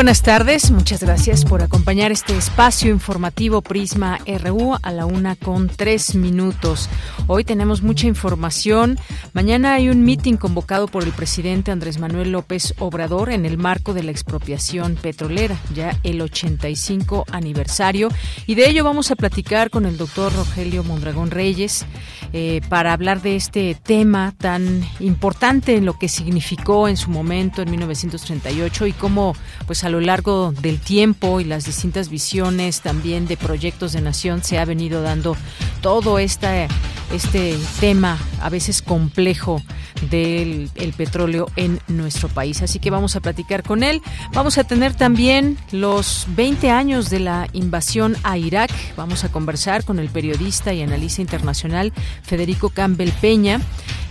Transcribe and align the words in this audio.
Buenas 0.00 0.22
tardes, 0.22 0.70
muchas 0.70 1.02
gracias 1.02 1.44
por 1.44 1.62
acompañar 1.62 2.10
este 2.10 2.34
espacio 2.34 2.90
informativo 2.90 3.60
Prisma 3.60 4.18
RU 4.42 4.78
a 4.80 4.92
la 4.92 5.04
una 5.04 5.36
con 5.36 5.68
tres 5.68 6.14
minutos. 6.14 6.88
Hoy 7.26 7.44
tenemos 7.44 7.82
mucha 7.82 8.06
información. 8.06 8.98
Mañana 9.34 9.74
hay 9.74 9.90
un 9.90 10.02
meeting 10.02 10.36
convocado 10.36 10.88
por 10.88 11.04
el 11.04 11.12
presidente 11.12 11.70
Andrés 11.70 11.98
Manuel 11.98 12.32
López 12.32 12.72
Obrador 12.78 13.28
en 13.28 13.44
el 13.44 13.58
marco 13.58 13.92
de 13.92 14.02
la 14.02 14.10
expropiación 14.10 14.96
petrolera, 14.96 15.58
ya 15.74 15.94
el 16.02 16.22
85 16.22 17.26
aniversario. 17.30 18.08
Y 18.46 18.54
de 18.54 18.70
ello 18.70 18.84
vamos 18.84 19.10
a 19.10 19.16
platicar 19.16 19.68
con 19.68 19.84
el 19.84 19.98
doctor 19.98 20.32
Rogelio 20.34 20.82
Mondragón 20.82 21.30
Reyes 21.30 21.84
eh, 22.32 22.62
para 22.70 22.94
hablar 22.94 23.20
de 23.20 23.36
este 23.36 23.74
tema 23.74 24.32
tan 24.38 24.82
importante 24.98 25.76
en 25.76 25.84
lo 25.84 25.98
que 25.98 26.08
significó 26.08 26.88
en 26.88 26.96
su 26.96 27.10
momento 27.10 27.60
en 27.60 27.70
1938 27.70 28.86
y 28.86 28.92
cómo 28.94 29.36
pues 29.66 29.84
a 29.84 29.90
lo 29.90 29.99
largo 30.00 30.52
del 30.60 30.78
tiempo 30.78 31.40
y 31.40 31.44
las 31.44 31.64
distintas 31.64 32.08
visiones 32.08 32.80
también 32.80 33.26
de 33.26 33.36
proyectos 33.36 33.92
de 33.92 34.00
nación 34.00 34.42
se 34.42 34.58
ha 34.58 34.64
venido 34.64 35.02
dando 35.02 35.36
todo 35.80 36.18
esta, 36.18 36.66
este 37.12 37.56
tema 37.80 38.18
a 38.40 38.48
veces 38.48 38.82
complejo 38.82 39.62
del 40.08 40.70
petróleo 40.96 41.48
en 41.56 41.80
nuestro 41.88 42.28
país. 42.28 42.62
Así 42.62 42.78
que 42.78 42.90
vamos 42.90 43.16
a 43.16 43.20
platicar 43.20 43.62
con 43.62 43.82
él. 43.82 44.00
Vamos 44.32 44.58
a 44.58 44.64
tener 44.64 44.94
también 44.94 45.58
los 45.72 46.26
20 46.28 46.70
años 46.70 47.10
de 47.10 47.20
la 47.20 47.48
invasión 47.52 48.16
a 48.22 48.38
Irak. 48.38 48.70
Vamos 48.96 49.24
a 49.24 49.32
conversar 49.32 49.84
con 49.84 49.98
el 49.98 50.08
periodista 50.08 50.72
y 50.72 50.82
analista 50.82 51.20
internacional 51.20 51.92
Federico 52.22 52.70
Campbell 52.70 53.12
Peña. 53.20 53.60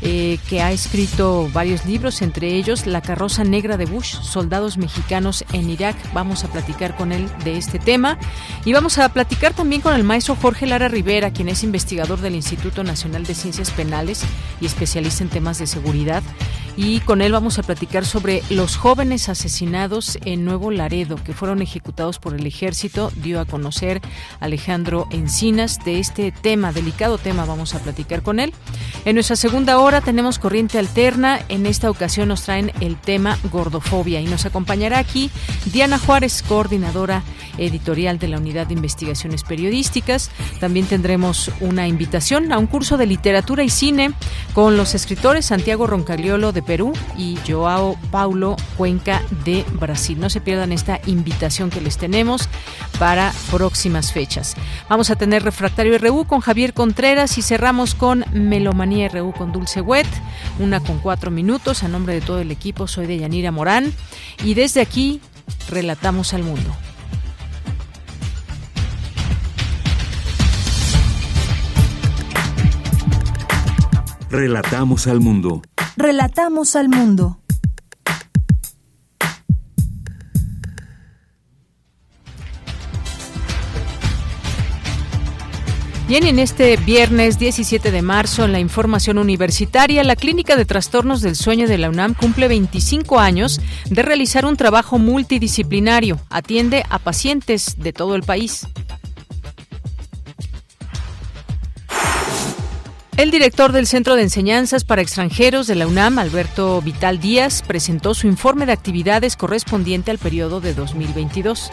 Eh, 0.02 0.40
que 0.48 0.62
ha 0.62 0.72
escrito 0.72 1.50
varios 1.52 1.86
libros, 1.86 2.22
entre 2.22 2.56
ellos 2.56 2.88
La 2.88 3.02
carroza 3.02 3.44
negra 3.44 3.76
de 3.76 3.86
Bush, 3.86 4.22
soldados 4.22 4.78
mexicanos 4.78 5.44
en 5.52 5.69
Irak. 5.70 5.96
Vamos 6.14 6.44
a 6.44 6.52
platicar 6.52 6.96
con 6.96 7.12
él 7.12 7.30
de 7.44 7.58
este 7.58 7.80
tema 7.80 8.18
y 8.66 8.74
vamos 8.74 8.98
a 8.98 9.10
platicar 9.10 9.54
también 9.54 9.82
con 9.82 9.94
el 9.94 10.04
maestro 10.04 10.36
Jorge 10.36 10.66
Lara 10.66 10.88
Rivera, 10.88 11.32
quien 11.32 11.50
es 11.50 11.64
investigador 11.64 12.20
del 12.20 12.36
Instituto 12.36 12.84
Nacional 12.84 13.26
de 13.26 13.36
Ciencias 13.36 13.72
Penales 13.72 14.22
y 14.62 14.66
especialista 14.66 15.24
en 15.24 15.30
temas 15.30 15.60
de 15.60 15.68
seguridad. 15.68 16.24
Y 16.82 17.02
con 17.02 17.22
él 17.22 17.34
vamos 17.34 17.60
a 17.60 17.64
platicar 17.64 18.06
sobre 18.06 18.42
los 18.50 18.78
jóvenes 18.78 19.28
asesinados 19.28 20.18
en 20.24 20.46
Nuevo 20.46 20.72
Laredo 20.72 21.22
que 21.22 21.34
fueron 21.34 21.62
ejecutados 21.62 22.20
por 22.20 22.34
el 22.34 22.46
ejército. 22.46 23.12
Dio 23.18 23.42
a 23.42 23.46
conocer 23.46 24.00
Alejandro 24.40 25.06
Encinas 25.12 25.84
de 25.84 26.00
este 26.00 26.32
tema, 26.32 26.72
delicado 26.72 27.18
tema, 27.18 27.44
vamos 27.44 27.76
a 27.76 27.80
platicar 27.80 28.22
con 28.22 28.40
él. 28.40 28.54
En 29.04 29.16
nuestra 29.16 29.36
segunda 29.36 29.78
hora 29.78 30.00
tenemos 30.00 30.40
corriente 30.40 30.80
alterna. 30.80 31.42
En 31.50 31.66
esta 31.66 31.90
ocasión 31.90 32.30
nos 32.30 32.44
traen 32.44 32.72
el 32.80 32.96
tema 32.96 33.38
gordofobia 33.52 34.22
y 34.22 34.26
nos 34.28 34.46
acompañará 34.46 35.00
aquí 35.00 35.30
Diana 35.74 36.00
Juárez, 36.00 36.42
coordinadora 36.48 37.24
editorial 37.58 38.20
de 38.20 38.30
la 38.30 38.38
Unidad 38.38 38.68
de 38.68 38.76
Investigaciones 38.76 39.44
Periodísticas. 39.44 40.32
También 40.62 40.86
tendremos 40.86 41.52
una 41.60 41.90
invitación 41.90 42.54
a 42.54 42.58
un 42.58 42.68
curso 42.68 42.96
de 42.96 43.06
literatura 43.06 43.66
y 43.66 43.70
cine 43.70 44.14
con 44.54 44.78
los 44.78 44.96
escritores 44.96 45.48
Santiago 45.48 45.86
Roncagliolo 45.86 46.54
de 46.54 46.69
Perú 46.70 46.94
y 47.18 47.36
Joao 47.48 47.98
Paulo 48.12 48.56
Cuenca 48.78 49.24
de 49.44 49.66
Brasil. 49.80 50.20
No 50.20 50.30
se 50.30 50.40
pierdan 50.40 50.72
esta 50.72 51.02
invitación 51.08 51.72
que 51.72 51.82
les 51.82 51.98
tenemos 51.98 52.48
para 53.00 53.34
próximas 53.50 54.14
fechas. 54.14 54.54
Vamos 54.88 55.10
a 55.10 55.16
tener 55.16 55.42
Refractario 55.42 55.98
RU 55.98 56.26
con 56.26 56.42
Javier 56.42 56.76
Contreras 56.76 57.40
y 57.40 57.42
cerramos 57.42 57.96
con 57.96 58.24
Melomanía 58.34 59.08
RU 59.08 59.34
con 59.34 59.52
Dulce 59.52 59.82
Wet, 59.82 60.06
una 60.60 60.80
con 60.80 61.00
cuatro 61.00 61.32
minutos. 61.32 61.82
A 61.82 61.88
nombre 61.88 62.14
de 62.14 62.22
todo 62.22 62.40
el 62.40 62.52
equipo, 62.52 62.88
soy 62.88 63.08
de 63.08 63.18
Yanira 63.18 63.52
Morán 63.52 63.92
y 64.44 64.54
desde 64.54 64.82
aquí 64.82 65.22
relatamos 65.72 66.36
al 66.36 66.44
mundo. 66.44 66.72
Relatamos 74.32 75.08
al 75.08 75.22
mundo. 75.22 75.64
Relatamos 75.98 76.76
al 76.76 76.88
mundo. 76.88 77.40
Bien, 86.08 86.26
en 86.26 86.38
este 86.38 86.78
viernes 86.78 87.40
17 87.40 87.90
de 87.90 88.02
marzo, 88.04 88.46
en 88.46 88.52
la 88.52 88.60
información 88.60 89.18
universitaria, 89.18 90.04
la 90.04 90.16
Clínica 90.16 90.56
de 90.56 90.66
Trastornos 90.66 91.22
del 91.22 91.36
Sueño 91.36 91.68
de 91.68 91.80
la 91.80 91.90
UNAM 91.90 92.14
cumple 92.14 92.48
25 92.48 93.20
años 93.20 93.60
de 93.90 94.04
realizar 94.04 94.46
un 94.46 94.58
trabajo 94.58 95.00
multidisciplinario. 95.00 96.20
Atiende 96.30 96.84
a 96.92 97.00
pacientes 97.00 97.80
de 97.80 97.94
todo 97.94 98.16
el 98.16 98.22
país. 98.22 98.68
El 103.20 103.32
director 103.32 103.74
del 103.74 103.86
Centro 103.86 104.16
de 104.16 104.22
Enseñanzas 104.22 104.86
para 104.86 105.02
Extranjeros 105.02 105.68
de 105.68 105.76
la 105.76 105.88
UNAM, 105.88 106.20
Alberto 106.20 106.82
Vital 106.82 107.20
Díaz, 107.20 107.64
presentó 107.68 108.14
su 108.14 108.28
informe 108.28 108.66
de 108.66 108.72
actividades 108.72 109.36
correspondiente 109.36 110.10
al 110.10 110.20
periodo 110.20 110.62
de 110.62 110.74
2022. 110.74 111.70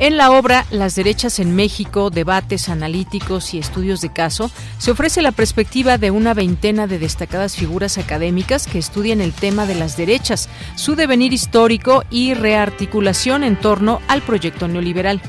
En 0.00 0.18
la 0.18 0.32
obra 0.32 0.66
Las 0.70 0.96
derechas 0.96 1.38
en 1.38 1.56
México, 1.56 2.10
debates 2.10 2.68
analíticos 2.68 3.54
y 3.54 3.58
estudios 3.58 4.02
de 4.02 4.12
caso, 4.12 4.50
se 4.76 4.90
ofrece 4.90 5.22
la 5.22 5.32
perspectiva 5.32 5.96
de 5.96 6.10
una 6.10 6.34
veintena 6.34 6.86
de 6.86 6.98
destacadas 6.98 7.56
figuras 7.56 7.96
académicas 7.96 8.66
que 8.66 8.78
estudian 8.78 9.22
el 9.22 9.32
tema 9.32 9.64
de 9.64 9.76
las 9.76 9.96
derechas, 9.96 10.50
su 10.74 10.94
devenir 10.94 11.32
histórico 11.32 12.04
y 12.10 12.34
rearticulación 12.34 13.42
en 13.42 13.56
torno 13.58 14.02
al 14.08 14.20
proyecto 14.20 14.68
neoliberal. 14.68 15.22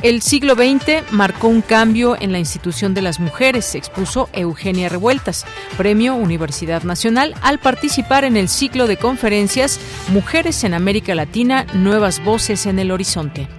El 0.00 0.22
siglo 0.22 0.54
XX 0.54 1.10
marcó 1.10 1.48
un 1.48 1.60
cambio 1.60 2.16
en 2.20 2.30
la 2.30 2.38
institución 2.38 2.94
de 2.94 3.02
las 3.02 3.18
mujeres, 3.18 3.74
expuso 3.74 4.28
Eugenia 4.32 4.88
Revueltas, 4.88 5.44
Premio 5.76 6.14
Universidad 6.14 6.84
Nacional, 6.84 7.34
al 7.42 7.58
participar 7.58 8.22
en 8.22 8.36
el 8.36 8.48
ciclo 8.48 8.86
de 8.86 8.96
conferencias 8.96 9.80
Mujeres 10.12 10.62
en 10.62 10.74
América 10.74 11.16
Latina, 11.16 11.66
Nuevas 11.74 12.22
Voces 12.22 12.66
en 12.66 12.78
el 12.78 12.92
Horizonte. 12.92 13.57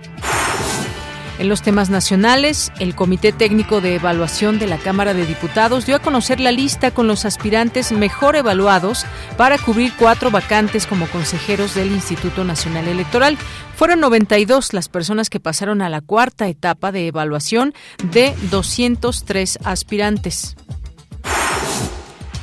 En 1.40 1.48
los 1.48 1.62
temas 1.62 1.90
nacionales, 1.90 2.70
el 2.80 2.96
Comité 2.96 3.32
Técnico 3.32 3.80
de 3.80 3.96
Evaluación 3.96 4.60
de 4.60 4.68
la 4.68 4.78
Cámara 4.78 5.14
de 5.14 5.26
Diputados 5.26 5.86
dio 5.86 5.96
a 5.96 6.00
conocer 6.00 6.42
la 6.42 6.52
lista 6.52 6.92
con 6.92 7.08
los 7.08 7.24
aspirantes 7.24 7.94
mejor 7.94 8.36
evaluados 8.36 9.06
para 9.38 9.58
cubrir 9.58 9.94
cuatro 9.98 10.32
vacantes 10.32 10.86
como 10.86 11.08
consejeros 11.08 11.76
del 11.76 11.94
Instituto 11.94 12.44
Nacional 12.44 12.90
Electoral. 12.90 13.38
Fueron 13.78 14.02
92 14.02 14.74
las 14.74 14.90
personas 14.90 15.30
que 15.30 15.40
pasaron 15.40 15.82
a 15.82 15.88
la 15.88 16.02
cuarta 16.02 16.50
etapa 16.50 16.92
de 16.92 17.08
evaluación 17.08 17.74
de 18.04 18.36
203 18.52 19.60
aspirantes. 19.64 20.58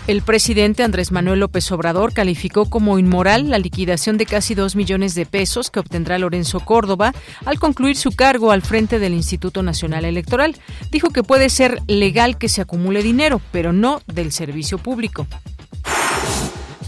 El 0.06 0.22
presidente 0.22 0.84
Andrés 0.84 1.10
Manuel 1.10 1.40
López 1.40 1.72
Obrador 1.72 2.12
calificó 2.12 2.70
como 2.70 2.96
inmoral 3.00 3.50
la 3.50 3.58
liquidación 3.58 4.18
de 4.18 4.26
casi 4.26 4.54
dos 4.54 4.76
millones 4.76 5.16
de 5.16 5.26
pesos 5.26 5.68
que 5.68 5.80
obtendrá 5.80 6.16
Lorenzo 6.16 6.60
Córdoba 6.60 7.12
al 7.44 7.58
concluir 7.58 7.96
su 7.96 8.12
cargo 8.12 8.52
al 8.52 8.62
frente 8.62 9.00
del 9.00 9.14
Instituto 9.14 9.64
Nacional 9.64 10.04
Electoral. 10.04 10.54
Dijo 10.92 11.10
que 11.10 11.24
puede 11.24 11.48
ser 11.48 11.80
legal 11.88 12.38
que 12.38 12.48
se 12.48 12.60
acumule 12.60 13.02
dinero, 13.02 13.40
pero 13.50 13.72
no 13.72 14.00
del 14.06 14.30
servicio 14.30 14.78
público. 14.78 15.26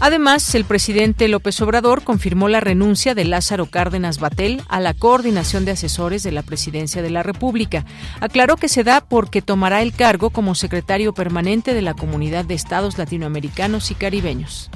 Además, 0.01 0.55
el 0.55 0.63
presidente 0.63 1.27
López 1.27 1.59
Obrador 1.61 2.03
confirmó 2.03 2.47
la 2.47 2.61
renuncia 2.61 3.15
de 3.15 3.25
Lázaro 3.25 3.65
Cárdenas 3.65 4.19
Batel 4.19 4.61
a 4.69 4.79
la 4.79 4.93
coordinación 4.93 5.65
de 5.65 5.71
asesores 5.71 6.23
de 6.23 6.31
la 6.31 6.41
presidencia 6.41 7.01
de 7.01 7.09
la 7.09 7.21
República. 7.21 7.83
Aclaró 8.21 8.55
que 8.55 8.69
se 8.69 8.85
da 8.85 9.01
porque 9.01 9.41
tomará 9.41 9.81
el 9.81 9.91
cargo 9.91 10.29
como 10.29 10.55
secretario 10.55 11.13
permanente 11.13 11.73
de 11.73 11.81
la 11.81 11.95
Comunidad 11.95 12.45
de 12.45 12.53
Estados 12.53 12.97
Latinoamericanos 12.97 13.91
y 13.91 13.95
Caribeños. 13.95 14.69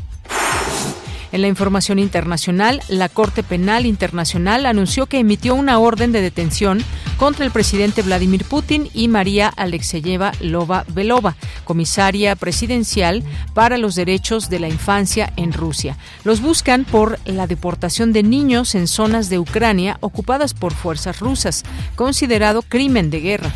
En 1.33 1.41
la 1.41 1.47
información 1.47 1.97
internacional, 1.97 2.79
la 2.89 3.09
Corte 3.09 3.41
Penal 3.41 3.87
Internacional 3.87 4.67
anunció 4.67 5.07
que 5.07 5.17
emitió 5.17 5.55
una 5.55 5.79
orden 5.79 6.11
de 6.11 6.21
detención 6.21 6.83
contra 7.17 7.43
el 7.43 7.49
presidente 7.49 8.03
Vladimir 8.03 8.45
Putin 8.45 8.87
y 8.93 9.07
María 9.07 9.47
Alexeyeva 9.47 10.31
Lova 10.41 10.85
Belova, 10.89 11.35
comisaria 11.63 12.35
presidencial 12.35 13.23
para 13.55 13.79
los 13.79 13.95
derechos 13.95 14.47
de 14.51 14.59
la 14.59 14.67
infancia 14.67 15.33
en 15.35 15.53
Rusia. 15.53 15.97
Los 16.23 16.39
buscan 16.39 16.85
por 16.85 17.17
la 17.25 17.47
deportación 17.47 18.13
de 18.13 18.21
niños 18.21 18.75
en 18.75 18.85
zonas 18.85 19.27
de 19.31 19.39
Ucrania 19.39 19.97
ocupadas 20.01 20.53
por 20.53 20.75
fuerzas 20.75 21.19
rusas, 21.19 21.63
considerado 21.95 22.61
crimen 22.61 23.09
de 23.09 23.21
guerra. 23.21 23.51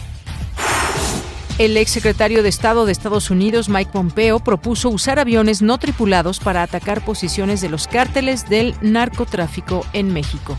El 1.57 1.75
exsecretario 1.75 2.43
de 2.43 2.49
Estado 2.49 2.85
de 2.85 2.91
Estados 2.91 3.31
Unidos, 3.31 3.67
Mike 3.67 3.89
Pompeo, 3.91 4.39
propuso 4.39 4.89
usar 4.89 5.17
aviones 5.17 5.63
no 5.63 5.79
tripulados 5.79 6.39
para 6.39 6.61
atacar 6.61 7.03
posiciones 7.03 7.61
de 7.61 7.69
los 7.69 7.87
cárteles 7.87 8.47
del 8.47 8.75
narcotráfico 8.81 9.83
en 9.91 10.13
México. 10.13 10.55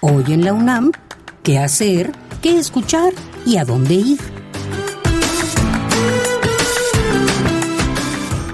Hoy 0.00 0.24
en 0.28 0.44
la 0.44 0.52
UNAM, 0.52 0.92
¿qué 1.42 1.58
hacer? 1.58 2.12
¿Qué 2.42 2.56
escuchar? 2.56 3.12
¿Y 3.44 3.56
a 3.56 3.64
dónde 3.64 3.94
ir? 3.94 4.18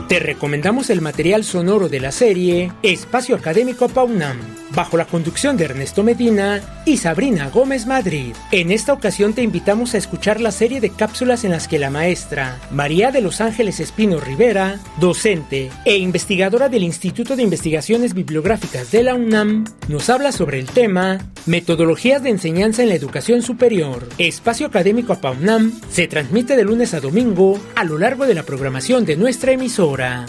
Te 0.08 0.18
recomendamos 0.18 0.88
el 0.88 1.02
material 1.02 1.44
sonoro 1.44 1.90
de 1.90 2.00
la 2.00 2.10
serie 2.10 2.72
Espacio 2.82 3.36
Académico 3.36 3.90
PAUNAM 3.90 4.63
bajo 4.74 4.96
la 4.96 5.06
conducción 5.06 5.56
de 5.56 5.66
Ernesto 5.66 6.02
Medina 6.02 6.60
y 6.84 6.98
Sabrina 6.98 7.48
Gómez 7.48 7.86
Madrid. 7.86 8.34
En 8.50 8.70
esta 8.70 8.92
ocasión 8.92 9.32
te 9.32 9.42
invitamos 9.42 9.94
a 9.94 9.98
escuchar 9.98 10.40
la 10.40 10.50
serie 10.50 10.80
de 10.80 10.90
cápsulas 10.90 11.44
en 11.44 11.52
las 11.52 11.68
que 11.68 11.78
la 11.78 11.90
maestra 11.90 12.60
María 12.70 13.10
de 13.10 13.20
los 13.20 13.40
Ángeles 13.40 13.80
Espino 13.80 14.20
Rivera, 14.20 14.78
docente 14.98 15.70
e 15.84 15.96
investigadora 15.96 16.68
del 16.68 16.82
Instituto 16.82 17.36
de 17.36 17.42
Investigaciones 17.42 18.14
Bibliográficas 18.14 18.90
de 18.90 19.02
la 19.02 19.14
UNAM, 19.14 19.64
nos 19.88 20.10
habla 20.10 20.32
sobre 20.32 20.58
el 20.58 20.66
tema 20.66 21.18
Metodologías 21.46 22.22
de 22.22 22.30
enseñanza 22.30 22.82
en 22.82 22.88
la 22.88 22.94
educación 22.94 23.42
superior. 23.42 24.08
Espacio 24.18 24.66
Académico 24.66 25.12
a 25.12 25.20
PAUNAM 25.20 25.72
se 25.90 26.08
transmite 26.08 26.56
de 26.56 26.64
lunes 26.64 26.94
a 26.94 27.00
domingo 27.00 27.60
a 27.76 27.84
lo 27.84 27.98
largo 27.98 28.26
de 28.26 28.34
la 28.34 28.42
programación 28.42 29.04
de 29.04 29.16
nuestra 29.16 29.52
emisora. 29.52 30.26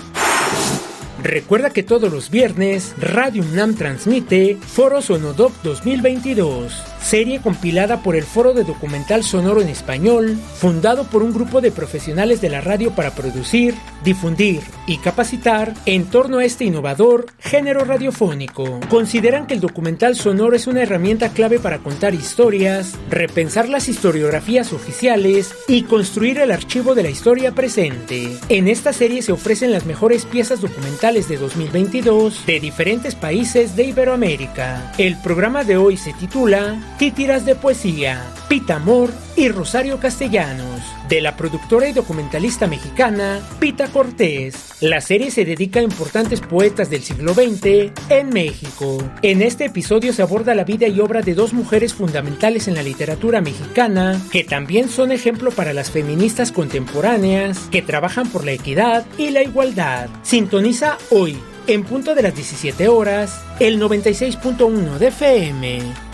Recuerda 1.25 1.71
que 1.71 1.81
todos 1.81 2.13
los 2.13 2.29
viernes 2.29 2.93
Radio 2.99 3.41
UNAM 3.41 3.73
transmite 3.73 4.57
Foro 4.61 5.01
Sonodoc 5.01 5.51
2022 5.63 6.94
serie 7.05 7.39
compilada 7.39 8.01
por 8.01 8.15
el 8.15 8.23
Foro 8.23 8.53
de 8.53 8.63
Documental 8.63 9.23
Sonoro 9.23 9.61
en 9.61 9.69
Español, 9.69 10.37
fundado 10.55 11.03
por 11.03 11.21
un 11.21 11.33
grupo 11.33 11.61
de 11.61 11.71
profesionales 11.71 12.41
de 12.41 12.49
la 12.49 12.61
radio 12.61 12.91
para 12.91 13.11
producir, 13.11 13.75
difundir 14.03 14.61
y 14.87 14.97
capacitar 14.97 15.75
en 15.85 16.05
torno 16.05 16.39
a 16.39 16.45
este 16.45 16.65
innovador 16.65 17.27
género 17.39 17.85
radiofónico. 17.85 18.79
Consideran 18.89 19.45
que 19.45 19.53
el 19.53 19.59
documental 19.59 20.15
sonoro 20.15 20.55
es 20.55 20.65
una 20.65 20.81
herramienta 20.81 21.29
clave 21.29 21.59
para 21.59 21.77
contar 21.77 22.15
historias, 22.15 22.95
repensar 23.11 23.69
las 23.69 23.87
historiografías 23.87 24.73
oficiales 24.73 25.53
y 25.67 25.83
construir 25.83 26.39
el 26.39 26.51
archivo 26.51 26.95
de 26.95 27.03
la 27.03 27.09
historia 27.11 27.53
presente. 27.53 28.35
En 28.49 28.67
esta 28.67 28.93
serie 28.93 29.21
se 29.21 29.31
ofrecen 29.31 29.71
las 29.71 29.85
mejores 29.85 30.25
piezas 30.25 30.59
documentales 30.59 31.29
de 31.29 31.37
2022 31.37 32.47
de 32.47 32.59
diferentes 32.59 33.13
países 33.13 33.75
de 33.75 33.83
Iberoamérica. 33.83 34.91
El 34.97 35.17
programa 35.21 35.63
de 35.63 35.77
hoy 35.77 35.97
se 35.97 36.13
titula 36.13 36.79
Títiras 36.97 37.45
de 37.45 37.55
Poesía, 37.55 38.25
Pita 38.47 38.77
Amor 38.77 39.11
y 39.35 39.49
Rosario 39.49 39.99
Castellanos, 39.99 40.79
de 41.09 41.19
la 41.19 41.35
productora 41.35 41.89
y 41.89 41.91
documentalista 41.93 42.67
mexicana 42.67 43.41
Pita 43.59 43.87
Cortés. 43.87 44.75
La 44.79 45.01
serie 45.01 45.29
se 45.29 45.43
dedica 45.43 45.81
a 45.81 45.83
importantes 45.83 46.39
poetas 46.39 46.89
del 46.89 47.03
siglo 47.03 47.33
XX 47.33 47.91
en 48.07 48.29
México. 48.29 48.97
En 49.21 49.41
este 49.41 49.65
episodio 49.65 50.13
se 50.13 50.21
aborda 50.21 50.55
la 50.55 50.63
vida 50.63 50.87
y 50.87 51.01
obra 51.01 51.21
de 51.21 51.33
dos 51.33 51.51
mujeres 51.51 51.93
fundamentales 51.93 52.69
en 52.69 52.75
la 52.75 52.83
literatura 52.83 53.41
mexicana, 53.41 54.17
que 54.31 54.45
también 54.45 54.87
son 54.87 55.11
ejemplo 55.11 55.51
para 55.51 55.73
las 55.73 55.91
feministas 55.91 56.53
contemporáneas 56.53 57.67
que 57.71 57.81
trabajan 57.81 58.29
por 58.29 58.45
la 58.45 58.53
equidad 58.53 59.05
y 59.17 59.31
la 59.31 59.43
igualdad. 59.43 60.07
Sintoniza 60.23 60.97
hoy, 61.09 61.37
en 61.67 61.83
punto 61.83 62.15
de 62.15 62.21
las 62.21 62.35
17 62.35 62.87
horas, 62.87 63.43
el 63.59 63.81
96.1 63.81 64.97
de 64.97 65.07
FM. 65.07 66.04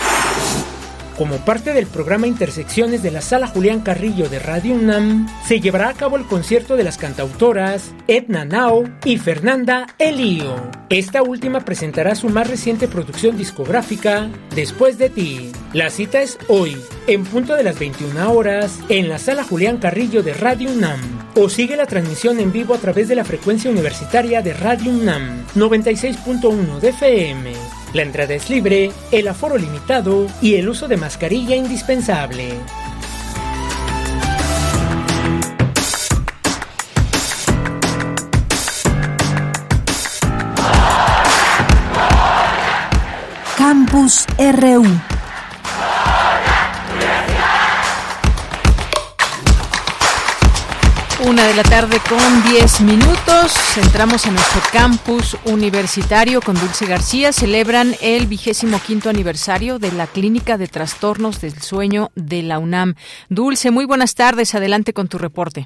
Como 1.17 1.37
parte 1.37 1.73
del 1.73 1.87
programa 1.87 2.27
Intersecciones 2.27 3.03
de 3.03 3.11
la 3.11 3.21
Sala 3.21 3.47
Julián 3.47 3.81
Carrillo 3.81 4.29
de 4.29 4.39
Radio 4.39 4.75
UNAM, 4.75 5.27
se 5.45 5.59
llevará 5.59 5.89
a 5.89 5.93
cabo 5.93 6.17
el 6.17 6.25
concierto 6.25 6.77
de 6.77 6.83
las 6.83 6.97
cantautoras 6.97 7.91
Edna 8.07 8.45
Nao 8.45 8.85
y 9.05 9.17
Fernanda 9.17 9.87
Elío. 9.99 10.55
Esta 10.89 11.21
última 11.21 11.61
presentará 11.61 12.15
su 12.15 12.29
más 12.29 12.49
reciente 12.49 12.87
producción 12.87 13.37
discográfica, 13.37 14.29
Después 14.55 14.97
de 14.97 15.09
ti. 15.09 15.51
La 15.73 15.89
cita 15.89 16.21
es 16.21 16.37
hoy, 16.47 16.77
en 17.07 17.23
punto 17.23 17.55
de 17.55 17.63
las 17.63 17.79
21 17.79 18.31
horas, 18.31 18.79
en 18.89 19.07
la 19.07 19.17
Sala 19.17 19.43
Julián 19.43 19.77
Carrillo 19.77 20.23
de 20.23 20.33
Radio 20.33 20.71
UNAM. 20.71 20.99
O 21.35 21.49
sigue 21.49 21.77
la 21.77 21.85
transmisión 21.85 22.39
en 22.39 22.51
vivo 22.51 22.73
a 22.73 22.77
través 22.77 23.07
de 23.07 23.15
la 23.15 23.23
frecuencia 23.23 23.71
universitaria 23.71 24.41
de 24.41 24.53
Radio 24.53 24.91
UNAM, 24.91 25.45
96.1 25.55 26.79
de 26.79 26.89
FM. 26.89 27.53
La 27.93 28.03
entrada 28.03 28.33
es 28.33 28.49
libre, 28.49 28.91
el 29.11 29.27
aforo 29.27 29.57
limitado 29.57 30.27
y 30.41 30.55
el 30.55 30.69
uso 30.69 30.88
de 30.88 30.95
mascarilla 30.95 31.57
indispensable. 31.57 32.53
Campus 43.57 44.25
RU 44.37 45.10
Una 51.41 51.49
de 51.49 51.55
la 51.55 51.63
tarde 51.63 51.97
con 52.07 52.53
10 52.53 52.81
minutos. 52.81 53.75
Entramos 53.75 54.27
en 54.27 54.33
nuestro 54.33 54.61
campus 54.71 55.35
universitario 55.51 56.39
con 56.39 56.53
Dulce 56.53 56.85
García. 56.85 57.31
Celebran 57.31 57.93
el 57.99 58.27
vigésimo 58.27 58.77
quinto 58.85 59.09
aniversario 59.09 59.79
de 59.79 59.91
la 59.91 60.05
Clínica 60.05 60.59
de 60.59 60.67
Trastornos 60.67 61.41
del 61.41 61.53
Sueño 61.53 62.09
de 62.13 62.43
la 62.43 62.59
UNAM. 62.59 62.93
Dulce, 63.29 63.71
muy 63.71 63.85
buenas 63.85 64.13
tardes. 64.13 64.53
Adelante 64.53 64.93
con 64.93 65.07
tu 65.07 65.17
reporte. 65.17 65.65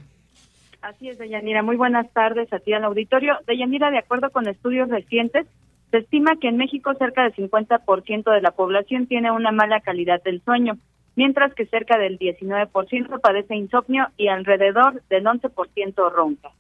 Así 0.82 1.10
es, 1.10 1.18
Deyanira. 1.18 1.62
Muy 1.62 1.76
buenas 1.76 2.10
tardes 2.14 2.54
a 2.54 2.60
ti 2.60 2.72
al 2.72 2.86
auditorio. 2.86 3.36
Deyanira, 3.46 3.92
de 3.92 3.98
acuerdo 3.98 4.30
con 4.30 4.48
estudios 4.48 4.88
recientes, 4.88 5.46
se 5.92 5.98
estima 5.98 6.38
que 6.40 6.48
en 6.48 6.56
México 6.56 6.94
cerca 6.94 7.24
del 7.24 7.36
50% 7.36 8.34
de 8.34 8.42
la 8.42 8.52
población 8.52 9.08
tiene 9.08 9.30
una 9.30 9.52
mala 9.52 9.82
calidad 9.82 10.24
del 10.24 10.42
sueño 10.42 10.78
mientras 11.16 11.54
que 11.54 11.66
cerca 11.66 11.98
del 11.98 12.20
19% 12.20 13.22
padece 13.22 13.56
insomnio 13.56 14.08
y 14.18 14.28
alrededor 14.28 15.02
del 15.10 15.26
11% 15.26 16.12
ronca. 16.12 16.52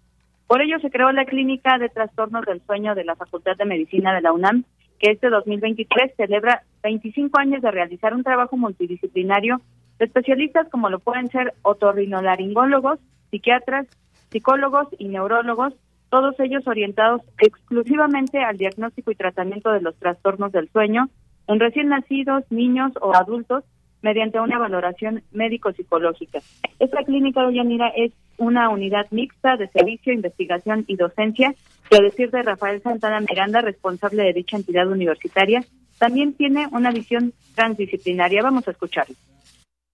Por 0.48 0.62
ello 0.62 0.80
se 0.80 0.92
creó 0.92 1.12
la 1.12 1.26
Clínica 1.26 1.78
de 1.78 1.90
Trastornos 1.90 2.46
del 2.46 2.62
Sueño 2.62 2.96
de 2.96 3.04
la 3.04 3.16
Facultad 3.16 3.58
de 3.58 3.66
Medicina 3.66 4.14
de 4.14 4.22
la 4.22 4.32
UNAM, 4.32 4.64
que 5.00 5.12
este 5.12 5.30
2023 5.30 6.14
celebra 6.16 6.64
25 6.84 7.40
años 7.40 7.62
de 7.62 7.72
realizar 7.72 8.14
un 8.14 8.24
trabajo 8.24 8.56
multidisciplinario 8.56 9.60
de 9.98 10.06
especialistas 10.06 10.70
como 10.70 10.90
lo 10.90 11.00
pueden 11.00 11.30
ser 11.30 11.54
otorrinolaringólogos, 11.64 13.00
psiquiatras, 13.32 13.88
psicólogos 14.30 14.88
y 14.98 15.08
neurólogos, 15.08 15.74
todos 16.10 16.40
ellos 16.40 16.66
orientados 16.68 17.22
exclusivamente 17.40 18.40
al 18.44 18.58
diagnóstico 18.58 19.12
y 19.12 19.16
tratamiento 19.16 19.72
de 19.72 19.82
los 19.82 19.96
trastornos 19.96 20.52
del 20.52 20.70
sueño 20.70 21.10
en 21.48 21.60
recién 21.60 21.90
nacidos, 21.90 22.44
niños 22.50 22.92
o 23.02 23.14
adultos 23.16 23.64
mediante 24.06 24.40
una 24.40 24.60
valoración 24.60 25.24
médico-psicológica. 25.32 26.40
Esta 26.78 27.04
clínica 27.04 27.44
de 27.44 27.56
Yanira 27.56 27.88
es 27.96 28.14
una 28.38 28.70
unidad 28.70 29.08
mixta 29.10 29.58
de 29.58 29.68
servicio, 29.70 30.14
investigación 30.14 30.86
y 30.86 30.96
docencia, 30.96 31.56
que 31.90 31.98
a 31.98 32.02
decir 32.02 32.30
de 32.30 32.44
Rafael 32.44 32.84
Santana 32.84 33.20
Miranda, 33.20 33.62
responsable 33.62 34.22
de 34.22 34.34
dicha 34.34 34.58
entidad 34.58 34.88
universitaria, 34.88 35.64
también 35.98 36.34
tiene 36.34 36.68
una 36.72 36.92
visión 36.92 37.34
transdisciplinaria. 37.56 38.44
Vamos 38.44 38.68
a 38.68 38.72
escucharlo. 38.72 39.16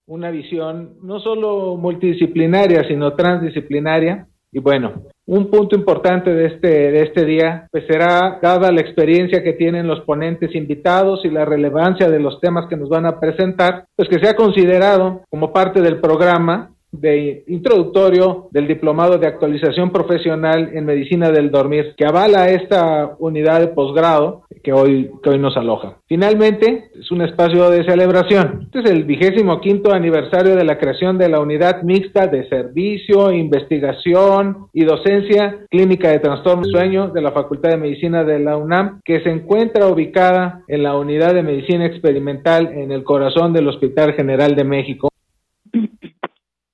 Una 0.06 0.30
visión 0.30 0.98
no 1.02 1.18
solo 1.18 1.76
multidisciplinaria, 1.78 2.86
sino 2.86 3.14
transdisciplinaria. 3.14 4.26
Y 4.50 4.58
bueno, 4.58 5.04
un 5.26 5.50
punto 5.50 5.76
importante 5.76 6.30
de 6.30 6.46
este, 6.46 6.68
de 6.68 7.02
este 7.02 7.24
día 7.24 7.68
pues 7.70 7.84
será, 7.86 8.38
dada 8.42 8.72
la 8.72 8.80
experiencia 8.80 9.42
que 9.42 9.52
tienen 9.52 9.86
los 9.86 10.00
ponentes 10.00 10.54
invitados 10.54 11.24
y 11.24 11.30
la 11.30 11.44
relevancia 11.44 12.08
de 12.08 12.18
los 12.18 12.40
temas 12.40 12.66
que 12.68 12.76
nos 12.76 12.88
van 12.88 13.06
a 13.06 13.20
presentar, 13.20 13.86
pues 13.96 14.08
que 14.08 14.18
sea 14.18 14.34
considerado 14.34 15.22
como 15.30 15.52
parte 15.52 15.80
del 15.80 16.00
programa 16.00 16.72
de 16.92 17.44
introductorio 17.48 18.48
del 18.50 18.68
diplomado 18.68 19.18
de 19.18 19.26
actualización 19.26 19.90
profesional 19.90 20.70
en 20.74 20.84
medicina 20.84 21.30
del 21.30 21.50
dormir 21.50 21.94
que 21.96 22.04
avala 22.04 22.50
esta 22.50 23.16
unidad 23.18 23.60
de 23.60 23.68
posgrado 23.68 24.42
que 24.62 24.72
hoy, 24.72 25.10
que 25.22 25.30
hoy 25.30 25.38
nos 25.38 25.56
aloja. 25.56 25.96
Finalmente, 26.06 26.90
es 26.98 27.10
un 27.10 27.22
espacio 27.22 27.70
de 27.70 27.84
celebración. 27.84 28.60
Este 28.64 28.80
es 28.80 28.90
el 28.90 29.04
vigésimo 29.04 29.60
quinto 29.60 29.92
aniversario 29.92 30.54
de 30.54 30.64
la 30.64 30.78
creación 30.78 31.18
de 31.18 31.28
la 31.28 31.40
unidad 31.40 31.82
mixta 31.82 32.26
de 32.26 32.48
servicio, 32.48 33.32
investigación 33.32 34.68
y 34.72 34.84
docencia 34.84 35.66
clínica 35.70 36.10
de 36.10 36.20
trastorno 36.20 36.64
sueño 36.64 37.08
de 37.08 37.22
la 37.22 37.32
Facultad 37.32 37.70
de 37.70 37.78
Medicina 37.78 38.22
de 38.22 38.38
la 38.38 38.56
UNAM, 38.56 39.00
que 39.04 39.20
se 39.22 39.30
encuentra 39.30 39.88
ubicada 39.88 40.62
en 40.68 40.82
la 40.82 40.96
unidad 40.96 41.34
de 41.34 41.42
medicina 41.42 41.86
experimental 41.86 42.70
en 42.72 42.92
el 42.92 43.02
corazón 43.02 43.52
del 43.52 43.68
Hospital 43.68 44.12
General 44.12 44.54
de 44.54 44.64
México. 44.64 45.11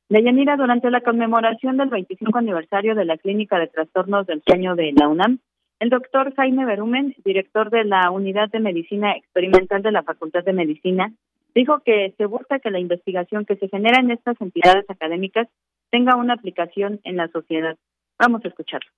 Deyanira, 0.09 0.57
durante 0.57 0.91
la 0.91 1.03
conmemoración 1.03 1.77
del 1.77 1.91
25 1.91 2.39
aniversario 2.39 2.95
de 2.95 3.05
la 3.05 3.19
Clínica 3.19 3.59
de 3.59 3.67
Trastornos 3.67 4.27
del 4.27 4.43
Sueño 4.47 4.75
de 4.75 4.93
la 4.93 5.07
UNAM, 5.07 5.39
el 5.81 5.91
doctor 5.91 6.35
Jaime 6.35 6.65
Berumen, 6.65 7.15
director 7.25 7.71
de 7.71 7.85
la 7.85 8.11
Unidad 8.11 8.49
de 8.51 8.59
Medicina 8.59 9.13
Experimental 9.13 9.83
de 9.83 9.93
la 9.93 10.03
Facultad 10.03 10.45
de 10.45 10.55
Medicina, 10.55 11.13
dijo 11.55 11.81
que 11.85 12.15
se 12.17 12.25
busca 12.25 12.59
que 12.59 12.71
la 12.71 12.81
investigación 12.81 13.45
que 13.45 13.57
se 13.57 13.69
genera 13.69 14.01
en 14.01 14.11
estas 14.11 14.41
entidades 14.41 14.87
académicas 14.89 15.47
tenga 15.91 16.17
una 16.17 16.35
aplicación 16.35 17.01
en 17.05 17.17
la 17.17 17.29
sociedad. 17.29 17.77
Vamos 18.19 18.43
a 18.45 18.49
escucharlo. 18.49 18.91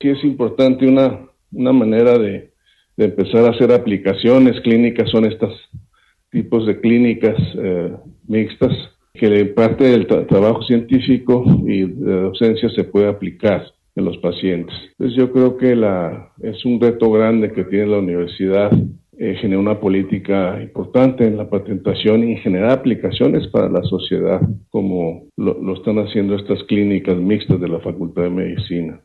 Sí, 0.00 0.08
es 0.08 0.24
importante 0.24 0.88
una, 0.88 1.28
una 1.52 1.72
manera 1.72 2.18
de, 2.18 2.52
de 2.96 3.04
empezar 3.04 3.44
a 3.44 3.50
hacer 3.50 3.70
aplicaciones 3.70 4.60
clínicas, 4.62 5.10
son 5.10 5.26
estos 5.26 5.52
tipos 6.30 6.66
de 6.66 6.80
clínicas 6.80 7.36
eh, 7.58 7.92
mixtas 8.26 8.72
que 9.12 9.44
parte 9.46 9.84
del 9.84 10.06
trabajo 10.06 10.62
científico 10.62 11.44
y 11.66 11.82
de 11.82 12.20
docencia 12.22 12.70
se 12.70 12.84
puede 12.84 13.08
aplicar 13.08 13.64
en 13.96 14.04
los 14.04 14.16
pacientes. 14.18 14.74
Entonces 14.92 15.16
yo 15.16 15.32
creo 15.32 15.56
que 15.56 15.74
la, 15.74 16.32
es 16.42 16.64
un 16.64 16.80
reto 16.80 17.10
grande 17.10 17.52
que 17.52 17.64
tiene 17.64 17.86
la 17.86 17.98
universidad 17.98 18.70
eh, 19.22 19.34
generar 19.34 19.60
una 19.60 19.78
política 19.78 20.62
importante 20.62 21.26
en 21.26 21.36
la 21.36 21.50
patentación 21.50 22.26
y 22.26 22.38
generar 22.38 22.70
aplicaciones 22.70 23.46
para 23.48 23.68
la 23.68 23.82
sociedad, 23.82 24.40
como 24.70 25.28
lo, 25.36 25.74
están 25.74 25.98
haciendo 25.98 26.36
estas 26.36 26.64
clínicas 26.64 27.16
mixtas 27.16 27.60
de 27.60 27.68
la 27.68 27.80
Facultad 27.80 28.22
de 28.22 28.30
Medicina. 28.30 28.98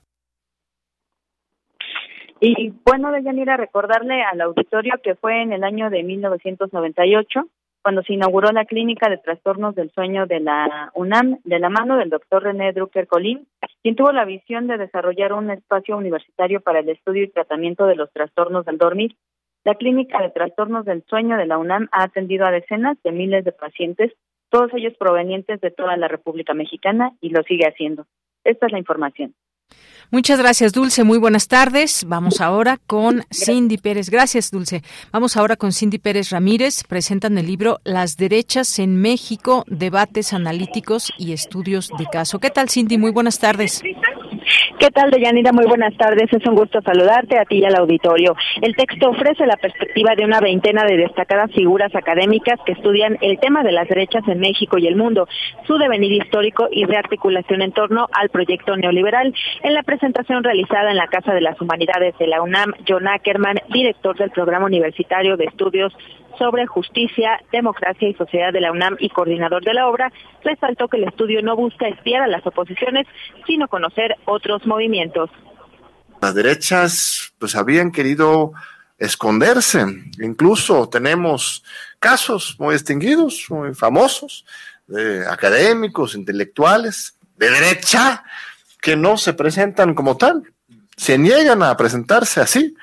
Y 2.39 2.71
bueno, 2.85 3.11
Deyanira, 3.11 3.57
recordarle 3.57 4.23
al 4.23 4.39
auditorio 4.39 4.93
que 5.03 5.15
fue 5.15 5.41
en 5.41 5.51
el 5.51 5.65
año 5.65 5.89
de 5.89 6.03
1998 6.03 7.49
cuando 7.85 8.01
se 8.01 8.13
inauguró 8.13 8.51
la 8.51 8.65
clínica 8.65 9.11
de 9.11 9.19
trastornos 9.19 9.75
del 9.75 9.91
sueño 9.91 10.25
de 10.25 10.39
la 10.39 10.89
UNAM 10.95 11.37
de 11.43 11.59
la 11.59 11.69
mano 11.69 11.97
del 11.97 12.09
doctor 12.09 12.41
René 12.41 12.73
Drucker 12.73 13.05
Colín, 13.05 13.47
quien 13.83 13.95
tuvo 13.95 14.11
la 14.11 14.25
visión 14.25 14.65
de 14.65 14.79
desarrollar 14.79 15.33
un 15.33 15.51
espacio 15.51 15.95
universitario 15.95 16.61
para 16.61 16.79
el 16.79 16.89
estudio 16.89 17.21
y 17.21 17.29
tratamiento 17.29 17.85
de 17.85 17.95
los 17.95 18.11
trastornos 18.11 18.65
del 18.65 18.79
dormir. 18.79 19.15
La 19.63 19.75
clínica 19.75 20.19
de 20.19 20.31
trastornos 20.31 20.83
del 20.85 21.03
sueño 21.07 21.37
de 21.37 21.45
la 21.45 21.59
UNAM 21.59 21.87
ha 21.91 22.01
atendido 22.01 22.47
a 22.47 22.51
decenas 22.51 22.97
de 23.03 23.11
miles 23.11 23.45
de 23.45 23.51
pacientes, 23.51 24.13
todos 24.49 24.73
ellos 24.73 24.95
provenientes 24.97 25.61
de 25.61 25.69
toda 25.69 25.95
la 25.95 26.07
República 26.07 26.55
Mexicana 26.55 27.11
y 27.21 27.29
lo 27.29 27.43
sigue 27.43 27.67
haciendo. 27.67 28.07
Esta 28.43 28.65
es 28.65 28.71
la 28.71 28.79
información. 28.79 29.35
Muchas 30.11 30.39
gracias, 30.39 30.71
Dulce. 30.71 31.03
Muy 31.03 31.17
buenas 31.17 31.47
tardes. 31.47 32.05
Vamos 32.07 32.39
ahora 32.39 32.79
con 32.87 33.25
Cindy 33.31 33.77
Pérez. 33.77 34.09
Gracias, 34.09 34.49
Dulce. 34.49 34.81
Vamos 35.11 35.35
ahora 35.35 35.57
con 35.57 35.73
Cindy 35.73 35.97
Pérez 35.97 36.29
Ramírez. 36.29 36.83
Presentan 36.87 37.37
el 37.37 37.47
libro 37.47 37.81
Las 37.83 38.15
derechas 38.15 38.79
en 38.79 38.95
México, 39.01 39.65
debates 39.67 40.31
analíticos 40.31 41.11
y 41.17 41.33
estudios 41.33 41.89
de 41.97 42.05
caso. 42.05 42.39
¿Qué 42.39 42.49
tal, 42.49 42.69
Cindy? 42.69 42.97
Muy 42.97 43.11
buenas 43.11 43.39
tardes. 43.39 43.81
¿Qué 44.79 44.89
tal, 44.91 45.09
Deyanira? 45.09 45.51
Muy 45.51 45.65
buenas 45.65 45.95
tardes. 45.97 46.31
Es 46.31 46.45
un 46.47 46.55
gusto 46.55 46.79
saludarte 46.81 47.39
a 47.39 47.45
ti 47.45 47.57
y 47.57 47.65
al 47.65 47.75
auditorio. 47.75 48.35
El 48.61 48.75
texto 48.75 49.09
ofrece 49.09 49.45
la 49.45 49.57
perspectiva 49.57 50.15
de 50.15 50.25
una 50.25 50.39
veintena 50.39 50.83
de 50.83 50.97
destacadas 50.97 51.51
figuras 51.51 51.95
académicas 51.95 52.59
que 52.65 52.73
estudian 52.73 53.17
el 53.21 53.39
tema 53.39 53.63
de 53.63 53.71
las 53.71 53.87
derechas 53.87 54.23
en 54.27 54.39
México 54.39 54.77
y 54.77 54.87
el 54.87 54.95
mundo, 54.95 55.27
su 55.65 55.77
devenir 55.77 56.11
histórico 56.11 56.67
y 56.71 56.85
rearticulación 56.85 57.61
en 57.61 57.71
torno 57.71 58.07
al 58.11 58.29
proyecto 58.29 58.75
neoliberal. 58.75 59.33
En 59.63 59.73
la 59.73 59.83
presentación 59.83 60.43
realizada 60.43 60.91
en 60.91 60.97
la 60.97 61.07
Casa 61.07 61.33
de 61.33 61.41
las 61.41 61.59
Humanidades 61.59 62.17
de 62.19 62.27
la 62.27 62.41
UNAM, 62.41 62.73
John 62.87 63.07
Ackerman, 63.07 63.57
director 63.69 64.15
del 64.17 64.31
Programa 64.31 64.65
Universitario 64.65 65.37
de 65.37 65.45
Estudios 65.45 65.93
sobre 66.37 66.65
Justicia, 66.65 67.39
Democracia 67.51 68.07
y 68.07 68.13
Sociedad 68.13 68.53
de 68.53 68.61
la 68.61 68.71
UNAM 68.71 68.97
y 68.99 69.09
coordinador 69.09 69.63
de 69.63 69.73
la 69.73 69.87
obra, 69.87 70.11
resaltó 70.43 70.87
que 70.87 70.97
el 70.97 71.05
estudio 71.05 71.41
no 71.41 71.55
busca 71.55 71.87
espiar 71.87 72.23
a 72.23 72.27
las 72.27 72.45
oposiciones, 72.45 73.07
sino 73.45 73.67
conocer 73.67 74.15
otros 74.25 74.65
movimientos. 74.65 75.29
Las 76.21 76.35
derechas 76.35 77.33
pues 77.39 77.55
habían 77.55 77.91
querido 77.91 78.53
esconderse. 78.97 79.85
Incluso 80.19 80.89
tenemos 80.89 81.63
casos 81.99 82.55
muy 82.59 82.73
distinguidos, 82.73 83.45
muy 83.49 83.73
famosos, 83.73 84.45
de 84.87 85.27
académicos, 85.27 86.15
intelectuales, 86.15 87.17
de 87.37 87.49
derecha, 87.49 88.23
que 88.81 88.95
no 88.95 89.17
se 89.17 89.33
presentan 89.33 89.95
como 89.95 90.15
tal, 90.15 90.43
se 90.95 91.17
niegan 91.17 91.63
a 91.63 91.75
presentarse 91.75 92.39
así. 92.39 92.75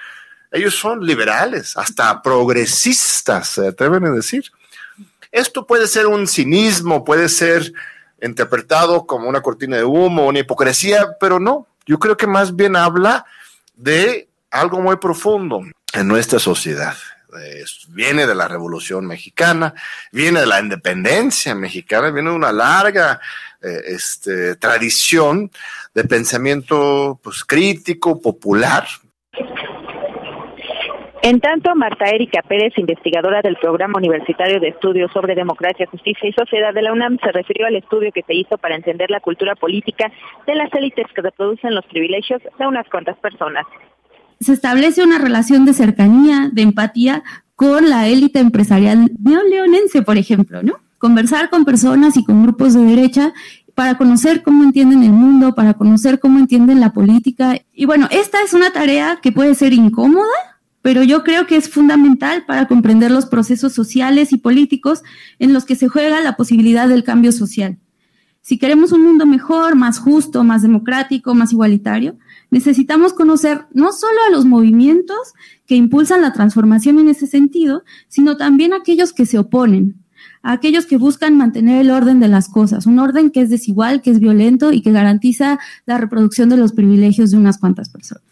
Ellos 0.53 0.75
son 0.75 1.05
liberales, 1.05 1.77
hasta 1.79 2.21
progresistas, 2.21 3.49
se 3.49 3.69
atreven 3.69 4.05
a 4.05 4.11
decir. 4.11 4.45
Esto 5.31 5.67
puede 5.67 5.87
ser 5.87 6.07
un 6.07 6.29
cinismo, 6.29 7.05
puede 7.05 7.31
ser 7.31 7.73
interpretado 8.21 9.07
como 9.07 9.31
una 9.31 9.41
cortina 9.41 9.79
de 9.79 9.85
humo, 9.85 10.27
una 10.27 10.41
hipocresía, 10.41 11.17
pero 11.19 11.41
no. 11.41 11.67
Yo 11.87 11.99
creo 11.99 12.19
que 12.19 12.27
más 12.27 12.55
bien 12.55 12.77
habla 12.77 13.25
de 13.75 14.29
algo 14.51 14.81
muy 14.81 14.97
profundo 14.97 15.63
en 15.95 16.07
nuestra 16.07 16.39
sociedad. 16.39 16.97
viene 17.89 18.27
de 18.27 18.35
la 18.35 18.47
Revolución 18.47 19.07
Mexicana, 19.07 19.73
viene 20.13 20.41
de 20.41 20.47
la 20.47 20.61
independencia 20.61 21.55
mexicana, 21.55 22.11
viene 22.11 22.29
de 22.29 22.37
una 22.37 22.53
larga 22.53 23.19
eh, 23.63 23.81
este, 23.87 24.57
tradición 24.57 25.51
de 25.95 26.05
pensamiento 26.05 27.19
pues, 27.23 27.43
crítico, 27.43 28.21
popular, 28.21 28.87
en 31.23 31.41
tanto, 31.41 31.75
Marta 31.77 32.05
Erika 32.07 32.43
Pérez, 32.43 32.73
investigadora 32.77 33.43
del 33.43 33.57
Programa 33.57 33.99
Universitario 33.99 34.61
de 34.61 34.69
Estudios 34.69 35.11
sobre 35.13 35.35
Democracia, 35.35 35.87
Justicia 35.87 36.29
y 36.29 36.33
Sociedad 36.33 36.75
de 36.75 36.83
la 36.83 36.93
UNAM, 36.93 37.19
se 37.23 37.31
refirió 37.31 37.67
al 37.67 37.77
estudio 37.77 38.11
que 38.13 38.23
se 38.23 38.35
hizo 38.35 38.59
para 38.59 38.75
entender 38.75 39.11
la 39.11 39.21
cultura 39.21 39.55
política 39.55 40.11
de 40.47 40.55
las 40.57 40.73
élites 40.75 41.07
que 41.15 41.23
reproducen 41.23 41.75
los 41.75 41.87
privilegios 41.87 42.43
de 42.59 42.67
unas 42.67 42.89
cuantas 42.89 43.17
personas. 43.19 43.65
Se 44.41 44.53
establece 44.53 45.05
una 45.05 45.19
relación 45.19 45.65
de 45.65 45.73
cercanía, 45.73 46.51
de 46.53 46.63
empatía 46.63 47.23
con 47.55 47.89
la 47.89 48.09
élite 48.09 48.41
empresarial 48.41 49.13
neoleonense, 49.23 50.03
por 50.03 50.19
ejemplo, 50.19 50.63
¿no? 50.65 50.81
Conversar 50.99 51.51
con 51.51 51.65
personas 51.65 52.17
y 52.17 52.25
con 52.25 52.43
grupos 52.43 52.75
de 52.75 52.83
derecha 52.83 53.33
para 53.75 53.97
conocer 53.97 54.43
cómo 54.43 54.65
entienden 54.65 55.03
el 55.03 55.13
mundo, 55.13 55.55
para 55.55 55.75
conocer 55.75 56.19
cómo 56.19 56.39
entienden 56.39 56.81
la 56.81 56.93
política. 56.93 57.57
Y 57.73 57.87
bueno, 57.87 58.09
esta 58.11 58.43
es 58.43 58.53
una 58.53 58.71
tarea 58.73 59.19
que 59.23 59.33
puede 59.33 59.55
ser 59.55 59.73
incómoda, 59.73 60.27
pero 60.83 61.05
yo 61.05 61.23
creo 61.23 61.47
que 61.47 61.57
es 61.57 61.71
fundamental 61.71 62.45
para 62.45 62.67
comprender 62.67 63.11
los 63.11 63.27
procesos 63.27 63.73
sociales 63.73 64.33
y 64.33 64.39
políticos 64.39 65.03
en 65.39 65.53
los 65.53 65.65
que 65.65 65.77
se 65.77 65.89
juega 65.89 66.21
la 66.21 66.37
posibilidad 66.37 66.89
del 66.89 67.05
cambio 67.05 67.33
social. 67.33 67.79
Si 68.45 68.59
queremos 68.59 68.91
un 68.91 69.03
mundo 69.03 69.25
mejor, 69.25 69.77
más 69.77 70.01
justo, 70.01 70.43
más 70.43 70.63
democrático, 70.63 71.33
más 71.33 71.53
igualitario, 71.53 72.17
necesitamos 72.51 73.13
conocer 73.13 73.67
no 73.73 73.93
solo 73.93 74.19
a 74.27 74.33
los 74.33 74.45
movimientos 74.45 75.33
que 75.65 75.77
impulsan 75.77 76.23
la 76.23 76.33
transformación 76.33 76.99
en 76.99 77.09
ese 77.09 77.29
sentido, 77.29 77.85
sino 78.09 78.37
también 78.37 78.73
a 78.73 78.79
aquellos 78.79 79.13
que 79.13 79.27
se 79.27 79.39
oponen, 79.39 80.03
a 80.43 80.51
aquellos 80.51 80.87
que 80.87 80.97
buscan 80.97 81.37
mantener 81.37 81.81
el 81.81 81.93
orden 81.93 82.19
de 82.19 82.27
las 82.27 82.49
cosas, 82.49 82.87
un 82.87 82.99
orden 82.99 83.31
que 83.31 83.43
es 83.43 83.49
desigual, 83.49 84.03
que 84.03 84.11
es 84.11 84.19
violento 84.19 84.73
y 84.73 84.83
que 84.83 84.91
garantiza 84.91 85.61
la 85.87 85.99
reproducción 85.99 86.49
de 86.49 86.57
los 86.57 86.73
privilegios 86.73 87.31
de 87.31 87.37
unas 87.37 87.59
cuantas 87.59 87.91
personas. 87.91 88.25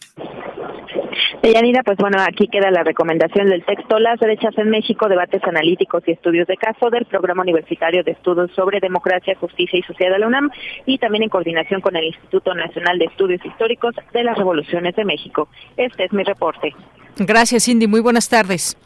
Deyanira, 1.42 1.82
pues 1.82 1.97
bueno, 1.97 2.18
aquí 2.20 2.49
queda 2.49 2.70
la 2.70 2.85
recomendación 2.85 3.49
del 3.49 3.64
texto 3.64 3.99
Las 3.99 4.20
derechas 4.20 4.56
en 4.59 4.68
México, 4.68 5.09
debates 5.09 5.42
analíticos 5.44 6.02
y 6.06 6.12
estudios 6.12 6.47
de 6.47 6.56
caso 6.59 6.90
del 6.90 7.06
Programa 7.06 7.42
Universitario 7.42 8.04
de 8.04 8.12
Estudios 8.12 8.50
sobre 8.54 8.78
Democracia, 8.78 9.35
Justicia 9.40 9.78
y 9.78 9.82
Sociedad 9.82 10.12
de 10.12 10.18
la 10.18 10.26
UNAM 10.26 10.50
y 10.85 10.99
también 10.99 11.23
en 11.23 11.30
coordinación 11.30 11.80
con 11.80 11.97
el 11.97 12.04
Instituto 12.04 12.54
Nacional 12.54 12.99
de 12.99 13.06
Estudios 13.06 13.44
Históricos 13.44 13.94
de 14.12 14.23
las 14.23 14.37
Revoluciones 14.37 14.94
de 14.97 15.04
México. 15.06 15.49
Este 15.78 16.04
es 16.04 16.12
mi 16.12 16.25
reporte. 16.25 16.75
Gracias, 17.16 17.64
Cindy. 17.64 17.87
Muy 17.87 18.00
buenas 18.00 18.28
tardes. 18.28 18.76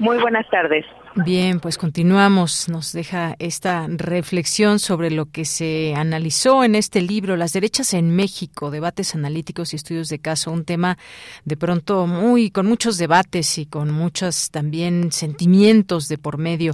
Muy 0.00 0.18
buenas 0.18 0.48
tardes. 0.50 0.84
Bien, 1.14 1.60
pues 1.60 1.76
continuamos. 1.76 2.70
Nos 2.70 2.92
deja 2.92 3.36
esta 3.38 3.86
reflexión 3.86 4.78
sobre 4.78 5.10
lo 5.10 5.26
que 5.26 5.44
se 5.44 5.94
analizó 5.94 6.64
en 6.64 6.74
este 6.74 7.02
libro, 7.02 7.36
Las 7.36 7.52
derechas 7.52 7.92
en 7.92 8.16
México, 8.16 8.70
debates 8.70 9.14
analíticos 9.14 9.72
y 9.72 9.76
estudios 9.76 10.08
de 10.08 10.20
caso. 10.20 10.50
Un 10.50 10.64
tema 10.64 10.96
de 11.44 11.58
pronto 11.58 12.06
muy, 12.06 12.50
con 12.50 12.66
muchos 12.66 12.96
debates 12.96 13.58
y 13.58 13.66
con 13.66 13.90
muchos 13.90 14.50
también 14.50 15.12
sentimientos 15.12 16.08
de 16.08 16.16
por 16.16 16.38
medio. 16.38 16.72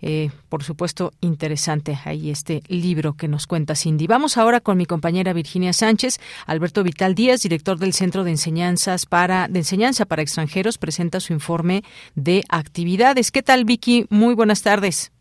Eh, 0.00 0.30
por 0.48 0.62
supuesto, 0.62 1.12
interesante 1.20 1.98
ahí 2.04 2.30
este 2.30 2.62
libro 2.68 3.14
que 3.14 3.26
nos 3.26 3.48
cuenta 3.48 3.74
Cindy. 3.74 4.06
Vamos 4.06 4.36
ahora 4.36 4.60
con 4.60 4.78
mi 4.78 4.86
compañera 4.86 5.32
Virginia 5.32 5.72
Sánchez. 5.72 6.20
Alberto 6.46 6.84
Vital 6.84 7.16
Díaz, 7.16 7.42
director 7.42 7.76
del 7.76 7.92
Centro 7.92 8.22
de 8.22 8.30
Enseñanzas 8.30 9.04
para, 9.04 9.48
de 9.48 9.58
Enseñanza 9.58 10.04
para 10.06 10.22
Extranjeros, 10.22 10.78
presenta 10.78 11.18
su 11.18 11.32
informe 11.32 11.82
de 12.14 12.44
actividades. 12.48 13.32
¿Qué 13.32 13.42
tal, 13.42 13.64
Vic? 13.64 13.79
Muy 14.10 14.34
buenas 14.34 14.62
tardes. 14.62 15.12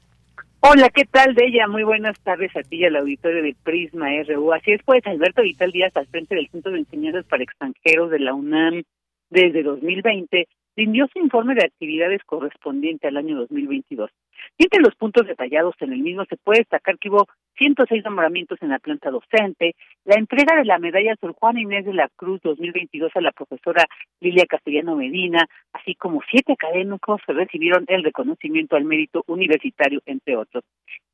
Hola, 0.62 0.90
¿qué 0.90 1.06
tal, 1.06 1.34
ella 1.42 1.68
Muy 1.68 1.84
buenas 1.84 2.20
tardes 2.20 2.54
a 2.56 2.62
ti 2.62 2.78
y 2.78 2.86
al 2.86 2.98
auditorio 2.98 3.42
de 3.42 3.56
Prisma 3.64 4.10
RU. 4.28 4.52
Así 4.52 4.72
es, 4.72 4.82
pues, 4.84 5.06
Alberto 5.06 5.42
Vital 5.42 5.72
Díaz, 5.72 5.96
al 5.96 6.08
frente 6.08 6.36
del 6.36 6.50
Centro 6.50 6.72
de 6.72 6.80
Enseñanzas 6.80 7.26
para 7.26 7.44
Extranjeros 7.44 8.12
de 8.12 8.20
la 8.20 8.34
UNAM 8.34 8.84
desde 9.30 9.64
2020, 9.64 10.48
rindió 10.76 11.08
su 11.12 11.20
informe 11.20 11.56
de 11.56 11.66
actividades 11.66 12.22
correspondiente 12.26 13.08
al 13.08 13.18
año 13.18 13.38
2022. 13.38 14.10
Entre 14.58 14.82
los 14.82 14.96
puntos 14.96 15.28
detallados 15.28 15.76
en 15.80 15.94
el 15.94 16.00
mismo 16.00 16.26
se 16.26 16.38
puede 16.38 16.60
destacar 16.60 16.98
que 16.98 17.10
hubo 17.10 17.28
106 17.58 18.04
nombramientos 18.04 18.62
en 18.62 18.70
la 18.70 18.80
planta 18.80 19.10
docente, 19.10 19.76
la 20.06 20.16
entrega 20.16 20.56
de 20.56 20.66
la 20.66 20.80
medalla 20.80 21.16
Sor 21.20 21.34
Juana 21.34 21.62
Inés 21.62 21.86
de 21.86 21.94
la 21.94 22.10
Cruz 22.16 22.42
2022 22.44 23.12
a 23.16 23.22
la 23.22 23.32
profesora 23.32 23.86
Lilia 24.22 24.46
Castellano 24.46 24.96
Medina, 24.96 25.46
así 25.74 25.96
como 25.96 26.22
siete 26.30 26.54
académicos 26.54 27.22
recibieron 27.28 27.86
el 27.88 28.04
reconocimiento 28.04 28.76
al 28.76 28.86
mérito 28.86 29.24
universitario, 29.28 30.02
entre 30.06 30.38
otros. 30.38 30.64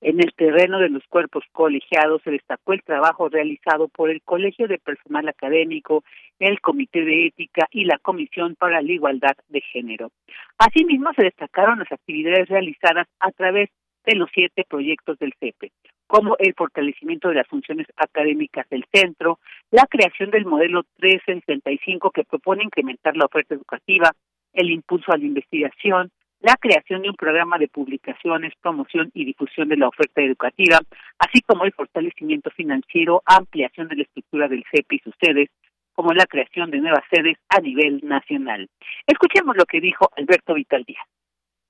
En 0.01 0.19
el 0.19 0.33
terreno 0.35 0.79
de 0.79 0.89
los 0.89 1.03
cuerpos 1.07 1.43
colegiados 1.51 2.21
se 2.23 2.31
destacó 2.31 2.73
el 2.73 2.83
trabajo 2.83 3.29
realizado 3.29 3.87
por 3.87 4.09
el 4.09 4.21
Colegio 4.21 4.67
de 4.67 4.77
Personal 4.77 5.27
Académico, 5.27 6.03
el 6.39 6.61
Comité 6.61 7.03
de 7.03 7.27
Ética 7.27 7.67
y 7.71 7.85
la 7.85 7.97
Comisión 7.97 8.55
para 8.55 8.81
la 8.81 8.91
Igualdad 8.91 9.35
de 9.49 9.61
Género. 9.61 10.11
Asimismo, 10.57 11.11
se 11.13 11.23
destacaron 11.23 11.79
las 11.79 11.91
actividades 11.91 12.47
realizadas 12.47 13.07
a 13.19 13.31
través 13.31 13.69
de 14.05 14.15
los 14.15 14.29
siete 14.33 14.63
proyectos 14.67 15.17
del 15.19 15.33
CEPE, 15.39 15.71
como 16.07 16.35
el 16.39 16.53
fortalecimiento 16.53 17.29
de 17.29 17.35
las 17.35 17.47
funciones 17.47 17.87
académicas 17.97 18.67
del 18.69 18.85
centro, 18.93 19.39
la 19.71 19.85
creación 19.89 20.31
del 20.31 20.45
modelo 20.45 20.83
365 20.97 22.11
que 22.11 22.23
propone 22.23 22.63
incrementar 22.63 23.17
la 23.17 23.25
oferta 23.25 23.55
educativa, 23.55 24.11
el 24.53 24.69
impulso 24.69 25.11
a 25.11 25.17
la 25.17 25.25
investigación, 25.25 26.11
la 26.39 26.55
creación 26.59 27.01
de 27.01 27.09
un 27.09 27.15
programa 27.15 27.57
de 27.57 27.67
publicaciones, 27.67 28.53
promoción 28.61 29.09
y 29.13 29.25
difusión 29.25 29.67
de 29.67 29.77
la 29.77 29.87
oferta 29.87 30.21
educativa, 30.21 30.79
así 31.17 31.41
como 31.41 31.65
el 31.65 31.73
fortalecimiento 31.73 32.51
financiero, 32.51 33.23
ampliación 33.25 33.87
de 33.87 33.95
la 33.95 34.03
estructura 34.03 34.47
del 34.47 34.63
CEPE 34.71 34.95
y 34.95 34.99
sus 34.99 35.15
sedes, 35.19 35.49
como 35.95 36.13
la 36.13 36.25
creación 36.25 36.69
de 36.69 36.79
nuevas 36.79 37.03
sedes 37.09 37.37
a 37.49 37.59
nivel 37.61 38.01
nacional. 38.03 38.69
Escuchemos 39.07 39.55
lo 39.55 39.65
que 39.65 39.81
dijo 39.81 40.09
Alberto 40.17 40.53
Vital 40.53 40.83
Díaz. 40.83 41.05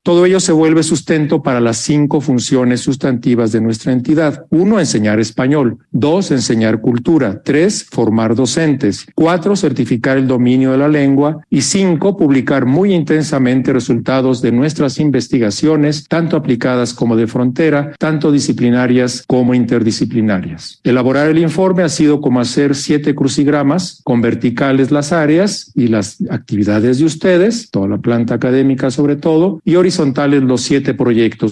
Todo 0.06 0.24
ello 0.28 0.40
se 0.40 0.52
vuelve 0.52 0.84
sustento 0.84 1.42
para 1.42 1.60
las 1.60 1.78
cinco 1.78 2.22
funciones 2.22 2.82
sustantivas 2.82 3.52
de 3.52 3.60
nuestra 3.60 3.92
entidad. 3.92 4.46
Uno, 4.52 4.80
enseñar 4.80 5.20
español. 5.20 5.80
Dos, 5.92 6.30
enseñar 6.30 6.80
cultura. 6.80 7.42
Tres, 7.44 7.88
formar 7.90 8.36
docentes. 8.36 9.08
Cuatro, 9.16 9.56
certificar 9.56 10.20
el 10.20 10.28
dominio 10.28 10.74
de 10.74 10.78
la 10.78 10.90
lengua. 10.90 11.40
Y 11.50 11.62
cinco, 11.62 12.18
publicar 12.18 12.68
muy 12.68 12.94
intensamente 12.94 13.74
resultados 13.74 14.44
de 14.44 14.52
nuestras 14.52 15.00
investigaciones, 15.00 16.06
tanto 16.08 16.38
aplicadas 16.38 16.94
como 16.94 17.16
de 17.16 17.26
frontera, 17.26 17.94
tanto 17.98 18.32
disciplinarias 18.32 19.24
como 19.26 19.56
interdisciplinarias. 19.56 20.82
Elaborar 20.84 21.30
el 21.30 21.40
informe 21.40 21.82
ha 21.82 21.90
sido 21.90 22.22
como 22.22 22.40
hacer 22.40 22.76
siete 22.76 23.16
crucigramas 23.16 24.02
con 24.04 24.22
verticales 24.22 24.92
las 24.92 25.12
áreas 25.12 25.72
y 25.74 25.88
las 25.88 26.18
actividades 26.30 27.00
de 27.00 27.06
ustedes, 27.06 27.72
toda 27.72 27.88
la 27.88 27.98
planta 27.98 28.36
académica 28.36 28.92
sobre 28.92 29.16
todo, 29.16 29.62
y 29.66 29.74
horizontales 29.96 30.44
los 30.44 30.62
siete 30.62 30.94
proyectos. 30.94 31.52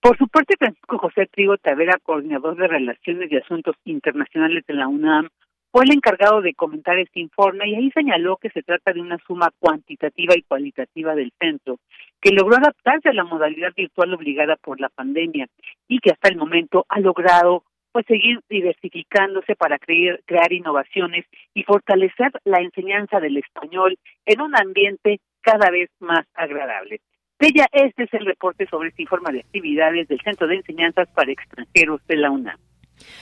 Por 0.00 0.16
su 0.16 0.26
parte, 0.28 0.54
Francisco 0.58 0.98
José 0.98 1.26
Trigo 1.26 1.56
Tavera, 1.58 1.98
coordinador 2.02 2.56
de 2.56 2.66
Relaciones 2.66 3.30
y 3.30 3.36
Asuntos 3.36 3.76
Internacionales 3.84 4.64
de 4.66 4.74
la 4.74 4.88
UNAM, 4.88 5.28
fue 5.70 5.84
el 5.84 5.92
encargado 5.92 6.40
de 6.40 6.54
comentar 6.54 6.98
este 6.98 7.20
informe 7.20 7.68
y 7.68 7.76
ahí 7.76 7.90
señaló 7.92 8.38
que 8.38 8.50
se 8.50 8.62
trata 8.62 8.92
de 8.92 9.00
una 9.00 9.18
suma 9.24 9.50
cuantitativa 9.60 10.34
y 10.36 10.42
cualitativa 10.42 11.14
del 11.14 11.32
centro, 11.38 11.78
que 12.20 12.32
logró 12.32 12.56
adaptarse 12.56 13.10
a 13.10 13.12
la 13.12 13.24
modalidad 13.24 13.72
virtual 13.76 14.14
obligada 14.14 14.56
por 14.56 14.80
la 14.80 14.88
pandemia 14.88 15.46
y 15.86 16.00
que 16.00 16.10
hasta 16.10 16.28
el 16.28 16.36
momento 16.36 16.86
ha 16.88 16.98
logrado 16.98 17.62
pues 17.92 18.06
seguir 18.06 18.40
diversificándose 18.48 19.54
para 19.54 19.78
crear, 19.78 20.20
crear 20.24 20.52
innovaciones 20.52 21.26
y 21.54 21.62
fortalecer 21.62 22.32
la 22.44 22.58
enseñanza 22.58 23.20
del 23.20 23.36
español 23.36 23.96
en 24.26 24.40
un 24.40 24.56
ambiente 24.56 25.20
cada 25.42 25.70
vez 25.70 25.90
más 26.00 26.26
agradable. 26.34 27.00
Ella, 27.38 27.66
este 27.72 28.04
es 28.04 28.12
el 28.12 28.26
reporte 28.26 28.66
sobre 28.70 28.90
este 28.90 29.02
informe 29.02 29.32
de 29.32 29.40
actividades 29.40 30.08
del 30.08 30.20
Centro 30.20 30.46
de 30.46 30.56
Enseñanzas 30.56 31.08
para 31.14 31.32
Extranjeros 31.32 32.00
de 32.06 32.16
la 32.16 32.30
UNAM. 32.30 32.58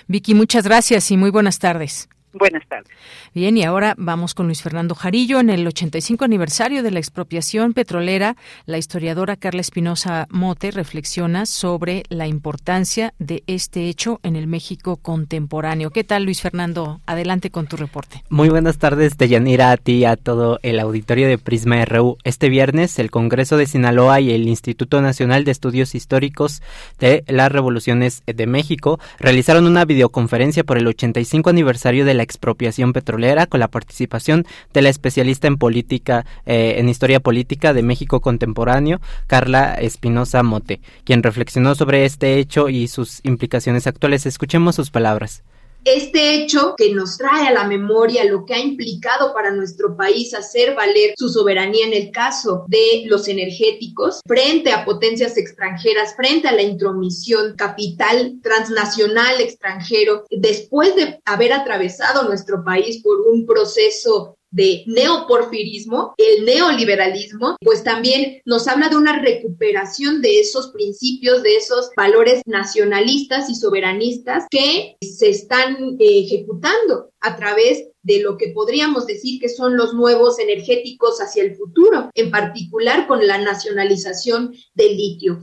Vicky, 0.09 0.35
muchas 0.35 0.67
gracias 0.67 1.11
y 1.13 1.17
muy 1.17 1.31
buenas 1.31 1.59
tardes. 1.61 2.09
Buenas 2.33 2.67
tardes. 2.69 2.89
Bien, 3.35 3.57
y 3.57 3.65
ahora 3.65 3.95
vamos 3.97 4.35
con 4.35 4.47
Luis 4.47 4.63
Fernando 4.63 4.95
Jarillo. 4.95 5.41
En 5.41 5.49
el 5.49 5.67
85 5.67 6.25
aniversario 6.25 6.83
de 6.83 6.91
la 6.91 6.99
expropiación 6.99 7.73
petrolera, 7.73 8.37
la 8.67 8.77
historiadora 8.77 9.37
Carla 9.37 9.63
Espinosa 9.63 10.27
Mote 10.31 10.71
reflexiona 10.71 11.47
sobre 11.47 12.03
la 12.11 12.27
importancia 12.27 13.15
de 13.19 13.43
este 13.47 13.89
hecho 13.89 14.21
en 14.23 14.37
el 14.37 14.47
México 14.47 14.97
contemporáneo. 14.97 15.91
¿Qué 15.91 16.05
tal, 16.05 16.25
Luis 16.25 16.43
Fernando? 16.43 17.01
Adelante 17.07 17.51
con 17.51 17.67
tu 17.67 17.77
reporte. 17.77 18.23
Muy 18.29 18.51
buenas 18.51 18.79
tardes, 18.79 19.17
Deyanira, 19.17 19.71
a 19.71 19.77
ti 19.79 19.99
y 19.99 20.05
a 20.05 20.17
todo 20.17 20.59
el 20.63 20.81
auditorio 20.81 21.29
de 21.29 21.39
Prisma 21.39 21.83
RU. 21.87 22.19
Este 22.25 22.51
viernes, 22.51 22.99
el 22.99 23.11
Congreso 23.11 23.57
de 23.57 23.67
Sinaloa 23.67 24.21
y 24.21 24.33
el 24.33 24.49
Instituto 24.49 25.01
Nacional 25.01 25.45
de 25.45 25.53
Estudios 25.53 25.95
Históricos 25.95 26.63
de 26.99 27.25
las 27.27 27.51
Revoluciones 27.51 28.23
de 28.27 28.47
México 28.47 29.01
realizaron 29.19 29.67
una 29.67 29.87
videoconferencia 29.87 30.63
por 30.65 30.77
el 30.77 30.87
85 30.87 31.49
aniversario 31.49 32.05
de 32.05 32.18
la 32.19 32.23
expropiación 32.23 32.93
petrolera 32.93 33.47
con 33.47 33.61
la 33.61 33.69
participación 33.69 34.47
de 34.75 34.83
la 34.83 34.91
especialista 34.91 35.49
en 35.49 35.57
política, 35.57 36.27
eh, 36.45 36.75
en 36.77 36.91
historia 36.91 37.21
política 37.21 37.73
de 37.73 37.83
México 37.83 38.21
contemporáneo, 38.21 39.01
Carla 39.27 39.75
Espinosa 39.75 40.43
Mote, 40.43 40.81
quien 41.05 41.23
reflexionó 41.23 41.75
sobre 41.75 42.05
este 42.05 42.39
hecho 42.39 42.69
y 42.69 42.89
sus 42.89 43.21
implicaciones 43.25 43.87
actuales. 43.87 44.27
Escuchemos 44.27 44.77
sus 44.77 44.91
palabras. 44.91 45.43
Este 45.85 46.35
hecho 46.35 46.75
que 46.77 46.93
nos 46.93 47.17
trae 47.17 47.47
a 47.47 47.53
la 47.53 47.65
memoria 47.65 48.25
lo 48.25 48.45
que 48.45 48.55
ha 48.55 48.59
implicado 48.59 49.33
para 49.33 49.51
nuestro 49.51 49.97
país 49.97 50.35
hacer 50.35 50.75
valer 50.75 51.15
su 51.17 51.29
soberanía 51.29 51.87
en 51.87 51.95
el 51.95 52.11
caso 52.11 52.65
de 52.69 53.05
los 53.07 53.29
energéticos 53.29 54.21
frente 54.27 54.73
a 54.73 54.85
potencias 54.85 55.37
extranjeras, 55.37 56.15
frente 56.15 56.49
a 56.49 56.53
la 56.53 56.63
intromisión 56.63 57.55
capital 57.57 58.39
transnacional 58.43 59.41
extranjero, 59.41 60.25
después 60.31 60.95
de 60.97 61.21
haber 61.25 61.53
atravesado 61.53 62.25
nuestro 62.25 62.65
país 62.65 63.03
por 63.03 63.21
un 63.21 63.47
proceso 63.47 64.38
de 64.51 64.85
neoporfirismo, 64.87 66.15
el 66.17 66.45
neoliberalismo, 66.45 67.57
pues 67.61 67.85
también 67.85 68.41
nos 68.45 68.67
habla 68.67 68.89
de 68.89 68.97
una 68.97 69.21
recuperación 69.21 70.23
de 70.23 70.41
esos 70.41 70.69
principios, 70.69 71.43
de 71.43 71.57
esos 71.57 71.91
valores 71.97 72.43
nacionalistas 72.47 73.51
y 73.51 73.55
soberanistas 73.55 74.45
que 74.51 74.97
se 75.01 75.29
están 75.29 75.97
ejecutando 75.99 77.11
a 77.21 77.37
través 77.37 77.89
de 78.03 78.21
lo 78.21 78.39
que 78.39 78.49
podríamos 78.49 79.07
decir 79.07 79.41
que 79.41 79.49
son 79.49 79.77
los 79.77 79.93
nuevos 79.93 80.39
energéticos 80.39 81.21
hacia 81.21 81.43
el 81.43 81.57
futuro, 81.57 82.11
en 82.15 82.31
particular 82.31 83.07
con 83.07 83.27
la 83.27 83.39
nacionalización 83.39 84.55
del 84.75 84.97
litio. 84.97 85.41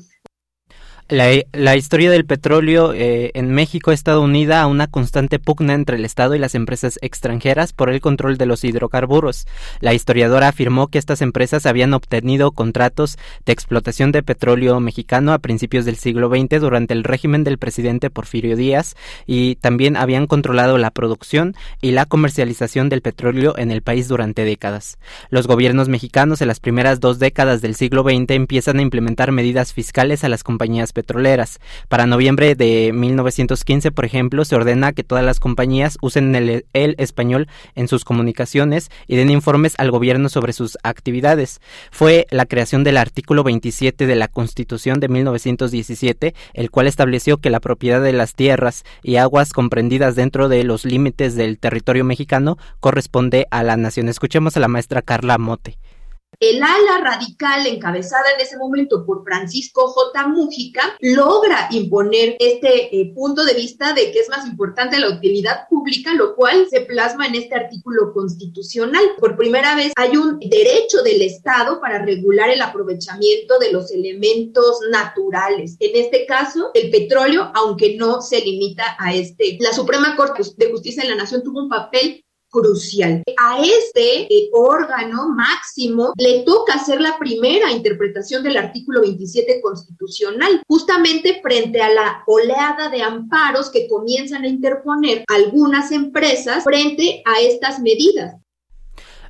La, 1.08 1.76
historia 1.76 2.10
del 2.10 2.26
petróleo 2.26 2.92
eh, 2.92 3.30
en 3.36 3.52
México 3.52 3.92
ha 3.92 3.94
estado 3.94 4.24
unida 4.24 4.64
a 4.64 4.66
una 4.66 4.88
constante 4.88 5.38
pugna 5.38 5.76
entre 5.76 5.98
el 5.98 6.06
Estado 6.06 6.34
y 6.34 6.40
las 6.40 6.56
empresas 6.56 6.98
extranjeras 7.04 7.74
por 7.74 7.92
el 7.92 8.02
control 8.02 8.40
de 8.40 8.48
los 8.48 8.64
hidrocarburos. 8.64 9.46
La 9.82 9.94
historiadora 9.94 10.48
afirmó 10.48 10.88
que 10.88 10.98
estas 10.98 11.22
empresas 11.22 11.68
habían 11.68 11.94
obtenido 11.94 12.54
contratos 12.54 13.20
de 13.46 13.54
explotación 13.54 14.12
de 14.12 14.24
petróleo 14.24 14.80
mexicano 14.80 15.32
a 15.32 15.38
principios 15.38 15.86
del 15.86 15.98
siglo 15.98 16.28
XX 16.28 16.60
durante 16.60 16.96
el 16.96 17.04
régimen 17.04 17.44
del 17.44 17.60
presidente 17.60 18.10
Porfirio 18.10 18.56
Díaz 18.56 18.96
y 19.28 19.58
también 19.58 19.98
habían 19.98 20.26
controlado 20.26 20.80
la 20.80 20.90
producción 20.90 21.54
y 21.82 21.92
la 21.92 22.08
comercialización 22.08 22.90
del 22.90 23.04
petróleo 23.04 23.56
en 23.60 23.70
el 23.70 23.84
país 23.84 24.08
durante 24.08 24.44
décadas. 24.44 24.98
Los 25.30 25.46
gobiernos 25.46 25.88
mexicanos 25.88 26.42
en 26.42 26.48
las 26.48 26.60
primeras 26.60 27.00
dos 27.00 27.20
décadas 27.20 27.62
del 27.62 27.76
siglo 27.76 28.02
XX 28.02 28.32
empiezan 28.32 28.80
a 28.80 28.82
implementar 28.82 29.32
medidas 29.32 29.72
fiscales 29.72 30.24
a 30.24 30.30
las 30.30 30.44
compañías 30.44 30.95
petroleras. 30.96 31.60
Para 31.90 32.08
noviembre 32.08 32.56
de 32.56 32.92
1915, 32.92 33.92
por 33.92 34.06
ejemplo, 34.06 34.44
se 34.46 34.56
ordena 34.56 34.94
que 34.94 35.04
todas 35.04 35.24
las 35.24 35.40
compañías 35.40 36.00
usen 36.02 36.34
el, 36.34 36.66
español 36.74 37.48
en 37.76 37.88
sus 37.88 38.04
comunicaciones 38.04 38.90
y 39.06 39.16
den 39.18 39.30
informes 39.30 39.76
al 39.78 39.92
gobierno 39.92 40.30
sobre 40.30 40.54
sus 40.54 40.80
actividades. 40.82 41.62
Fue 41.92 42.26
la 42.32 42.48
creación 42.48 42.84
del 42.84 42.98
artículo 42.98 43.44
27 43.44 44.08
de 44.08 44.16
la 44.16 44.28
Constitución 44.28 45.00
de 45.00 45.10
1917, 45.10 46.34
el 46.54 46.72
cual 46.72 46.88
estableció 46.88 47.38
que 47.38 47.52
la 47.52 47.60
propiedad 47.60 48.02
de 48.02 48.14
las 48.14 48.34
tierras 48.34 48.84
y 49.04 49.18
aguas 49.18 49.54
comprendidas 49.54 50.16
dentro 50.16 50.50
de 50.50 50.64
los 50.64 50.86
límites 50.86 51.36
del 51.36 51.60
territorio 51.60 52.06
mexicano 52.06 52.58
corresponde 52.80 53.46
a 53.52 53.62
la 53.62 53.78
nación. 53.78 54.08
Escuchemos 54.10 54.58
a 54.58 54.62
la 54.62 54.70
maestra 54.70 55.02
Carla 55.02 55.38
Mote. 55.38 55.78
El 56.40 56.62
ala 56.62 57.00
radical 57.02 57.66
encabezada 57.68 58.26
en 58.36 58.42
ese 58.42 58.58
momento 58.58 59.06
por 59.06 59.24
Francisco 59.24 59.88
J. 59.88 60.28
Mújica 60.28 60.98
logra 61.00 61.68
imponer 61.72 62.36
este 62.40 62.96
eh, 62.96 63.12
punto 63.14 63.46
de 63.46 63.54
vista 63.54 63.94
de 63.94 64.12
que 64.12 64.20
es 64.20 64.30
más 64.30 64.46
importante 64.48 65.00
la 65.00 65.10
utilidad 65.10 65.68
pública, 65.70 66.14
lo 66.14 66.36
cual 66.36 66.68
se 66.70 66.82
plasma 66.82 67.28
en 67.28 67.36
este 67.36 67.56
artículo 67.56 68.14
constitucional. 68.14 69.04
Por 69.20 69.38
primera 69.38 69.76
vez 69.76 69.94
hay 69.96 70.18
un 70.18 70.40
derecho 70.40 71.04
del 71.04 71.22
Estado 71.22 71.80
para 71.80 72.04
regular 72.04 72.50
el 72.50 72.62
aprovechamiento 72.62 73.60
de 73.60 73.72
los 73.72 73.92
elementos 73.92 74.80
naturales. 74.92 75.78
En 75.80 75.96
este 75.96 76.26
caso, 76.26 76.72
el 76.74 76.90
petróleo, 76.90 77.52
aunque 77.54 77.96
no 77.96 78.22
se 78.22 78.42
limita 78.42 78.96
a 79.00 79.14
este. 79.14 79.58
La 79.60 79.74
Suprema 79.74 80.16
Corte 80.16 80.44
de 80.58 80.72
Justicia 80.72 81.04
de 81.04 81.10
la 81.10 81.16
Nación 81.16 81.44
tuvo 81.44 81.62
un 81.64 81.70
papel 81.70 82.25
crucial. 82.56 83.22
A 83.38 83.62
este 83.62 84.34
eh, 84.34 84.50
órgano 84.54 85.30
máximo 85.30 86.14
le 86.18 86.44
toca 86.44 86.76
hacer 86.76 87.02
la 87.02 87.18
primera 87.20 87.72
interpretación 87.72 88.44
del 88.44 88.58
artículo 88.58 89.02
27 89.02 89.60
constitucional, 89.62 90.64
justamente 90.68 91.42
frente 91.42 91.82
a 91.82 91.92
la 91.92 92.24
oleada 92.28 92.90
de 92.90 93.02
amparos 93.02 93.70
que 93.70 93.88
comienzan 93.88 94.44
a 94.44 94.48
interponer 94.48 95.26
algunas 95.28 95.92
empresas 95.92 96.64
frente 96.64 97.22
a 97.26 97.42
estas 97.42 97.80
medidas. 97.80 98.36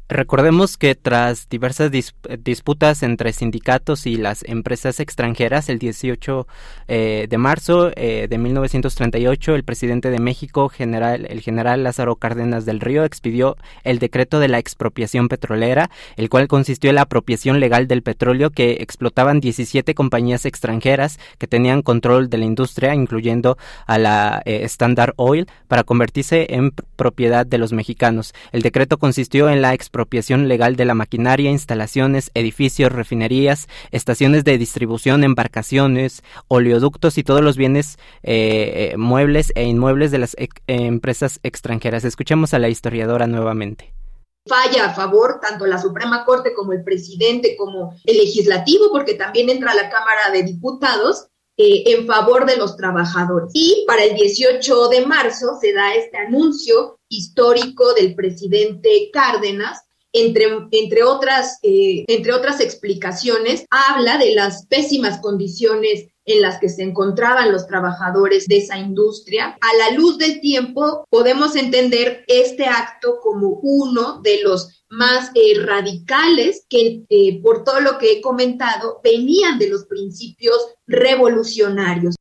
Recordemos 0.07 0.77
que 0.77 0.93
tras 0.93 1.49
diversas 1.49 1.89
disputas 1.89 3.01
entre 3.01 3.33
sindicatos 3.33 4.05
y 4.05 4.17
las 4.17 4.43
empresas 4.43 4.99
extranjeras, 4.99 5.67
el 5.67 5.79
18 5.79 6.45
eh, 6.87 7.25
de 7.27 7.37
marzo 7.39 7.91
eh, 7.95 8.27
de 8.29 8.37
1938, 8.37 9.55
el 9.55 9.63
presidente 9.63 10.11
de 10.11 10.19
México, 10.19 10.69
general, 10.69 11.25
el 11.27 11.41
general 11.41 11.83
Lázaro 11.83 12.17
Cárdenas 12.17 12.65
del 12.65 12.81
Río, 12.81 13.03
expidió 13.03 13.57
el 13.83 13.97
decreto 13.97 14.39
de 14.39 14.47
la 14.47 14.59
expropiación 14.59 15.27
petrolera, 15.27 15.89
el 16.17 16.29
cual 16.29 16.47
consistió 16.47 16.91
en 16.91 16.97
la 16.97 17.01
apropiación 17.01 17.59
legal 17.59 17.87
del 17.87 18.03
petróleo 18.03 18.51
que 18.51 18.77
explotaban 18.81 19.39
17 19.39 19.95
compañías 19.95 20.45
extranjeras 20.45 21.17
que 21.39 21.47
tenían 21.47 21.81
control 21.81 22.29
de 22.29 22.37
la 22.37 22.45
industria, 22.45 22.93
incluyendo 22.93 23.57
a 23.87 23.97
la 23.97 24.43
eh, 24.45 24.65
Standard 24.65 25.13
Oil, 25.15 25.47
para 25.67 25.83
convertirse 25.83 26.45
en 26.53 26.73
propiedad 26.95 27.43
de 27.43 27.57
los 27.57 27.73
mexicanos. 27.73 28.35
El 28.51 28.61
decreto 28.61 28.99
consistió 28.99 29.49
en 29.49 29.63
la 29.63 29.73
expropiación 29.73 29.94
legal 30.47 30.75
de 30.75 30.85
la 30.85 30.93
maquinaria, 30.93 31.51
instalaciones, 31.51 32.31
edificios, 32.33 32.91
refinerías, 32.91 33.67
estaciones 33.91 34.43
de 34.43 34.57
distribución, 34.57 35.23
embarcaciones, 35.23 36.23
oleoductos 36.47 37.17
y 37.17 37.23
todos 37.23 37.41
los 37.41 37.57
bienes 37.57 37.97
eh, 38.23 38.91
eh, 38.93 38.97
muebles 38.97 39.51
e 39.55 39.63
inmuebles 39.63 40.11
de 40.11 40.19
las 40.19 40.35
eh, 40.35 40.49
empresas 40.67 41.39
extranjeras. 41.43 42.03
Escuchemos 42.03 42.53
a 42.53 42.59
la 42.59 42.69
historiadora 42.69 43.27
nuevamente 43.27 43.93
falla 44.47 44.85
a 44.85 44.93
favor 44.93 45.39
tanto 45.41 45.65
la 45.65 45.81
Suprema 45.81 46.23
Corte 46.23 46.53
como 46.53 46.71
el 46.71 46.83
presidente 46.83 47.55
como 47.57 47.95
el 48.03 48.17
legislativo, 48.17 48.91
porque 48.91 49.15
también 49.15 49.49
entra 49.49 49.73
la 49.73 49.89
Cámara 49.89 50.29
de 50.31 50.43
Diputados 50.43 51.29
en 51.57 52.05
favor 52.05 52.45
de 52.45 52.57
los 52.57 52.75
trabajadores. 52.75 53.49
Y 53.53 53.85
para 53.87 54.03
el 54.03 54.15
18 54.15 54.89
de 54.89 55.05
marzo 55.05 55.57
se 55.59 55.73
da 55.73 55.95
este 55.95 56.17
anuncio 56.17 56.99
histórico 57.09 57.93
del 57.93 58.15
presidente 58.15 59.09
Cárdenas 59.11 59.84
entre, 60.15 60.45
entre, 60.71 61.03
otras, 61.03 61.59
eh, 61.61 62.05
entre 62.07 62.33
otras 62.33 62.61
explicaciones, 62.61 63.65
habla 63.69 64.17
de 64.17 64.33
las 64.33 64.65
pésimas 64.67 65.19
condiciones 65.19 66.07
en 66.25 66.41
las 66.41 66.59
que 66.59 66.69
se 66.69 66.83
encontraban 66.83 67.51
los 67.51 67.67
trabajadores 67.67 68.47
de 68.47 68.57
esa 68.57 68.77
industria. 68.77 69.57
A 69.61 69.77
la 69.77 69.95
luz 69.95 70.17
del 70.17 70.41
tiempo, 70.41 71.05
podemos 71.09 71.55
entender 71.55 72.23
este 72.27 72.65
acto 72.65 73.19
como 73.21 73.59
uno 73.61 74.21
de 74.21 74.41
los 74.41 74.83
más 74.89 75.31
eh, 75.35 75.59
radicales 75.59 76.65
que, 76.69 77.03
eh, 77.09 77.41
por 77.41 77.63
todo 77.63 77.79
lo 77.81 77.97
que 77.97 78.13
he 78.13 78.21
comentado, 78.21 79.01
venían 79.03 79.59
de 79.59 79.69
los 79.69 79.85
principios 79.85 80.57
revolucionarios. 80.87 82.15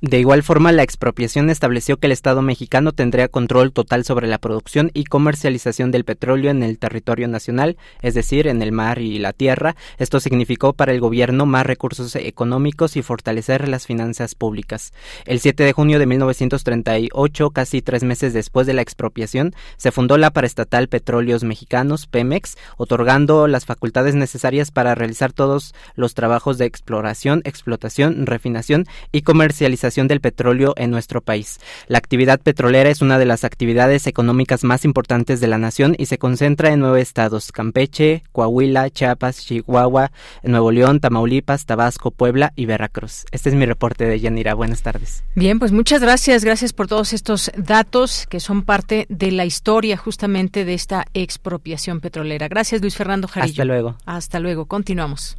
De 0.00 0.20
igual 0.20 0.44
forma, 0.44 0.70
la 0.70 0.84
expropiación 0.84 1.50
estableció 1.50 1.96
que 1.96 2.06
el 2.06 2.12
Estado 2.12 2.40
mexicano 2.40 2.92
tendría 2.92 3.26
control 3.26 3.72
total 3.72 4.04
sobre 4.04 4.28
la 4.28 4.38
producción 4.38 4.92
y 4.94 5.02
comercialización 5.02 5.90
del 5.90 6.04
petróleo 6.04 6.52
en 6.52 6.62
el 6.62 6.78
territorio 6.78 7.26
nacional, 7.26 7.76
es 8.00 8.14
decir, 8.14 8.46
en 8.46 8.62
el 8.62 8.70
mar 8.70 9.00
y 9.00 9.18
la 9.18 9.32
tierra. 9.32 9.74
Esto 9.98 10.20
significó 10.20 10.72
para 10.72 10.92
el 10.92 11.00
gobierno 11.00 11.46
más 11.46 11.66
recursos 11.66 12.14
económicos 12.14 12.96
y 12.96 13.02
fortalecer 13.02 13.66
las 13.66 13.86
finanzas 13.86 14.36
públicas. 14.36 14.92
El 15.24 15.40
7 15.40 15.64
de 15.64 15.72
junio 15.72 15.98
de 15.98 16.06
1938, 16.06 17.50
casi 17.50 17.82
tres 17.82 18.04
meses 18.04 18.32
después 18.32 18.68
de 18.68 18.74
la 18.74 18.82
expropiación, 18.82 19.52
se 19.78 19.90
fundó 19.90 20.16
la 20.16 20.30
paraestatal 20.30 20.86
Petróleos 20.86 21.42
Mexicanos, 21.42 22.06
Pemex, 22.06 22.56
otorgando 22.76 23.48
las 23.48 23.66
facultades 23.66 24.14
necesarias 24.14 24.70
para 24.70 24.94
realizar 24.94 25.32
todos 25.32 25.74
los 25.96 26.14
trabajos 26.14 26.56
de 26.56 26.66
exploración, 26.66 27.42
explotación, 27.44 28.26
refinación 28.26 28.86
y 29.10 29.22
comercialización 29.22 29.87
del 29.96 30.20
petróleo 30.20 30.74
en 30.76 30.90
nuestro 30.90 31.20
país. 31.20 31.58
La 31.86 31.98
actividad 31.98 32.40
petrolera 32.40 32.90
es 32.90 33.00
una 33.00 33.18
de 33.18 33.24
las 33.24 33.44
actividades 33.44 34.06
económicas 34.06 34.64
más 34.64 34.84
importantes 34.84 35.40
de 35.40 35.46
la 35.46 35.58
nación 35.58 35.94
y 35.98 36.06
se 36.06 36.18
concentra 36.18 36.72
en 36.72 36.80
nueve 36.80 37.00
estados, 37.00 37.52
Campeche, 37.52 38.22
Coahuila, 38.32 38.90
Chiapas, 38.90 39.44
Chihuahua, 39.44 40.12
Nuevo 40.42 40.70
León, 40.70 41.00
Tamaulipas, 41.00 41.66
Tabasco, 41.66 42.10
Puebla 42.10 42.52
y 42.54 42.66
Veracruz. 42.66 43.24
Este 43.32 43.48
es 43.48 43.54
mi 43.54 43.66
reporte 43.66 44.04
de 44.04 44.20
Yanira. 44.20 44.54
Buenas 44.54 44.82
tardes. 44.82 45.24
Bien, 45.34 45.58
pues 45.58 45.72
muchas 45.72 46.00
gracias. 46.00 46.44
Gracias 46.44 46.72
por 46.72 46.86
todos 46.86 47.12
estos 47.12 47.50
datos 47.56 48.26
que 48.28 48.40
son 48.40 48.62
parte 48.62 49.06
de 49.08 49.32
la 49.32 49.44
historia 49.44 49.96
justamente 49.96 50.64
de 50.64 50.74
esta 50.74 51.06
expropiación 51.14 52.00
petrolera. 52.00 52.48
Gracias, 52.48 52.80
Luis 52.80 52.96
Fernando 52.96 53.28
Jarillo. 53.28 53.52
Hasta 53.52 53.64
luego. 53.64 53.96
Hasta 54.04 54.40
luego. 54.40 54.66
Continuamos. 54.66 55.38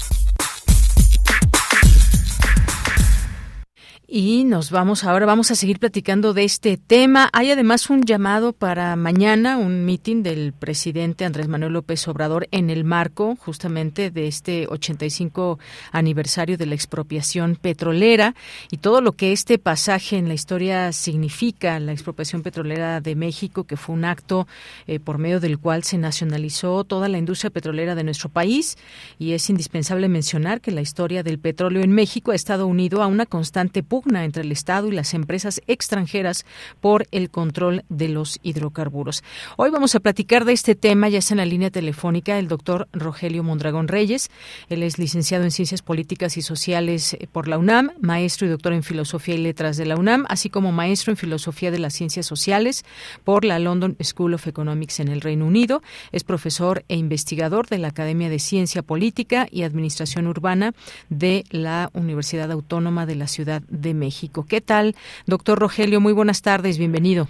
Y 4.13 4.43
nos 4.43 4.71
vamos 4.71 5.05
ahora, 5.05 5.25
vamos 5.25 5.51
a 5.51 5.55
seguir 5.55 5.79
platicando 5.79 6.33
de 6.33 6.43
este 6.43 6.75
tema. 6.75 7.29
Hay 7.31 7.49
además 7.49 7.89
un 7.89 8.03
llamado 8.03 8.51
para 8.51 8.93
mañana, 8.97 9.55
un 9.55 9.85
mitin 9.85 10.21
del 10.21 10.51
presidente 10.51 11.23
Andrés 11.23 11.47
Manuel 11.47 11.71
López 11.71 12.05
Obrador 12.09 12.49
en 12.51 12.69
el 12.69 12.83
marco 12.83 13.37
justamente 13.37 14.11
de 14.11 14.27
este 14.27 14.67
85 14.67 15.59
aniversario 15.93 16.57
de 16.57 16.65
la 16.65 16.75
expropiación 16.75 17.55
petrolera 17.55 18.35
y 18.69 18.79
todo 18.79 18.99
lo 18.99 19.13
que 19.13 19.31
este 19.31 19.57
pasaje 19.57 20.17
en 20.17 20.27
la 20.27 20.33
historia 20.33 20.91
significa, 20.91 21.79
la 21.79 21.93
expropiación 21.93 22.41
petrolera 22.41 22.99
de 22.99 23.15
México, 23.15 23.63
que 23.63 23.77
fue 23.77 23.95
un 23.95 24.03
acto 24.03 24.45
eh, 24.87 24.99
por 24.99 25.19
medio 25.19 25.39
del 25.39 25.57
cual 25.57 25.85
se 25.85 25.97
nacionalizó 25.97 26.83
toda 26.83 27.07
la 27.07 27.17
industria 27.17 27.49
petrolera 27.49 27.95
de 27.95 28.03
nuestro 28.03 28.27
país. 28.27 28.77
Y 29.19 29.31
es 29.31 29.49
indispensable 29.49 30.09
mencionar 30.09 30.59
que 30.59 30.71
la 30.71 30.81
historia 30.81 31.23
del 31.23 31.39
petróleo 31.39 31.81
en 31.81 31.93
México 31.93 32.31
ha 32.31 32.35
estado 32.35 32.67
unido 32.67 33.01
a 33.01 33.07
una 33.07 33.25
constante 33.25 33.83
pugna 33.83 34.00
entre 34.09 34.43
el 34.43 34.51
Estado 34.51 34.87
y 34.87 34.91
las 34.91 35.13
empresas 35.13 35.61
extranjeras 35.67 36.45
por 36.79 37.07
el 37.11 37.29
control 37.29 37.83
de 37.89 38.09
los 38.09 38.39
hidrocarburos. 38.43 39.23
Hoy 39.57 39.69
vamos 39.69 39.95
a 39.95 39.99
platicar 39.99 40.45
de 40.45 40.53
este 40.53 40.75
tema, 40.75 41.09
ya 41.09 41.19
está 41.19 41.33
en 41.33 41.39
la 41.39 41.45
línea 41.45 41.69
telefónica 41.69 42.37
el 42.39 42.47
doctor 42.47 42.87
Rogelio 42.93 43.43
Mondragón 43.43 43.87
Reyes. 43.87 44.29
Él 44.69 44.83
es 44.83 44.97
licenciado 44.97 45.43
en 45.43 45.51
Ciencias 45.51 45.81
Políticas 45.81 46.37
y 46.37 46.41
Sociales 46.41 47.13
eh, 47.13 47.27
por 47.31 47.47
la 47.47 47.57
UNAM, 47.57 47.91
maestro 47.99 48.47
y 48.47 48.49
doctor 48.49 48.73
en 48.73 48.83
Filosofía 48.83 49.35
y 49.35 49.39
Letras 49.39 49.77
de 49.77 49.85
la 49.85 49.97
UNAM, 49.97 50.25
así 50.29 50.49
como 50.49 50.71
maestro 50.71 51.11
en 51.11 51.17
Filosofía 51.17 51.71
de 51.71 51.79
las 51.79 51.93
Ciencias 51.93 52.25
Sociales 52.25 52.83
por 53.23 53.45
la 53.45 53.59
London 53.59 53.95
School 54.01 54.33
of 54.33 54.47
Economics 54.47 54.99
en 54.99 55.07
el 55.07 55.21
Reino 55.21 55.45
Unido. 55.45 55.81
Es 56.11 56.23
profesor 56.23 56.83
e 56.87 56.95
investigador 56.95 57.67
de 57.67 57.77
la 57.77 57.89
Academia 57.89 58.29
de 58.29 58.39
Ciencia 58.39 58.81
Política 58.81 59.47
y 59.49 59.63
Administración 59.63 60.27
Urbana 60.27 60.73
de 61.09 61.43
la 61.49 61.89
Universidad 61.93 62.51
Autónoma 62.51 63.05
de 63.05 63.15
la 63.15 63.27
Ciudad 63.27 63.61
de 63.69 63.90
México. 63.93 64.45
¿Qué 64.47 64.61
tal, 64.61 64.95
doctor 65.25 65.59
Rogelio? 65.59 65.99
Muy 65.99 66.13
buenas 66.13 66.41
tardes, 66.41 66.77
bienvenido. 66.77 67.27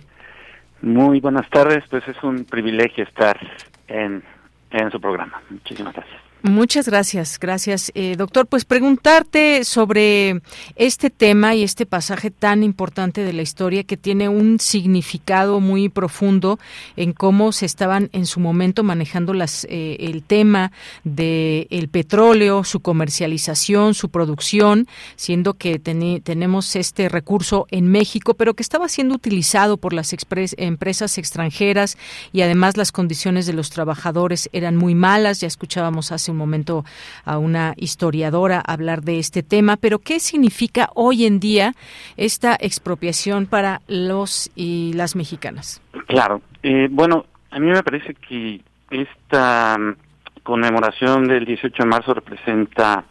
Muy 0.82 1.20
buenas 1.20 1.50
tardes, 1.50 1.84
pues 1.90 2.08
es 2.08 2.22
un 2.24 2.46
privilegio 2.46 3.04
estar 3.04 3.40
en, 3.88 4.24
en 4.72 4.92
su 4.92 5.00
programa. 5.00 5.42
Muchísimas 5.50 5.94
gracias. 5.94 6.31
Muchas 6.44 6.88
gracias, 6.88 7.38
gracias, 7.40 7.92
eh, 7.94 8.16
doctor. 8.18 8.48
Pues 8.48 8.66
preguntarte 8.66 9.64
sobre 9.64 10.42
este 10.76 11.12
tema 11.12 11.54
y 11.54 11.62
este 11.62 11.86
pasaje 11.86 12.32
tan 12.32 12.64
importante 12.64 13.24
de 13.24 13.32
la 13.32 13.44
historia 13.44 13.84
que 13.84 13.96
tiene 13.96 14.28
un 14.28 14.60
significado 14.60 15.60
muy 15.60 15.88
profundo 15.88 16.58
en 16.96 17.14
cómo 17.14 17.52
se 17.52 17.68
estaban 17.68 18.10
en 18.12 18.26
su 18.26 18.40
momento 18.40 18.82
manejando 18.82 19.36
las, 19.36 19.68
eh, 19.70 19.98
el 20.00 20.24
tema 20.24 20.72
del 21.04 21.68
el 21.70 21.90
petróleo, 21.90 22.64
su 22.64 22.80
comercialización, 22.80 23.94
su 23.94 24.10
producción, 24.10 24.88
siendo 25.18 25.54
que 25.54 25.78
tenemos 25.78 26.76
este 26.76 27.08
recurso 27.08 27.68
en 27.70 27.86
México, 27.88 28.34
pero 28.34 28.56
que 28.56 28.64
estaba 28.64 28.90
siendo 28.90 29.14
utilizado 29.14 29.78
por 29.78 29.94
las 29.94 30.12
empresas 30.58 31.20
extranjeras 31.20 32.00
y 32.34 32.42
además 32.42 32.78
las 32.78 32.92
condiciones 32.92 33.46
de 33.46 33.54
los 33.54 33.70
trabajadores 33.70 34.50
eran 34.54 34.76
muy 34.76 34.96
malas. 34.96 35.40
Ya 35.42 35.48
escuchábamos 35.48 36.12
hace 36.12 36.31
un 36.32 36.38
momento 36.38 36.84
a 37.26 37.38
una 37.38 37.74
historiadora 37.78 38.62
hablar 38.66 39.02
de 39.02 39.20
este 39.20 39.44
tema, 39.44 39.78
pero 39.78 40.00
¿qué 40.00 40.20
significa 40.20 40.90
hoy 40.96 41.26
en 41.26 41.40
día 41.40 41.74
esta 42.18 42.58
expropiación 42.60 43.46
para 43.46 43.82
los 43.88 44.50
y 44.56 44.94
las 44.94 45.16
mexicanas? 45.16 45.82
Claro, 46.08 46.42
eh, 46.64 46.88
bueno, 46.90 47.26
a 47.52 47.60
mí 47.60 47.68
me 47.68 47.84
parece 47.84 48.14
que 48.16 48.62
esta 48.90 49.78
mm, 49.78 49.96
conmemoración 50.44 51.28
del 51.28 51.46
18 51.46 51.84
de 51.84 51.90
marzo 51.90 52.14
representa 52.14 53.06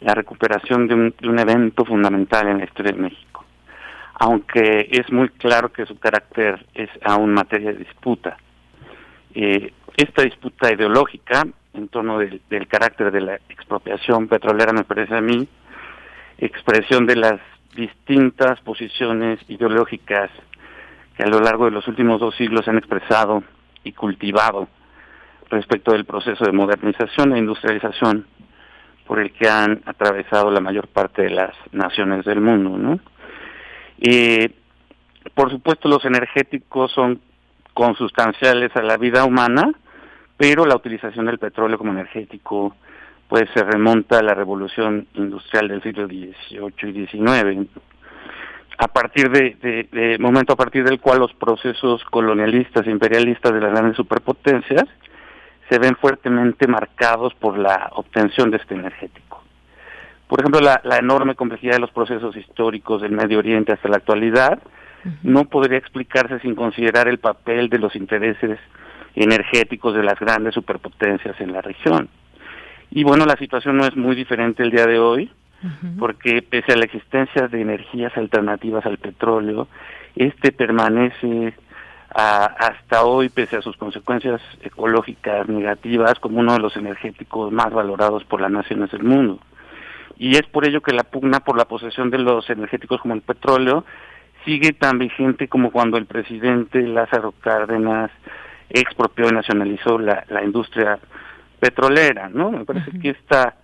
la 0.00 0.14
recuperación 0.14 0.88
de 0.88 0.94
un, 0.94 1.14
de 1.20 1.28
un 1.28 1.38
evento 1.38 1.84
fundamental 1.84 2.48
en 2.48 2.58
la 2.58 2.64
historia 2.64 2.92
de 2.92 2.98
México, 2.98 3.44
aunque 4.14 4.88
es 4.90 5.10
muy 5.12 5.28
claro 5.28 5.72
que 5.72 5.86
su 5.86 5.98
carácter 5.98 6.66
es 6.74 6.90
aún 7.04 7.32
materia 7.32 7.72
de 7.72 7.78
disputa. 7.78 8.36
Eh, 9.34 9.72
esta 9.96 10.22
disputa 10.22 10.72
ideológica 10.72 11.46
en 11.74 11.88
torno 11.88 12.18
del, 12.18 12.40
carácter 12.68 13.10
de 13.10 13.20
la 13.20 13.34
expropiación 13.48 14.28
petrolera, 14.28 14.72
me 14.72 14.84
parece 14.84 15.16
a 15.16 15.20
mí, 15.20 15.48
expresión 16.38 17.06
de 17.06 17.16
las 17.16 17.40
distintas 17.74 18.60
posiciones 18.60 19.38
ideológicas 19.48 20.30
que 21.16 21.22
a 21.22 21.28
lo 21.28 21.40
largo 21.40 21.66
de 21.66 21.70
los 21.70 21.86
últimos 21.88 22.20
dos 22.20 22.34
siglos 22.36 22.64
se 22.64 22.70
han 22.70 22.78
expresado 22.78 23.42
y 23.84 23.92
cultivado 23.92 24.68
respecto 25.50 25.92
del 25.92 26.04
proceso 26.04 26.44
de 26.44 26.52
modernización 26.52 27.34
e 27.34 27.38
industrialización 27.38 28.26
por 29.06 29.18
el 29.20 29.32
que 29.32 29.48
han 29.48 29.82
atravesado 29.84 30.50
la 30.50 30.60
mayor 30.60 30.88
parte 30.88 31.22
de 31.22 31.30
las 31.30 31.54
naciones 31.72 32.24
del 32.24 32.40
mundo, 32.40 32.76
¿no? 32.78 32.98
Y 33.98 34.48
por 35.34 35.50
supuesto 35.50 35.88
los 35.88 36.04
energéticos 36.04 36.92
son 36.92 37.20
consustanciales 37.74 38.74
a 38.76 38.82
la 38.82 38.96
vida 38.96 39.24
humana, 39.24 39.72
pero 40.42 40.66
la 40.66 40.74
utilización 40.74 41.26
del 41.26 41.38
petróleo 41.38 41.78
como 41.78 41.92
energético 41.92 42.74
pues 43.28 43.44
se 43.54 43.62
remonta 43.62 44.18
a 44.18 44.24
la 44.24 44.34
revolución 44.34 45.06
industrial 45.14 45.68
del 45.68 45.80
siglo 45.84 46.08
XVIII 46.08 46.90
y 46.90 47.06
XIX, 47.06 47.68
a 48.76 48.88
partir 48.88 49.30
de, 49.30 49.86
de, 49.92 50.18
momento 50.18 50.54
a 50.54 50.56
partir 50.56 50.82
del 50.82 50.98
cual 50.98 51.20
los 51.20 51.32
procesos 51.34 52.02
colonialistas 52.06 52.84
e 52.84 52.90
imperialistas 52.90 53.54
de 53.54 53.60
las 53.60 53.70
grandes 53.70 53.94
superpotencias 53.96 54.82
se 55.70 55.78
ven 55.78 55.94
fuertemente 55.94 56.66
marcados 56.66 57.32
por 57.34 57.56
la 57.56 57.90
obtención 57.92 58.50
de 58.50 58.56
este 58.56 58.74
energético. 58.74 59.44
Por 60.26 60.40
ejemplo, 60.40 60.60
la, 60.60 60.80
la 60.82 60.96
enorme 60.96 61.36
complejidad 61.36 61.74
de 61.74 61.82
los 61.82 61.92
procesos 61.92 62.36
históricos 62.36 63.00
del 63.00 63.12
Medio 63.12 63.38
Oriente 63.38 63.74
hasta 63.74 63.88
la 63.88 63.98
actualidad 63.98 64.58
no 65.22 65.44
podría 65.44 65.78
explicarse 65.78 66.40
sin 66.40 66.56
considerar 66.56 67.06
el 67.06 67.18
papel 67.18 67.68
de 67.68 67.78
los 67.78 67.94
intereses 67.94 68.58
energéticos 69.14 69.94
de 69.94 70.02
las 70.02 70.18
grandes 70.18 70.54
superpotencias 70.54 71.40
en 71.40 71.52
la 71.52 71.60
región. 71.60 72.08
Y 72.90 73.04
bueno, 73.04 73.24
la 73.24 73.36
situación 73.36 73.76
no 73.76 73.86
es 73.86 73.96
muy 73.96 74.14
diferente 74.14 74.62
el 74.62 74.70
día 74.70 74.86
de 74.86 74.98
hoy, 74.98 75.30
porque 75.98 76.42
pese 76.42 76.72
a 76.72 76.76
la 76.76 76.84
existencia 76.84 77.46
de 77.46 77.60
energías 77.60 78.16
alternativas 78.16 78.84
al 78.84 78.98
petróleo, 78.98 79.68
este 80.16 80.52
permanece 80.52 81.54
hasta 82.14 83.04
hoy, 83.04 83.28
pese 83.30 83.56
a 83.56 83.62
sus 83.62 83.76
consecuencias 83.76 84.40
ecológicas 84.62 85.48
negativas, 85.48 86.18
como 86.18 86.40
uno 86.40 86.52
de 86.52 86.58
los 86.58 86.76
energéticos 86.76 87.50
más 87.52 87.72
valorados 87.72 88.24
por 88.24 88.40
las 88.40 88.50
naciones 88.50 88.90
del 88.90 89.04
mundo. 89.04 89.38
Y 90.18 90.36
es 90.36 90.42
por 90.42 90.66
ello 90.66 90.82
que 90.82 90.92
la 90.92 91.04
pugna 91.04 91.40
por 91.40 91.56
la 91.56 91.64
posesión 91.64 92.10
de 92.10 92.18
los 92.18 92.48
energéticos 92.50 93.00
como 93.00 93.14
el 93.14 93.22
petróleo 93.22 93.84
sigue 94.44 94.72
tan 94.72 94.98
vigente 94.98 95.48
como 95.48 95.70
cuando 95.70 95.96
el 95.96 96.06
presidente 96.06 96.82
Lázaro 96.82 97.32
Cárdenas 97.40 98.10
expropió 98.80 99.28
y 99.28 99.32
nacionalizó 99.32 99.98
la, 99.98 100.24
la 100.28 100.42
industria 100.42 100.98
petrolera, 101.62 102.28
¿no? 102.28 102.50
Me 102.50 102.64
parece 102.64 102.90
que 102.98 103.10
esta 103.10 103.54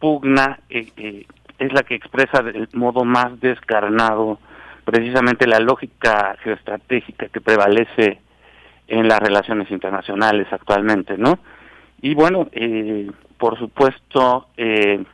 pugna 0.00 0.58
eh, 0.68 0.88
eh, 0.96 1.26
es 1.58 1.72
la 1.72 1.84
que 1.84 1.94
expresa 1.94 2.42
del 2.42 2.68
modo 2.72 3.04
más 3.04 3.40
descarnado 3.40 4.40
precisamente 4.84 5.46
la 5.46 5.60
lógica 5.60 6.36
geoestratégica 6.42 7.28
que 7.28 7.40
prevalece 7.40 8.20
en 8.88 9.06
las 9.06 9.20
relaciones 9.20 9.70
internacionales 9.70 10.48
actualmente, 10.50 11.16
¿no? 11.16 11.38
Y 12.00 12.14
bueno, 12.14 12.48
eh, 12.50 13.08
por 13.36 13.56
supuesto, 13.56 14.48
en 14.56 15.06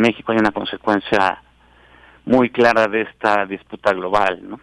México 0.00 0.32
hay 0.32 0.38
una 0.38 0.52
consecuencia 0.52 1.42
muy 2.24 2.48
clara 2.48 2.86
de 2.86 3.02
esta 3.02 3.44
disputa 3.44 3.92
global, 3.92 4.40
¿no? 4.48 4.60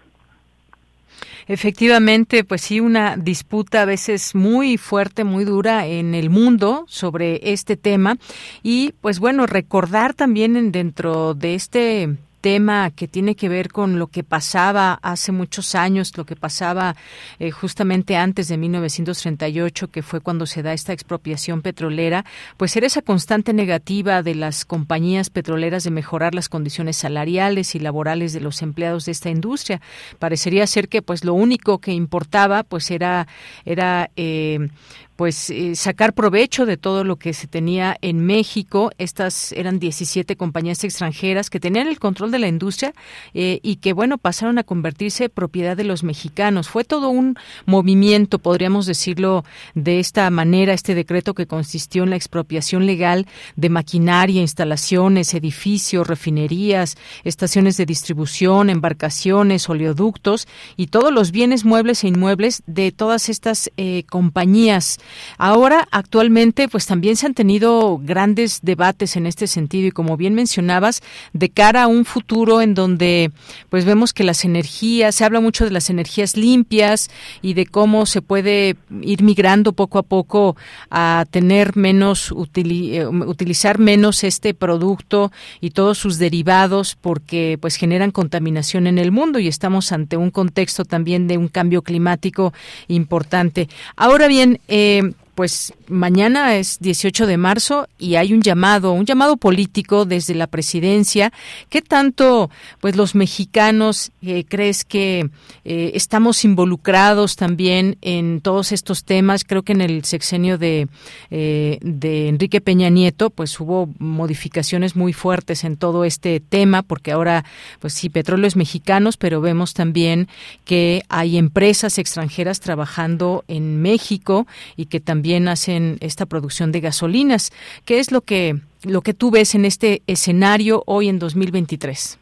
Efectivamente, 1.47 2.43
pues 2.43 2.61
sí, 2.61 2.79
una 2.79 3.17
disputa 3.17 3.83
a 3.83 3.85
veces 3.85 4.33
muy 4.33 4.77
fuerte, 4.77 5.23
muy 5.23 5.45
dura 5.45 5.85
en 5.85 6.15
el 6.15 6.29
mundo 6.29 6.85
sobre 6.87 7.51
este 7.53 7.77
tema. 7.77 8.17
Y 8.63 8.93
pues 9.01 9.19
bueno, 9.19 9.45
recordar 9.45 10.13
también 10.13 10.71
dentro 10.71 11.35
de 11.35 11.55
este 11.55 12.17
tema 12.45 12.91
que 12.91 13.07
tiene 13.07 13.35
que 13.35 13.49
ver 13.49 13.71
con 13.71 13.97
lo 13.97 14.05
que 14.05 14.23
pasaba 14.23 14.99
hace 15.01 15.31
muchos 15.31 15.73
años, 15.73 16.15
lo 16.15 16.27
que 16.27 16.35
pasaba 16.35 16.95
eh, 17.39 17.49
justamente 17.49 18.17
antes 18.17 18.49
de 18.49 18.57
1938, 18.57 19.87
que 19.87 20.03
fue 20.03 20.21
cuando 20.21 20.45
se 20.45 20.61
da 20.61 20.71
esta 20.71 20.93
expropiación 20.93 21.63
petrolera, 21.63 22.23
pues 22.55 22.75
era 22.75 22.85
esa 22.85 23.01
constante 23.01 23.51
negativa 23.51 24.21
de 24.21 24.35
las 24.35 24.63
compañías 24.63 25.31
petroleras 25.31 25.85
de 25.85 25.89
mejorar 25.89 26.35
las 26.35 26.47
condiciones 26.47 26.97
salariales 26.97 27.73
y 27.73 27.79
laborales 27.79 28.31
de 28.31 28.41
los 28.41 28.61
empleados 28.61 29.05
de 29.05 29.13
esta 29.13 29.31
industria. 29.31 29.81
Parecería 30.19 30.67
ser 30.67 30.87
que 30.87 31.01
pues 31.01 31.25
lo 31.25 31.33
único 31.33 31.79
que 31.79 31.93
importaba 31.93 32.61
pues 32.61 32.91
era 32.91 33.27
era 33.65 34.11
eh, 34.17 34.69
pues 35.15 35.49
eh, 35.49 35.75
sacar 35.75 36.13
provecho 36.13 36.65
de 36.65 36.77
todo 36.77 37.03
lo 37.03 37.15
que 37.15 37.33
se 37.33 37.47
tenía 37.47 37.97
en 38.01 38.25
México. 38.25 38.91
Estas 38.97 39.51
eran 39.53 39.79
17 39.79 40.35
compañías 40.35 40.83
extranjeras 40.83 41.49
que 41.49 41.59
tenían 41.59 41.87
el 41.87 41.99
control 41.99 42.31
de 42.31 42.39
la 42.39 42.47
industria 42.47 42.93
eh, 43.33 43.59
y 43.63 43.77
que, 43.77 43.93
bueno, 43.93 44.17
pasaron 44.17 44.57
a 44.57 44.63
convertirse 44.63 45.29
propiedad 45.29 45.77
de 45.77 45.85
los 45.85 46.03
mexicanos. 46.03 46.69
Fue 46.69 46.83
todo 46.83 47.09
un 47.09 47.37
movimiento, 47.65 48.39
podríamos 48.39 48.85
decirlo 48.85 49.45
de 49.73 49.99
esta 49.99 50.29
manera, 50.29 50.73
este 50.73 50.95
decreto 50.95 51.33
que 51.33 51.47
consistió 51.47 52.03
en 52.03 52.09
la 52.09 52.15
expropiación 52.15 52.85
legal 52.85 53.27
de 53.55 53.69
maquinaria, 53.69 54.41
instalaciones, 54.41 55.33
edificios, 55.33 56.07
refinerías, 56.07 56.97
estaciones 57.23 57.77
de 57.77 57.85
distribución, 57.85 58.69
embarcaciones, 58.69 59.69
oleoductos 59.69 60.47
y 60.75 60.87
todos 60.87 61.13
los 61.13 61.31
bienes 61.31 61.63
muebles 61.63 62.03
e 62.03 62.07
inmuebles 62.07 62.63
de 62.67 62.91
todas 62.91 63.29
estas 63.29 63.71
eh, 63.77 64.03
compañías 64.09 64.99
Ahora, 65.37 65.87
actualmente, 65.91 66.67
pues 66.67 66.85
también 66.85 67.15
se 67.15 67.25
han 67.25 67.33
tenido 67.33 67.99
grandes 68.01 68.59
debates 68.61 69.15
en 69.15 69.25
este 69.25 69.47
sentido 69.47 69.87
y 69.87 69.91
como 69.91 70.17
bien 70.17 70.33
mencionabas, 70.33 71.01
de 71.33 71.49
cara 71.49 71.83
a 71.83 71.87
un 71.87 72.05
futuro 72.05 72.61
en 72.61 72.73
donde 72.73 73.31
pues 73.69 73.85
vemos 73.85 74.13
que 74.13 74.23
las 74.23 74.45
energías, 74.45 75.15
se 75.15 75.25
habla 75.25 75.39
mucho 75.39 75.65
de 75.65 75.71
las 75.71 75.89
energías 75.89 76.37
limpias 76.37 77.09
y 77.41 77.53
de 77.53 77.65
cómo 77.65 78.05
se 78.05 78.21
puede 78.21 78.75
ir 79.01 79.23
migrando 79.23 79.73
poco 79.73 79.99
a 79.99 80.03
poco 80.03 80.55
a 80.89 81.25
tener 81.29 81.75
menos, 81.75 82.33
eh, 82.55 83.05
utilizar 83.05 83.79
menos 83.79 84.23
este 84.23 84.53
producto 84.53 85.31
y 85.61 85.71
todos 85.71 85.97
sus 85.97 86.17
derivados 86.17 86.97
porque 86.99 87.57
pues 87.59 87.75
generan 87.75 88.11
contaminación 88.11 88.87
en 88.87 88.97
el 88.97 89.11
mundo 89.11 89.39
y 89.39 89.47
estamos 89.47 89.91
ante 89.91 90.17
un 90.17 90.31
contexto 90.31 90.85
también 90.85 91.27
de 91.27 91.37
un 91.37 91.47
cambio 91.47 91.81
climático 91.81 92.53
importante. 92.87 93.69
Ahora 93.95 94.27
bien, 94.27 94.59
eh, 94.67 94.94
che 94.95 95.24
pues 95.35 95.73
mañana 95.89 96.55
es 96.55 96.79
18 96.79 97.27
de 97.27 97.37
marzo 97.37 97.87
y 97.99 98.15
hay 98.15 98.33
un 98.33 98.41
llamado, 98.41 98.93
un 98.93 99.05
llamado 99.05 99.35
político 99.35 100.05
desde 100.05 100.33
la 100.33 100.47
presidencia. 100.47 101.33
¿Qué 101.69 101.81
tanto, 101.81 102.49
pues, 102.79 102.95
los 102.95 103.15
mexicanos 103.15 104.11
eh, 104.21 104.45
crees 104.47 104.85
que 104.85 105.29
eh, 105.65 105.91
estamos 105.93 106.45
involucrados 106.45 107.35
también 107.35 107.97
en 108.01 108.39
todos 108.39 108.71
estos 108.71 109.03
temas? 109.03 109.43
Creo 109.43 109.63
que 109.63 109.73
en 109.73 109.81
el 109.81 110.05
sexenio 110.05 110.57
de, 110.57 110.87
eh, 111.29 111.79
de 111.81 112.29
Enrique 112.29 112.61
Peña 112.61 112.89
Nieto, 112.89 113.29
pues, 113.29 113.59
hubo 113.59 113.89
modificaciones 113.99 114.95
muy 114.95 115.11
fuertes 115.11 115.65
en 115.65 115.75
todo 115.75 116.05
este 116.05 116.39
tema, 116.39 116.81
porque 116.81 117.11
ahora, 117.11 117.43
pues, 117.81 117.93
sí, 117.93 118.07
petróleo 118.09 118.47
es 118.47 118.55
mexicanos, 118.55 119.17
pero 119.17 119.41
vemos 119.41 119.73
también 119.73 120.29
que 120.63 121.03
hay 121.09 121.37
empresas 121.37 121.97
extranjeras 121.97 122.61
trabajando 122.61 123.43
en 123.49 123.81
México 123.81 124.47
y 124.77 124.85
que 124.85 125.01
también 125.01 125.24
también 125.25 125.47
hacen 125.47 125.97
esta 126.01 126.27
producción 126.27 126.71
de 126.71 126.81
gasolinas. 126.81 127.51
¿Qué 127.83 127.97
es 127.97 128.11
lo 128.11 128.21
que 128.21 128.57
lo 128.83 129.01
que 129.01 129.15
tú 129.15 129.31
ves 129.31 129.55
en 129.55 129.65
este 129.65 130.03
escenario 130.05 130.83
hoy 130.85 131.09
en 131.09 131.17
2023? 131.17 132.19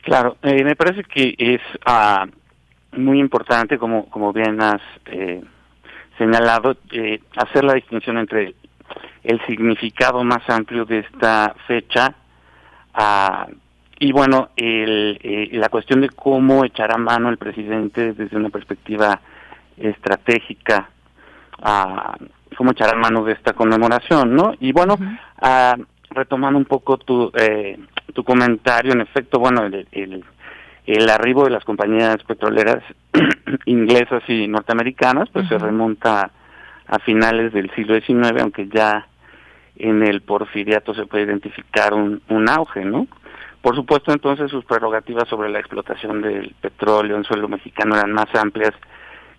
Claro, 0.00 0.38
eh, 0.42 0.64
me 0.64 0.74
parece 0.76 1.04
que 1.04 1.34
es 1.36 1.60
ah, 1.84 2.24
muy 2.92 3.20
importante, 3.20 3.76
como, 3.76 4.08
como 4.08 4.32
bien 4.32 4.62
has 4.62 4.80
eh, 5.12 5.42
señalado, 6.16 6.78
eh, 6.90 7.20
hacer 7.36 7.64
la 7.64 7.74
distinción 7.74 8.16
entre 8.16 8.54
el 9.22 9.38
significado 9.46 10.24
más 10.24 10.48
amplio 10.48 10.86
de 10.86 11.00
esta 11.00 11.54
fecha 11.66 12.14
ah, 12.94 13.46
y 13.98 14.10
bueno, 14.12 14.48
el, 14.56 15.18
la 15.52 15.68
cuestión 15.68 16.00
de 16.00 16.08
cómo 16.08 16.64
echará 16.64 16.96
mano 16.96 17.28
el 17.28 17.36
presidente 17.36 18.14
desde 18.14 18.38
una 18.38 18.48
perspectiva 18.48 19.20
estratégica, 19.76 20.88
a 21.62 22.16
cómo 22.56 22.72
echará 22.72 22.96
mano 22.96 23.24
de 23.24 23.32
esta 23.32 23.52
conmemoración, 23.52 24.34
¿no? 24.34 24.54
Y 24.60 24.72
bueno, 24.72 24.96
retomando 26.10 26.58
un 26.58 26.64
poco 26.64 26.96
tu, 26.98 27.30
eh, 27.34 27.78
tu 28.14 28.24
comentario, 28.24 28.92
en 28.92 29.02
efecto, 29.02 29.38
bueno, 29.38 29.64
el, 29.66 29.86
el, 29.92 30.24
el 30.86 31.10
arribo 31.10 31.44
de 31.44 31.50
las 31.50 31.64
compañías 31.64 32.16
petroleras 32.24 32.82
inglesas 33.66 34.22
y 34.28 34.48
norteamericanas, 34.48 35.28
pues 35.30 35.48
se 35.48 35.58
remonta 35.58 36.30
a 36.86 36.98
finales 37.00 37.52
del 37.52 37.70
siglo 37.74 38.00
XIX, 38.00 38.40
aunque 38.40 38.68
ya 38.68 39.06
en 39.76 40.02
el 40.02 40.22
porfiriato 40.22 40.94
se 40.94 41.06
puede 41.06 41.24
identificar 41.24 41.92
un, 41.92 42.22
un 42.28 42.48
auge, 42.48 42.84
¿no? 42.84 43.06
Por 43.60 43.74
supuesto, 43.74 44.12
entonces 44.12 44.50
sus 44.50 44.64
prerrogativas 44.64 45.28
sobre 45.28 45.50
la 45.50 45.58
explotación 45.58 46.22
del 46.22 46.54
petróleo 46.60 47.16
en 47.16 47.24
suelo 47.24 47.48
mexicano 47.48 47.96
eran 47.96 48.12
más 48.12 48.32
amplias 48.34 48.72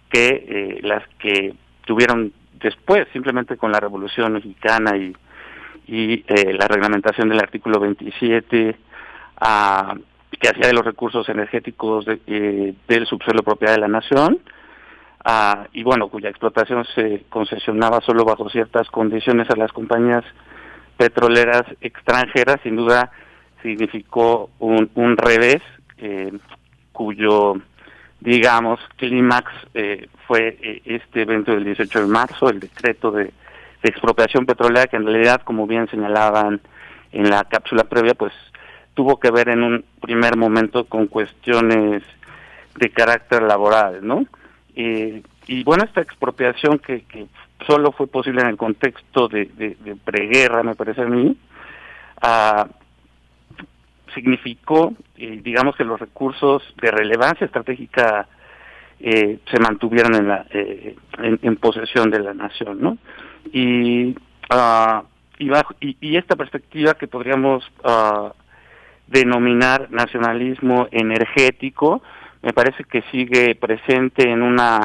que 0.10 0.28
eh, 0.28 0.80
las 0.84 1.04
que 1.20 1.56
tuvieron 1.88 2.32
después, 2.60 3.08
simplemente 3.14 3.58
con 3.58 3.72
la 3.72 3.80
Revolución 3.80 4.34
Mexicana 4.34 4.96
y, 4.96 5.16
eh, 5.88 6.54
la 6.54 6.68
reglamentación 6.68 7.30
del 7.30 7.40
artículo 7.40 7.80
27, 7.80 8.76
a, 9.40 9.96
que 10.40 10.50
hacía 10.50 10.68
de 10.68 10.74
los 10.74 10.86
recursos 10.86 11.28
energéticos 11.30 12.06
eh, 12.28 12.74
del 12.88 13.08
subsuelo 13.08 13.42
propiedad 13.42 13.74
de 13.74 13.82
la 13.82 13.88
nación, 13.88 14.40
y 15.74 15.84
bueno, 15.84 16.08
cuya 16.08 16.30
explotación 16.30 16.86
se 16.96 17.26
concesionaba 17.28 18.00
solo 18.00 18.24
bajo 18.24 18.50
ciertas 18.50 18.88
condiciones 18.90 19.50
a 19.50 19.58
las 19.58 19.74
compañías 19.74 20.24
petroleras 20.96 21.64
extranjeras, 21.82 22.62
sin 22.64 22.78
duda 22.78 23.12
significó 23.62 24.50
un, 24.60 24.90
un 24.96 25.18
revés 25.18 25.62
eh, 25.98 26.32
cuyo, 26.92 27.56
digamos, 28.20 28.80
clímax 28.96 29.52
eh, 29.74 30.08
fue 30.28 30.58
eh, 30.62 30.82
este 30.86 31.22
evento 31.22 31.52
del 31.52 31.66
18 31.66 32.02
de 32.02 32.08
marzo, 32.08 32.50
el 32.50 32.60
decreto 32.60 33.12
de, 33.12 33.32
expropiación 33.84 34.46
petrolera, 34.46 34.88
que 34.88 34.98
en 34.98 35.06
realidad, 35.06 35.44
como 35.44 35.66
bien 35.66 35.88
señalaban 35.88 36.60
en 37.14 37.30
la 37.30 37.46
cápsula 37.46 37.86
previa, 37.86 38.16
pues 38.16 38.34
tuvo 38.96 39.18
que 39.18 39.32
ver 39.32 39.50
en 39.50 39.64
un 39.64 39.86
primer 40.02 40.36
momento 40.36 40.86
con 40.86 41.08
cuestiones 41.08 42.04
de 42.76 42.90
carácter 42.90 43.44
laboral, 43.44 44.06
¿no? 44.06 44.26
y 44.76 45.64
bueno, 45.64 45.86
esta 45.86 46.02
expropiación 46.02 46.78
que, 46.78 47.02
que 47.06 47.28
solo 47.66 47.92
fue 47.92 48.08
posible 48.08 48.42
en 48.42 48.48
el 48.48 48.58
contexto 48.58 49.28
de, 49.28 49.46
de, 49.46 49.96
preguerra, 49.96 50.64
me 50.64 50.76
parece 50.76 51.02
a 51.02 51.06
mí, 51.06 51.36
ah, 52.22 52.68
significó, 54.14 54.94
eh, 55.18 55.40
digamos, 55.44 55.76
que 55.76 55.84
los 55.84 56.00
recursos 56.00 56.64
de 56.82 56.92
relevancia 56.92 57.46
estratégica 57.46 58.28
eh, 59.00 59.40
se 59.52 59.60
mantuvieron 59.60 60.16
en, 60.16 60.28
la, 60.28 60.46
eh, 60.50 60.96
en, 61.20 61.56
posesión 61.58 62.10
de 62.10 62.20
la 62.20 62.34
nación, 62.34 62.82
¿no? 62.82 62.98
Y, 63.54 64.16
uh, 64.52 65.04
y, 65.38 65.50
bajo, 65.50 65.76
y, 65.80 66.18
esta 66.18 66.36
perspectiva 66.36 66.96
que 66.96 67.08
podríamos 67.08 67.64
uh, 67.84 68.30
denominar 69.06 69.92
nacionalismo 69.92 70.88
energético, 70.92 72.02
me 72.42 72.54
parece 72.54 72.84
que 72.86 73.04
sigue 73.12 73.56
presente 73.56 74.30
en 74.30 74.42
una 74.42 74.82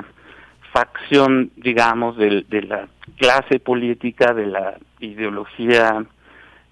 facción, 0.72 1.50
digamos, 1.56 2.16
de, 2.16 2.44
de 2.48 2.62
la 2.62 2.88
clase 3.16 3.60
política, 3.60 4.34
de 4.34 4.46
la 4.46 4.76
ideología, 5.00 6.04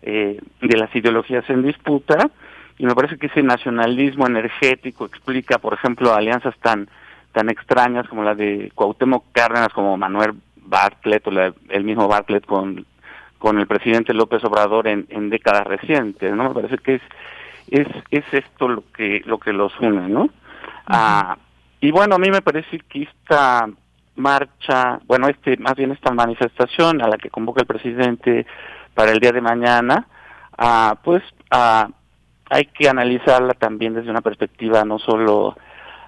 eh, 0.02 0.40
de 0.60 0.76
las 0.76 0.94
ideologías 0.94 1.48
en 1.50 1.62
disputa, 1.62 2.30
y 2.78 2.86
me 2.86 2.94
parece 2.94 3.18
que 3.18 3.26
ese 3.26 3.42
nacionalismo 3.42 4.26
energético 4.26 5.04
explica, 5.04 5.58
por 5.58 5.74
ejemplo, 5.74 6.14
alianzas 6.14 6.56
tan 6.60 6.88
tan 7.32 7.48
extrañas 7.48 8.08
como 8.08 8.24
la 8.24 8.34
de 8.34 8.72
Cuauhtémoc 8.74 9.24
Cárdenas, 9.32 9.68
como 9.68 9.96
Manuel 9.96 10.32
Bartlett 10.56 11.26
o 11.28 11.30
el 11.30 11.84
mismo 11.84 12.08
Bartlett 12.08 12.44
con 12.46 12.86
con 13.38 13.58
el 13.58 13.66
presidente 13.66 14.12
López 14.12 14.44
Obrador 14.44 14.86
en, 14.88 15.06
en 15.08 15.30
décadas 15.30 15.66
recientes, 15.66 16.34
¿no? 16.34 16.44
Me 16.44 16.54
parece 16.54 16.78
que 16.78 16.94
es 16.96 17.02
es 17.70 17.86
es 18.10 18.24
esto 18.32 18.68
lo 18.68 18.84
que 18.92 19.22
lo 19.26 19.38
que 19.38 19.52
los 19.52 19.78
une, 19.80 20.08
¿no? 20.08 20.28
ah, 20.86 21.36
y 21.80 21.90
bueno, 21.90 22.16
a 22.16 22.18
mí 22.18 22.30
me 22.30 22.42
parece 22.42 22.80
que 22.80 23.02
esta 23.02 23.68
marcha, 24.16 25.00
bueno, 25.06 25.28
este 25.28 25.56
más 25.56 25.74
bien 25.74 25.92
esta 25.92 26.12
manifestación 26.12 27.02
a 27.02 27.08
la 27.08 27.16
que 27.16 27.30
convoca 27.30 27.62
el 27.62 27.66
presidente 27.66 28.46
para 29.00 29.12
el 29.12 29.18
día 29.18 29.32
de 29.32 29.40
mañana, 29.40 30.06
ah, 30.58 30.94
pues 31.02 31.22
ah, 31.50 31.88
hay 32.50 32.66
que 32.66 32.86
analizarla 32.86 33.54
también 33.54 33.94
desde 33.94 34.10
una 34.10 34.20
perspectiva 34.20 34.84
no 34.84 34.98
solo, 34.98 35.56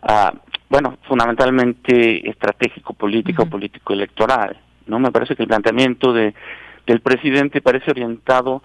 ah, 0.03 0.31
bueno, 0.69 0.99
fundamentalmente 1.09 2.29
estratégico, 2.29 2.93
político, 2.93 3.47
político 3.47 3.95
electoral, 3.95 4.61
¿no? 4.85 4.99
Me 4.99 5.11
parece 5.11 5.35
que 5.35 5.43
el 5.43 5.49
planteamiento 5.49 6.13
de 6.13 6.35
del 6.87 7.01
presidente 7.01 7.63
parece 7.63 7.93
orientado 7.93 8.63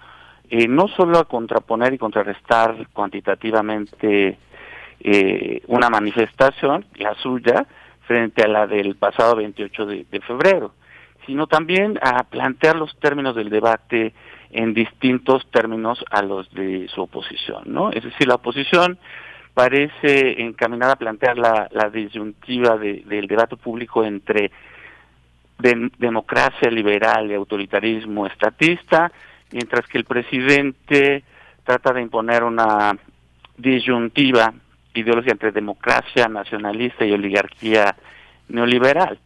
eh, 0.49 0.67
no 0.67 0.89
solo 0.89 1.19
a 1.19 1.29
contraponer 1.29 1.93
y 1.93 1.97
contrarrestar 1.97 2.89
cuantitativamente 2.91 4.37
eh, 4.99 5.61
una 5.67 5.89
manifestación, 5.89 6.83
la 6.95 7.15
suya, 7.15 7.65
frente 8.01 8.43
a 8.43 8.49
la 8.49 8.67
del 8.67 8.97
pasado 8.97 9.37
28 9.37 9.85
de, 9.85 10.05
de 10.11 10.19
febrero, 10.19 10.73
sino 11.27 11.45
también 11.45 11.99
a 12.01 12.23
plantear 12.23 12.77
los 12.77 12.97
términos 12.99 13.35
del 13.35 13.49
debate 13.49 14.13
en 14.49 14.73
distintos 14.73 15.45
términos 15.51 16.03
a 16.09 16.23
los 16.23 16.51
de 16.53 16.87
su 16.87 17.01
oposición, 17.01 17.63
¿no? 17.65 17.91
Es 17.91 18.03
decir, 18.03 18.27
la 18.27 18.35
oposición 18.35 18.97
parece 19.53 20.41
encaminada 20.41 20.93
a 20.93 20.97
plantear 20.97 21.37
la, 21.37 21.89
disyuntiva 21.91 22.77
del 22.77 23.27
debate 23.27 23.57
público 23.57 24.03
entre 24.05 24.51
democracia 25.97 26.69
liberal 26.69 27.29
y 27.29 27.33
autoritarismo 27.33 28.25
estatista, 28.27 29.11
mientras 29.51 29.85
que 29.87 29.97
el 29.97 30.05
presidente 30.05 31.23
trata 31.63 31.91
de 31.91 32.01
imponer 32.01 32.43
una 32.43 32.95
disyuntiva 33.57 34.53
ideológica 34.93 35.33
entre 35.33 35.51
democracia 35.51 36.27
nacionalista 36.27 37.05
y 37.05 37.11
oligarquía 37.11 37.95
neoliberal. 38.49 39.19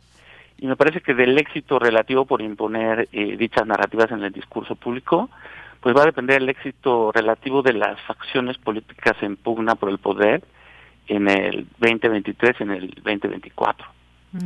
Y 0.61 0.67
me 0.67 0.75
parece 0.75 1.01
que 1.01 1.15
del 1.15 1.37
éxito 1.39 1.79
relativo 1.79 2.25
por 2.25 2.41
imponer 2.41 3.09
eh, 3.11 3.35
dichas 3.35 3.65
narrativas 3.65 4.11
en 4.11 4.23
el 4.23 4.31
discurso 4.31 4.75
público, 4.75 5.29
pues 5.81 5.95
va 5.97 6.03
a 6.03 6.05
depender 6.05 6.39
el 6.39 6.49
éxito 6.49 7.11
relativo 7.11 7.63
de 7.63 7.73
las 7.73 7.99
facciones 8.01 8.59
políticas 8.59 9.17
en 9.21 9.37
pugna 9.37 9.73
por 9.73 9.89
el 9.89 9.97
poder 9.97 10.43
en 11.07 11.27
el 11.27 11.67
2023 11.79 12.55
y 12.59 12.63
en 12.63 12.71
el 12.71 12.89
2024. 13.03 13.87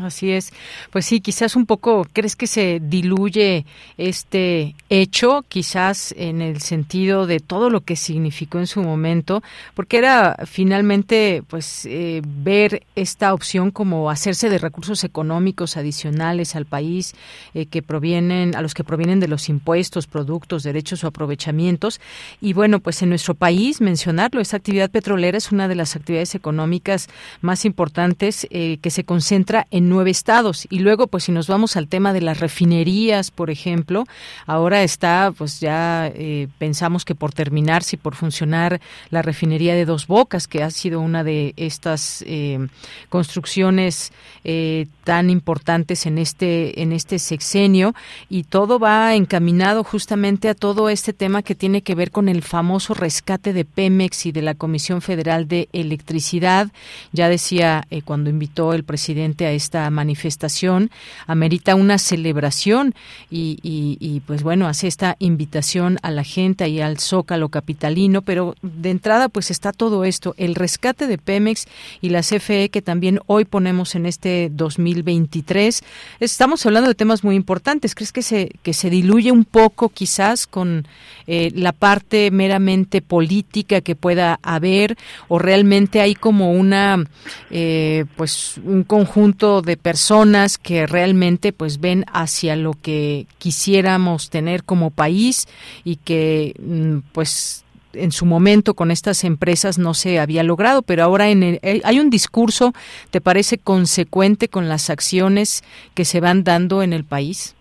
Así 0.02 0.32
es. 0.32 0.52
Pues 0.90 1.06
sí, 1.06 1.22
quizás 1.22 1.56
un 1.56 1.68
poco, 1.68 2.08
¿crees 2.12 2.36
que 2.36 2.48
se 2.48 2.80
diluye 2.82 3.68
este 4.00 4.74
hecho? 4.90 5.46
Quizás 5.48 6.12
en 6.18 6.42
el 6.42 6.60
sentido 6.60 7.28
de 7.28 7.40
todo 7.40 7.70
lo 7.70 7.82
que 7.82 7.96
significó 7.96 8.58
en 8.58 8.66
su 8.66 8.82
momento, 8.82 9.44
porque 9.76 9.98
era 9.98 10.38
finalmente, 10.48 11.44
pues, 11.48 11.86
eh, 11.86 12.24
ver 12.26 12.82
esta 12.96 13.32
opción 13.32 13.70
como 13.70 14.10
hacerse 14.10 14.50
de 14.50 14.58
recursos 14.58 15.04
económicos 15.04 15.78
adicionales 15.78 16.56
al 16.56 16.66
país 16.66 17.14
eh, 17.54 17.68
que 17.68 17.84
provienen, 17.84 18.56
a 18.56 18.64
los 18.64 18.74
que 18.74 18.84
provienen 18.84 19.20
de 19.20 19.28
los 19.28 19.50
impuestos, 19.50 20.08
productos, 20.08 20.64
derechos 20.64 21.04
o 21.04 21.08
aprovechamientos. 21.08 22.02
Y 22.42 22.54
bueno, 22.54 22.80
pues 22.80 23.04
en 23.04 23.10
nuestro 23.10 23.36
país, 23.36 23.82
mencionarlo, 23.82 24.42
esta 24.42 24.58
actividad 24.58 24.90
petrolera 24.90 25.38
es 25.38 25.52
una 25.52 25.68
de 25.68 25.76
las 25.76 25.96
actividades 25.96 26.34
económicas 26.34 27.08
más 27.42 27.66
importantes 27.66 28.48
eh, 28.50 28.80
que 28.82 28.90
se 28.90 29.04
concentra 29.04 29.68
en 29.75 29.75
nueve 29.82 30.12
estados. 30.12 30.68
Y 30.70 30.80
luego, 30.80 31.08
pues 31.08 31.26
si 31.26 31.32
nos 31.32 31.48
vamos 31.48 31.76
al 31.76 31.88
tema 31.88 32.14
de 32.14 32.22
las 32.22 32.40
refinerías, 32.40 33.32
por 33.32 33.50
ejemplo, 33.50 34.06
ahora 34.46 34.84
está, 34.84 35.34
pues 35.38 35.60
ya 35.60 36.08
eh, 36.08 36.48
pensamos 36.58 37.06
que 37.06 37.16
por 37.16 37.34
terminarse 37.34 37.96
y 37.96 38.00
por 38.00 38.16
funcionar 38.16 38.82
la 39.10 39.22
refinería 39.22 39.76
de 39.76 39.86
Dos 39.86 40.08
Bocas, 40.08 40.48
que 40.48 40.64
ha 40.64 40.72
sido 40.72 41.00
una 41.00 41.24
de 41.24 41.54
estas 41.58 42.24
eh, 42.28 42.68
construcciones 43.10 44.12
eh, 44.44 44.88
tan 45.04 45.30
importantes 45.30 46.06
en 46.06 46.18
este 46.18 46.82
en 46.82 46.92
este 46.92 47.20
sexenio 47.20 47.94
y 48.30 48.44
todo 48.44 48.80
va 48.80 49.16
encaminado 49.16 49.84
justamente 49.84 50.50
a 50.50 50.56
todo 50.56 50.90
este 50.90 51.14
tema 51.14 51.42
que 51.42 51.56
tiene 51.56 51.82
que 51.82 51.96
ver 51.96 52.12
con 52.12 52.30
el 52.30 52.42
famoso 52.42 52.94
rescate 52.94 53.54
de 53.54 53.66
Pemex 53.66 54.26
y 54.26 54.32
de 54.32 54.42
la 54.42 54.56
Comisión 54.56 55.02
Federal 55.02 55.48
de 55.48 55.70
Electricidad. 55.74 56.70
Ya 57.12 57.30
decía 57.30 57.88
cuando 58.04 58.30
invitó 58.30 58.74
el 58.74 58.84
presidente 58.84 59.46
a 59.46 59.52
esta 59.66 59.90
manifestación 59.90 60.92
amerita 61.28 61.76
una 61.76 61.98
celebración 61.98 62.94
y, 63.30 63.60
y, 63.62 64.20
pues 64.22 64.44
bueno, 64.44 64.68
hace 64.68 64.88
esta 64.88 65.16
invitación 65.20 65.98
a 66.02 66.12
la 66.12 66.24
gente 66.24 66.68
y 66.70 66.82
al 66.82 67.00
Zócalo 67.00 67.50
capitalino, 67.50 68.22
pero 68.22 68.56
de 68.62 68.92
entrada 68.92 69.30
pues 69.30 69.52
está 69.52 69.72
todo 69.72 70.06
esto, 70.06 70.36
el 70.38 70.56
rescate 70.56 71.08
de 71.08 71.18
Pemex 71.18 71.68
y 72.02 72.10
la 72.10 72.22
CFE 72.22 72.70
que 72.70 72.82
también 72.82 73.20
hoy 73.28 73.46
ponemos 73.46 73.96
en 73.96 74.06
este 74.06 74.50
2023. 74.52 75.84
Estamos 76.20 76.66
hablando 76.66 76.90
de 76.90 76.96
temas 76.96 77.24
muy 77.24 77.36
importantes. 77.36 77.96
¿Crees 77.96 78.12
que 78.12 78.22
se, 78.22 78.52
que 78.64 78.74
se 78.74 78.90
diluye 78.90 79.32
un 79.32 79.46
poco 79.46 79.90
quizás 79.90 80.48
con 80.48 80.88
eh, 81.28 81.52
la 81.56 81.72
parte 81.72 82.32
meramente 82.32 83.02
política 83.02 83.82
que 83.82 83.96
pueda 83.96 84.40
haber 84.44 84.96
o 85.28 85.40
realmente 85.40 86.02
hay 86.02 86.16
como 86.16 86.52
una 86.52 87.04
eh, 87.50 88.06
pues 88.16 88.60
un 88.64 88.84
conjunto 88.84 89.55
de 89.62 89.78
personas 89.78 90.58
que 90.58 90.88
realmente 90.88 91.54
pues 91.54 91.80
ven 91.80 92.06
hacia 92.12 92.56
lo 92.56 92.74
que 92.74 93.28
quisiéramos 93.38 94.30
tener 94.30 94.64
como 94.64 94.92
país 94.92 95.48
y 95.84 95.98
que 95.98 96.54
mm, 96.60 97.12
pues 97.12 97.66
en 97.94 98.12
su 98.12 98.26
momento 98.26 98.74
con 98.74 98.92
estas 98.92 99.24
empresas 99.24 99.78
no 99.78 99.94
se 99.94 100.20
había 100.20 100.44
logrado, 100.44 100.82
pero 100.82 101.04
ahora 101.04 101.30
en 101.30 101.44
eh, 101.44 101.82
hay 101.84 102.00
un 102.00 102.10
discurso, 102.10 102.74
¿te 103.10 103.22
parece 103.22 103.58
consecuente 103.58 104.48
con 104.50 104.70
las 104.70 104.90
acciones 104.90 105.64
que 105.94 106.06
se 106.06 106.20
van 106.20 106.44
dando 106.44 106.84
en 106.84 106.94
el 106.94 107.04
país? 107.04 107.56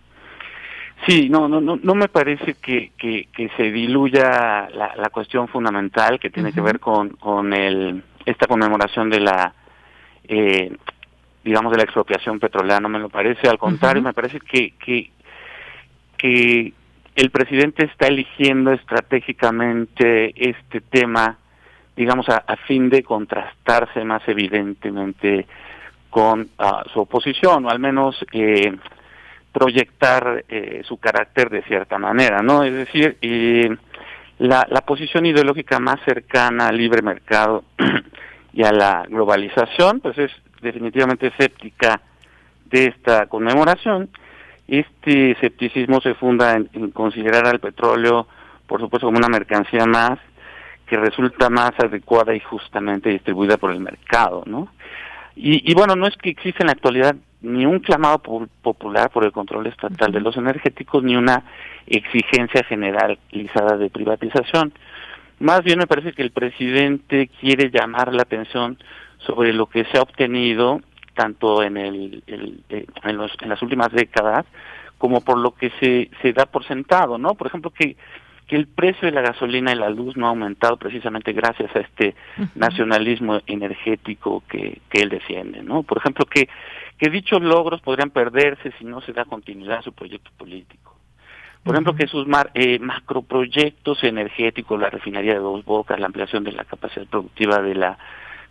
Sí, 1.07 1.29
no, 1.29 1.47
no, 1.47 1.61
no, 1.61 1.77
no 1.81 1.93
me 1.93 2.07
parece 2.07 2.55
que, 2.55 2.91
que, 2.97 3.49
se 3.55 3.71
diluya 3.71 4.67
la, 4.69 5.09
cuestión 5.11 5.47
fundamental 5.47 6.19
que 6.19 6.31
tiene 6.31 6.51
que 6.51 6.61
ver 6.61 6.79
con, 6.79 7.09
con 7.09 7.53
el, 7.53 8.01
esta 8.25 8.47
conmemoración 8.47 9.11
de 9.11 9.19
la, 9.19 9.53
eh, 10.27 10.75
digamos, 11.45 11.71
de 11.71 11.77
la 11.77 11.83
expropiación 11.83 12.39
petrolera, 12.39 12.79
no 12.79 12.89
me 12.89 12.97
lo 12.97 13.07
parece, 13.07 13.47
al 13.47 13.59
contrario, 13.59 14.01
me 14.01 14.13
parece 14.13 14.39
que, 14.39 14.73
que, 14.83 15.11
que 16.17 16.73
el 17.15 17.29
presidente 17.29 17.85
está 17.85 18.07
eligiendo 18.07 18.71
estratégicamente 18.71 20.33
este 20.35 20.81
tema, 20.81 21.37
digamos, 21.95 22.27
a, 22.29 22.43
fin 22.67 22.89
de 22.89 23.03
contrastarse 23.03 24.03
más 24.03 24.27
evidentemente 24.27 25.45
con 26.09 26.49
ah, 26.57 26.83
su 26.91 27.01
oposición, 27.01 27.65
o 27.65 27.69
al 27.69 27.77
menos 27.77 28.15
eh, 28.31 28.75
proyectar 29.51 30.43
eh, 30.49 30.81
su 30.83 30.97
carácter 30.97 31.51
de 31.51 31.61
cierta 31.61 31.99
manera, 31.99 32.41
¿no? 32.41 32.63
Es 32.63 32.73
decir, 32.73 33.17
eh, 33.21 33.69
la, 34.39 34.65
la 34.67 34.81
posición 34.81 35.27
ideológica 35.27 35.79
más 35.79 35.99
cercana 36.03 36.69
al 36.69 36.77
libre 36.77 37.03
mercado 37.03 37.65
y 38.53 38.63
a 38.63 38.71
la 38.71 39.05
globalización, 39.07 39.99
pues 39.99 40.17
es 40.17 40.31
definitivamente 40.65 41.27
escéptica 41.27 42.01
de 42.65 42.87
esta 42.87 43.27
conmemoración. 43.27 44.09
Este 44.67 45.31
escepticismo 45.31 46.01
se 46.01 46.15
funda 46.15 46.53
en, 46.53 46.91
considerar 46.91 47.47
al 47.47 47.59
petróleo, 47.59 48.27
por 48.67 48.81
supuesto, 48.81 49.07
como 49.07 49.17
una 49.17 49.29
mercancía 49.29 49.85
más 49.85 50.19
que 50.87 50.97
resulta 50.97 51.49
más 51.49 51.71
adecuada 51.77 52.35
y 52.35 52.39
justamente 52.39 53.09
distribuida 53.09 53.57
por 53.57 53.71
el 53.71 53.79
mercado, 53.79 54.43
¿no? 54.45 54.69
Y, 55.35 55.69
y 55.69 55.73
bueno, 55.73 55.95
no 55.95 56.07
es 56.07 56.15
que 56.17 56.29
exista 56.29 56.59
en 56.61 56.67
la 56.67 56.73
actualidad 56.73 57.15
ni 57.41 57.65
un 57.65 57.79
clamado 57.79 58.19
popular 58.19 59.09
por 59.11 59.25
el 59.25 59.31
control 59.31 59.67
estatal 59.67 60.11
de 60.11 60.19
los 60.19 60.35
energéticos, 60.37 61.03
ni 61.03 61.15
una 61.15 61.43
exigencia 61.85 62.63
generalizada 62.63 63.77
de 63.77 63.89
privatización. 63.89 64.73
Más 65.39 65.63
bien 65.63 65.79
me 65.79 65.87
parece 65.87 66.13
que 66.13 66.21
el 66.21 66.31
presidente 66.31 67.29
quiere 67.39 67.69
llamar 67.69 68.13
la 68.13 68.23
atención 68.23 68.77
sobre 69.25 69.53
lo 69.53 69.67
que 69.67 69.85
se 69.85 69.97
ha 69.97 70.01
obtenido 70.01 70.81
tanto 71.13 71.63
en, 71.63 71.77
el, 71.77 72.23
eh, 72.27 72.85
en, 73.03 73.17
los, 73.17 73.31
en 73.41 73.49
las 73.49 73.61
últimas 73.61 73.91
décadas 73.91 74.45
como 74.97 75.21
por 75.21 75.37
lo 75.37 75.51
que 75.51 75.71
se, 75.79 76.09
se 76.21 76.33
da 76.33 76.45
por 76.45 76.65
sentado, 76.65 77.17
¿no? 77.17 77.35
Por 77.35 77.47
ejemplo, 77.47 77.69
que, 77.71 77.95
que 78.47 78.55
el 78.55 78.67
precio 78.67 79.07
de 79.07 79.11
la 79.11 79.21
gasolina 79.21 79.71
y 79.71 79.75
la 79.75 79.89
luz 79.89 80.15
no 80.15 80.25
ha 80.25 80.29
aumentado 80.29 80.77
precisamente 80.77 81.33
gracias 81.33 81.75
a 81.75 81.79
este 81.79 82.15
nacionalismo 82.55 83.41
energético 83.45 84.43
que, 84.47 84.81
que 84.89 85.01
él 85.01 85.09
defiende, 85.09 85.63
¿no? 85.63 85.83
Por 85.83 85.97
ejemplo, 85.97 86.25
que 86.25 86.47
que 86.97 87.09
dichos 87.09 87.41
logros 87.41 87.81
podrían 87.81 88.09
perderse 88.09 88.71
si 88.77 88.85
no 88.85 89.01
se 89.01 89.13
da 89.13 89.25
continuidad 89.25 89.79
a 89.79 89.81
su 89.81 89.93
proyecto 89.93 90.31
político. 90.37 90.95
Por 91.63 91.73
ejemplo, 91.73 91.95
que 91.95 92.07
sus 92.07 92.27
mar, 92.27 92.51
eh, 92.53 92.77
macroproyectos 92.79 94.03
energéticos, 94.03 94.79
la 94.79 94.89
refinería 94.89 95.33
de 95.33 95.39
Dos 95.39 95.65
Bocas, 95.65 95.99
la 95.99 96.05
ampliación 96.05 96.43
de 96.43 96.51
la 96.51 96.63
capacidad 96.63 97.07
productiva 97.07 97.59
de 97.61 97.75
la 97.75 97.97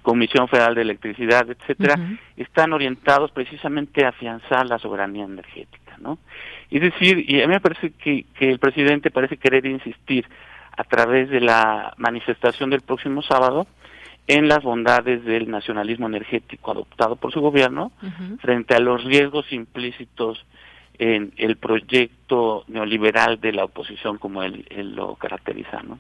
Comisión 0.05 0.49
Federal 0.49 0.75
de 0.75 0.83
Electricidad, 0.83 1.51
etcétera, 1.51 1.97
están 2.37 2.75
orientados 2.75 3.31
precisamente 3.31 4.05
a 4.05 4.11
afianzar 4.11 4.67
la 4.67 4.79
soberanía 4.79 5.25
energética, 5.25 5.97
¿no? 5.99 6.19
Es 6.71 6.83
decir, 6.83 7.25
y 7.27 7.41
a 7.41 7.47
mí 7.47 7.55
me 7.55 7.61
parece 7.61 7.91
que, 7.93 8.27
que 8.39 8.51
el 8.51 8.59
presidente 8.59 9.11
parece 9.11 9.39
querer 9.39 9.65
insistir 9.65 10.27
a 10.77 10.85
través 10.85 11.31
de 11.31 11.41
la 11.41 11.95
manifestación 11.97 12.69
del 12.69 12.83
próximo 12.83 13.23
sábado 13.23 13.67
en 14.27 14.47
las 14.47 14.63
bondades 14.63 15.25
del 15.25 15.51
nacionalismo 15.51 16.07
energético 16.07 16.71
adoptado 16.71 17.17
por 17.17 17.33
su 17.33 17.41
gobierno 17.41 17.91
frente 18.41 18.75
a 18.75 18.81
los 18.81 19.05
riesgos 19.05 19.51
implícitos 19.53 20.45
en 20.99 21.33
el 21.39 21.57
proyecto 21.57 22.65
neoliberal 22.69 23.41
de 23.41 23.53
la 23.53 23.65
oposición 23.65 24.19
como 24.19 24.43
él, 24.43 24.67
él 24.69 24.95
lo 24.95 25.17
caracteriza, 25.17 25.83
¿no? 25.83 25.99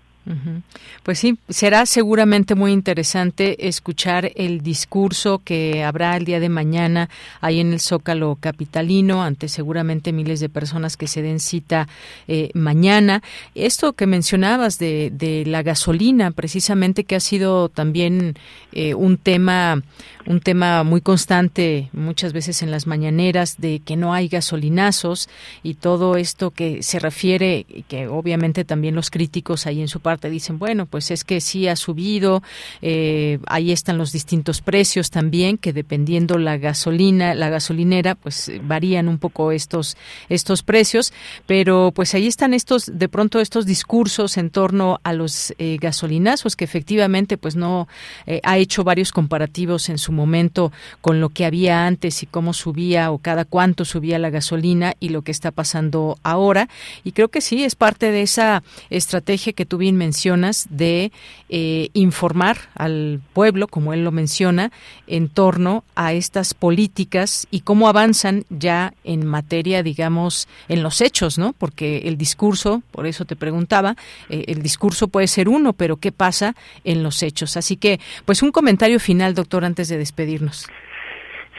Pues 1.03 1.18
sí, 1.18 1.37
será 1.51 1.85
seguramente 1.85 2.55
muy 2.55 2.72
interesante 2.72 3.68
escuchar 3.68 4.33
el 4.37 4.62
discurso 4.62 5.43
que 5.45 5.85
habrá 5.85 6.16
el 6.16 6.25
día 6.25 6.41
de 6.41 6.49
mañana 6.49 7.11
ahí 7.43 7.61
en 7.61 7.75
el 7.75 7.81
Zócalo 7.81 8.39
Capitalino 8.41 9.22
ante 9.22 9.49
seguramente 9.49 10.12
miles 10.12 10.41
de 10.41 10.49
personas 10.49 10.97
que 10.97 11.09
se 11.09 11.20
den 11.20 11.41
cita 11.41 11.89
eh, 12.27 12.51
mañana. 12.55 13.22
Esto 13.55 13.93
que 13.93 14.07
mencionabas 14.07 14.79
de, 14.79 15.11
de, 15.12 15.45
la 15.45 15.62
gasolina, 15.62 16.31
precisamente 16.31 17.05
que 17.05 17.16
ha 17.16 17.20
sido 17.20 17.68
también 17.68 18.35
eh, 18.72 18.95
un 18.95 19.18
tema 19.18 19.83
un 20.27 20.41
tema 20.41 20.85
muy 20.85 21.03
constante 21.03 21.91
muchas 21.93 22.33
veces 22.33 22.62
en 22.62 22.70
las 22.70 22.87
mañaneras 22.87 23.57
de 23.59 23.81
que 23.81 23.95
no 23.95 24.14
hay 24.14 24.29
gasolinazos 24.29 25.29
y 25.62 25.75
todo 25.75 26.16
esto 26.16 26.51
que 26.51 26.83
se 26.83 26.99
refiere 26.99 27.66
que 27.89 28.09
obviamente 28.09 28.64
también 28.64 28.95
los 28.95 29.11
críticos 29.11 29.66
ahí 29.66 29.83
en 29.83 29.89
su 29.89 30.01
parte 30.01 30.14
te 30.19 30.31
dicen, 30.31 30.59
bueno, 30.59 30.87
pues 30.87 31.11
es 31.11 31.25
que 31.25 31.41
sí 31.41 31.69
ha 31.69 31.77
subido, 31.77 32.43
eh, 32.83 33.39
ahí 33.47 33.73
están 33.73 33.99
los 33.99 34.12
distintos 34.12 34.61
precios 34.61 35.11
también, 35.11 35.59
que 35.59 35.73
dependiendo 35.73 36.39
la 36.39 36.57
gasolina, 36.59 37.35
la 37.35 37.49
gasolinera, 37.49 38.15
pues 38.15 38.51
varían 38.62 39.09
un 39.09 39.19
poco 39.19 39.53
estos, 39.53 39.97
estos 40.29 40.62
precios, 40.62 41.12
pero 41.47 41.93
pues 41.95 42.15
ahí 42.15 42.27
están 42.27 42.55
estos, 42.55 42.91
de 42.93 43.09
pronto 43.09 43.41
estos 43.41 43.67
discursos 43.67 44.37
en 44.37 44.51
torno 44.51 45.01
a 45.03 45.12
los 45.12 45.55
eh, 45.59 45.79
gasolinazos, 45.81 46.57
que 46.57 46.65
efectivamente 46.65 47.37
pues 47.37 47.57
no 47.57 47.89
eh, 48.27 48.41
ha 48.43 48.59
hecho 48.59 48.85
varios 48.85 49.12
comparativos 49.12 49.89
en 49.89 49.99
su 49.99 50.12
momento 50.12 50.73
con 51.01 51.21
lo 51.21 51.29
que 51.29 51.45
había 51.45 51.87
antes 51.87 52.23
y 52.23 52.27
cómo 52.27 52.53
subía 52.53 53.11
o 53.11 53.19
cada 53.19 53.45
cuánto 53.45 53.85
subía 53.85 54.19
la 54.19 54.31
gasolina 54.31 54.95
y 55.01 55.11
lo 55.11 55.23
que 55.23 55.33
está 55.33 55.51
pasando 55.51 56.19
ahora. 56.23 56.69
Y 57.05 57.12
creo 57.12 57.29
que 57.29 57.41
sí, 57.41 57.65
es 57.65 57.75
parte 57.75 58.11
de 58.11 58.23
esa 58.23 58.62
estrategia 58.91 59.53
que 59.53 59.67
tú 59.67 59.79
bien 59.79 59.97
mencionas 60.05 60.67
de 60.71 61.13
eh, 61.49 61.89
informar 61.95 62.57
al 62.75 63.21
pueblo, 63.33 63.69
como 63.69 63.95
él 63.95 64.05
lo 64.05 64.13
menciona, 64.13 64.71
en 65.07 65.29
torno 65.29 65.83
a 65.97 66.13
estas 66.13 66.53
políticas 66.53 67.49
y 67.51 67.61
cómo 67.61 67.89
avanzan 67.89 68.45
ya 68.51 68.93
en 69.03 69.27
materia, 69.27 69.83
digamos, 69.83 70.47
en 70.69 70.83
los 70.83 71.01
hechos, 71.01 71.39
¿no? 71.39 71.55
Porque 71.55 72.03
el 72.05 72.17
discurso, 72.19 72.83
por 72.91 73.07
eso 73.07 73.25
te 73.25 73.37
preguntaba, 73.37 73.97
eh, 74.29 74.45
el 74.49 74.61
discurso 74.63 75.09
puede 75.09 75.27
ser 75.27 75.49
uno, 75.49 75.73
pero 75.73 75.97
¿qué 75.97 76.13
pasa 76.13 76.55
en 76.85 77.03
los 77.03 77.23
hechos? 77.23 77.57
Así 77.57 77.77
que, 77.77 77.99
pues 78.27 78.43
un 78.43 78.53
comentario 78.53 79.01
final, 79.01 79.35
doctor, 79.35 79.65
antes 79.65 79.89
de 79.89 79.97
despedirnos. 79.97 80.67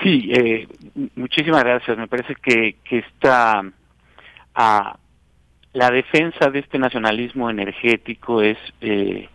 Sí, 0.03 0.29
eh, 0.31 0.67
muchísimas 1.15 1.63
gracias. 1.63 1.97
Me 1.97 2.07
parece 2.07 2.35
que, 2.35 2.75
que 2.87 2.99
esta 2.99 3.63
a 4.53 4.97
la 5.75 5.91
defensa 5.91 6.49
de 6.49 6.59
este 6.59 6.79
nacionalismo 6.79 7.49
energético 7.49 8.41
es 8.41 8.57
eh, 8.79 9.27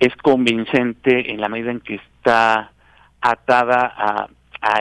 es 0.00 0.14
convincente 0.16 1.30
en 1.30 1.40
la 1.40 1.48
medida 1.48 1.70
en 1.70 1.78
que 1.78 1.94
está 1.94 2.72
atada 3.20 3.94
a, 3.96 4.28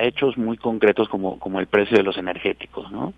hechos 0.02 0.38
muy 0.38 0.58
concretos 0.58 1.10
como, 1.10 1.38
como 1.40 1.60
el 1.60 1.68
precio 1.68 1.98
de 1.98 2.04
los 2.04 2.18
energéticos, 2.18 2.90
¿no? 2.90 3.14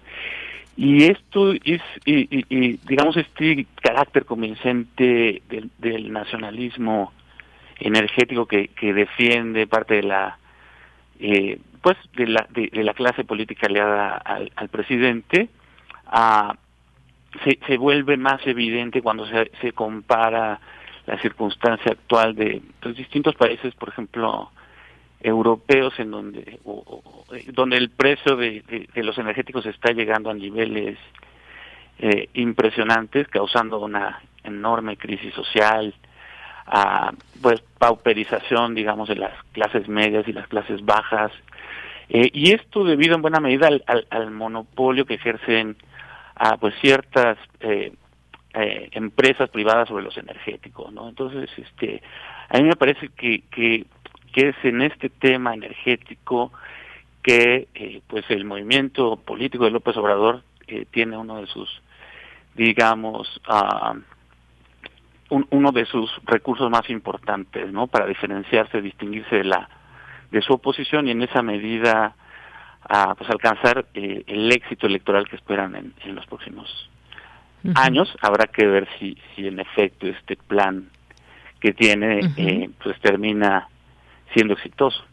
Y 0.76 1.03
esto 1.03 1.53
es, 1.53 1.82
y, 2.05 2.78
digamos, 2.88 3.16
este 3.18 3.68
carácter 3.82 4.26
convincente 4.26 5.43
del, 5.47 5.70
del 5.78 6.11
nacionalismo 6.11 7.13
energético 7.80 8.47
que, 8.47 8.70
que, 8.70 8.93
defiende 8.93 9.68
parte 9.68 9.93
de 9.93 10.03
la, 10.03 10.39
eh, 11.20 11.59
pues, 11.84 11.97
de 12.18 12.28
la, 12.28 12.47
de, 12.49 12.84
la 12.84 12.95
clase 12.95 13.24
política 13.24 13.68
aliada 13.68 14.18
al, 14.18 14.51
al 14.55 14.70
presidente, 14.70 15.49
a, 16.07 16.55
se, 17.44 17.60
se 17.66 17.78
vuelve 17.78 18.18
más 18.18 18.46
evidente 18.46 19.02
cuando 19.02 19.28
se, 19.28 19.52
se 19.62 19.72
compara 19.72 20.60
la 21.06 21.20
circunstancia 21.20 21.92
actual 21.92 22.36
de 22.36 22.62
los 22.82 22.96
distintos 22.96 23.36
países, 23.36 23.74
por 23.76 23.90
ejemplo, 23.90 24.52
europeos 25.26 25.94
en 26.00 26.12
donde 26.12 26.60
donde 27.48 27.78
el 27.78 27.90
precio 27.90 28.36
de, 28.36 28.88
los 28.96 29.18
energéticos 29.18 29.66
está 29.66 29.92
llegando 29.92 30.30
a 30.30 30.34
niveles 30.34 30.98
eh, 31.98 32.30
impresionantes 32.34 33.28
causando 33.30 33.80
una 33.80 34.22
enorme 34.44 34.98
crisis 34.98 35.34
social 35.34 35.94
a 36.68 37.12
pues 37.42 37.62
pauperización 37.80 38.76
digamos 38.76 39.10
de 39.10 39.16
las 39.16 39.34
clases 39.52 39.88
medias 39.88 40.28
y 40.28 40.34
las 40.34 40.48
clases 40.48 40.84
bajas. 40.86 41.32
Eh, 42.10 42.30
y 42.34 42.52
esto 42.52 42.84
debido 42.84 43.16
en 43.16 43.24
buena 43.24 43.40
medida 43.40 43.68
al, 43.68 43.84
al, 44.12 44.30
monopolio 44.30 45.06
que 45.06 45.16
ejercen 45.16 45.76
a 46.36 46.58
pues 46.58 46.76
ciertas 46.82 47.38
eh, 47.62 47.94
eh, 48.54 48.90
empresas 48.92 49.50
privadas 49.50 49.88
sobre 49.88 50.04
los 50.04 50.18
energéticos 50.18 50.92
no 50.94 51.10
entonces 51.10 51.50
este 51.58 52.02
a 52.50 52.58
mí 52.58 52.64
me 52.64 52.76
parece 52.76 53.10
que, 53.10 53.44
que, 53.52 53.86
es 54.34 54.56
en 54.64 54.82
este 54.82 55.10
tema 55.10 55.54
energético 55.54 56.52
que 57.24 57.70
eh, 57.74 58.02
pues 58.08 58.26
el 58.30 58.44
movimiento 58.44 59.16
político 59.16 59.64
de 59.64 59.72
López 59.72 59.96
Obrador 59.96 60.44
eh, 60.68 60.86
tiene 60.92 61.18
uno 61.18 61.38
de 61.38 61.48
sus 61.48 61.82
digamos 62.54 63.42
uh, 63.50 63.98
uno 65.30 65.72
de 65.72 65.86
sus 65.86 66.12
recursos 66.26 66.70
más 66.70 66.90
importantes 66.90 67.72
no 67.72 67.88
para 67.88 68.06
diferenciarse 68.06 68.82
distinguirse 68.82 69.38
de 69.38 69.46
la 69.46 69.70
de 70.32 70.42
su 70.42 70.54
oposición 70.54 71.08
y 71.08 71.12
en 71.12 71.24
esa 71.24 71.42
medida 71.42 72.16
a 72.88 73.16
pues 73.16 73.30
alcanzar 73.30 73.86
eh, 73.94 74.24
el 74.28 74.52
éxito 74.52 74.88
electoral 74.88 75.28
que 75.28 75.36
esperan 75.36 75.76
en, 75.76 75.94
en 76.04 76.16
los 76.16 76.26
próximos 76.26 76.90
años. 77.74 78.16
Habrá 78.22 78.46
que 78.46 78.66
ver 78.68 78.88
si 79.00 79.18
si 79.36 79.48
en 79.48 79.60
efecto 79.60 80.08
este 80.08 80.36
plan 80.36 80.90
que 81.60 81.74
tiene 81.74 82.20
eh, 82.38 82.70
pues 82.84 83.00
termina 83.02 83.68
siendo 84.34 84.54
exitoso 84.54 85.04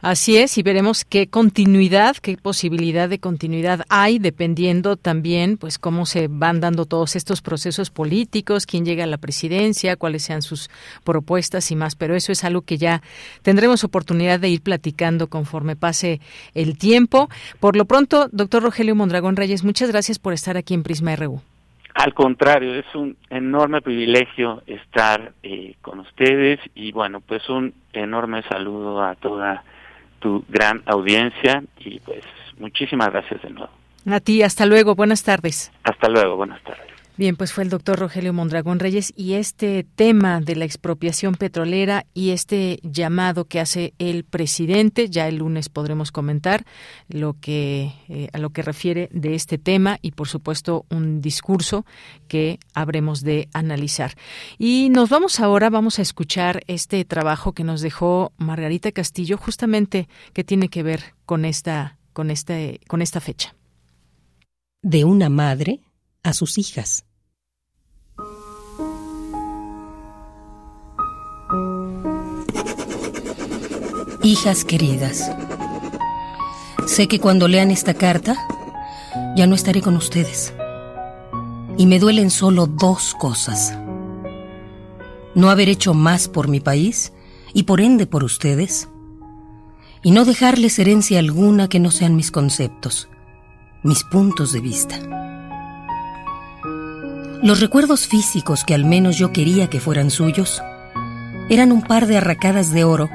Así 0.00 0.36
es, 0.36 0.56
y 0.58 0.62
veremos 0.62 1.04
qué 1.04 1.26
continuidad, 1.26 2.16
qué 2.16 2.36
posibilidad 2.36 3.08
de 3.08 3.18
continuidad 3.18 3.84
hay, 3.88 4.20
dependiendo 4.20 4.96
también, 4.96 5.56
pues, 5.56 5.76
cómo 5.76 6.06
se 6.06 6.28
van 6.28 6.60
dando 6.60 6.86
todos 6.86 7.16
estos 7.16 7.42
procesos 7.42 7.90
políticos, 7.90 8.64
quién 8.64 8.84
llega 8.84 9.02
a 9.02 9.08
la 9.08 9.18
presidencia, 9.18 9.96
cuáles 9.96 10.22
sean 10.22 10.42
sus 10.42 10.70
propuestas 11.02 11.72
y 11.72 11.76
más. 11.76 11.96
Pero 11.96 12.14
eso 12.14 12.30
es 12.30 12.44
algo 12.44 12.62
que 12.62 12.78
ya 12.78 13.02
tendremos 13.42 13.82
oportunidad 13.82 14.38
de 14.38 14.48
ir 14.48 14.62
platicando 14.62 15.26
conforme 15.26 15.74
pase 15.74 16.20
el 16.54 16.78
tiempo. 16.78 17.28
Por 17.58 17.74
lo 17.74 17.84
pronto, 17.84 18.28
doctor 18.30 18.62
Rogelio 18.62 18.94
Mondragón 18.94 19.34
Reyes, 19.34 19.64
muchas 19.64 19.90
gracias 19.90 20.20
por 20.20 20.32
estar 20.32 20.56
aquí 20.56 20.74
en 20.74 20.84
Prisma 20.84 21.16
RU. 21.16 21.40
Al 21.94 22.14
contrario, 22.14 22.74
es 22.74 22.86
un 22.94 23.16
enorme 23.30 23.82
privilegio 23.82 24.62
estar 24.68 25.32
eh, 25.42 25.74
con 25.82 25.98
ustedes 25.98 26.60
y 26.76 26.92
bueno, 26.92 27.20
pues 27.20 27.48
un 27.48 27.74
enorme 27.92 28.42
saludo 28.44 29.02
a 29.02 29.16
toda 29.16 29.64
tu 30.20 30.44
gran 30.48 30.82
audiencia 30.86 31.62
y 31.78 32.00
pues 32.00 32.24
muchísimas 32.58 33.10
gracias 33.10 33.42
de 33.42 33.50
nuevo. 33.50 33.70
A 34.06 34.20
ti, 34.20 34.42
hasta 34.42 34.66
luego, 34.66 34.94
buenas 34.94 35.22
tardes. 35.22 35.70
Hasta 35.84 36.08
luego, 36.08 36.36
buenas 36.36 36.62
tardes. 36.62 36.87
Bien, 37.18 37.34
pues 37.34 37.52
fue 37.52 37.64
el 37.64 37.70
doctor 37.70 37.98
Rogelio 37.98 38.32
Mondragón 38.32 38.78
Reyes 38.78 39.12
y 39.16 39.32
este 39.32 39.84
tema 39.96 40.40
de 40.40 40.54
la 40.54 40.64
expropiación 40.64 41.34
petrolera 41.34 42.06
y 42.14 42.30
este 42.30 42.78
llamado 42.84 43.46
que 43.46 43.58
hace 43.58 43.92
el 43.98 44.22
presidente, 44.22 45.10
ya 45.10 45.26
el 45.26 45.38
lunes 45.38 45.68
podremos 45.68 46.12
comentar 46.12 46.64
lo 47.08 47.34
que 47.40 47.92
eh, 48.08 48.28
a 48.32 48.38
lo 48.38 48.50
que 48.50 48.62
refiere 48.62 49.08
de 49.10 49.34
este 49.34 49.58
tema 49.58 49.98
y 50.00 50.12
por 50.12 50.28
supuesto 50.28 50.86
un 50.90 51.20
discurso 51.20 51.84
que 52.28 52.60
habremos 52.72 53.22
de 53.22 53.48
analizar. 53.52 54.14
Y 54.56 54.88
nos 54.90 55.08
vamos 55.08 55.40
ahora, 55.40 55.70
vamos 55.70 55.98
a 55.98 56.02
escuchar 56.02 56.62
este 56.68 57.04
trabajo 57.04 57.52
que 57.52 57.64
nos 57.64 57.80
dejó 57.80 58.30
Margarita 58.36 58.92
Castillo, 58.92 59.38
justamente 59.38 60.08
que 60.34 60.44
tiene 60.44 60.68
que 60.68 60.84
ver 60.84 61.16
con 61.26 61.44
esta, 61.44 61.98
con 62.12 62.30
este, 62.30 62.78
con 62.86 63.02
esta 63.02 63.20
fecha. 63.20 63.56
De 64.82 65.04
una 65.04 65.28
madre 65.28 65.80
a 66.22 66.32
sus 66.32 66.58
hijas. 66.58 67.07
Hijas 74.28 74.66
queridas, 74.66 75.32
sé 76.86 77.08
que 77.08 77.18
cuando 77.18 77.48
lean 77.48 77.70
esta 77.70 77.94
carta 77.94 78.36
ya 79.34 79.46
no 79.46 79.54
estaré 79.54 79.80
con 79.80 79.96
ustedes. 79.96 80.52
Y 81.78 81.86
me 81.86 81.98
duelen 81.98 82.28
solo 82.28 82.66
dos 82.66 83.14
cosas. 83.18 83.78
No 85.34 85.48
haber 85.48 85.70
hecho 85.70 85.94
más 85.94 86.28
por 86.28 86.46
mi 86.46 86.60
país 86.60 87.14
y 87.54 87.62
por 87.62 87.80
ende 87.80 88.06
por 88.06 88.22
ustedes. 88.22 88.90
Y 90.02 90.10
no 90.10 90.26
dejarles 90.26 90.78
herencia 90.78 91.20
alguna 91.20 91.70
que 91.70 91.80
no 91.80 91.90
sean 91.90 92.14
mis 92.14 92.30
conceptos, 92.30 93.08
mis 93.82 94.04
puntos 94.04 94.52
de 94.52 94.60
vista. 94.60 94.98
Los 97.42 97.60
recuerdos 97.60 98.06
físicos 98.06 98.64
que 98.64 98.74
al 98.74 98.84
menos 98.84 99.16
yo 99.16 99.32
quería 99.32 99.70
que 99.70 99.80
fueran 99.80 100.10
suyos 100.10 100.60
eran 101.48 101.72
un 101.72 101.80
par 101.80 102.06
de 102.06 102.18
arracadas 102.18 102.70
de 102.72 102.84
oro 102.84 103.08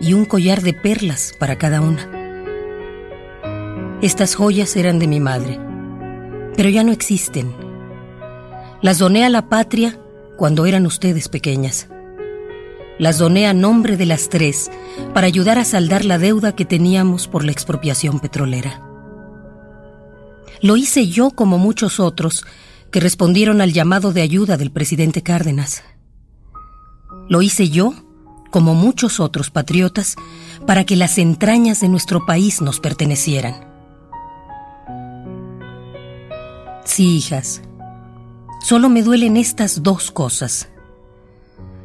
y 0.00 0.14
un 0.14 0.24
collar 0.24 0.62
de 0.62 0.72
perlas 0.72 1.34
para 1.38 1.56
cada 1.56 1.80
una. 1.80 2.08
Estas 4.02 4.34
joyas 4.34 4.76
eran 4.76 4.98
de 4.98 5.06
mi 5.06 5.20
madre, 5.20 5.60
pero 6.56 6.70
ya 6.70 6.82
no 6.82 6.92
existen. 6.92 7.54
Las 8.80 8.98
doné 8.98 9.24
a 9.24 9.28
la 9.28 9.48
patria 9.48 9.98
cuando 10.36 10.64
eran 10.64 10.86
ustedes 10.86 11.28
pequeñas. 11.28 11.88
Las 12.98 13.18
doné 13.18 13.46
a 13.46 13.52
nombre 13.52 13.96
de 13.98 14.06
las 14.06 14.30
tres 14.30 14.70
para 15.12 15.26
ayudar 15.26 15.58
a 15.58 15.64
saldar 15.64 16.04
la 16.04 16.18
deuda 16.18 16.54
que 16.54 16.64
teníamos 16.64 17.28
por 17.28 17.44
la 17.44 17.52
expropiación 17.52 18.20
petrolera. 18.20 18.82
Lo 20.62 20.76
hice 20.76 21.08
yo 21.08 21.30
como 21.30 21.58
muchos 21.58 22.00
otros 22.00 22.44
que 22.90 23.00
respondieron 23.00 23.60
al 23.60 23.72
llamado 23.72 24.12
de 24.12 24.22
ayuda 24.22 24.56
del 24.56 24.70
presidente 24.70 25.22
Cárdenas. 25.22 25.82
Lo 27.28 27.42
hice 27.42 27.68
yo 27.68 27.94
como 28.50 28.74
muchos 28.74 29.20
otros 29.20 29.50
patriotas, 29.50 30.16
para 30.66 30.84
que 30.84 30.96
las 30.96 31.18
entrañas 31.18 31.80
de 31.80 31.88
nuestro 31.88 32.26
país 32.26 32.60
nos 32.60 32.80
pertenecieran. 32.80 33.54
Sí, 36.84 37.16
hijas, 37.16 37.62
solo 38.62 38.88
me 38.88 39.02
duelen 39.02 39.36
estas 39.36 39.82
dos 39.82 40.10
cosas. 40.10 40.68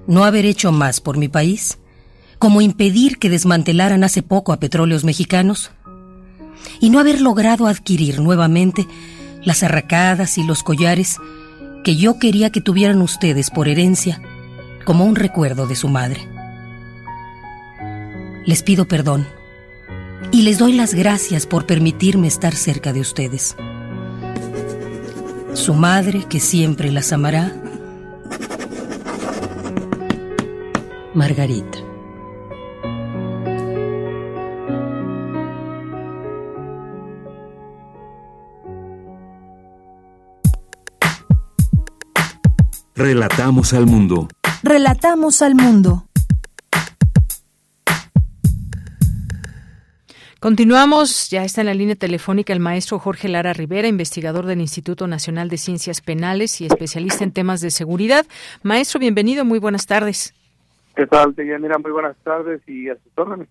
No 0.08 0.26
haber 0.26 0.46
hecho 0.46 0.72
más 0.72 1.00
por 1.00 1.18
mi 1.18 1.28
país, 1.28 1.78
como 2.40 2.62
impedir 2.62 3.18
que 3.18 3.30
desmantelaran 3.30 4.04
hace 4.04 4.22
poco 4.22 4.52
a 4.52 4.60
petróleos 4.60 5.04
mexicanos, 5.04 5.72
y 6.80 6.90
no 6.90 7.00
haber 7.00 7.22
logrado 7.22 7.68
adquirir 7.68 8.20
nuevamente 8.20 8.88
las 9.44 9.64
arracadas 9.64 10.38
y 10.38 10.44
los 10.44 10.64
collares 10.64 11.18
que 11.84 11.96
yo 11.96 12.18
quería 12.18 12.52
que 12.52 12.62
tuvieran 12.62 13.02
ustedes 13.02 13.52
por 13.52 13.68
herencia 13.68 14.22
como 14.86 15.06
un 15.06 15.16
recuerdo 15.16 15.68
de 15.68 15.76
su 15.76 15.88
madre 15.88 16.35
les 18.46 18.64
pido 18.64 18.86
perdón 18.88 19.28
y 20.32 20.42
les 20.42 20.58
doy 20.58 20.74
las 20.74 20.94
gracias 20.94 21.46
por 21.46 21.66
permitirme 21.66 22.28
estar 22.28 22.56
cerca 22.56 22.94
de 22.94 23.00
ustedes. 23.02 23.56
Su 25.54 25.74
madre, 25.74 26.26
que 26.28 26.40
siempre 26.40 26.92
las 26.92 27.14
amará, 27.14 27.56
Margarita. 31.14 31.80
Relatamos 42.96 43.74
al 43.74 43.86
mundo. 43.86 44.28
Relatamos 44.64 45.42
al 45.42 45.56
mundo. 45.56 46.06
Continuamos, 50.46 51.32
ya 51.32 51.44
está 51.44 51.62
en 51.62 51.66
la 51.66 51.74
línea 51.74 51.96
telefónica 51.96 52.54
el 52.54 52.60
maestro 52.60 53.00
Jorge 53.00 53.28
Lara 53.30 53.52
Rivera, 53.52 53.88
investigador 53.88 54.46
del 54.46 54.62
Instituto 54.62 55.08
Nacional 55.08 55.50
de 55.50 55.58
Ciencias 55.58 56.02
Penales 56.02 56.62
y 56.62 56.68
especialista 56.68 57.24
en 57.24 57.32
temas 57.32 57.62
de 57.62 57.72
seguridad. 57.72 58.28
Maestro, 58.62 59.00
bienvenido, 59.00 59.44
muy 59.44 59.58
buenas 59.58 59.88
tardes. 59.88 60.36
¿Qué 60.96 61.08
tal, 61.08 61.34
Deyanira? 61.34 61.80
Muy 61.80 61.90
buenas 61.90 62.16
tardes 62.18 62.62
y 62.68 62.90
a 62.90 62.94
sus 62.94 63.12
órdenes. 63.16 63.48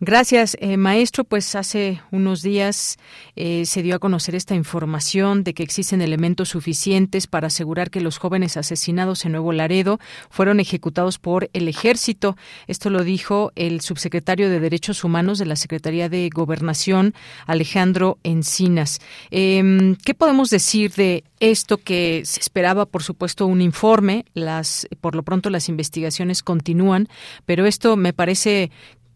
Gracias, 0.00 0.56
eh, 0.60 0.76
maestro. 0.76 1.24
Pues 1.24 1.54
hace 1.54 2.00
unos 2.10 2.42
días 2.42 2.98
eh, 3.36 3.64
se 3.66 3.82
dio 3.82 3.96
a 3.96 3.98
conocer 3.98 4.34
esta 4.34 4.54
información 4.54 5.44
de 5.44 5.54
que 5.54 5.62
existen 5.62 6.00
elementos 6.02 6.50
suficientes 6.50 7.26
para 7.26 7.48
asegurar 7.48 7.90
que 7.90 8.00
los 8.00 8.18
jóvenes 8.18 8.56
asesinados 8.56 9.24
en 9.24 9.32
Nuevo 9.32 9.52
Laredo 9.52 10.00
fueron 10.30 10.60
ejecutados 10.60 11.18
por 11.18 11.50
el 11.52 11.68
ejército. 11.68 12.36
Esto 12.66 12.90
lo 12.90 13.04
dijo 13.04 13.52
el 13.56 13.80
subsecretario 13.80 14.50
de 14.50 14.60
Derechos 14.60 15.04
Humanos 15.04 15.38
de 15.38 15.46
la 15.46 15.56
Secretaría 15.56 16.08
de 16.08 16.28
Gobernación, 16.32 17.14
Alejandro 17.46 18.18
Encinas. 18.22 19.00
Em, 19.30 19.96
¿Qué 19.96 20.14
podemos 20.14 20.50
decir 20.50 20.92
de 20.92 21.24
esto 21.40 21.78
que 21.78 22.22
se 22.24 22.40
esperaba, 22.40 22.86
por 22.86 23.02
supuesto, 23.02 23.46
un 23.46 23.60
informe? 23.60 24.24
Las, 24.34 24.86
por 25.00 25.14
lo 25.14 25.22
pronto, 25.22 25.50
las 25.50 25.68
investigaciones 25.68 26.42
continúan, 26.42 27.08
pero 27.46 27.66
esto 27.66 27.96
me 27.96 28.12
parece 28.12 28.70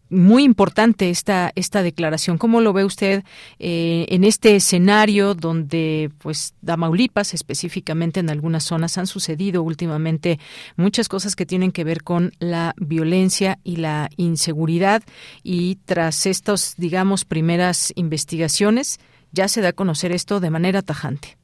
muy 0.09 0.43
importante 0.43 1.09
esta 1.09 1.51
esta 1.55 1.83
declaración. 1.83 2.37
¿Cómo 2.37 2.61
lo 2.61 2.73
ve 2.73 2.85
usted 2.85 3.23
eh, 3.59 4.05
en 4.09 4.23
este 4.23 4.55
escenario 4.55 5.33
donde, 5.33 6.11
pues, 6.19 6.53
Damaulipas, 6.61 7.33
específicamente 7.33 8.19
en 8.19 8.29
algunas 8.29 8.63
zonas, 8.63 8.97
han 8.97 9.07
sucedido 9.07 9.63
últimamente 9.63 10.39
muchas 10.75 11.09
cosas 11.09 11.35
que 11.35 11.45
tienen 11.45 11.71
que 11.71 11.83
ver 11.83 12.03
con 12.03 12.31
la 12.39 12.73
violencia 12.77 13.59
y 13.63 13.77
la 13.77 14.09
inseguridad 14.17 15.03
y 15.43 15.77
tras 15.85 16.25
estas, 16.25 16.75
digamos, 16.77 17.25
primeras 17.25 17.91
investigaciones 17.95 18.99
ya 19.31 19.47
se 19.47 19.61
da 19.61 19.69
a 19.69 19.73
conocer 19.73 20.11
esto 20.11 20.39
de 20.39 20.49
manera 20.49 20.81
tajante? 20.81 21.37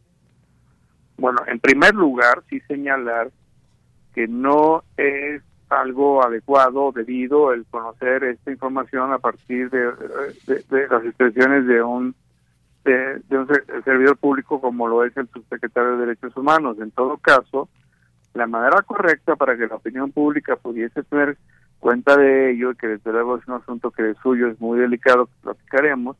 Bueno, 1.17 1.41
en 1.47 1.59
primer 1.59 1.93
lugar, 1.93 2.43
sí 2.49 2.59
señalar 2.67 3.31
que 4.15 4.27
no 4.27 4.83
es 4.97 5.41
algo 5.71 6.23
adecuado, 6.23 6.91
debido 6.91 7.53
el 7.53 7.65
conocer 7.65 8.23
esta 8.23 8.51
información 8.51 9.13
a 9.13 9.19
partir 9.19 9.69
de, 9.69 9.91
las 10.89 11.05
expresiones 11.05 11.65
de 11.65 11.81
un 11.81 12.13
de, 12.83 13.21
un 13.29 13.47
servidor 13.85 14.17
público 14.17 14.59
como 14.59 14.87
lo 14.87 15.03
es 15.05 15.15
el 15.15 15.27
subsecretario 15.29 15.91
de 15.91 16.05
Derechos 16.05 16.35
Humanos. 16.35 16.77
En 16.79 16.91
todo 16.91 17.17
caso, 17.17 17.69
la 18.33 18.47
manera 18.47 18.81
correcta 18.81 19.35
para 19.35 19.55
que 19.55 19.67
la 19.67 19.75
opinión 19.75 20.11
pública 20.11 20.55
pudiese 20.55 21.03
tener 21.03 21.37
cuenta 21.79 22.17
de 22.17 22.51
ello, 22.51 22.71
y 22.71 22.75
que 22.75 22.87
desde 22.87 23.11
luego 23.11 23.37
es 23.37 23.47
un 23.47 23.55
asunto 23.55 23.91
que 23.91 24.03
de 24.03 24.15
suyo 24.15 24.47
es 24.47 24.59
muy 24.59 24.79
delicado, 24.79 25.27
que 25.27 25.33
platicaremos, 25.41 26.17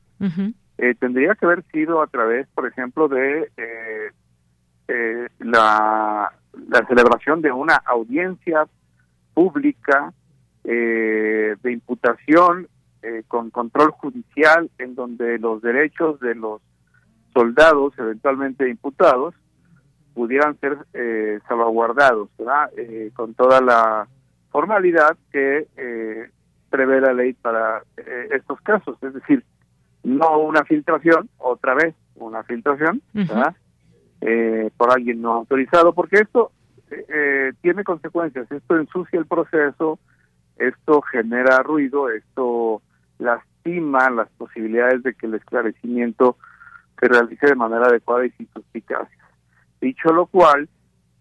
eh, 0.78 0.96
tendría 1.00 1.36
que 1.36 1.46
haber 1.46 1.64
sido 1.72 2.02
a 2.02 2.08
través, 2.08 2.48
por 2.56 2.68
ejemplo, 2.68 3.08
de 3.08 3.52
eh, 3.58 4.12
eh, 4.88 5.28
la, 5.40 6.32
la 6.70 6.86
celebración 6.88 7.42
de 7.42 7.52
una 7.52 7.76
audiencia 7.76 8.68
pública 9.34 10.14
eh, 10.64 11.56
de 11.62 11.72
imputación 11.72 12.68
eh, 13.02 13.24
con 13.28 13.50
control 13.50 13.92
judicial 13.92 14.70
en 14.78 14.94
donde 14.94 15.40
los 15.40 15.62
derechos 15.62 16.20
de 16.20 16.36
los 16.36 16.62
soldados 17.34 17.94
eventualmente 17.98 18.70
imputados 18.70 19.34
pudieran 20.14 20.60
ser 20.60 20.78
eh, 20.94 21.40
salvaguardados, 21.48 22.30
¿verdad? 22.38 22.70
con 23.16 23.34
toda 23.34 23.62
la 23.62 24.08
formalidad 24.52 25.18
que 25.32 25.68
prevé 26.70 27.02
la 27.02 27.14
ley 27.14 27.34
para 27.34 27.82
estos 28.32 28.60
casos, 28.62 28.98
es 29.02 29.14
decir, 29.14 29.44
no 30.04 30.40
una 30.40 30.64
filtración, 30.66 31.30
otra 31.38 31.74
vez 31.74 31.96
una 32.16 32.44
filtración, 32.44 33.02
¿verdad? 33.14 33.56
por 34.78 34.92
alguien 34.92 35.22
no 35.22 35.34
autorizado, 35.34 35.94
porque 35.94 36.18
esto 36.18 36.52
eh, 36.92 37.54
tiene 37.62 37.84
consecuencias. 37.84 38.52
Esto 38.52 38.78
ensucia 38.78 39.20
el 39.20 39.26
proceso, 39.26 40.00
esto 40.58 41.02
genera 41.02 41.64
ruido, 41.64 42.10
esto 42.10 42.82
lastima 43.18 44.10
las 44.10 44.30
posibilidades 44.32 45.04
de 45.04 45.14
que 45.14 45.28
el 45.28 45.36
esclarecimiento 45.36 46.38
se 47.00 47.08
realice 47.08 47.48
de 47.48 47.56
manera 47.56 47.88
adecuada 47.88 48.26
y 48.26 48.32
sin 48.32 48.48
suspicacias. 48.54 49.28
Dicho 49.80 50.10
lo 50.14 50.28
cual, 50.28 50.70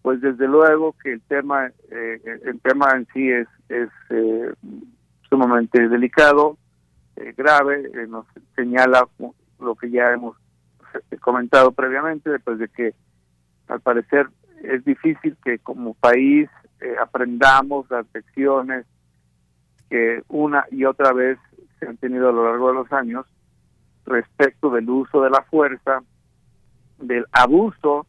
pues 0.01 0.21
desde 0.21 0.47
luego 0.47 0.95
que 1.03 1.13
el 1.13 1.21
tema, 1.21 1.67
eh, 1.89 2.21
el 2.45 2.59
tema 2.61 2.91
en 2.95 3.07
sí 3.13 3.31
es, 3.31 3.47
es 3.69 3.89
eh, 4.09 4.53
sumamente 5.29 5.87
delicado, 5.87 6.57
eh, 7.15 7.33
grave, 7.35 7.89
nos 8.07 8.25
señala 8.55 9.07
lo 9.59 9.75
que 9.75 9.89
ya 9.89 10.11
hemos 10.11 10.37
comentado 11.19 11.71
previamente, 11.71 12.29
después 12.29 12.59
de 12.59 12.67
que 12.67 12.93
al 13.67 13.79
parecer 13.81 14.27
es 14.63 14.83
difícil 14.85 15.37
que 15.43 15.59
como 15.59 15.93
país 15.95 16.49
eh, 16.79 16.95
aprendamos 17.01 17.89
las 17.89 18.05
lecciones 18.13 18.85
que 19.89 20.23
una 20.29 20.65
y 20.71 20.85
otra 20.85 21.13
vez 21.13 21.37
se 21.79 21.87
han 21.87 21.97
tenido 21.97 22.29
a 22.29 22.31
lo 22.31 22.45
largo 22.45 22.69
de 22.69 22.73
los 22.75 22.91
años 22.91 23.25
respecto 24.05 24.69
del 24.69 24.89
uso 24.89 25.21
de 25.21 25.29
la 25.29 25.43
fuerza, 25.43 26.01
del 26.99 27.25
abuso 27.31 28.07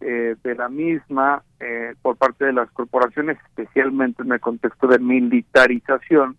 eh, 0.00 0.36
de 0.42 0.54
la 0.54 0.68
misma 0.68 1.42
eh, 1.60 1.94
por 2.02 2.16
parte 2.16 2.44
de 2.44 2.52
las 2.52 2.70
corporaciones, 2.72 3.38
especialmente 3.48 4.22
en 4.22 4.32
el 4.32 4.40
contexto 4.40 4.86
de 4.86 4.98
militarización, 4.98 6.36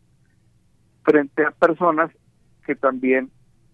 frente 1.04 1.46
a 1.46 1.52
personas 1.52 2.12
que 2.66 2.76
también, 2.76 3.30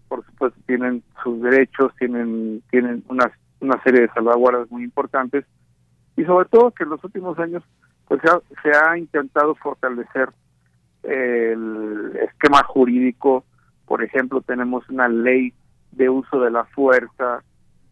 por 0.08 0.24
supuesto, 0.26 0.60
tienen 0.66 1.02
sus 1.22 1.40
derechos, 1.42 1.92
tienen, 1.98 2.62
tienen 2.70 3.04
una, 3.08 3.30
una 3.60 3.82
serie 3.82 4.02
de 4.02 4.08
salvaguardas 4.08 4.70
muy 4.70 4.84
importantes 4.84 5.44
y 6.20 6.24
sobre 6.26 6.46
todo 6.50 6.70
que 6.70 6.82
en 6.82 6.90
los 6.90 7.02
últimos 7.02 7.38
años 7.38 7.62
pues 8.06 8.20
se 8.62 8.70
ha, 8.72 8.98
intentado 8.98 9.54
fortalecer 9.54 10.28
el 11.02 12.14
esquema 12.22 12.62
jurídico, 12.64 13.44
por 13.86 14.04
ejemplo 14.04 14.42
tenemos 14.42 14.86
una 14.90 15.08
ley 15.08 15.54
de 15.92 16.10
uso 16.10 16.38
de 16.40 16.50
la 16.50 16.64
fuerza, 16.64 17.42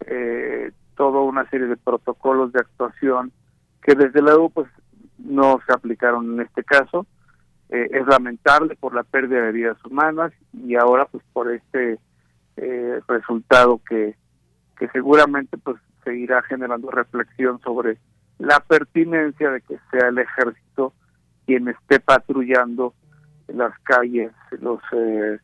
eh, 0.01 0.72
toda 0.95 1.20
una 1.20 1.49
serie 1.49 1.68
de 1.68 1.79
protocolos 1.79 2.53
de 2.53 2.61
actuación 2.61 3.33
que 3.83 3.95
desde 3.95 4.20
luego 4.20 4.51
pues 4.51 4.68
no 5.16 5.59
se 5.66 5.72
aplicaron 5.72 6.35
en 6.35 6.41
este 6.41 6.64
caso. 6.64 7.07
Eh, 7.70 7.89
es 7.93 8.07
lamentable 8.07 8.76
por 8.76 8.95
la 8.95 9.05
pérdida 9.05 9.43
de 9.43 9.53
vidas 9.53 9.83
humanas 9.87 10.33
y 10.53 10.74
ahora 10.74 11.07
pues 11.07 11.24
por 11.33 11.51
este 11.51 11.99
eh, 12.57 13.01
resultado 13.09 13.81
que, 13.89 14.16
que 14.79 14.89
seguramente 14.89 15.57
pues 15.57 15.79
seguirá 16.05 16.43
generando 16.43 16.91
reflexión 16.91 17.59
sobre 17.61 17.99
la 18.39 18.61
pertinencia 18.61 19.51
de 19.51 19.61
que 19.62 19.78
sea 19.91 20.09
el 20.09 20.18
ejército 20.18 20.93
quien 21.47 21.68
esté 21.68 22.01
patrullando 22.01 22.95
las 23.49 23.72
calles, 23.80 24.32
los 24.61 24.80
eh, 24.93 25.39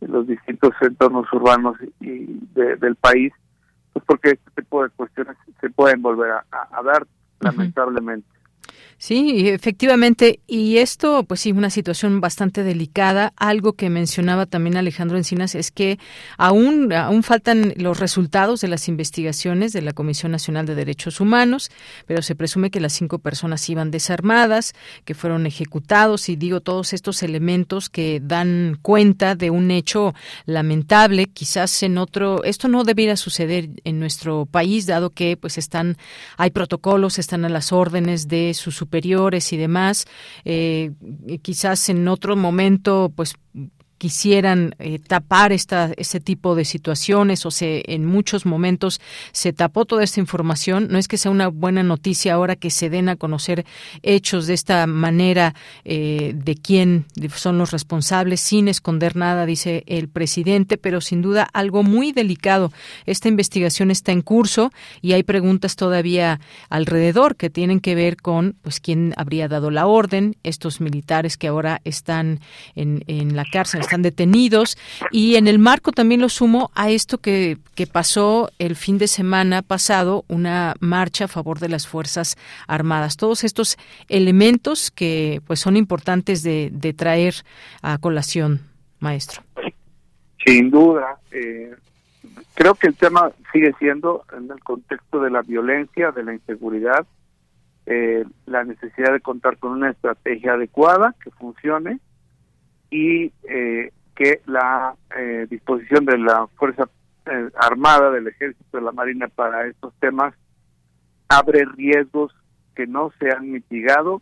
los 0.00 0.26
distintos 0.26 0.72
entornos 0.80 1.30
urbanos 1.32 1.76
y 2.00 2.38
del 2.54 2.94
país, 2.96 3.32
pues 3.92 4.04
porque 4.06 4.30
este 4.30 4.62
tipo 4.62 4.84
de 4.84 4.90
cuestiones 4.90 5.36
se 5.60 5.70
pueden 5.70 6.02
volver 6.02 6.30
a, 6.30 6.82
dar, 6.82 7.06
lamentablemente. 7.40 8.28
Sí, 9.00 9.48
efectivamente. 9.48 10.40
Y 10.48 10.78
esto, 10.78 11.22
pues 11.22 11.42
sí, 11.42 11.52
una 11.52 11.70
situación 11.70 12.20
bastante 12.20 12.64
delicada. 12.64 13.32
Algo 13.36 13.74
que 13.74 13.90
mencionaba 13.90 14.44
también 14.44 14.76
Alejandro 14.76 15.16
Encinas 15.16 15.54
es 15.54 15.70
que 15.70 16.00
aún, 16.36 16.92
aún 16.92 17.22
faltan 17.22 17.74
los 17.76 18.00
resultados 18.00 18.60
de 18.60 18.66
las 18.66 18.88
investigaciones 18.88 19.72
de 19.72 19.82
la 19.82 19.92
Comisión 19.92 20.32
Nacional 20.32 20.66
de 20.66 20.74
Derechos 20.74 21.20
Humanos, 21.20 21.70
pero 22.06 22.22
se 22.22 22.34
presume 22.34 22.72
que 22.72 22.80
las 22.80 22.92
cinco 22.92 23.20
personas 23.20 23.68
iban 23.70 23.92
desarmadas, 23.92 24.74
que 25.04 25.14
fueron 25.14 25.46
ejecutados 25.46 26.28
y 26.28 26.34
digo 26.34 26.60
todos 26.60 26.92
estos 26.92 27.22
elementos 27.22 27.90
que 27.90 28.20
dan 28.20 28.78
cuenta 28.82 29.36
de 29.36 29.50
un 29.50 29.70
hecho 29.70 30.12
lamentable. 30.44 31.26
Quizás 31.26 31.84
en 31.84 31.98
otro, 31.98 32.42
esto 32.42 32.66
no 32.66 32.82
debiera 32.82 33.14
suceder 33.14 33.70
en 33.84 34.00
nuestro 34.00 34.44
país, 34.44 34.86
dado 34.86 35.10
que 35.10 35.36
pues 35.36 35.56
están, 35.56 35.96
hay 36.36 36.50
protocolos, 36.50 37.20
están 37.20 37.44
a 37.44 37.48
las 37.48 37.72
órdenes 37.72 38.26
de 38.26 38.54
sus 38.54 38.87
superiores 38.88 39.52
y 39.52 39.58
demás, 39.58 40.06
eh, 40.46 40.92
quizás 41.42 41.90
en 41.90 42.08
otro 42.08 42.36
momento, 42.36 43.12
pues 43.14 43.34
quisieran 43.98 44.74
eh, 44.78 45.00
tapar 45.00 45.52
esta, 45.52 45.90
este 45.96 46.20
tipo 46.20 46.54
de 46.54 46.64
situaciones 46.64 47.44
o 47.44 47.50
se 47.50 47.82
en 47.92 48.04
muchos 48.06 48.46
momentos 48.46 49.00
se 49.32 49.52
tapó 49.52 49.84
toda 49.84 50.04
esta 50.04 50.20
información. 50.20 50.88
No 50.90 50.98
es 50.98 51.08
que 51.08 51.18
sea 51.18 51.30
una 51.30 51.48
buena 51.48 51.82
noticia 51.82 52.34
ahora 52.34 52.56
que 52.56 52.70
se 52.70 52.88
den 52.88 53.08
a 53.08 53.16
conocer 53.16 53.66
hechos 54.02 54.46
de 54.46 54.54
esta 54.54 54.86
manera 54.86 55.54
eh, 55.84 56.32
de 56.34 56.54
quién 56.54 57.06
son 57.34 57.58
los 57.58 57.72
responsables 57.72 58.40
sin 58.40 58.68
esconder 58.68 59.16
nada, 59.16 59.46
dice 59.46 59.82
el 59.86 60.08
presidente, 60.08 60.78
pero 60.78 61.00
sin 61.00 61.20
duda 61.20 61.48
algo 61.52 61.82
muy 61.82 62.12
delicado. 62.12 62.72
Esta 63.04 63.28
investigación 63.28 63.90
está 63.90 64.12
en 64.12 64.22
curso 64.22 64.72
y 65.02 65.12
hay 65.12 65.24
preguntas 65.24 65.74
todavía 65.74 66.40
alrededor 66.70 67.36
que 67.36 67.50
tienen 67.50 67.80
que 67.80 67.96
ver 67.96 68.16
con 68.16 68.56
pues 68.62 68.78
quién 68.78 69.12
habría 69.16 69.48
dado 69.48 69.70
la 69.70 69.86
orden, 69.86 70.36
estos 70.44 70.80
militares 70.80 71.36
que 71.36 71.48
ahora 71.48 71.80
están 71.84 72.40
en, 72.76 73.02
en 73.08 73.34
la 73.34 73.44
cárcel 73.44 73.87
están 73.88 74.02
detenidos 74.02 74.76
y 75.10 75.36
en 75.36 75.48
el 75.48 75.58
marco 75.58 75.92
también 75.92 76.20
lo 76.20 76.28
sumo 76.28 76.70
a 76.74 76.90
esto 76.90 77.18
que, 77.18 77.56
que 77.74 77.86
pasó 77.86 78.50
el 78.58 78.76
fin 78.76 78.98
de 78.98 79.08
semana 79.08 79.62
pasado, 79.62 80.24
una 80.28 80.74
marcha 80.80 81.24
a 81.24 81.28
favor 81.28 81.58
de 81.58 81.70
las 81.70 81.86
Fuerzas 81.86 82.36
Armadas. 82.66 83.16
Todos 83.16 83.44
estos 83.44 83.78
elementos 84.10 84.90
que 84.90 85.40
pues 85.46 85.60
son 85.60 85.76
importantes 85.76 86.42
de, 86.42 86.68
de 86.70 86.92
traer 86.92 87.34
a 87.80 87.96
colación, 87.96 88.60
maestro. 89.00 89.42
Sin 90.44 90.70
duda, 90.70 91.18
eh, 91.30 91.74
creo 92.54 92.74
que 92.74 92.88
el 92.88 92.94
tema 92.94 93.32
sigue 93.52 93.72
siendo 93.78 94.24
en 94.36 94.50
el 94.50 94.62
contexto 94.62 95.20
de 95.20 95.30
la 95.30 95.40
violencia, 95.40 96.10
de 96.12 96.24
la 96.24 96.34
inseguridad, 96.34 97.06
eh, 97.86 98.26
la 98.44 98.64
necesidad 98.64 99.14
de 99.14 99.20
contar 99.20 99.56
con 99.56 99.72
una 99.72 99.90
estrategia 99.90 100.52
adecuada 100.52 101.14
que 101.24 101.30
funcione 101.30 102.00
y 102.90 103.32
eh, 103.48 103.92
que 104.14 104.40
la 104.46 104.96
eh, 105.16 105.46
disposición 105.48 106.04
de 106.04 106.18
la 106.18 106.48
Fuerza 106.56 106.88
eh, 107.26 107.50
Armada, 107.56 108.10
del 108.10 108.26
Ejército, 108.26 108.78
de 108.78 108.84
la 108.84 108.92
Marina 108.92 109.28
para 109.28 109.66
estos 109.66 109.94
temas 110.00 110.34
abre 111.28 111.64
riesgos 111.76 112.34
que 112.74 112.86
no 112.86 113.12
se 113.18 113.30
han 113.30 113.52
mitigado 113.52 114.20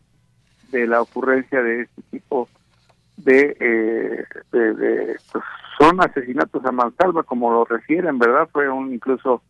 de 0.70 0.86
la 0.86 1.00
ocurrencia 1.00 1.62
de 1.62 1.82
este 1.82 2.02
tipo 2.10 2.48
de, 3.16 3.56
eh, 3.58 4.24
de, 4.52 5.16
pues, 5.32 5.44
son 5.78 6.00
asesinatos 6.00 6.64
a 6.64 6.72
mansalva 6.72 7.22
como 7.22 7.50
lo 7.50 7.64
refieren, 7.64 8.18
¿verdad? 8.18 8.48
Fue 8.52 8.68
un 8.68 8.92
incluso 8.92 9.42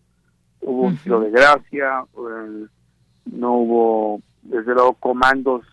hubo 0.61 0.83
un 0.83 0.97
tiro 0.97 1.21
de 1.21 1.31
gracia, 1.31 2.05
no 3.25 3.53
hubo 3.53 4.23
desde 4.43 4.75
luego 4.75 4.95
comandos 4.95 5.65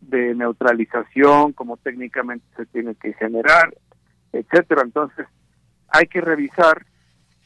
de 0.00 0.34
neutralización 0.34 1.52
como 1.52 1.76
técnicamente 1.76 2.44
se 2.56 2.66
tiene 2.66 2.94
que 2.94 3.12
generar, 3.14 3.74
etcétera. 4.32 4.82
Entonces, 4.82 5.26
hay 5.88 6.06
que 6.06 6.20
revisar 6.20 6.84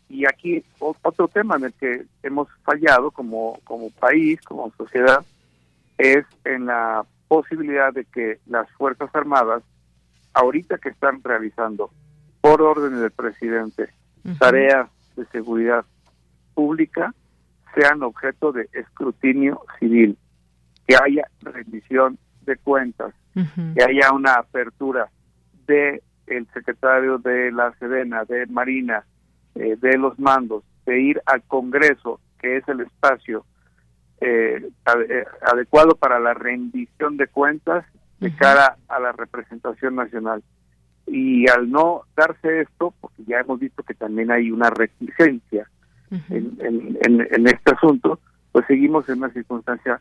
y 0.08 0.26
aquí 0.26 0.62
otro 0.78 1.28
tema 1.28 1.56
en 1.56 1.64
el 1.64 1.72
que 1.72 2.04
hemos 2.22 2.48
fallado 2.64 3.10
como 3.10 3.58
como 3.64 3.90
país, 3.90 4.40
como 4.42 4.70
sociedad 4.76 5.24
es 5.96 6.26
en 6.44 6.66
la 6.66 7.04
posibilidad 7.28 7.92
de 7.92 8.04
que 8.04 8.38
las 8.46 8.70
Fuerzas 8.72 9.08
Armadas 9.14 9.62
ahorita 10.34 10.78
que 10.78 10.90
están 10.90 11.22
realizando 11.22 11.90
por 12.40 12.60
orden 12.60 13.00
del 13.00 13.10
presidente 13.10 13.88
tareas 14.38 14.88
de 15.16 15.24
seguridad 15.26 15.84
pública 16.54 17.14
sean 17.74 18.02
objeto 18.02 18.52
de 18.52 18.68
escrutinio 18.72 19.62
civil, 19.78 20.18
que 20.86 20.96
haya 20.96 21.26
rendición 21.40 22.18
de 22.44 22.56
cuentas, 22.56 23.14
que 23.34 23.82
haya 23.82 24.12
una 24.12 24.34
apertura 24.34 25.08
de 25.66 26.02
el 26.26 26.46
secretario 26.52 27.18
de 27.18 27.50
la 27.52 27.72
Sedena, 27.78 28.24
de 28.24 28.46
Marina, 28.46 29.04
eh, 29.54 29.76
de 29.80 29.98
los 29.98 30.18
mandos, 30.18 30.64
de 30.86 31.00
ir 31.00 31.22
al 31.26 31.42
Congreso, 31.42 32.20
que 32.40 32.56
es 32.56 32.68
el 32.68 32.80
espacio 32.80 33.44
eh, 34.20 34.70
eh, 35.08 35.24
adecuado 35.42 35.96
para 35.96 36.18
la 36.20 36.34
rendición 36.34 37.16
de 37.16 37.26
cuentas 37.26 37.84
de 38.20 38.34
cara 38.36 38.76
a 38.88 39.00
la 39.00 39.12
representación 39.12 39.96
nacional. 39.96 40.42
Y 41.06 41.50
al 41.50 41.70
no 41.70 42.02
darse 42.16 42.60
esto, 42.60 42.94
porque 43.00 43.24
ya 43.26 43.40
hemos 43.40 43.58
visto 43.58 43.82
que 43.82 43.94
también 43.94 44.30
hay 44.30 44.52
una 44.52 44.70
reticencia 44.70 45.68
en, 46.28 46.98
en, 47.00 47.46
este 47.48 47.74
asunto, 47.74 48.20
pues 48.52 48.64
seguimos 48.66 49.08
en 49.08 49.18
una 49.18 49.30
circunstancia 49.30 50.00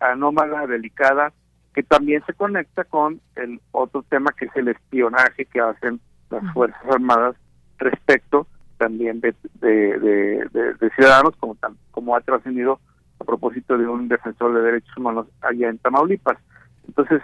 anómala, 0.00 0.66
delicada, 0.66 1.32
que 1.74 1.82
también 1.82 2.22
se 2.26 2.34
conecta 2.34 2.84
con 2.84 3.20
el 3.36 3.60
otro 3.72 4.02
tema 4.02 4.32
que 4.32 4.46
es 4.46 4.56
el 4.56 4.68
espionaje 4.68 5.44
que 5.46 5.60
hacen 5.60 6.00
las 6.30 6.52
Fuerzas 6.52 6.82
Armadas 6.90 7.36
respecto 7.78 8.46
también 8.78 9.20
de, 9.20 9.34
de, 9.60 10.90
ciudadanos, 10.94 11.34
como, 11.36 11.56
como 11.90 12.16
ha 12.16 12.20
trascendido 12.20 12.80
a 13.20 13.24
propósito 13.24 13.76
de 13.76 13.86
un 13.86 14.08
defensor 14.08 14.54
de 14.54 14.62
derechos 14.62 14.96
humanos 14.96 15.26
allá 15.40 15.68
en 15.68 15.78
Tamaulipas. 15.78 16.38
Entonces, 16.86 17.20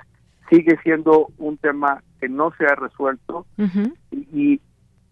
sigue 0.50 0.76
siendo 0.82 1.28
un 1.38 1.56
tema 1.56 2.02
que 2.20 2.28
no 2.28 2.52
se 2.58 2.66
ha 2.66 2.74
resuelto 2.74 3.46
y, 4.10 4.60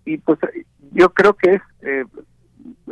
y, 0.04 0.18
pues 0.18 0.38
yo 0.92 1.10
creo 1.10 1.34
que 1.34 1.54
es 1.54 1.62
eh, 1.82 2.04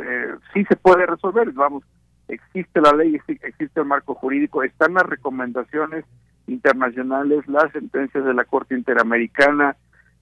eh, 0.01 0.35
sí 0.53 0.65
se 0.65 0.75
puede 0.75 1.05
resolver, 1.05 1.51
vamos, 1.51 1.83
existe 2.27 2.81
la 2.81 2.93
ley, 2.93 3.19
existe 3.27 3.79
el 3.79 3.85
marco 3.85 4.15
jurídico, 4.15 4.63
están 4.63 4.93
las 4.93 5.03
recomendaciones 5.03 6.05
internacionales, 6.51 7.47
las 7.47 7.71
sentencias 7.71 8.25
de 8.25 8.33
la 8.33 8.45
Corte 8.45 8.75
Interamericana 8.75 9.75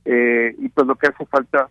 eh, 0.05 0.55
y 0.57 0.69
pues 0.69 0.87
lo 0.87 0.95
que 0.95 1.07
hace 1.07 1.25
falta 1.25 1.69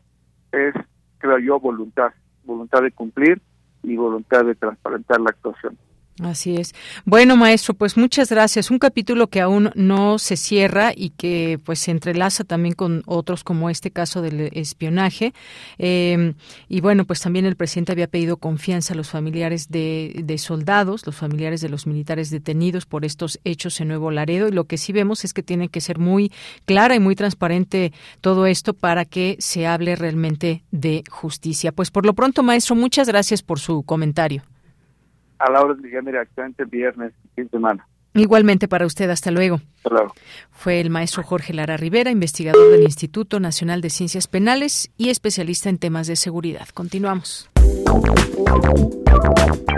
es, 0.53 0.75
creo 1.19 1.39
yo, 1.39 1.61
voluntad, 1.61 2.13
voluntad 2.45 2.83
de 2.83 2.93
cumplir 2.93 3.41
y 3.83 3.97
voluntad 3.97 4.45
de 4.45 4.55
transparentar 4.55 5.21
la 5.21 5.31
actuación. 5.31 5.77
Así 6.25 6.57
es. 6.57 6.75
Bueno, 7.05 7.37
maestro, 7.37 7.75
pues 7.75 7.97
muchas 7.97 8.31
gracias. 8.31 8.71
Un 8.71 8.81
capítulo 8.81 9.29
que 9.29 9.41
aún 9.41 9.71
no 9.75 10.19
se 10.19 10.37
cierra 10.37 10.93
y 10.95 11.11
que 11.11 11.61
pues 11.65 11.79
se 11.79 11.93
entrelaza 11.93 12.43
también 12.43 12.75
con 12.75 13.03
otros 13.07 13.45
como 13.45 13.71
este 13.71 13.93
caso 13.93 14.21
del 14.21 14.51
espionaje. 14.53 15.33
Em, 15.79 16.35
y 16.69 16.81
bueno, 16.81 17.05
pues 17.05 17.21
también 17.21 17.47
el 17.47 17.55
presidente 17.55 17.93
había 17.93 18.09
pedido 18.09 18.37
confianza 18.37 18.95
a 18.95 18.97
los 18.97 19.11
familiares 19.11 19.69
de, 19.71 20.23
de, 20.25 20.39
soldados, 20.39 21.07
los 21.07 21.15
familiares 21.15 21.61
de 21.61 21.69
los 21.69 21.87
militares 21.87 22.31
detenidos 22.31 22.85
por 22.85 23.05
estos 23.05 23.39
hechos 23.45 23.81
en 23.81 23.89
Nuevo 23.89 24.11
Laredo. 24.11 24.49
Y 24.49 24.53
lo 24.53 24.65
que 24.65 24.77
sí 24.77 24.93
vemos 24.93 25.25
es 25.25 25.33
que 25.33 25.45
tiene 25.45 25.69
que 25.69 25.81
ser 25.81 25.99
muy 25.99 26.33
clara 26.65 26.97
y 26.97 27.01
muy 27.01 27.15
transparente 27.15 27.93
todo 28.21 28.47
esto 28.47 28.75
para 28.75 29.05
que 29.05 29.37
se 29.39 29.69
hable 29.69 29.95
realmente 29.95 30.65
de 30.73 31.05
justicia. 31.09 31.71
Pues 31.71 31.93
por 31.93 32.05
lo 32.05 32.15
pronto, 32.15 32.43
maestro, 32.43 32.75
muchas 32.75 33.07
gracias 33.07 33.43
por 33.43 33.61
su 33.61 33.85
comentario 33.85 34.43
a 35.39 35.51
la 35.51 35.63
hora 35.63 35.75
de 35.75 35.83
llegar 35.83 36.05
directamente 36.05 36.63
el 36.63 36.69
viernes, 36.69 37.13
fin 37.35 37.45
de 37.45 37.51
semana. 37.51 37.87
Igualmente 38.15 38.69
para 38.69 38.87
usted, 38.87 39.09
hasta 39.11 39.31
luego. 39.31 39.61
Hasta 39.77 39.91
luego. 39.91 40.15
Fue 40.51 40.81
el 40.81 40.91
maestro 40.91 41.23
Jorge 41.23 41.53
Lara 41.53 41.77
Rivera, 41.77 42.11
investigador 42.11 42.71
del 42.71 42.83
Instituto 42.83 43.39
Nacional 43.39 43.81
de 43.81 43.91
Ciencias 43.91 44.27
Penales 44.27 44.91
y 44.97 45.11
especialista 45.11 45.69
en 45.69 45.79
temas 45.79 46.07
de 46.07 46.17
seguridad. 46.17 46.67
Continuamos. 46.75 47.49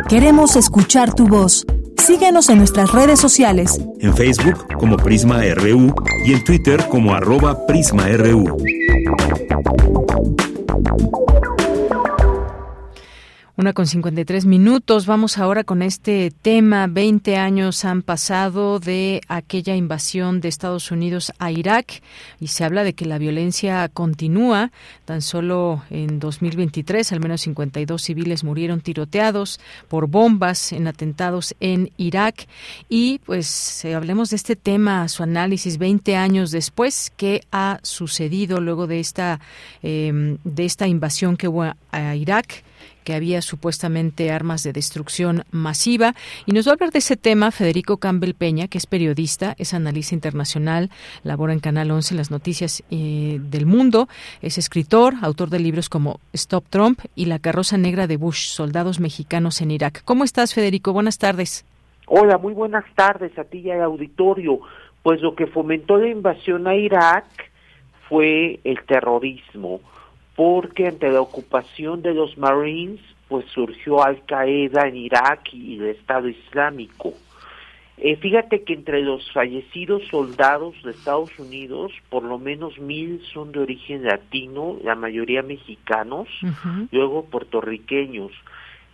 Queremos 0.09 0.57
escuchar 0.57 1.15
tu 1.15 1.29
voz. 1.29 1.67
Síguenos 1.99 2.49
en 2.49 2.59
nuestras 2.59 2.93
redes 2.93 3.21
sociales. 3.21 3.81
En 4.01 4.17
Facebook 4.17 4.67
como 4.79 4.97
Prisma 4.97 5.43
RU 5.55 5.95
y 6.25 6.33
en 6.33 6.45
Twitter 6.45 6.85
como 6.89 7.15
arroba 7.15 7.67
PrismaRU. 7.67 8.57
Una 13.61 13.75
con 13.75 13.87
53 13.87 14.47
minutos. 14.47 15.05
Vamos 15.05 15.37
ahora 15.37 15.65
con 15.65 15.83
este 15.83 16.33
tema. 16.41 16.87
20 16.87 17.37
años 17.37 17.85
han 17.85 18.01
pasado 18.01 18.81
de 18.81 19.21
aquella 19.29 19.77
invasión 19.77 20.41
de 20.41 20.49
Estados 20.49 20.91
Unidos 20.91 21.31
a 21.39 21.51
Irak 21.53 22.01
y 22.41 22.47
se 22.47 22.65
habla 22.65 22.85
de 22.85 22.95
que 22.95 23.05
la 23.05 23.19
violencia 23.19 23.87
continúa. 23.91 24.73
Tan 25.05 25.21
solo 25.21 25.83
en 25.91 26.21
2023 26.21 27.13
al 27.13 27.21
menos 27.21 27.43
52 27.43 28.01
civiles 28.01 28.45
murieron 28.45 28.81
tiroteados 28.81 29.61
por 29.89 30.07
bombas 30.07 30.73
en 30.73 30.87
atentados 30.87 31.55
en 31.61 31.91
Irak. 31.99 32.47
Y 32.89 33.19
pues 33.27 33.85
hablemos 33.85 34.31
de 34.31 34.37
este 34.37 34.57
tema, 34.57 35.07
su 35.09 35.23
análisis 35.23 35.77
20 35.77 36.17
años 36.17 36.51
después, 36.51 37.13
¿qué 37.15 37.43
ha 37.53 37.79
sucedido 37.83 38.59
luego 38.59 38.87
de 38.87 39.01
esta, 39.01 39.39
eh, 39.83 40.39
de 40.45 40.65
esta 40.65 40.89
invasión 40.89 41.37
que 41.37 41.47
hubo 41.47 41.65
a 41.93 42.17
Irak? 42.17 42.65
Que 43.11 43.17
había 43.17 43.43
supuestamente 43.43 44.31
armas 44.31 44.63
de 44.63 44.73
destrucción 44.73 45.43
masiva. 45.51 46.15
Y 46.47 46.53
nos 46.53 46.69
va 46.69 46.71
a 46.71 46.75
hablar 46.75 46.93
de 46.93 47.01
ese 47.01 47.17
tema 47.17 47.51
Federico 47.51 47.97
Campbell 47.97 48.35
Peña, 48.35 48.69
que 48.69 48.79
es 48.79 48.87
periodista, 48.87 49.57
es 49.59 49.75
analista 49.75 50.15
internacional, 50.15 50.91
labora 51.25 51.53
en 51.53 51.59
Canal 51.59 51.91
11 51.91 52.15
las 52.15 52.31
noticias 52.31 52.85
eh, 52.93 53.41
del 53.41 53.67
mundo, 53.67 54.07
es 54.43 54.59
escritor, 54.59 55.15
autor 55.23 55.51
de 55.51 55.59
libros 55.59 55.89
como 55.89 56.21
Stop 56.33 56.67
Trump 56.71 57.01
y 57.17 57.25
La 57.25 57.41
carroza 57.41 57.77
negra 57.77 58.07
de 58.07 58.17
Bush, 58.17 58.47
soldados 58.47 59.01
mexicanos 59.01 59.61
en 59.61 59.73
Irak. 59.73 60.03
¿Cómo 60.05 60.23
estás, 60.23 60.55
Federico? 60.55 60.93
Buenas 60.93 61.19
tardes. 61.19 61.65
Hola, 62.07 62.39
muy 62.39 62.55
buenas 62.55 62.85
tardes 62.95 63.37
a 63.41 63.43
ti 63.43 63.59
y 63.59 63.73
al 63.73 63.83
auditorio. 63.83 64.61
Pues 65.03 65.21
lo 65.21 65.35
que 65.35 65.49
fomentó 65.49 65.97
la 65.97 66.11
invasión 66.11 66.69
a 66.69 66.77
Irak 66.77 67.25
fue 68.09 68.61
el 68.63 68.81
terrorismo 68.87 69.81
porque 70.41 70.87
ante 70.87 71.11
la 71.11 71.21
ocupación 71.21 72.01
de 72.01 72.15
los 72.15 72.39
Marines, 72.39 72.99
pues 73.29 73.45
surgió 73.53 74.03
Al 74.03 74.25
Qaeda 74.25 74.89
en 74.89 74.97
Irak 74.97 75.53
y 75.53 75.77
el 75.77 75.89
Estado 75.89 76.29
Islámico. 76.29 77.13
Eh, 77.99 78.17
fíjate 78.17 78.63
que 78.63 78.73
entre 78.73 79.03
los 79.03 79.31
fallecidos 79.33 80.03
soldados 80.09 80.83
de 80.83 80.93
Estados 80.93 81.39
Unidos, 81.39 81.93
por 82.09 82.23
lo 82.23 82.39
menos 82.39 82.79
mil 82.79 83.21
son 83.35 83.53
de 83.53 83.59
origen 83.59 84.05
latino, 84.05 84.79
la 84.83 84.95
mayoría 84.95 85.43
mexicanos, 85.43 86.27
luego 86.91 87.27
puertorriqueños. 87.27 88.33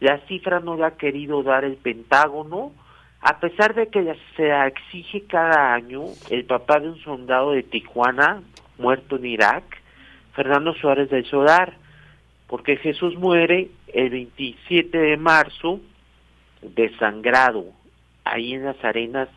La 0.01 0.19
cifra 0.27 0.59
no 0.59 0.77
la 0.77 0.89
ha 0.89 0.97
querido 0.97 1.45
dar 1.45 1.65
el 1.65 1.77
Pentágono, 1.77 2.73
a 3.21 3.39
pesar 3.39 3.77
de 3.77 3.87
que 3.87 4.17
se 4.37 4.49
la 4.49 4.67
exige 4.67 5.23
cada 5.29 5.75
año, 5.75 6.07
el 6.29 6.45
papá 6.45 6.81
de 6.81 6.89
un 6.89 6.99
soldado 6.99 7.53
de 7.53 7.63
Tijuana, 7.63 8.43
muerto 8.79 9.15
en 9.15 9.27
Irak, 9.27 9.86
Fernando 10.37 10.75
Suárez 10.75 11.09
del 11.11 11.25
Solar, 11.25 11.73
porque 12.47 12.77
Jesús 12.77 13.17
muere 13.17 13.71
el 13.89 14.11
27 14.11 14.97
de 14.97 15.17
marzo 15.17 15.81
desangrado 16.61 17.65
ahí 18.25 18.53
en 18.53 18.65
las 18.65 18.83
arenas 18.85 19.29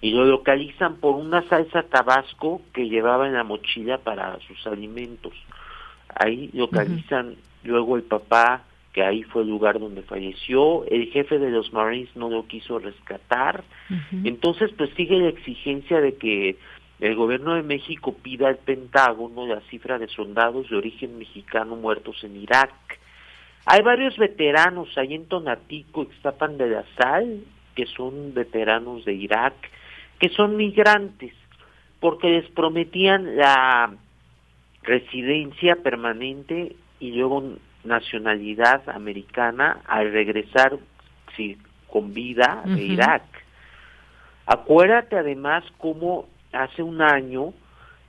y 0.00 0.12
lo 0.12 0.24
localizan 0.24 0.96
por 0.96 1.16
una 1.16 1.42
salsa 1.48 1.82
tabasco 1.82 2.62
que 2.72 2.88
llevaba 2.88 3.26
en 3.26 3.34
la 3.34 3.42
mochila 3.42 3.98
para 3.98 4.38
sus 4.46 4.64
alimentos. 4.66 5.32
Ahí 6.14 6.50
localizan 6.52 7.34
luego 7.64 7.96
el 7.96 8.04
papá, 8.04 8.62
que 8.92 9.02
ahí 9.02 9.24
fue 9.24 9.42
el 9.42 9.48
lugar 9.48 9.80
donde 9.80 10.02
falleció, 10.02 10.84
el 10.86 11.10
jefe 11.10 11.38
de 11.38 11.50
los 11.50 11.72
Marines 11.72 12.14
no 12.14 12.30
lo 12.30 12.46
quiso 12.46 12.78
rescatar, 12.78 13.64
entonces 14.24 14.70
pues 14.76 14.90
sigue 14.96 15.18
la 15.18 15.28
exigencia 15.28 16.00
de 16.00 16.14
que 16.14 16.56
el 17.00 17.14
gobierno 17.14 17.54
de 17.54 17.62
México 17.62 18.14
pida 18.14 18.48
al 18.48 18.56
Pentágono 18.56 19.46
la 19.46 19.60
cifra 19.70 19.98
de 19.98 20.08
soldados 20.08 20.68
de 20.68 20.76
origen 20.76 21.18
mexicano 21.18 21.76
muertos 21.76 22.22
en 22.24 22.36
Irak. 22.36 22.72
Hay 23.66 23.82
varios 23.82 24.16
veteranos 24.16 24.96
ahí 24.98 25.14
en 25.14 25.26
Tonatico, 25.26 26.02
Ixtapan 26.02 26.58
de 26.58 26.68
la 26.68 26.84
Sal, 26.96 27.44
que 27.76 27.86
son 27.86 28.34
veteranos 28.34 29.04
de 29.04 29.14
Irak, 29.14 29.54
que 30.18 30.28
son 30.30 30.56
migrantes. 30.56 31.32
porque 32.00 32.30
les 32.30 32.48
prometían 32.50 33.36
la 33.36 33.92
residencia 34.82 35.76
permanente 35.82 36.76
y 37.00 37.12
luego 37.12 37.56
nacionalidad 37.84 38.88
americana 38.88 39.80
al 39.86 40.12
regresar 40.12 40.78
si, 41.36 41.58
con 41.88 42.12
vida 42.14 42.62
de 42.64 42.82
Irak. 42.82 43.24
Acuérdate 44.46 45.16
además 45.16 45.64
cómo 45.78 46.28
hace 46.52 46.82
un 46.82 47.02
año 47.02 47.52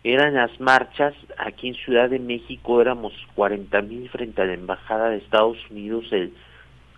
eran 0.03 0.35
las 0.35 0.59
marchas 0.59 1.13
aquí 1.37 1.69
en 1.69 1.75
Ciudad 1.75 2.09
de 2.09 2.19
México, 2.19 2.81
éramos 2.81 3.13
40 3.35 3.81
mil 3.81 4.09
frente 4.09 4.41
a 4.41 4.45
la 4.45 4.53
Embajada 4.53 5.09
de 5.09 5.17
Estados 5.17 5.57
Unidos 5.69 6.05
el 6.11 6.33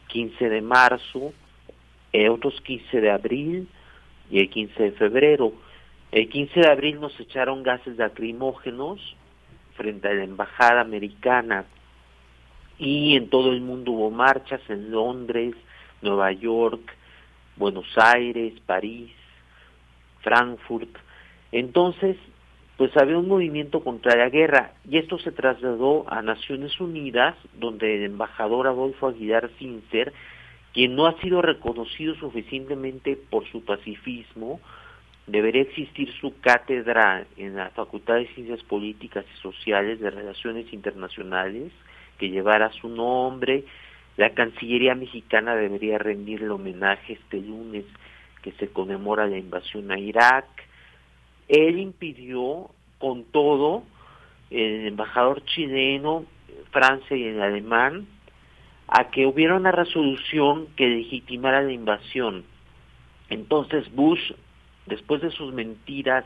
15 0.08 0.50
de 0.50 0.62
marzo, 0.62 1.34
eh, 2.14 2.30
otros 2.30 2.60
15 2.62 3.02
de 3.02 3.12
abril 3.12 3.68
y 4.30 4.40
el 4.40 4.50
15 4.50 4.84
de 4.84 4.92
febrero. 4.92 5.54
El 6.12 6.30
15 6.30 6.60
de 6.60 6.70
abril 6.70 7.00
nos 7.00 7.18
echaron 7.20 7.64
gases 7.64 7.98
lacrimógenos 7.98 9.16
frente 9.76 10.08
a 10.10 10.14
la 10.14 10.24
Embajada 10.24 10.82
Americana 10.82 11.66
y 12.78 13.16
en 13.16 13.30
todo 13.30 13.52
el 13.52 13.62
mundo 13.62 13.92
hubo 13.94 14.12
marchas 14.12 14.62
en 14.70 14.92
Londres, 14.92 15.56
Nueva 16.02 16.32
York, 16.34 16.82
Buenos 17.56 17.88
Aires, 17.96 18.54
París, 18.66 19.12
Frankfurt. 20.22 20.90
Entonces, 21.52 22.18
pues 22.78 22.96
había 22.98 23.18
un 23.18 23.28
movimiento 23.28 23.84
contra 23.84 24.16
la 24.16 24.30
guerra 24.30 24.74
y 24.90 24.98
esto 24.98 25.20
se 25.20 25.32
trasladó 25.32 26.06
a 26.12 26.22
Naciones 26.22 26.80
Unidas, 26.80 27.36
donde 27.60 27.96
el 27.96 28.04
embajador 28.06 28.68
Adolfo 28.68 29.08
Aguilar 29.08 29.52
Sincer, 29.60 30.14
quien 30.74 30.96
no 30.96 31.06
ha 31.06 31.20
sido 31.20 31.42
reconocido 31.42 32.16
suficientemente 32.16 33.18
por 33.30 33.46
su 33.52 33.64
pacifismo, 33.64 34.60
debería 35.28 35.62
existir 35.62 36.12
su 36.20 36.40
cátedra 36.40 37.26
en 37.38 37.56
la 37.56 37.70
Facultad 37.70 38.16
de 38.16 38.28
Ciencias 38.34 38.64
Políticas 38.64 39.26
y 39.32 39.42
Sociales 39.42 40.00
de 40.00 40.10
Relaciones 40.10 40.72
Internacionales, 40.74 41.72
que 42.18 42.30
llevara 42.30 42.72
su 42.72 42.90
nombre. 42.90 43.66
La 44.18 44.32
Cancillería 44.32 44.96
mexicana 44.96 45.56
debería 45.56 45.98
rendirle 45.98 46.50
homenaje 46.50 47.14
este 47.14 47.42
lunes 47.42 47.86
que 48.42 48.52
se 48.54 48.70
conmemora 48.70 49.28
la 49.28 49.38
invasión 49.38 49.92
a 49.92 50.00
Irak. 50.00 50.46
Él 51.52 51.80
impidió 51.80 52.70
con 52.98 53.26
todo, 53.26 53.84
el 54.50 54.88
embajador 54.88 55.44
chileno, 55.44 56.26
Francia 56.72 57.18
y 57.18 57.26
el 57.26 57.42
alemán, 57.42 58.08
a 58.88 59.12
que 59.12 59.26
hubiera 59.26 59.56
una 59.56 59.74
resolución 59.74 60.68
que 60.78 60.88
legitimara 60.88 61.62
la 61.62 61.74
invasión. 61.74 62.46
Entonces 63.30 63.94
Bush, 63.94 64.32
después 64.86 65.22
de 65.22 65.32
sus 65.32 65.54
mentiras 65.54 66.24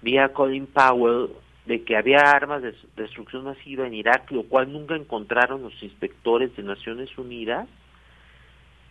vía 0.00 0.32
Colin 0.32 0.66
Powell 0.66 1.28
de 1.66 1.84
que 1.84 1.98
había 1.98 2.20
armas 2.20 2.62
de 2.62 2.74
destrucción 2.96 3.44
masiva 3.44 3.86
en 3.86 3.92
Irak, 3.92 4.30
lo 4.30 4.44
cual 4.44 4.72
nunca 4.72 4.96
encontraron 4.96 5.62
los 5.62 5.82
inspectores 5.82 6.56
de 6.56 6.62
Naciones 6.62 7.16
Unidas, 7.18 7.68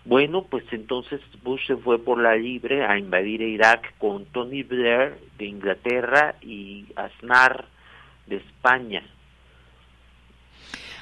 bueno, 0.07 0.43
pues 0.49 0.63
entonces 0.71 1.19
Bush 1.43 1.67
se 1.67 1.75
fue 1.75 1.99
por 1.99 2.21
la 2.21 2.35
libre 2.35 2.85
a 2.85 2.97
invadir 2.97 3.41
Irak 3.41 3.93
con 3.97 4.25
Tony 4.27 4.63
Blair 4.63 5.17
de 5.37 5.45
Inglaterra 5.45 6.35
y 6.41 6.85
Aznar 6.95 7.65
de 8.25 8.37
España. 8.37 9.03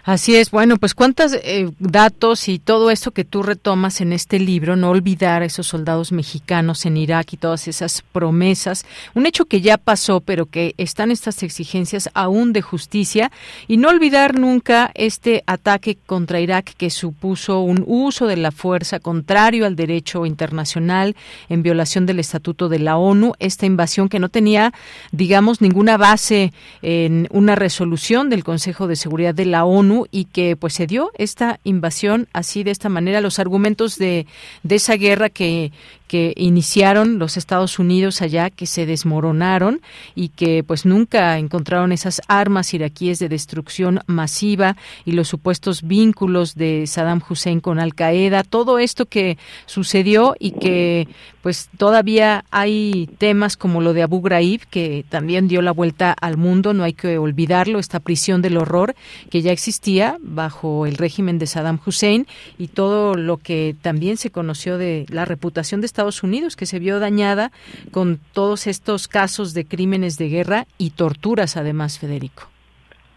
Así 0.05 0.35
es, 0.35 0.51
bueno, 0.51 0.77
pues 0.77 0.93
cuántos 0.93 1.33
eh, 1.33 1.71
datos 1.79 2.47
y 2.47 2.59
todo 2.59 2.91
esto 2.91 3.09
que 3.09 3.25
tú 3.25 3.41
retomas 3.41 4.01
en 4.01 4.13
este 4.13 4.37
libro, 4.37 4.75
no 4.75 4.91
olvidar 4.91 5.41
a 5.41 5.45
esos 5.45 5.65
soldados 5.65 6.11
mexicanos 6.11 6.85
en 6.85 6.95
Irak 6.95 7.33
y 7.33 7.37
todas 7.37 7.67
esas 7.67 8.03
promesas, 8.11 8.85
un 9.15 9.25
hecho 9.25 9.45
que 9.45 9.61
ya 9.61 9.79
pasó, 9.79 10.21
pero 10.21 10.45
que 10.45 10.75
están 10.77 11.09
estas 11.09 11.41
exigencias 11.41 12.11
aún 12.13 12.53
de 12.53 12.61
justicia, 12.61 13.31
y 13.67 13.77
no 13.77 13.89
olvidar 13.89 14.37
nunca 14.37 14.91
este 14.93 15.43
ataque 15.47 15.97
contra 16.05 16.39
Irak 16.39 16.75
que 16.77 16.91
supuso 16.91 17.61
un 17.61 17.83
uso 17.87 18.27
de 18.27 18.37
la 18.37 18.51
fuerza 18.51 18.99
contrario 18.99 19.65
al 19.65 19.75
derecho 19.75 20.27
internacional 20.27 21.15
en 21.49 21.63
violación 21.63 22.05
del 22.05 22.19
Estatuto 22.19 22.69
de 22.69 22.77
la 22.77 22.97
ONU, 22.97 23.33
esta 23.39 23.65
invasión 23.65 24.07
que 24.07 24.19
no 24.19 24.29
tenía, 24.29 24.71
digamos, 25.11 25.61
ninguna 25.61 25.97
base 25.97 26.53
en 26.83 27.27
una 27.31 27.55
resolución 27.55 28.29
del 28.29 28.43
Consejo 28.43 28.85
de 28.85 28.97
Seguridad 28.97 29.33
de 29.33 29.45
la 29.45 29.65
ONU, 29.65 29.94
y 30.11 30.25
que 30.25 30.55
pues 30.55 30.73
se 30.73 30.87
dio 30.87 31.11
esta 31.17 31.59
invasión 31.63 32.27
así 32.33 32.63
de 32.63 32.71
esta 32.71 32.89
manera. 32.89 33.21
Los 33.21 33.39
argumentos 33.39 33.97
de, 33.97 34.27
de 34.63 34.75
esa 34.75 34.95
guerra 34.95 35.29
que, 35.29 35.71
que 36.16 36.32
iniciaron 36.38 37.20
los 37.20 37.36
Estados 37.36 37.78
Unidos 37.78 38.22
allá, 38.22 38.49
que 38.49 38.68
se 38.68 38.86
desmoronaron 38.86 39.82
y 40.16 40.30
que 40.30 40.63
pues 40.63 40.86
nunca 40.86 41.38
encontraron 41.38 41.91
esas 41.91 42.22
armas 42.30 42.74
iraquíes 42.74 43.20
de 43.20 43.28
destrucción 43.28 43.99
masiva 44.07 44.78
y 45.03 45.11
los 45.11 45.28
supuestos 45.28 45.82
vínculos 45.82 46.55
de 46.55 46.88
Saddam 46.88 47.22
Hussein 47.30 47.59
con 47.59 47.80
Al 47.80 47.95
Qaeda, 47.95 48.43
todo 48.43 48.80
esto 48.80 49.07
que 49.07 49.38
sucedió 49.66 50.38
y 50.39 50.51
que 50.51 51.09
pues 51.41 51.70
todavía 51.78 52.45
hay 52.49 53.09
temas 53.18 53.57
como 53.57 53.82
lo 53.82 53.93
de 53.93 54.01
Abu 54.01 54.22
Ghraib 54.22 54.61
que 54.70 55.03
también 55.09 55.49
dio 55.49 55.61
la 55.61 55.72
vuelta 55.72 56.13
al 56.13 56.38
mundo, 56.38 56.74
no 56.74 56.84
hay 56.84 56.93
que 56.93 57.18
olvidarlo, 57.18 57.78
esta 57.78 57.99
prisión 57.99 58.41
del 58.41 58.55
horror 58.55 58.95
que 59.30 59.41
ya 59.41 59.51
existía 59.51 60.18
bajo 60.22 60.86
el 60.86 60.95
régimen 60.95 61.39
de 61.39 61.47
Saddam 61.47 61.80
Hussein 61.86 62.26
y 62.57 62.70
todo 62.70 63.16
lo 63.16 63.36
que 63.36 63.76
también 63.82 64.16
se 64.16 64.32
conoció 64.32 64.78
de 64.78 65.05
la 65.09 65.26
reputación 65.26 65.82
de 65.82 65.88
Estados 65.88 66.04
Unidos, 66.23 66.55
que 66.55 66.65
se 66.65 66.79
vio 66.79 66.99
dañada 66.99 67.51
con 67.91 68.19
todos 68.33 68.67
estos 68.67 69.07
casos 69.07 69.53
de 69.53 69.65
crímenes 69.65 70.17
de 70.17 70.29
guerra 70.29 70.67
y 70.77 70.91
torturas, 70.91 71.57
además, 71.57 71.99
Federico. 71.99 72.49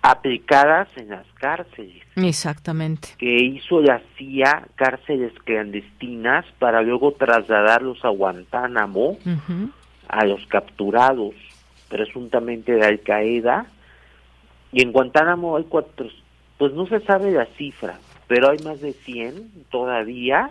Aplicadas 0.02 0.88
en 0.96 1.10
las 1.10 1.26
cárceles. 1.34 2.02
Exactamente. 2.16 3.08
Que 3.18 3.36
hizo 3.36 3.80
la 3.80 4.00
CIA 4.16 4.68
cárceles 4.76 5.32
clandestinas 5.44 6.46
para 6.58 6.82
luego 6.82 7.12
trasladarlos 7.12 8.04
a 8.04 8.08
Guantánamo, 8.08 9.18
a 10.08 10.24
los 10.24 10.46
capturados, 10.46 11.34
presuntamente 11.88 12.72
de 12.72 12.86
Al 12.86 13.00
Qaeda. 13.00 13.66
Y 14.72 14.82
en 14.82 14.92
Guantánamo 14.92 15.56
hay 15.56 15.64
cuatro, 15.64 16.08
pues 16.58 16.72
no 16.72 16.86
se 16.86 17.00
sabe 17.00 17.32
la 17.32 17.46
cifra, 17.56 17.98
pero 18.28 18.50
hay 18.50 18.58
más 18.58 18.80
de 18.80 18.92
100 18.92 19.64
todavía 19.70 20.50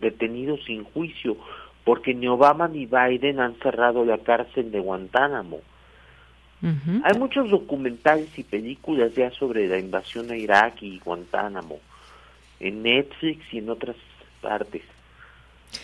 detenidos 0.00 0.64
sin 0.64 0.84
juicio, 0.84 1.36
porque 1.84 2.14
ni 2.14 2.26
Obama 2.26 2.66
ni 2.66 2.86
Biden 2.86 3.38
han 3.40 3.54
cerrado 3.56 4.04
la 4.04 4.18
cárcel 4.18 4.72
de 4.72 4.80
Guantánamo. 4.80 5.60
Hay 6.62 7.18
muchos 7.18 7.50
documentales 7.50 8.38
y 8.38 8.42
películas 8.42 9.14
ya 9.14 9.30
sobre 9.32 9.68
la 9.68 9.78
invasión 9.78 10.30
a 10.30 10.36
Irak 10.36 10.82
y 10.82 10.98
Guantánamo, 10.98 11.78
en 12.58 12.82
Netflix 12.82 13.52
y 13.52 13.58
en 13.58 13.68
otras 13.68 13.96
partes. 14.40 14.80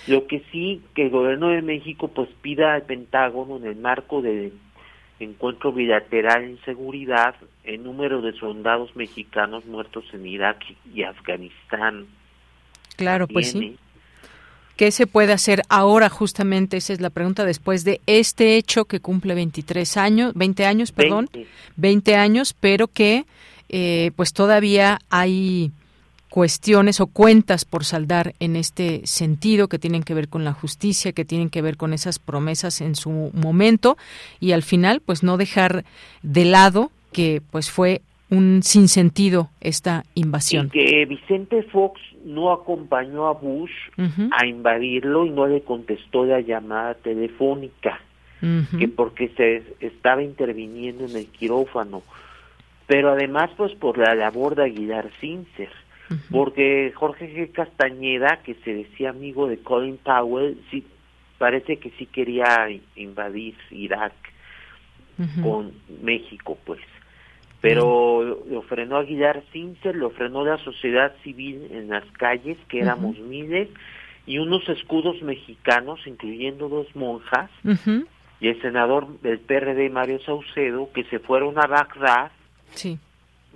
Lo 0.07 0.27
que 0.27 0.43
sí, 0.51 0.81
que 0.95 1.03
el 1.03 1.11
gobierno 1.11 1.49
de 1.49 1.61
México 1.61 2.09
pues 2.09 2.31
pida 2.41 2.73
al 2.73 2.83
Pentágono 2.83 3.59
en 3.59 3.67
el 3.67 3.77
marco 3.77 4.23
del 4.23 4.53
encuentro 5.21 5.73
bilateral 5.73 6.45
en 6.45 6.61
seguridad 6.65 7.35
el 7.65 7.83
número 7.85 8.23
de 8.23 8.33
soldados 8.33 8.97
mexicanos 8.97 9.65
muertos 9.67 10.05
en 10.13 10.27
Irak 10.27 10.65
y 10.95 11.03
Afganistán. 11.03 12.07
Claro, 12.97 13.29
pues 13.29 13.53
sí. 13.53 13.77
¿Qué 14.77 14.91
se 14.93 15.07
puede 15.07 15.35
hacer 15.35 15.63
ahora 15.69 16.09
justamente? 16.09 16.79
Esa 16.79 16.95
es 16.95 17.03
la 17.03 17.11
pregunta 17.11 17.45
después 17.45 17.85
de 17.85 18.01
este 18.07 18.57
hecho 18.57 18.87
que 18.87 19.01
cumple 19.01 19.35
23 19.35 19.97
años, 19.99 20.33
20 20.35 20.65
años, 20.65 20.91
perdón, 20.91 21.29
20, 21.77 22.17
años, 22.17 22.55
pero 22.59 22.89
que 22.89 23.27
eh, 23.69 24.11
pues 24.17 24.33
todavía 24.33 24.99
hay 25.11 25.71
cuestiones 26.31 27.01
o 27.01 27.09
cuentas 27.09 27.65
por 27.65 27.85
saldar 27.85 28.35
en 28.39 28.57
este 28.57 29.05
sentido 29.05 29.69
que 29.69 29.79
tienen 29.79 30.03
que 30.03 30.15
ver 30.15 30.29
con 30.29 30.45
la 30.45 30.53
justicia, 30.53 31.13
que 31.13 31.25
tienen 31.25 31.51
que 31.51 31.61
ver 31.61 31.77
con 31.77 31.93
esas 31.93 32.19
promesas 32.19 32.81
en 32.81 32.95
su 32.95 33.31
momento 33.35 33.99
y 34.39 34.53
al 34.53 34.63
final 34.63 35.03
pues 35.05 35.23
no 35.23 35.37
dejar 35.37 35.85
de 36.23 36.45
lado 36.47 36.91
que 37.13 37.43
pues 37.51 37.71
fue 37.71 38.01
un 38.31 38.63
sinsentido 38.63 39.51
esta 39.61 40.05
invasión. 40.15 40.67
Y 40.67 40.71
que 40.71 41.05
Vicente 41.05 41.65
Fox 41.65 42.01
no 42.25 42.53
acompañó 42.53 43.27
a 43.27 43.33
Bush 43.33 43.73
a 44.31 44.47
invadirlo 44.47 45.27
y 45.27 45.31
no 45.31 45.49
le 45.49 45.63
contestó 45.63 46.25
la 46.25 46.41
llamada 46.41 46.95
telefónica, 46.95 48.01
que 48.79 48.87
porque 48.87 49.31
se 49.37 49.65
estaba 49.81 50.23
interviniendo 50.23 51.07
en 51.07 51.17
el 51.17 51.27
quirófano, 51.27 52.03
pero 52.87 53.11
además 53.11 53.51
pues 53.57 53.75
por 53.75 53.99
la 53.99 54.15
labor 54.15 54.55
de 54.55 54.65
Aguilar 54.65 55.11
Sincer, 55.21 55.71
porque 56.31 56.93
Jorge 56.95 57.33
G. 57.35 57.53
Castañeda, 57.53 58.41
que 58.45 58.55
se 58.65 58.75
decía 58.75 59.11
amigo 59.11 59.47
de 59.47 59.59
Colin 59.59 59.99
Powell, 59.99 60.61
sí 60.71 60.85
parece 61.39 61.79
que 61.79 61.91
sí 61.99 62.07
quería 62.07 62.69
invadir 62.97 63.55
Irak 63.71 64.13
con 65.43 65.73
México, 66.03 66.59
pues. 66.65 66.81
Pero 67.61 68.43
lo 68.49 68.63
frenó 68.63 68.97
Aguilar 68.97 69.43
Sincer, 69.53 69.95
lo 69.95 70.11
frenó 70.11 70.45
la 70.45 70.57
sociedad 70.59 71.15
civil 71.23 71.69
en 71.71 71.91
las 71.91 72.05
calles, 72.13 72.57
que 72.69 72.81
éramos 72.81 73.19
miles, 73.19 73.69
y 74.27 74.39
unos 74.39 74.67
escudos 74.69 75.21
mexicanos, 75.23 76.01
incluyendo 76.07 76.69
dos 76.69 76.95
monjas, 76.95 77.51
y 78.41 78.49
el 78.49 78.61
senador 78.63 79.21
del 79.21 79.41
PRD, 79.41 79.91
Mario 79.91 80.21
Saucedo, 80.21 80.91
que 80.93 81.05
se 81.05 81.19
fueron 81.19 81.59
a 81.59 81.67
Bagdad, 81.67 82.31
sí. 82.71 82.99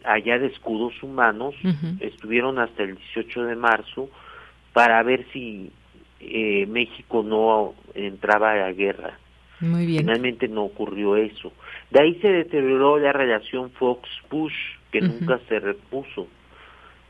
Allá 0.04 0.38
de 0.38 0.48
escudos 0.48 1.02
humanos, 1.02 1.54
estuvieron 2.00 2.58
hasta 2.58 2.82
el 2.82 2.96
18 2.96 3.44
de 3.44 3.56
marzo 3.56 4.10
para 4.72 5.02
ver 5.02 5.26
si 5.32 5.70
eh, 6.20 6.66
México 6.66 7.22
no 7.22 7.74
entraba 7.94 8.52
a 8.52 8.56
la 8.56 8.72
guerra. 8.72 9.18
Muy 9.60 9.86
bien. 9.86 10.00
Finalmente 10.00 10.48
no 10.48 10.64
ocurrió 10.64 11.16
eso. 11.16 11.52
De 11.90 12.02
ahí 12.02 12.14
se 12.20 12.28
deterioró 12.28 12.98
la 12.98 13.12
relación 13.12 13.70
Fox-Bush, 13.70 14.54
que 14.90 15.00
nunca 15.00 15.38
se 15.48 15.60
repuso, 15.60 16.28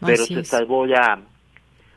pero 0.00 0.24
se 0.24 0.44
salvó 0.44 0.86
la 0.86 1.20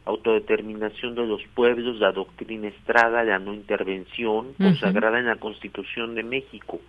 autodeterminación 0.06 1.16
de 1.16 1.28
los 1.28 1.42
pueblos, 1.54 2.00
la 2.00 2.12
doctrina 2.12 2.70
Estrada, 2.70 3.24
la 3.24 3.40
no 3.40 3.54
intervención, 3.54 4.54
consagrada 4.54 5.20
en 5.20 5.26
la 5.26 5.36
Constitución 5.36 6.16
de 6.16 6.24
México. 6.24 6.80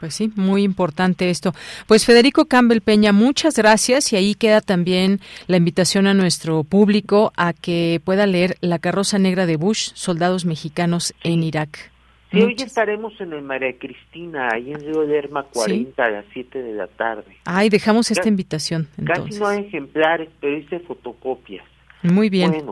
Pues 0.00 0.14
sí, 0.14 0.30
muy 0.36 0.62
importante 0.62 1.28
esto. 1.30 1.52
Pues 1.86 2.06
Federico 2.06 2.44
Campbell 2.44 2.80
Peña, 2.80 3.12
muchas 3.12 3.56
gracias 3.56 4.12
y 4.12 4.16
ahí 4.16 4.34
queda 4.34 4.60
también 4.60 5.20
la 5.46 5.56
invitación 5.56 6.06
a 6.06 6.14
nuestro 6.14 6.62
público 6.62 7.32
a 7.36 7.52
que 7.52 8.00
pueda 8.04 8.26
leer 8.26 8.56
La 8.60 8.78
carroza 8.78 9.18
negra 9.18 9.46
de 9.46 9.56
Bush, 9.56 9.90
soldados 9.94 10.44
mexicanos 10.44 11.14
en 11.24 11.42
Irak. 11.42 11.90
Sí, 12.30 12.42
hoy 12.42 12.54
estaremos 12.58 13.18
en 13.20 13.32
el 13.32 13.42
María 13.42 13.76
Cristina, 13.78 14.50
ahí 14.52 14.70
en 14.70 14.80
Río 14.80 15.02
Lerma 15.02 15.44
40 15.44 16.04
a 16.04 16.10
las 16.10 16.26
7 16.34 16.62
de 16.62 16.74
la 16.74 16.86
tarde. 16.86 17.38
Ay, 17.46 17.70
dejamos 17.70 18.10
esta 18.10 18.28
invitación. 18.28 18.86
Casi 19.04 19.38
no 19.38 19.46
hay 19.46 19.60
ejemplares, 19.60 20.28
pero 20.38 20.58
hice 20.58 20.78
fotocopias. 20.80 21.64
Muy 22.02 22.28
bien. 22.28 22.64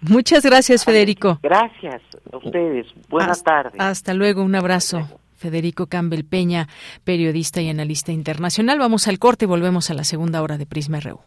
Muchas 0.00 0.44
gracias, 0.44 0.84
Federico. 0.84 1.38
Gracias 1.42 2.02
a 2.32 2.36
ustedes. 2.38 2.86
Buenas 3.08 3.42
tardes. 3.44 3.74
Hasta 3.78 4.14
luego, 4.14 4.42
un 4.42 4.54
abrazo. 4.54 5.06
Federico 5.42 5.88
Campbell 5.88 6.24
Peña, 6.24 6.68
periodista 7.02 7.60
y 7.60 7.68
analista 7.68 8.12
internacional. 8.12 8.78
Vamos 8.78 9.08
al 9.08 9.18
corte 9.18 9.46
y 9.46 9.48
volvemos 9.48 9.90
a 9.90 9.94
la 9.94 10.04
segunda 10.04 10.40
hora 10.40 10.56
de 10.56 10.66
Prisma 10.66 11.00
RU. 11.00 11.18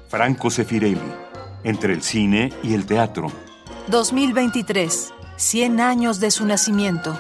Franco 0.08 0.50
Sefirelli, 0.50 1.02
entre 1.64 1.94
el 1.94 2.02
cine 2.02 2.54
y 2.64 2.74
el 2.74 2.86
teatro. 2.86 3.32
2023, 3.90 5.14
100 5.40 5.80
años 5.80 6.20
de 6.20 6.32
su 6.32 6.46
nacimiento. 6.46 7.18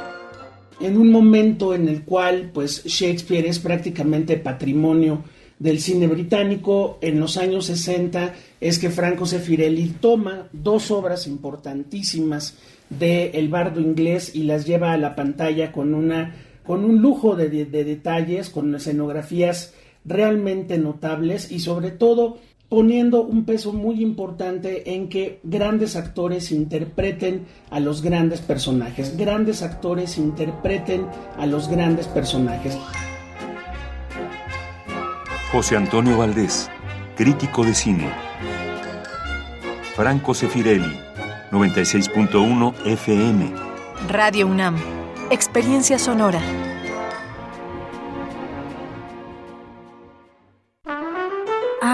En 0.81 0.97
un 0.97 1.09
momento 1.09 1.73
en 1.73 1.87
el 1.87 2.03
cual 2.03 2.51
pues 2.53 2.83
Shakespeare 2.83 3.47
es 3.47 3.59
prácticamente 3.59 4.35
patrimonio 4.35 5.23
del 5.57 5.79
cine 5.79 6.07
británico, 6.07 6.99
en 7.01 7.19
los 7.19 7.37
años 7.37 7.67
60 7.67 8.33
es 8.59 8.77
que 8.77 8.89
Franco 8.89 9.25
Sefirelli 9.25 9.95
toma 10.01 10.49
dos 10.51 10.91
obras 10.91 11.27
importantísimas 11.27 12.57
de 12.89 13.31
El 13.31 13.47
bardo 13.47 13.79
inglés 13.79 14.35
y 14.35 14.43
las 14.43 14.65
lleva 14.65 14.91
a 14.91 14.97
la 14.97 15.15
pantalla 15.15 15.71
con 15.71 15.93
una 15.93 16.35
con 16.63 16.83
un 16.83 17.01
lujo 17.01 17.35
de, 17.37 17.49
de 17.49 17.83
detalles, 17.83 18.49
con 18.49 18.75
escenografías 18.75 19.73
realmente 20.03 20.77
notables 20.77 21.51
y 21.51 21.59
sobre 21.59 21.91
todo 21.91 22.37
poniendo 22.69 23.23
un 23.23 23.45
peso 23.45 23.73
muy 23.73 24.01
importante 24.01 24.93
en 24.93 25.09
que 25.09 25.39
grandes 25.43 25.95
actores 25.95 26.51
interpreten 26.51 27.47
a 27.71 27.79
los 27.79 28.03
grandes 28.03 28.41
personajes, 28.41 29.17
grandes 29.17 29.63
actores 29.63 30.17
interpreten 30.17 31.07
a 31.37 31.47
los 31.47 31.67
grandes 31.67 32.07
personajes. 32.07 32.77
José 35.51 35.75
Antonio 35.75 36.15
Valdés, 36.15 36.69
crítico 37.17 37.65
de 37.65 37.73
cine. 37.73 38.07
Franco 39.95 40.35
Sefirelli, 40.35 40.95
96.1 41.51 42.73
FM. 42.85 43.51
Radio 44.07 44.45
UNAM, 44.45 44.77
experiencia 45.31 45.97
sonora. 45.97 46.39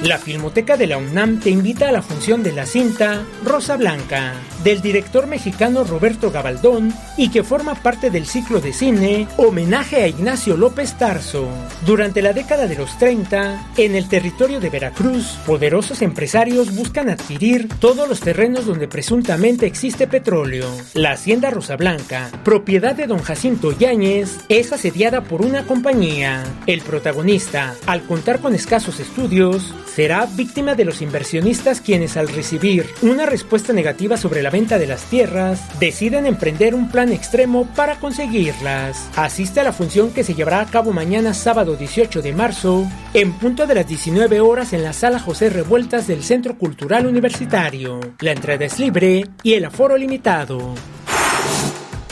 La 0.03 0.17
Filmoteca 0.19 0.77
de 0.77 0.87
la 0.87 0.97
UNAM 0.97 1.39
te 1.39 1.49
invita 1.49 1.89
a 1.89 1.91
la 1.91 2.01
función 2.01 2.43
de 2.43 2.53
la 2.53 2.65
cinta 2.65 3.25
Rosa 3.43 3.75
Blanca, 3.75 4.33
del 4.65 4.81
director 4.81 5.27
mexicano 5.27 5.83
Roberto 5.83 6.31
Gabaldón 6.31 6.91
y 7.17 7.29
que 7.29 7.43
forma 7.43 7.75
parte 7.75 8.09
del 8.09 8.25
ciclo 8.25 8.59
de 8.59 8.73
cine 8.73 9.27
Homenaje 9.37 9.97
a 9.97 10.07
Ignacio 10.07 10.57
López 10.57 10.97
Tarso. 10.97 11.47
Durante 11.85 12.23
la 12.23 12.33
década 12.33 12.65
de 12.65 12.75
los 12.75 12.97
30, 12.97 13.73
en 13.77 13.95
el 13.95 14.09
territorio 14.09 14.59
de 14.59 14.71
Veracruz, 14.71 15.37
poderosos 15.45 16.01
empresarios 16.01 16.73
buscan 16.73 17.09
adquirir 17.09 17.69
todos 17.79 18.09
los 18.09 18.21
terrenos 18.21 18.65
donde 18.65 18.87
presuntamente 18.87 19.67
existe 19.67 20.07
petróleo. 20.07 20.65
La 20.95 21.11
hacienda 21.11 21.51
Rosa 21.51 21.75
Blanca, 21.75 22.31
propiedad 22.43 22.95
de 22.95 23.05
don 23.05 23.19
Jacinto 23.19 23.71
Yáñez, 23.71 24.39
es 24.49 24.73
asediada 24.73 25.21
por 25.25 25.43
una 25.43 25.67
compañía. 25.67 26.43
El 26.65 26.81
protagonista, 26.81 27.75
al 27.85 28.01
contar 28.01 28.39
con 28.39 28.55
escasos 28.55 28.99
estudios, 28.99 29.75
será 29.93 30.25
víctima 30.25 30.73
de 30.73 30.85
los 30.85 31.03
inversionistas 31.03 31.81
quienes 31.81 32.17
al 32.17 32.29
recibir 32.29 32.87
una 33.03 33.27
respuesta 33.27 33.71
negativa 33.71 34.17
sobre 34.17 34.41
la 34.41 34.54
venta 34.55 34.79
de 34.79 34.87
las 34.87 35.03
tierras, 35.09 35.59
deciden 35.81 36.25
emprender 36.25 36.75
un 36.75 36.89
plan 36.89 37.11
extremo 37.11 37.67
para 37.75 37.99
conseguirlas. 37.99 39.09
Asiste 39.17 39.59
a 39.59 39.65
la 39.65 39.73
función 39.73 40.11
que 40.11 40.23
se 40.23 40.33
llevará 40.33 40.61
a 40.61 40.65
cabo 40.65 40.93
mañana 40.93 41.33
sábado 41.33 41.75
18 41.75 42.21
de 42.21 42.31
marzo, 42.31 42.87
en 43.13 43.33
punto 43.33 43.67
de 43.67 43.75
las 43.75 43.85
19 43.85 44.39
horas 44.39 44.71
en 44.71 44.81
la 44.81 44.93
sala 44.93 45.19
José 45.19 45.49
Revueltas 45.49 46.07
del 46.07 46.23
Centro 46.23 46.57
Cultural 46.57 47.05
Universitario. 47.05 47.99
La 48.21 48.31
entrada 48.31 48.63
es 48.63 48.79
libre 48.79 49.25
y 49.43 49.55
el 49.55 49.65
aforo 49.65 49.97
limitado. 49.97 50.73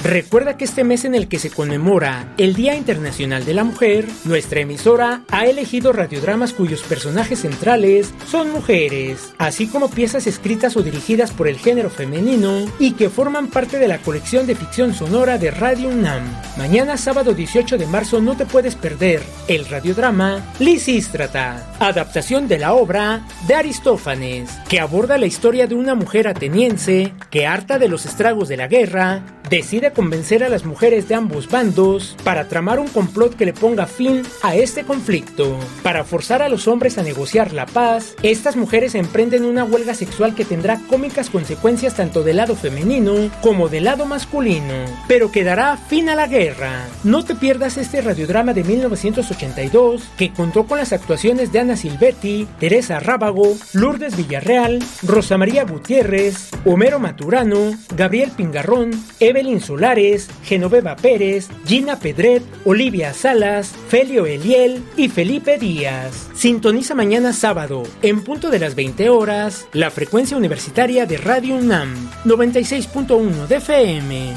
Recuerda 0.04 0.58
que 0.58 0.66
este 0.66 0.84
mes 0.84 1.06
en 1.06 1.16
el 1.16 1.30
que 1.30 1.40
se 1.40 1.50
conmemora 1.50 2.34
el 2.38 2.56
Día 2.56 2.76
Internacional 2.76 3.46
de 3.46 3.54
la 3.54 3.64
Mujer, 3.64 4.06
nuestra 4.26 4.60
emisora 4.60 5.22
ha 5.32 5.46
elegido 5.46 5.94
radiodramas 5.94 6.52
cuyos 6.52 6.84
personajes 6.84 7.40
centrales 7.40 8.14
son 8.28 8.52
mujeres, 8.52 9.34
así 9.38 9.66
como 9.68 9.90
piezas 9.90 10.28
escritas 10.28 10.76
o 10.76 10.84
dirigidas 10.84 11.32
por 11.32 11.48
el 11.48 11.58
género 11.58 11.90
femenino 11.90 12.66
y 12.80 12.92
que 12.94 13.10
forman 13.10 13.48
parte 13.48 13.80
de 13.80 13.88
la 13.88 14.00
colección 14.00 14.46
de 14.46 14.56
ficción 14.56 14.94
sonora 14.94 15.38
de 15.38 15.52
Radio 15.52 15.88
UNAM. 15.88 16.24
Mañana 16.58 16.98
sábado 16.98 17.34
18 17.34 17.78
de 17.78 17.88
marzo 17.88 18.20
no 18.20 18.36
te 18.36 18.46
puedes 18.46 18.76
perder 18.76 19.24
el 19.48 19.66
radiodrama 19.70 20.44
Lisístrata, 20.60 21.76
adaptación 21.80 22.50
de 22.50 22.60
la 22.60 22.74
obra 22.74 23.26
de 23.48 23.56
Aristófanes, 23.56 24.50
que 24.68 24.82
aborda 24.82 25.18
la 25.18 25.28
historia 25.28 25.66
de 25.66 25.76
una 25.76 25.96
mujer 25.96 26.28
ateniense 26.28 27.14
que 27.30 27.48
harta 27.48 27.80
de 27.80 27.88
los 27.88 28.06
estragos 28.06 28.50
de 28.50 28.58
la 28.58 28.68
guerra, 28.68 29.24
decide 29.58 29.92
convencer 29.92 30.44
a 30.44 30.50
las 30.50 30.66
mujeres 30.66 31.08
de 31.08 31.14
ambos 31.14 31.48
bandos 31.48 32.18
para 32.24 32.48
tramar 32.48 32.80
un 32.80 32.88
complot 32.88 33.36
que 33.36 33.46
le 33.46 33.54
ponga 33.54 33.86
fin 33.86 34.24
a 34.42 34.56
este 34.56 34.84
conflicto. 34.84 35.60
Para 35.84 36.04
forzar 36.04 36.42
a 36.42 36.50
los 36.50 36.68
hombres 36.68 36.98
a 36.98 37.04
negociar 37.04 37.54
la 37.54 37.68
paz, 37.68 38.16
estas 38.24 38.56
mujeres 38.56 38.96
emprenden 38.96 39.46
una 39.46 39.64
huelga 39.64 39.94
sexual 39.94 40.34
que 40.34 40.44
tendrá 40.44 40.80
cómicas 40.90 41.30
consecuencias 41.30 41.96
tanto 41.96 42.24
del 42.24 42.38
lado 42.38 42.56
femenino 42.56 43.30
como 43.42 43.70
del 43.70 43.84
lado 43.84 44.08
masculino, 44.08 44.74
pero 45.08 45.32
que 45.32 45.44
dará 45.44 45.78
fin 45.78 46.10
a 46.10 46.16
la 46.16 46.26
guerra. 46.26 46.88
No 47.04 47.24
te 47.24 47.36
pierdas 47.36 47.78
este 47.78 48.02
radiodrama 48.02 48.56
de 48.56 48.64
1982 48.64 50.02
que 50.18 50.34
contó 50.34 50.66
con 50.66 50.80
las 50.80 50.94
actuaciones 50.94 51.52
de 51.52 51.60
Ana 51.60 51.76
Silvetti, 51.76 52.48
Teresa 52.60 53.00
Rábago, 53.00 53.56
Lourdes 53.74 54.18
Villarreal, 54.18 54.80
Rosa 55.04 55.38
María 55.38 55.64
Gutiérrez, 55.64 56.50
Homero 56.66 57.00
Maturano, 57.00 57.78
Gabriel 57.96 58.32
Pingarrón, 58.32 58.92
Evelyn 59.20 59.43
Solares, 59.62 60.30
Genoveva 60.44 60.96
Pérez, 60.96 61.50
Gina 61.66 62.00
Pedret, 62.00 62.44
Olivia 62.66 63.14
Salas, 63.14 63.74
Felio 63.90 64.26
Eliel 64.26 64.84
y 64.98 65.10
Felipe 65.10 65.58
Díaz. 65.58 66.30
Sintoniza 66.34 66.96
mañana 66.96 67.34
sábado, 67.34 67.84
en 68.02 68.24
punto 68.24 68.50
de 68.50 68.60
las 68.60 68.76
20 68.76 69.10
horas, 69.10 69.68
la 69.74 69.92
frecuencia 69.92 70.38
universitaria 70.38 71.06
de 71.06 71.18
Radio 71.18 71.56
UNAM, 71.56 72.10
96.1 72.26 73.48
de 73.48 73.56
FM. 73.58 74.34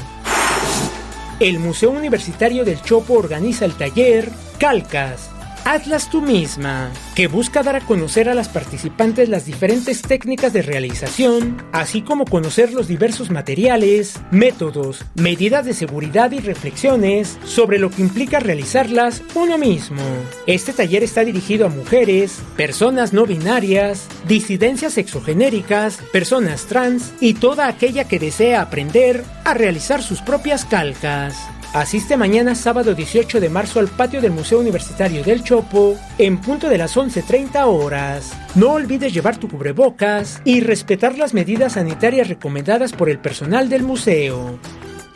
El 1.39 1.59
Museo 1.59 1.91
Universitario 1.91 2.65
del 2.65 2.81
Chopo 2.81 3.13
organiza 3.13 3.65
el 3.65 3.73
taller 3.73 4.31
Calcas, 4.59 5.29
Hazlas 5.69 6.09
tú 6.09 6.21
misma, 6.21 6.93
que 7.13 7.27
busca 7.27 7.61
dar 7.61 7.75
a 7.75 7.81
conocer 7.81 8.29
a 8.29 8.33
las 8.33 8.47
participantes 8.47 9.27
las 9.27 9.45
diferentes 9.45 10.01
técnicas 10.01 10.53
de 10.53 10.61
realización, 10.61 11.61
así 11.73 12.03
como 12.03 12.23
conocer 12.23 12.71
los 12.71 12.87
diversos 12.87 13.31
materiales, 13.31 14.17
métodos, 14.31 15.03
medidas 15.15 15.65
de 15.65 15.73
seguridad 15.73 16.31
y 16.31 16.39
reflexiones 16.39 17.37
sobre 17.43 17.79
lo 17.79 17.89
que 17.89 18.01
implica 18.01 18.39
realizarlas 18.39 19.21
uno 19.35 19.57
mismo. 19.57 20.01
Este 20.45 20.71
taller 20.71 21.03
está 21.03 21.25
dirigido 21.25 21.65
a 21.65 21.69
mujeres, 21.69 22.39
personas 22.55 23.11
no 23.11 23.25
binarias, 23.25 24.07
disidencias 24.25 24.93
sexogenéricas, 24.93 25.97
personas 26.13 26.67
trans 26.67 27.11
y 27.19 27.33
toda 27.33 27.67
aquella 27.67 28.05
que 28.07 28.19
desea 28.19 28.61
aprender 28.61 29.25
a 29.43 29.53
realizar 29.53 30.01
sus 30.01 30.21
propias 30.21 30.63
calcas. 30.63 31.35
Asiste 31.73 32.17
mañana 32.17 32.55
sábado 32.55 32.95
18 32.95 33.39
de 33.39 33.49
marzo 33.49 33.79
al 33.79 33.87
patio 33.87 34.21
del 34.21 34.31
Museo 34.31 34.59
Universitario 34.59 35.23
del 35.23 35.43
Chopo 35.43 35.95
en 36.17 36.39
punto 36.39 36.69
de 36.69 36.77
las 36.77 36.95
11.30 36.95 37.65
horas. 37.65 38.31
No 38.55 38.71
olvides 38.71 39.13
llevar 39.13 39.37
tu 39.37 39.47
cubrebocas 39.47 40.41
y 40.45 40.61
respetar 40.61 41.17
las 41.17 41.33
medidas 41.33 41.73
sanitarias 41.73 42.29
recomendadas 42.29 42.93
por 42.93 43.09
el 43.09 43.19
personal 43.19 43.69
del 43.69 43.83
museo. 43.83 44.57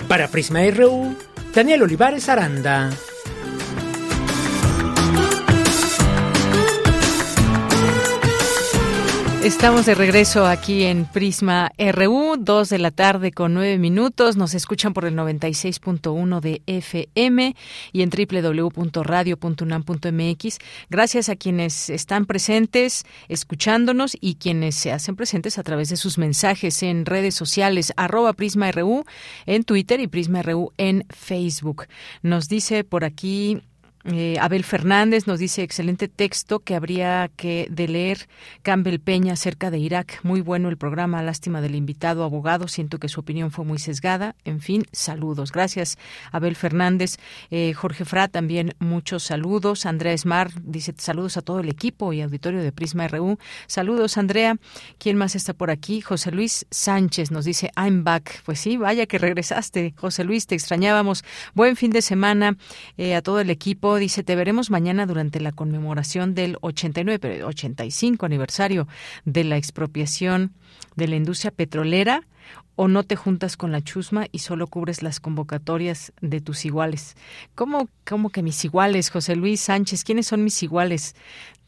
Para 0.07 0.27
Prisma 0.27 0.59
RU, 0.69 1.15
Daniel 1.55 1.83
Olivares 1.83 2.27
Aranda. 2.27 2.91
Estamos 9.43 9.87
de 9.87 9.95
regreso 9.95 10.45
aquí 10.45 10.83
en 10.83 11.05
Prisma 11.05 11.71
RU, 11.75 12.35
2 12.37 12.69
de 12.69 12.77
la 12.77 12.91
tarde 12.91 13.31
con 13.31 13.55
9 13.55 13.79
minutos. 13.79 14.37
Nos 14.37 14.53
escuchan 14.53 14.93
por 14.93 15.05
el 15.05 15.15
96.1 15.15 16.39
de 16.41 16.61
FM 16.67 17.55
y 17.91 18.03
en 18.03 18.11
www.radio.unam.mx. 18.11 20.59
Gracias 20.91 21.29
a 21.29 21.35
quienes 21.35 21.89
están 21.89 22.27
presentes, 22.27 23.03
escuchándonos 23.29 24.15
y 24.21 24.35
quienes 24.35 24.75
se 24.75 24.91
hacen 24.91 25.15
presentes 25.15 25.57
a 25.57 25.63
través 25.63 25.89
de 25.89 25.97
sus 25.97 26.19
mensajes 26.19 26.83
en 26.83 27.07
redes 27.07 27.33
sociales, 27.33 27.93
arroba 27.97 28.33
Prisma 28.33 28.71
RU 28.71 29.05
en 29.47 29.63
Twitter 29.63 30.01
y 30.01 30.07
Prisma 30.07 30.43
RU 30.43 30.71
en 30.77 31.07
Facebook. 31.09 31.87
Nos 32.21 32.47
dice 32.47 32.83
por 32.83 33.03
aquí 33.03 33.63
eh, 34.05 34.37
Abel 34.39 34.63
Fernández 34.63 35.27
nos 35.27 35.39
dice 35.39 35.61
excelente 35.63 36.07
texto 36.07 36.59
que 36.59 36.75
habría 36.75 37.29
que 37.35 37.67
de 37.69 37.87
leer 37.87 38.27
Campbell 38.63 38.99
Peña 38.99 39.33
acerca 39.33 39.69
de 39.69 39.79
Irak. 39.79 40.19
Muy 40.23 40.41
bueno 40.41 40.69
el 40.69 40.77
programa, 40.77 41.21
lástima 41.21 41.61
del 41.61 41.75
invitado 41.75 42.23
abogado. 42.23 42.67
Siento 42.67 42.97
que 42.97 43.09
su 43.09 43.19
opinión 43.19 43.51
fue 43.51 43.65
muy 43.65 43.79
sesgada. 43.79 44.35
En 44.43 44.61
fin, 44.61 44.85
saludos. 44.91 45.51
Gracias, 45.51 45.97
Abel 46.31 46.55
Fernández. 46.55 47.17
Eh, 47.51 47.73
Jorge 47.73 48.05
Fra 48.05 48.27
también 48.27 48.73
muchos 48.79 49.23
saludos. 49.23 49.85
Andrea 49.85 50.13
Esmar 50.13 50.51
dice 50.61 50.93
saludos 50.97 51.37
a 51.37 51.41
todo 51.41 51.59
el 51.59 51.69
equipo 51.69 52.13
y 52.13 52.21
auditorio 52.21 52.61
de 52.63 52.71
Prisma 52.71 53.07
RU. 53.07 53.37
Saludos, 53.67 54.17
Andrea. 54.17 54.57
¿Quién 54.97 55.17
más 55.17 55.35
está 55.35 55.53
por 55.53 55.69
aquí? 55.69 56.01
José 56.01 56.31
Luis 56.31 56.65
Sánchez 56.71 57.31
nos 57.31 57.45
dice 57.45 57.71
I'm 57.77 58.03
back. 58.03 58.41
Pues 58.45 58.59
sí, 58.59 58.77
vaya 58.77 59.05
que 59.05 59.17
regresaste, 59.17 59.93
José 59.97 60.23
Luis, 60.23 60.47
te 60.47 60.55
extrañábamos. 60.55 61.23
Buen 61.53 61.75
fin 61.75 61.91
de 61.91 62.01
semana 62.01 62.57
eh, 62.97 63.15
a 63.15 63.21
todo 63.21 63.39
el 63.39 63.49
equipo 63.49 63.90
dice, 63.97 64.23
te 64.23 64.35
veremos 64.35 64.69
mañana 64.69 65.05
durante 65.05 65.39
la 65.39 65.51
conmemoración 65.51 66.35
del 66.35 66.57
89, 66.61 67.19
pero 67.19 67.47
85 67.47 68.25
aniversario 68.25 68.87
de 69.25 69.43
la 69.43 69.57
expropiación 69.57 70.53
de 70.95 71.07
la 71.07 71.15
industria 71.15 71.51
petrolera 71.51 72.27
o 72.75 72.87
no 72.87 73.03
te 73.03 73.15
juntas 73.15 73.57
con 73.57 73.71
la 73.71 73.81
chusma 73.81 74.25
y 74.31 74.39
solo 74.39 74.67
cubres 74.67 75.03
las 75.03 75.19
convocatorias 75.19 76.13
de 76.21 76.41
tus 76.41 76.65
iguales. 76.65 77.15
¿Cómo, 77.55 77.89
cómo 78.07 78.29
que 78.29 78.41
mis 78.41 78.63
iguales, 78.65 79.09
José 79.09 79.35
Luis 79.35 79.61
Sánchez? 79.61 80.03
¿Quiénes 80.03 80.27
son 80.27 80.43
mis 80.43 80.63
iguales? 80.63 81.15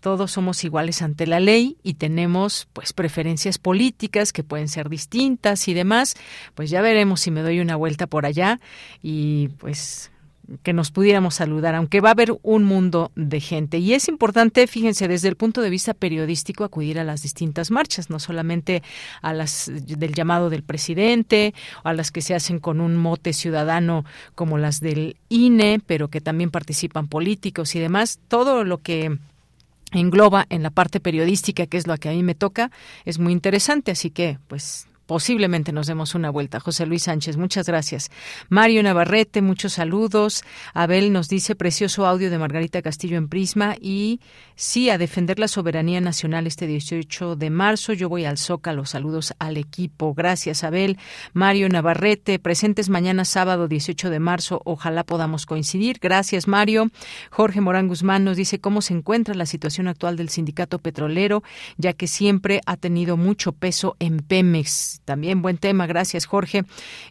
todos 0.03 0.31
somos 0.31 0.65
iguales 0.65 1.01
ante 1.01 1.25
la 1.25 1.39
ley 1.39 1.77
y 1.81 1.93
tenemos 1.93 2.67
pues 2.73 2.91
preferencias 2.91 3.57
políticas 3.57 4.33
que 4.33 4.43
pueden 4.43 4.67
ser 4.67 4.89
distintas 4.89 5.69
y 5.69 5.73
demás, 5.73 6.15
pues 6.55 6.69
ya 6.69 6.81
veremos 6.81 7.21
si 7.21 7.31
me 7.31 7.41
doy 7.41 7.61
una 7.61 7.77
vuelta 7.77 8.05
por 8.05 8.25
allá 8.25 8.59
y 9.01 9.47
pues 9.59 10.11
que 10.61 10.73
nos 10.73 10.91
pudiéramos 10.91 11.35
saludar, 11.35 11.75
aunque 11.75 12.01
va 12.01 12.09
a 12.09 12.11
haber 12.11 12.37
un 12.43 12.63
mundo 12.63 13.11
de 13.15 13.39
gente. 13.39 13.77
Y 13.77 13.93
es 13.93 14.07
importante, 14.07 14.67
fíjense, 14.67 15.07
desde 15.07 15.29
el 15.29 15.35
punto 15.35 15.61
de 15.61 15.69
vista 15.69 15.93
periodístico, 15.93 16.63
acudir 16.63 16.99
a 16.99 17.03
las 17.03 17.21
distintas 17.21 17.71
marchas, 17.71 18.09
no 18.09 18.19
solamente 18.19 18.83
a 19.21 19.33
las 19.33 19.71
del 19.73 20.13
llamado 20.13 20.49
del 20.49 20.63
presidente, 20.63 21.53
a 21.83 21.93
las 21.93 22.11
que 22.11 22.21
se 22.21 22.35
hacen 22.35 22.59
con 22.59 22.81
un 22.81 22.97
mote 22.97 23.33
ciudadano 23.33 24.05
como 24.35 24.57
las 24.57 24.79
del 24.79 25.17
INE, 25.29 25.79
pero 25.85 26.09
que 26.09 26.21
también 26.21 26.51
participan 26.51 27.07
políticos 27.07 27.75
y 27.75 27.79
demás. 27.79 28.19
Todo 28.27 28.63
lo 28.63 28.79
que 28.79 29.17
engloba 29.91 30.45
en 30.49 30.63
la 30.63 30.71
parte 30.71 30.99
periodística, 30.99 31.67
que 31.67 31.77
es 31.77 31.87
lo 31.87 31.95
que 31.97 32.09
a 32.09 32.13
mí 32.13 32.23
me 32.23 32.35
toca, 32.35 32.71
es 33.05 33.19
muy 33.19 33.31
interesante. 33.31 33.91
Así 33.91 34.09
que, 34.09 34.39
pues, 34.47 34.87
posiblemente 35.05 35.71
nos 35.71 35.87
demos 35.87 36.15
una 36.15 36.29
vuelta. 36.29 36.59
José 36.59 36.85
Luis 36.85 37.03
Sánchez, 37.03 37.37
muchas 37.37 37.67
gracias. 37.67 38.11
Mario 38.49 38.83
Navarrete, 38.83 39.41
muchos 39.41 39.73
saludos. 39.73 40.43
Abel 40.73 41.11
nos 41.11 41.29
dice 41.29 41.55
precioso 41.55 42.05
audio 42.05 42.29
de 42.29 42.37
Margarita 42.37 42.81
Castillo 42.81 43.17
en 43.17 43.27
Prisma 43.27 43.75
y 43.79 44.19
sí, 44.55 44.89
a 44.89 44.97
defender 44.97 45.39
la 45.39 45.47
soberanía 45.47 46.01
nacional 46.01 46.47
este 46.47 46.67
18 46.67 47.35
de 47.35 47.49
marzo. 47.49 47.93
Yo 47.93 48.09
voy 48.09 48.25
al 48.25 48.37
Zócalo. 48.37 48.85
Saludos 48.85 49.33
al 49.39 49.57
equipo. 49.57 50.13
Gracias, 50.13 50.63
Abel. 50.63 50.97
Mario 51.33 51.69
Navarrete, 51.69 52.39
presentes 52.39 52.89
mañana 52.89 53.25
sábado 53.25 53.67
18 53.67 54.09
de 54.09 54.19
marzo. 54.19 54.61
Ojalá 54.65 55.03
podamos 55.03 55.45
coincidir. 55.45 55.99
Gracias, 56.01 56.47
Mario. 56.47 56.89
Jorge 57.29 57.61
Morán 57.61 57.87
Guzmán 57.87 58.23
nos 58.23 58.37
dice 58.37 58.59
cómo 58.59 58.81
se 58.81 58.93
encuentra 58.93 59.35
la 59.35 59.45
situación 59.45 59.87
actual 59.87 60.17
del 60.17 60.29
sindicato 60.29 60.79
petrolero, 60.79 61.43
ya 61.77 61.93
que 61.93 62.07
siempre 62.07 62.61
ha 62.65 62.77
tenido 62.77 63.17
mucho 63.17 63.51
peso 63.51 63.95
en 63.99 64.19
Pemex 64.19 64.92
también 65.05 65.41
buen 65.41 65.57
tema, 65.57 65.87
gracias 65.87 66.25
Jorge. 66.25 66.63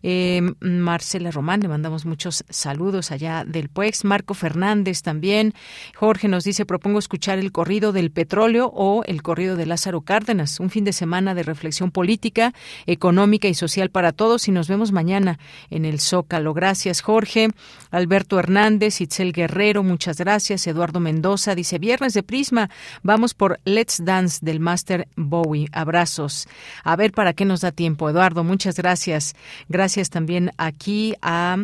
Eh, 0.02 0.42
Marcela 0.60 1.30
Román, 1.30 1.60
le 1.60 1.68
mandamos 1.68 2.04
muchos 2.04 2.44
saludos 2.48 3.10
allá 3.10 3.44
del 3.46 3.68
PUEX. 3.68 4.04
Marco 4.04 4.34
Fernández 4.34 5.02
también. 5.02 5.54
Jorge 5.94 6.28
nos 6.28 6.44
dice, 6.44 6.66
propongo 6.66 6.98
escuchar 6.98 7.38
el 7.38 7.52
corrido 7.52 7.92
del 7.92 8.10
petróleo 8.10 8.70
o 8.74 9.02
el 9.04 9.22
corrido 9.22 9.56
de 9.56 9.66
Lázaro 9.66 10.02
Cárdenas, 10.02 10.60
un 10.60 10.70
fin 10.70 10.84
de 10.84 10.92
semana 10.92 11.34
de 11.34 11.42
reflexión 11.42 11.90
política, 11.90 12.54
económica 12.86 13.48
y 13.48 13.54
social 13.54 13.90
para 13.90 14.12
todos 14.12 14.48
y 14.48 14.52
nos 14.52 14.68
vemos 14.68 14.92
mañana 14.92 15.38
en 15.70 15.84
el 15.84 16.00
Zócalo. 16.00 16.54
Gracias 16.54 17.00
Jorge. 17.00 17.48
Alberto 17.90 18.38
Hernández, 18.38 19.00
Itzel 19.00 19.32
Guerrero, 19.32 19.82
muchas 19.82 20.18
gracias. 20.18 20.66
Eduardo 20.66 21.00
Mendoza 21.00 21.54
dice, 21.54 21.78
viernes 21.78 22.14
de 22.14 22.22
Prisma, 22.22 22.70
vamos 23.02 23.34
por 23.34 23.60
Let's 23.64 24.02
Dance 24.04 24.38
del 24.42 24.60
Master 24.60 25.08
Bowie. 25.16 25.68
Abrazos. 25.72 26.48
A 26.84 26.96
ver 26.96 27.12
para 27.12 27.32
qué 27.32 27.44
nos 27.44 27.60
da 27.60 27.71
tiempo. 27.72 28.08
Eduardo, 28.08 28.44
muchas 28.44 28.76
gracias. 28.76 29.34
Gracias 29.68 30.10
también 30.10 30.52
aquí 30.58 31.14
a 31.22 31.56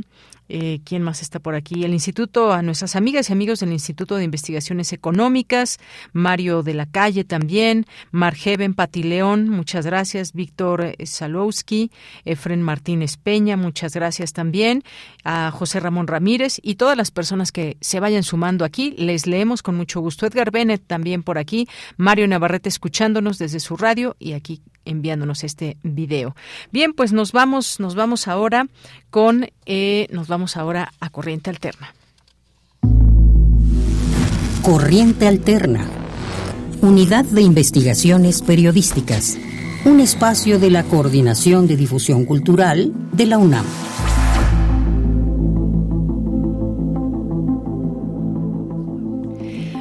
eh, 0.49 0.81
¿Quién 0.85 1.03
más 1.03 1.23
está 1.23 1.41
por 1.41 1.55
aquí? 1.55 1.85
El 1.85 1.93
Instituto, 1.93 2.53
a 2.53 2.63
nuestras 2.63 2.97
amigas 2.97 3.29
y 3.29 3.33
amigos 3.33 3.61
del 3.61 3.73
Instituto 3.73 4.17
de 4.17 4.25
Investigaciones 4.25 4.93
Económicas, 4.93 5.79
Mario 6.13 6.63
de 6.63 6.75
la 6.75 6.87
Calle 6.87 7.25
también, 7.25 7.87
Margeven 8.11 8.75
Patileón, 8.75 9.49
muchas 9.49 9.85
gracias, 9.87 10.33
Víctor 10.33 10.95
Salowski, 11.05 11.91
Efren 12.25 12.63
Martínez 12.63 13.17
Peña, 13.17 13.57
muchas 13.57 13.95
gracias 13.95 14.33
también, 14.33 14.83
a 15.25 15.51
José 15.51 15.81
Ramón 15.81 16.07
Ramírez 16.07 16.59
y 16.63 16.77
todas 16.77 16.97
las 16.97 17.11
personas 17.11 17.53
que 17.53 17.77
se 17.81 18.01
vayan 18.01 18.23
sumando 18.23 18.65
aquí, 18.65 18.95
les 18.97 19.27
leemos 19.27 19.63
con 19.63 19.77
mucho 19.77 20.01
gusto. 20.01 20.27
Edgar 20.27 20.51
Bennett 20.51 20.87
también 20.87 21.23
por 21.23 21.39
aquí, 21.39 21.69
Mario 21.97 22.27
Navarrete 22.29 22.69
escuchándonos 22.69 23.39
desde 23.39 23.61
su 23.61 23.77
radio 23.77 24.17
y 24.19 24.33
aquí 24.33 24.63
enviándonos 24.89 25.45
este 25.45 25.77
video. 25.83 26.35
Bien, 26.73 26.93
pues 26.95 27.13
nos 27.13 27.33
vamos, 27.33 27.79
nos 27.79 27.95
vamos 27.95 28.27
ahora 28.27 28.67
con, 29.11 29.49
eh, 29.67 30.07
nos 30.11 30.29
vamos 30.29 30.38
ahora 30.57 30.93
a 31.01 31.11
Corriente 31.11 31.51
Alterna. 31.51 31.95
Corriente 34.63 35.27
Alterna, 35.27 35.87
Unidad 36.81 37.25
de 37.25 37.43
Investigaciones 37.43 38.43
Periodísticas, 38.43 39.39
un 39.85 40.01
espacio 40.01 40.59
de 40.59 40.71
la 40.71 40.85
Coordinación 40.85 41.67
de 41.67 41.77
Difusión 41.77 42.25
Cultural 42.25 42.93
de 43.13 43.27
la 43.27 43.39
UNAM. 43.39 43.65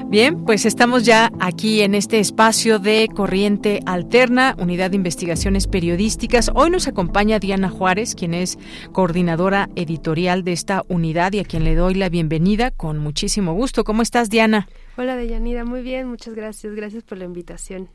Bien, 0.10 0.46
pues 0.46 0.66
estamos 0.66 1.04
ya 1.04 1.34
aquí 1.42 1.82
en 1.82 1.94
este 1.94 2.22
espacio 2.22 2.80
de 2.80 3.10
Corriente 3.14 3.82
Alterna, 3.86 4.56
Unidad 4.58 4.92
de 4.92 4.96
Investigaciones 4.96 5.68
Periodísticas. 5.68 6.50
Hoy 6.56 6.70
nos 6.70 6.88
acompaña 6.88 7.40
Diana 7.40 7.70
Juárez, 7.70 8.16
quien 8.16 8.34
es 8.34 8.58
coordinadora 8.94 9.68
editorial 9.76 10.46
de 10.46 10.54
esta 10.54 10.84
unidad 10.88 11.34
y 11.34 11.40
a 11.40 11.44
quien 11.44 11.66
le 11.66 11.76
doy 11.76 11.94
la 11.94 12.08
bienvenida 12.08 12.72
con 12.72 13.00
muchísimo 13.00 13.54
gusto. 13.54 13.84
¿Cómo 13.84 14.02
estás, 14.02 14.30
Diana? 14.30 14.70
Hola, 14.96 15.18
Deyanira. 15.18 15.66
Muy 15.66 15.82
bien, 15.82 16.08
muchas 16.08 16.36
gracias. 16.36 16.74
Gracias 16.74 17.04
por 17.04 17.18
la 17.18 17.26
invitación. 17.26 17.90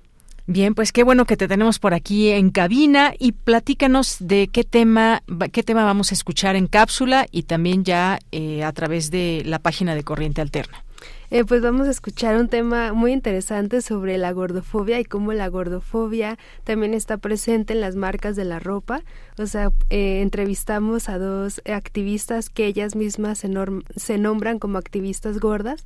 Bien, 0.46 0.74
pues 0.74 0.92
qué 0.92 1.04
bueno 1.04 1.24
que 1.24 1.38
te 1.38 1.48
tenemos 1.48 1.78
por 1.78 1.94
aquí 1.94 2.28
en 2.28 2.50
cabina 2.50 3.14
y 3.18 3.32
platícanos 3.32 4.18
de 4.20 4.48
qué 4.48 4.64
tema, 4.64 5.22
qué 5.50 5.62
tema 5.62 5.84
vamos 5.84 6.10
a 6.12 6.14
escuchar 6.14 6.56
en 6.56 6.66
cápsula 6.66 7.26
y 7.30 7.44
también 7.44 7.84
ya 7.84 8.18
eh, 8.32 8.64
a 8.64 8.72
través 8.72 9.10
de 9.10 9.42
la 9.46 9.60
página 9.60 9.94
de 9.94 10.02
Corriente 10.02 10.42
Alterna. 10.42 10.84
Eh, 11.34 11.46
pues 11.46 11.62
vamos 11.62 11.88
a 11.88 11.90
escuchar 11.90 12.36
un 12.36 12.48
tema 12.48 12.92
muy 12.92 13.10
interesante 13.10 13.80
sobre 13.80 14.18
la 14.18 14.32
gordofobia 14.32 15.00
y 15.00 15.06
cómo 15.06 15.32
la 15.32 15.48
gordofobia 15.48 16.36
también 16.62 16.92
está 16.92 17.16
presente 17.16 17.72
en 17.72 17.80
las 17.80 17.96
marcas 17.96 18.36
de 18.36 18.44
la 18.44 18.58
ropa. 18.58 19.00
O 19.38 19.46
sea, 19.46 19.72
eh, 19.88 20.20
entrevistamos 20.20 21.08
a 21.08 21.16
dos 21.16 21.62
activistas 21.64 22.50
que 22.50 22.66
ellas 22.66 22.96
mismas 22.96 23.38
se, 23.38 23.50
se 23.96 24.18
nombran 24.18 24.58
como 24.58 24.76
activistas 24.76 25.40
gordas. 25.40 25.84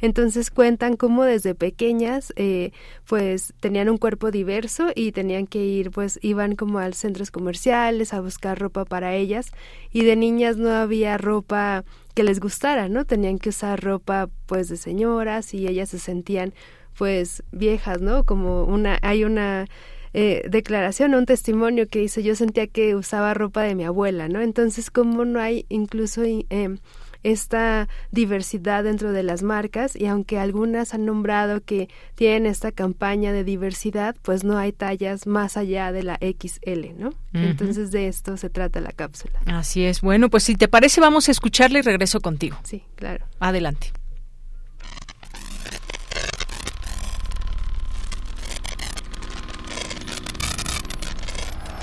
Entonces 0.00 0.50
cuentan 0.50 0.96
cómo 0.96 1.22
desde 1.22 1.54
pequeñas 1.54 2.32
eh, 2.34 2.72
pues 3.06 3.54
tenían 3.60 3.88
un 3.88 3.98
cuerpo 3.98 4.32
diverso 4.32 4.88
y 4.96 5.12
tenían 5.12 5.46
que 5.46 5.64
ir 5.64 5.92
pues 5.92 6.18
iban 6.22 6.56
como 6.56 6.80
a 6.80 6.90
centros 6.90 7.30
comerciales 7.30 8.14
a 8.14 8.20
buscar 8.20 8.58
ropa 8.58 8.84
para 8.84 9.14
ellas 9.14 9.52
y 9.92 10.02
de 10.02 10.16
niñas 10.16 10.56
no 10.56 10.70
había 10.70 11.18
ropa 11.18 11.84
que 12.18 12.24
les 12.24 12.40
gustara, 12.40 12.88
¿no? 12.88 13.04
Tenían 13.04 13.38
que 13.38 13.50
usar 13.50 13.80
ropa 13.80 14.28
pues 14.46 14.68
de 14.68 14.76
señoras 14.76 15.54
y 15.54 15.68
ellas 15.68 15.90
se 15.90 16.00
sentían 16.00 16.52
pues 16.98 17.44
viejas, 17.52 18.00
¿no? 18.00 18.24
Como 18.24 18.64
una, 18.64 18.98
hay 19.02 19.22
una 19.22 19.66
eh, 20.14 20.42
declaración 20.50 21.14
un 21.14 21.26
testimonio 21.26 21.86
que 21.86 22.00
dice 22.00 22.24
yo 22.24 22.34
sentía 22.34 22.66
que 22.66 22.96
usaba 22.96 23.34
ropa 23.34 23.62
de 23.62 23.76
mi 23.76 23.84
abuela, 23.84 24.26
¿no? 24.28 24.40
Entonces, 24.40 24.90
como 24.90 25.24
no 25.24 25.38
hay 25.38 25.64
incluso 25.68 26.24
eh, 26.24 26.78
esta 27.22 27.88
diversidad 28.10 28.84
dentro 28.84 29.12
de 29.12 29.22
las 29.22 29.42
marcas 29.42 29.96
y 29.96 30.06
aunque 30.06 30.38
algunas 30.38 30.94
han 30.94 31.04
nombrado 31.04 31.60
que 31.60 31.88
tienen 32.14 32.46
esta 32.46 32.72
campaña 32.72 33.32
de 33.32 33.44
diversidad, 33.44 34.16
pues 34.22 34.44
no 34.44 34.58
hay 34.58 34.72
tallas 34.72 35.26
más 35.26 35.56
allá 35.56 35.92
de 35.92 36.02
la 36.02 36.18
XL, 36.20 36.94
¿no? 36.96 37.14
Entonces 37.32 37.90
de 37.90 38.08
esto 38.08 38.36
se 38.36 38.50
trata 38.50 38.80
la 38.80 38.92
cápsula. 38.92 39.38
Así 39.46 39.84
es. 39.84 40.00
Bueno, 40.00 40.28
pues 40.30 40.44
si 40.44 40.54
te 40.54 40.68
parece 40.68 41.00
vamos 41.00 41.28
a 41.28 41.32
escucharle 41.32 41.80
y 41.80 41.82
regreso 41.82 42.20
contigo. 42.20 42.56
Sí, 42.64 42.84
claro. 42.96 43.26
Adelante. 43.40 43.92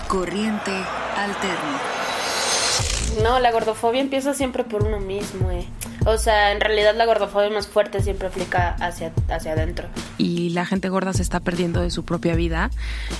Corriente 0.07 0.71
alterna. 1.17 2.04
No, 3.23 3.39
la 3.39 3.51
gordofobia 3.51 4.01
empieza 4.01 4.33
siempre 4.33 4.63
por 4.63 4.83
uno 4.83 4.99
mismo, 4.99 5.51
eh. 5.51 5.65
O 6.05 6.17
sea, 6.17 6.51
en 6.51 6.61
realidad 6.61 6.95
la 6.95 7.05
gordofobia 7.05 7.49
más 7.49 7.67
fuerte 7.67 8.01
siempre 8.01 8.27
aplica 8.27 8.75
hacia, 8.79 9.13
hacia 9.29 9.53
adentro. 9.53 9.87
Y 10.17 10.49
la 10.49 10.65
gente 10.65 10.89
gorda 10.89 11.13
se 11.13 11.21
está 11.21 11.39
perdiendo 11.39 11.81
de 11.81 11.91
su 11.91 12.05
propia 12.05 12.35
vida 12.35 12.69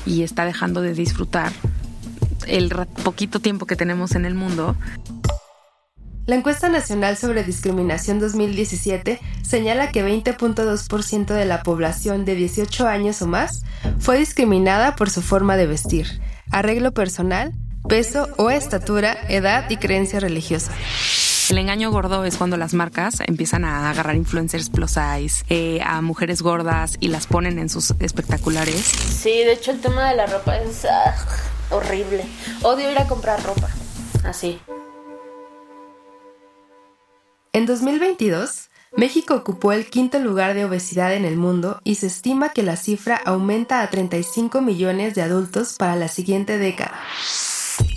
y 0.06 0.24
está 0.24 0.46
dejando 0.46 0.82
de 0.82 0.94
disfrutar 0.94 1.52
el 2.48 2.70
poquito 3.04 3.40
tiempo 3.40 3.66
que 3.66 3.76
tenemos 3.76 4.14
en 4.16 4.26
el 4.26 4.36
mundo. 4.36 4.76
La 6.28 6.36
encuesta 6.36 6.70
nacional 6.70 7.18
sobre 7.18 7.44
discriminación 7.44 8.20
2017 8.20 9.20
señala 9.44 9.92
que 9.92 10.04
20.2% 10.04 11.26
de 11.28 11.46
la 11.46 11.62
población 11.62 12.26
de 12.26 12.36
18 12.36 12.88
años 12.88 13.22
o 13.22 13.28
más 13.28 13.64
fue 14.00 14.18
discriminada 14.18 14.96
por 14.96 15.12
su 15.12 15.22
forma 15.22 15.56
de 15.56 15.68
vestir, 15.68 16.20
arreglo 16.52 16.94
personal, 16.94 17.54
peso 17.88 18.28
o 18.38 18.50
estatura, 18.50 19.18
edad 19.30 19.70
y 19.70 19.78
creencia 19.78 20.20
religiosa. 20.20 20.72
El 21.50 21.60
engaño 21.60 21.92
gordo 21.92 22.26
es 22.26 22.38
cuando 22.38 22.58
las 22.58 22.74
marcas 22.74 23.20
empiezan 23.26 23.66
a 23.66 23.92
agarrar 23.92 24.16
influencers 24.16 24.70
plus 24.70 24.92
size, 24.92 25.46
eh, 25.50 25.80
a 25.86 26.02
mujeres 26.02 26.42
gordas 26.42 26.98
y 27.00 27.10
las 27.10 27.28
ponen 27.28 27.60
en 27.60 27.70
sus 27.70 27.94
espectaculares. 28.00 28.82
Sí, 28.82 29.30
de 29.30 29.54
hecho 29.54 29.72
el 29.72 29.80
tema 29.80 30.10
de 30.10 30.16
la 30.16 30.26
ropa 30.26 30.58
es 30.58 30.86
ah, 30.86 31.14
horrible. 31.70 32.26
Odio 32.64 32.92
ir 32.92 32.98
a 32.98 33.08
comprar 33.08 33.44
ropa. 33.44 33.70
Así. 34.24 34.60
En 37.54 37.68
2022, 37.68 38.70
México 38.98 39.36
ocupó 39.36 39.72
el 39.72 39.90
quinto 39.90 40.20
lugar 40.20 40.56
de 40.56 40.66
obesidad 40.66 41.14
en 41.14 41.26
el 41.26 41.38
mundo 41.38 41.80
y 41.84 41.96
se 41.96 42.08
estima 42.08 42.50
que 42.50 42.64
la 42.64 42.76
cifra 42.76 43.22
aumenta 43.24 43.82
a 43.82 43.90
35 43.90 44.62
millones 44.62 45.16
de 45.16 45.22
adultos 45.22 45.76
para 45.78 45.96
la 45.96 46.08
siguiente 46.08 46.58
década. 46.58 47.00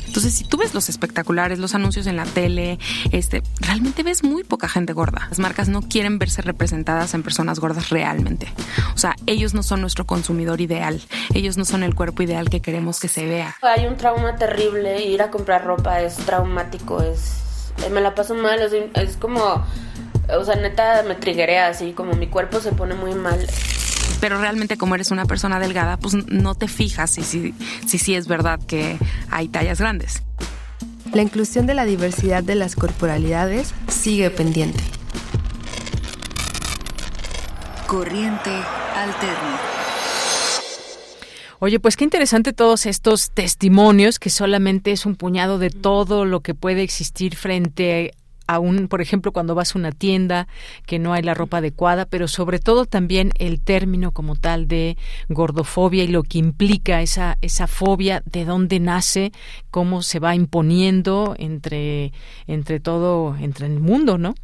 Entonces, 0.08 0.34
si 0.34 0.44
tú 0.44 0.56
ves 0.56 0.72
los 0.74 0.88
espectaculares, 0.88 1.58
los 1.58 1.74
anuncios 1.74 2.06
en 2.06 2.16
la 2.16 2.24
tele, 2.24 2.78
este, 3.12 3.42
realmente 3.60 4.02
ves 4.02 4.24
muy 4.24 4.42
poca 4.42 4.66
gente 4.66 4.94
gorda. 4.94 5.26
Las 5.28 5.38
marcas 5.38 5.68
no 5.68 5.82
quieren 5.82 6.18
verse 6.18 6.40
representadas 6.40 7.12
en 7.12 7.22
personas 7.22 7.60
gordas 7.60 7.90
realmente. 7.90 8.48
O 8.94 8.98
sea, 8.98 9.14
ellos 9.26 9.52
no 9.52 9.62
son 9.62 9.82
nuestro 9.82 10.06
consumidor 10.06 10.62
ideal. 10.62 11.00
Ellos 11.34 11.58
no 11.58 11.66
son 11.66 11.82
el 11.82 11.94
cuerpo 11.94 12.22
ideal 12.22 12.48
que 12.48 12.60
queremos 12.60 13.00
que 13.00 13.08
se 13.08 13.26
vea. 13.26 13.56
Hay 13.62 13.86
un 13.86 13.96
trauma 13.96 14.36
terrible. 14.36 15.04
Ir 15.04 15.20
a 15.20 15.30
comprar 15.30 15.64
ropa 15.64 16.00
es 16.00 16.16
traumático. 16.16 17.02
Es, 17.02 17.72
me 17.92 18.00
la 18.00 18.14
paso 18.14 18.34
mal. 18.34 18.60
Es, 18.94 19.16
como, 19.18 19.64
o 20.36 20.44
sea, 20.44 20.56
neta 20.56 21.02
me 21.06 21.16
triguea 21.16 21.68
así, 21.68 21.92
como 21.92 22.14
mi 22.14 22.28
cuerpo 22.28 22.60
se 22.60 22.72
pone 22.72 22.94
muy 22.94 23.14
mal 23.14 23.46
pero 24.20 24.40
realmente 24.40 24.76
como 24.76 24.94
eres 24.94 25.10
una 25.10 25.24
persona 25.24 25.58
delgada, 25.58 25.96
pues 25.96 26.14
no 26.14 26.54
te 26.54 26.68
fijas 26.68 27.10
si 27.10 27.22
sí 27.22 27.54
si, 27.86 27.98
si, 27.98 28.14
es 28.14 28.28
verdad 28.28 28.60
que 28.66 28.98
hay 29.30 29.48
tallas 29.48 29.78
grandes. 29.78 30.22
La 31.12 31.22
inclusión 31.22 31.66
de 31.66 31.74
la 31.74 31.84
diversidad 31.84 32.42
de 32.42 32.54
las 32.54 32.76
corporalidades 32.76 33.74
sigue 33.88 34.30
pendiente. 34.30 34.82
Corriente 37.86 38.50
alterna. 38.94 39.58
Oye, 41.60 41.80
pues 41.80 41.96
qué 41.96 42.04
interesante 42.04 42.52
todos 42.52 42.86
estos 42.86 43.30
testimonios, 43.30 44.20
que 44.20 44.30
solamente 44.30 44.92
es 44.92 45.06
un 45.06 45.16
puñado 45.16 45.58
de 45.58 45.70
todo 45.70 46.24
lo 46.24 46.40
que 46.40 46.54
puede 46.54 46.82
existir 46.82 47.34
frente 47.34 48.12
a 48.48 48.58
un, 48.58 48.88
por 48.88 49.00
ejemplo, 49.00 49.30
cuando 49.30 49.54
vas 49.54 49.76
a 49.76 49.78
una 49.78 49.92
tienda 49.92 50.48
que 50.86 50.98
no 50.98 51.12
hay 51.12 51.22
la 51.22 51.34
ropa 51.34 51.58
adecuada, 51.58 52.06
pero 52.06 52.26
sobre 52.26 52.58
todo 52.58 52.86
también 52.86 53.30
el 53.38 53.60
término 53.60 54.10
como 54.10 54.34
tal 54.34 54.66
de 54.66 54.96
gordofobia 55.28 56.02
y 56.02 56.08
lo 56.08 56.22
que 56.22 56.38
implica 56.38 57.02
esa, 57.02 57.38
esa 57.42 57.66
fobia, 57.66 58.22
de 58.24 58.44
dónde 58.44 58.80
nace, 58.80 59.32
cómo 59.70 60.02
se 60.02 60.18
va 60.18 60.34
imponiendo 60.34 61.36
entre, 61.38 62.12
entre 62.46 62.80
todo, 62.80 63.36
entre 63.36 63.66
el 63.66 63.80
mundo, 63.80 64.18
¿no? 64.18 64.34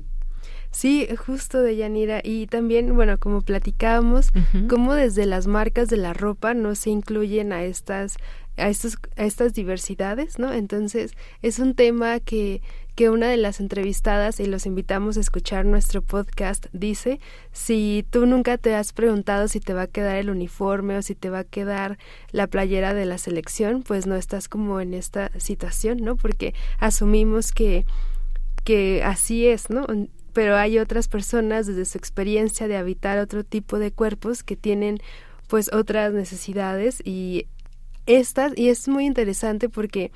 Sí, 0.70 1.08
justo 1.16 1.62
de 1.62 1.76
Yanira. 1.76 2.20
Y 2.22 2.48
también, 2.48 2.94
bueno, 2.96 3.18
como 3.18 3.42
platicábamos, 3.42 4.30
cómo 4.68 4.92
desde 4.92 5.24
las 5.24 5.46
marcas 5.46 5.88
de 5.88 5.96
la 5.96 6.12
ropa 6.12 6.52
no 6.52 6.74
se 6.74 6.90
incluyen 6.90 7.52
a 7.52 7.62
estas, 7.62 8.16
a 8.56 8.68
estos, 8.68 8.98
a 9.16 9.24
estas 9.24 9.54
diversidades, 9.54 10.40
¿no? 10.40 10.52
Entonces, 10.52 11.12
es 11.42 11.60
un 11.60 11.74
tema 11.74 12.18
que, 12.18 12.60
que 12.94 13.10
una 13.10 13.28
de 13.28 13.36
las 13.36 13.60
entrevistadas, 13.60 14.40
y 14.40 14.46
los 14.46 14.66
invitamos 14.66 15.16
a 15.16 15.20
escuchar 15.20 15.64
nuestro 15.64 16.02
podcast, 16.02 16.66
dice, 16.72 17.20
si 17.52 18.06
tú 18.10 18.26
nunca 18.26 18.58
te 18.58 18.74
has 18.74 18.92
preguntado 18.92 19.48
si 19.48 19.60
te 19.60 19.74
va 19.74 19.82
a 19.82 19.86
quedar 19.86 20.16
el 20.16 20.30
uniforme 20.30 20.96
o 20.96 21.02
si 21.02 21.14
te 21.14 21.30
va 21.30 21.40
a 21.40 21.44
quedar 21.44 21.98
la 22.30 22.46
playera 22.46 22.94
de 22.94 23.06
la 23.06 23.18
selección, 23.18 23.82
pues 23.82 24.06
no 24.06 24.14
estás 24.14 24.48
como 24.48 24.80
en 24.80 24.94
esta 24.94 25.30
situación, 25.38 25.98
¿no? 25.98 26.16
Porque 26.16 26.54
asumimos 26.78 27.52
que 27.52 27.84
que 28.64 29.02
así 29.04 29.46
es, 29.46 29.68
¿no? 29.68 29.84
pero 30.34 30.56
hay 30.56 30.78
otras 30.78 31.08
personas 31.08 31.66
desde 31.66 31.86
su 31.86 31.96
experiencia 31.96 32.68
de 32.68 32.76
habitar 32.76 33.18
otro 33.18 33.44
tipo 33.44 33.78
de 33.78 33.92
cuerpos 33.92 34.42
que 34.42 34.56
tienen 34.56 34.98
pues 35.48 35.72
otras 35.72 36.12
necesidades 36.12 37.00
y 37.04 37.46
estas 38.06 38.52
y 38.56 38.68
es 38.68 38.88
muy 38.88 39.06
interesante 39.06 39.68
porque 39.68 40.10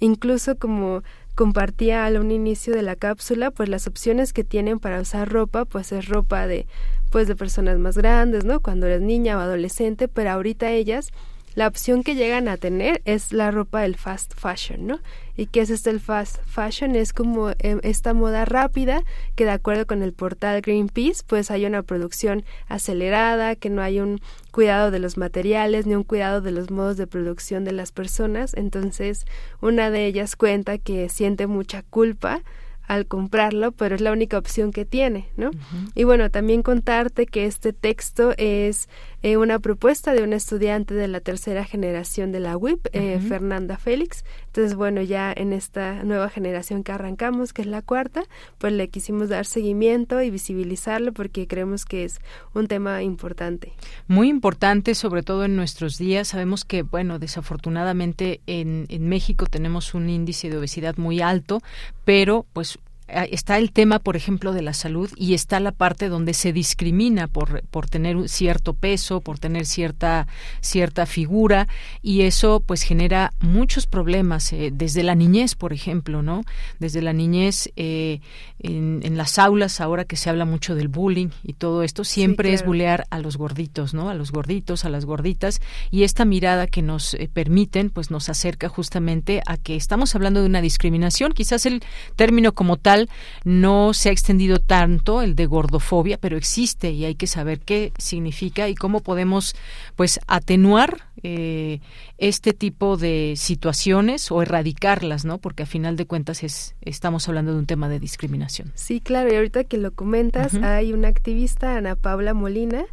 incluso 0.00 0.56
como 0.56 1.02
compartía 1.34 2.06
al 2.06 2.18
un 2.18 2.30
inicio 2.30 2.74
de 2.74 2.82
la 2.82 2.96
cápsula 2.96 3.50
pues 3.50 3.68
las 3.68 3.86
opciones 3.86 4.32
que 4.32 4.44
tienen 4.44 4.78
para 4.78 5.00
usar 5.00 5.28
ropa 5.30 5.64
pues 5.64 5.92
es 5.92 6.08
ropa 6.08 6.46
de 6.46 6.66
pues 7.10 7.28
de 7.28 7.36
personas 7.36 7.78
más 7.78 7.96
grandes 7.96 8.44
no 8.44 8.60
cuando 8.60 8.86
eres 8.86 9.00
niña 9.00 9.36
o 9.36 9.40
adolescente 9.40 10.08
pero 10.08 10.30
ahorita 10.30 10.70
ellas 10.70 11.10
la 11.54 11.68
opción 11.68 12.02
que 12.02 12.14
llegan 12.14 12.48
a 12.48 12.56
tener 12.56 13.00
es 13.04 13.32
la 13.32 13.50
ropa 13.50 13.82
del 13.82 13.96
fast 13.96 14.34
fashion, 14.34 14.86
¿no? 14.86 15.00
¿Y 15.36 15.46
qué 15.46 15.60
es 15.60 15.70
este 15.70 15.90
el 15.90 16.00
fast 16.00 16.38
fashion? 16.46 16.94
Es 16.96 17.12
como 17.12 17.50
em, 17.58 17.80
esta 17.82 18.14
moda 18.14 18.44
rápida 18.44 19.02
que 19.34 19.44
de 19.44 19.50
acuerdo 19.50 19.86
con 19.86 20.02
el 20.02 20.12
portal 20.12 20.60
Greenpeace, 20.60 21.22
pues 21.26 21.50
hay 21.50 21.66
una 21.66 21.82
producción 21.82 22.44
acelerada, 22.68 23.56
que 23.56 23.70
no 23.70 23.82
hay 23.82 24.00
un 24.00 24.20
cuidado 24.50 24.90
de 24.90 25.00
los 25.00 25.16
materiales 25.16 25.86
ni 25.86 25.94
un 25.94 26.04
cuidado 26.04 26.40
de 26.40 26.52
los 26.52 26.70
modos 26.70 26.96
de 26.96 27.06
producción 27.06 27.64
de 27.64 27.72
las 27.72 27.92
personas. 27.92 28.54
Entonces, 28.54 29.24
una 29.60 29.90
de 29.90 30.06
ellas 30.06 30.36
cuenta 30.36 30.78
que 30.78 31.08
siente 31.08 31.46
mucha 31.46 31.82
culpa 31.82 32.42
al 32.86 33.06
comprarlo, 33.06 33.72
pero 33.72 33.94
es 33.94 34.00
la 34.00 34.12
única 34.12 34.38
opción 34.38 34.70
que 34.70 34.84
tiene, 34.84 35.28
¿no? 35.36 35.50
Y 35.94 36.04
bueno, 36.04 36.30
también 36.30 36.62
contarte 36.62 37.26
que 37.26 37.46
este 37.46 37.72
texto 37.72 38.34
es 38.36 38.88
eh, 39.24 39.38
una 39.38 39.58
propuesta 39.58 40.12
de 40.12 40.22
una 40.22 40.36
estudiante 40.36 40.92
de 40.92 41.08
la 41.08 41.18
tercera 41.18 41.64
generación 41.64 42.30
de 42.30 42.40
la 42.40 42.58
WIP, 42.58 42.88
eh, 42.92 43.18
Fernanda 43.26 43.78
Félix. 43.78 44.22
Entonces, 44.48 44.74
bueno, 44.74 45.00
ya 45.00 45.32
en 45.34 45.54
esta 45.54 46.04
nueva 46.04 46.28
generación 46.28 46.84
que 46.84 46.92
arrancamos, 46.92 47.54
que 47.54 47.62
es 47.62 47.68
la 47.68 47.80
cuarta, 47.80 48.24
pues 48.58 48.74
le 48.74 48.88
quisimos 48.88 49.30
dar 49.30 49.46
seguimiento 49.46 50.20
y 50.20 50.28
visibilizarlo 50.28 51.14
porque 51.14 51.46
creemos 51.46 51.86
que 51.86 52.04
es 52.04 52.20
un 52.52 52.68
tema 52.68 53.02
importante. 53.02 53.72
Muy 54.08 54.28
importante, 54.28 54.94
sobre 54.94 55.22
todo 55.22 55.46
en 55.46 55.56
nuestros 55.56 55.96
días. 55.96 56.28
Sabemos 56.28 56.66
que, 56.66 56.82
bueno, 56.82 57.18
desafortunadamente 57.18 58.42
en, 58.46 58.84
en 58.90 59.08
México 59.08 59.46
tenemos 59.46 59.94
un 59.94 60.10
índice 60.10 60.50
de 60.50 60.58
obesidad 60.58 60.98
muy 60.98 61.22
alto, 61.22 61.62
pero 62.04 62.44
pues 62.52 62.78
está 63.08 63.58
el 63.58 63.72
tema, 63.72 63.98
por 63.98 64.16
ejemplo, 64.16 64.52
de 64.52 64.62
la 64.62 64.72
salud 64.72 65.10
y 65.16 65.34
está 65.34 65.60
la 65.60 65.72
parte 65.72 66.08
donde 66.08 66.34
se 66.34 66.52
discrimina 66.52 67.28
por, 67.28 67.62
por 67.68 67.88
tener 67.88 68.16
un 68.16 68.28
cierto 68.28 68.72
peso, 68.72 69.20
por 69.20 69.38
tener 69.38 69.66
cierta, 69.66 70.26
cierta 70.60 71.06
figura 71.06 71.68
y 72.02 72.22
eso 72.22 72.62
pues 72.64 72.82
genera 72.82 73.32
muchos 73.40 73.86
problemas 73.86 74.52
eh, 74.52 74.70
desde 74.72 75.02
la 75.02 75.14
niñez, 75.14 75.54
por 75.54 75.72
ejemplo, 75.72 76.22
¿no? 76.22 76.44
Desde 76.78 77.02
la 77.02 77.12
niñez 77.12 77.70
eh, 77.76 78.20
en, 78.64 79.00
en, 79.04 79.16
las 79.16 79.38
aulas, 79.38 79.80
ahora 79.80 80.04
que 80.04 80.16
se 80.16 80.30
habla 80.30 80.44
mucho 80.44 80.74
del 80.74 80.88
bullying 80.88 81.28
y 81.42 81.52
todo 81.52 81.82
esto, 81.82 82.02
siempre 82.02 82.52
es 82.52 82.64
bulear 82.64 83.06
a 83.10 83.18
los 83.18 83.36
gorditos, 83.36 83.94
¿no? 83.94 84.08
A 84.08 84.14
los 84.14 84.32
gorditos, 84.32 84.84
a 84.84 84.88
las 84.88 85.04
gorditas. 85.04 85.60
Y 85.90 86.02
esta 86.02 86.24
mirada 86.24 86.66
que 86.66 86.82
nos 86.82 87.14
eh, 87.14 87.28
permiten 87.32 87.90
pues 87.90 88.10
nos 88.10 88.28
acerca 88.28 88.68
justamente 88.68 89.42
a 89.46 89.56
que 89.56 89.76
estamos 89.76 90.14
hablando 90.14 90.40
de 90.40 90.46
una 90.46 90.60
discriminación, 90.60 91.32
quizás 91.32 91.66
el 91.66 91.82
término 92.16 92.52
como 92.52 92.76
tal 92.76 93.08
no 93.44 93.92
se 93.92 94.08
ha 94.08 94.12
extendido 94.12 94.58
tanto 94.58 95.22
el 95.22 95.34
de 95.34 95.46
gordofobia, 95.46 96.18
pero 96.18 96.36
existe 96.36 96.90
y 96.90 97.04
hay 97.04 97.14
que 97.14 97.26
saber 97.26 97.60
qué 97.60 97.92
significa 97.98 98.68
y 98.68 98.74
cómo 98.74 99.00
podemos 99.00 99.54
pues 99.96 100.20
atenuar 100.26 101.08
eh, 101.26 101.80
este 102.18 102.52
tipo 102.52 102.98
de 102.98 103.32
situaciones 103.36 104.30
o 104.30 104.42
erradicarlas, 104.42 105.24
¿no? 105.24 105.38
Porque 105.38 105.62
a 105.62 105.66
final 105.66 105.96
de 105.96 106.04
cuentas 106.04 106.42
es, 106.44 106.76
estamos 106.82 107.26
hablando 107.28 107.54
de 107.54 107.58
un 107.58 107.66
tema 107.66 107.88
de 107.88 107.98
discriminación. 107.98 108.72
Sí, 108.74 109.00
claro, 109.00 109.32
y 109.32 109.36
ahorita 109.36 109.64
que 109.64 109.78
lo 109.78 109.92
comentas, 109.92 110.54
hay 110.54 110.92
una 110.92 111.08
activista, 111.08 111.78
Ana 111.78 111.96
Paula 111.96 112.34
Molina, 112.34 112.84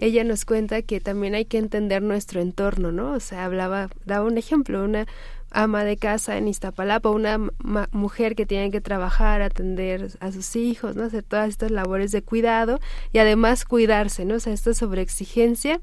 ella 0.00 0.22
nos 0.22 0.44
cuenta 0.44 0.82
que 0.82 1.00
también 1.00 1.34
hay 1.34 1.46
que 1.46 1.58
entender 1.58 2.00
nuestro 2.00 2.40
entorno, 2.40 2.92
¿no? 2.92 3.10
O 3.10 3.20
sea, 3.20 3.44
hablaba, 3.44 3.90
daba 4.06 4.24
un 4.24 4.38
ejemplo, 4.38 4.84
una 4.84 5.08
ama 5.50 5.82
de 5.82 5.96
casa 5.96 6.36
en 6.36 6.46
Iztapalapa, 6.46 7.10
una 7.10 7.38
mujer 7.90 8.36
que 8.36 8.46
tiene 8.46 8.70
que 8.70 8.80
trabajar, 8.80 9.42
atender 9.42 10.10
a 10.20 10.30
sus 10.30 10.54
hijos, 10.54 10.94
¿no? 10.94 11.02
Hacer 11.02 11.24
todas 11.24 11.48
estas 11.48 11.72
labores 11.72 12.12
de 12.12 12.22
cuidado 12.22 12.78
y 13.12 13.18
además 13.18 13.64
cuidarse, 13.64 14.24
¿no? 14.24 14.36
O 14.36 14.40
sea, 14.40 14.52
esta 14.52 14.74
sobreexigencia, 14.74 15.80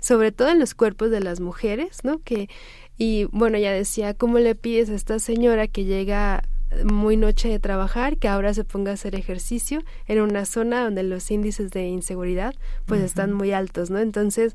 sobre 0.00 0.32
todo 0.32 0.48
en 0.48 0.58
los 0.58 0.74
cuerpos 0.74 1.10
de 1.10 1.20
las 1.20 1.40
mujeres, 1.40 2.04
¿no? 2.04 2.20
Que, 2.22 2.48
y 2.96 3.24
bueno, 3.32 3.58
ya 3.58 3.72
decía, 3.72 4.14
¿cómo 4.14 4.38
le 4.38 4.54
pides 4.54 4.90
a 4.90 4.94
esta 4.94 5.18
señora 5.18 5.68
que 5.68 5.84
llega 5.84 6.42
muy 6.84 7.16
noche 7.16 7.48
de 7.48 7.58
trabajar, 7.58 8.16
que 8.16 8.28
ahora 8.28 8.54
se 8.54 8.64
ponga 8.64 8.90
a 8.90 8.94
hacer 8.94 9.14
ejercicio 9.14 9.82
en 10.06 10.20
una 10.20 10.44
zona 10.44 10.84
donde 10.84 11.02
los 11.02 11.30
índices 11.30 11.70
de 11.70 11.86
inseguridad 11.86 12.54
pues 12.86 13.00
están 13.00 13.32
muy 13.32 13.52
altos, 13.52 13.90
¿no? 13.90 13.98
Entonces, 13.98 14.52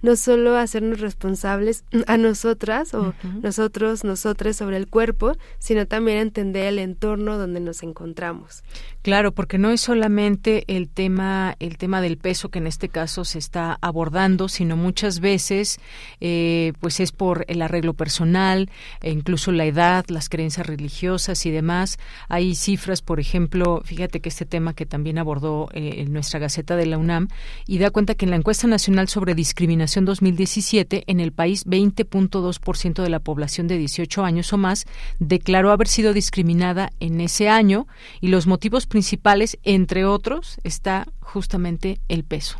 no 0.00 0.14
solo 0.16 0.56
hacernos 0.56 1.00
responsables 1.00 1.84
a 2.06 2.16
nosotras 2.16 2.94
o 2.94 3.14
nosotros, 3.42 4.04
nosotras 4.04 4.56
sobre 4.56 4.76
el 4.76 4.86
cuerpo, 4.86 5.36
sino 5.58 5.86
también 5.86 6.18
entender 6.18 6.66
el 6.66 6.78
entorno 6.78 7.36
donde 7.36 7.60
nos 7.60 7.82
encontramos. 7.82 8.62
Claro, 9.02 9.32
porque 9.32 9.58
no 9.58 9.70
es 9.70 9.80
solamente 9.80 10.64
el 10.68 10.88
tema, 10.88 11.56
el 11.58 11.78
tema 11.78 12.00
del 12.00 12.16
peso 12.16 12.48
que 12.48 12.58
en 12.58 12.66
este 12.66 12.88
caso 12.88 13.24
se 13.24 13.38
está 13.38 13.78
abordando, 13.80 14.48
sino 14.48 14.76
muchas 14.76 15.20
veces, 15.20 15.80
eh, 16.20 16.72
pues 16.80 17.00
es 17.00 17.10
por 17.12 17.44
el 17.48 17.62
arreglo 17.62 17.94
personal, 17.94 18.70
e 19.00 19.10
incluso 19.10 19.50
la 19.50 19.64
edad, 19.64 20.04
las 20.08 20.28
creencias 20.28 20.66
religiosas 20.66 21.44
y 21.46 21.50
demás. 21.58 21.98
Hay 22.28 22.54
cifras, 22.54 23.02
por 23.02 23.18
ejemplo, 23.18 23.82
fíjate 23.84 24.20
que 24.20 24.28
este 24.28 24.46
tema 24.46 24.74
que 24.74 24.86
también 24.86 25.18
abordó 25.18 25.68
eh, 25.72 25.96
en 25.98 26.12
nuestra 26.12 26.38
Gaceta 26.38 26.76
de 26.76 26.86
la 26.86 26.98
UNAM 26.98 27.28
y 27.66 27.78
da 27.78 27.90
cuenta 27.90 28.14
que 28.14 28.24
en 28.24 28.30
la 28.30 28.36
encuesta 28.36 28.68
nacional 28.68 29.08
sobre 29.08 29.34
discriminación 29.34 30.04
2017, 30.04 31.04
en 31.06 31.20
el 31.20 31.32
país 31.32 31.66
20.2% 31.66 33.02
de 33.02 33.10
la 33.10 33.18
población 33.18 33.66
de 33.66 33.76
18 33.76 34.24
años 34.24 34.52
o 34.52 34.58
más 34.58 34.86
declaró 35.18 35.72
haber 35.72 35.88
sido 35.88 36.12
discriminada 36.12 36.90
en 37.00 37.20
ese 37.20 37.48
año 37.48 37.88
y 38.20 38.28
los 38.28 38.46
motivos 38.46 38.86
principales, 38.86 39.58
entre 39.64 40.04
otros, 40.04 40.60
está 40.62 41.06
justamente 41.20 42.00
el 42.08 42.24
peso. 42.24 42.58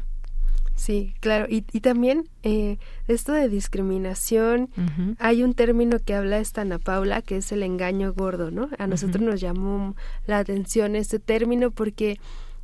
Sí, 0.79 1.13
claro. 1.19 1.47
Y, 1.49 1.65
y 1.73 1.81
también 1.81 2.29
eh, 2.45 2.79
esto 3.09 3.33
de 3.33 3.49
discriminación, 3.49 4.71
hay 5.19 5.43
un 5.43 5.53
término 5.53 5.99
que 5.99 6.15
habla 6.15 6.39
esta 6.39 6.61
Ana 6.61 6.79
Paula, 6.79 7.21
que 7.21 7.39
es 7.39 7.51
el 7.51 7.65
engaño 7.65 8.15
gordo, 8.15 8.53
¿no? 8.53 8.71
A 8.79 8.87
nosotros 8.87 9.21
nos 9.21 9.41
llamó 9.41 9.97
la 10.27 10.39
atención 10.39 10.95
este 10.95 11.19
término 11.19 11.73
porque, 11.73 12.21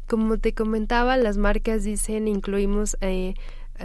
como 0.07 0.39
te 0.39 0.55
comentaba, 0.55 1.17
las 1.17 1.39
marcas 1.39 1.83
dicen 1.83 2.29
incluimos 2.29 2.97
eh, 3.01 3.35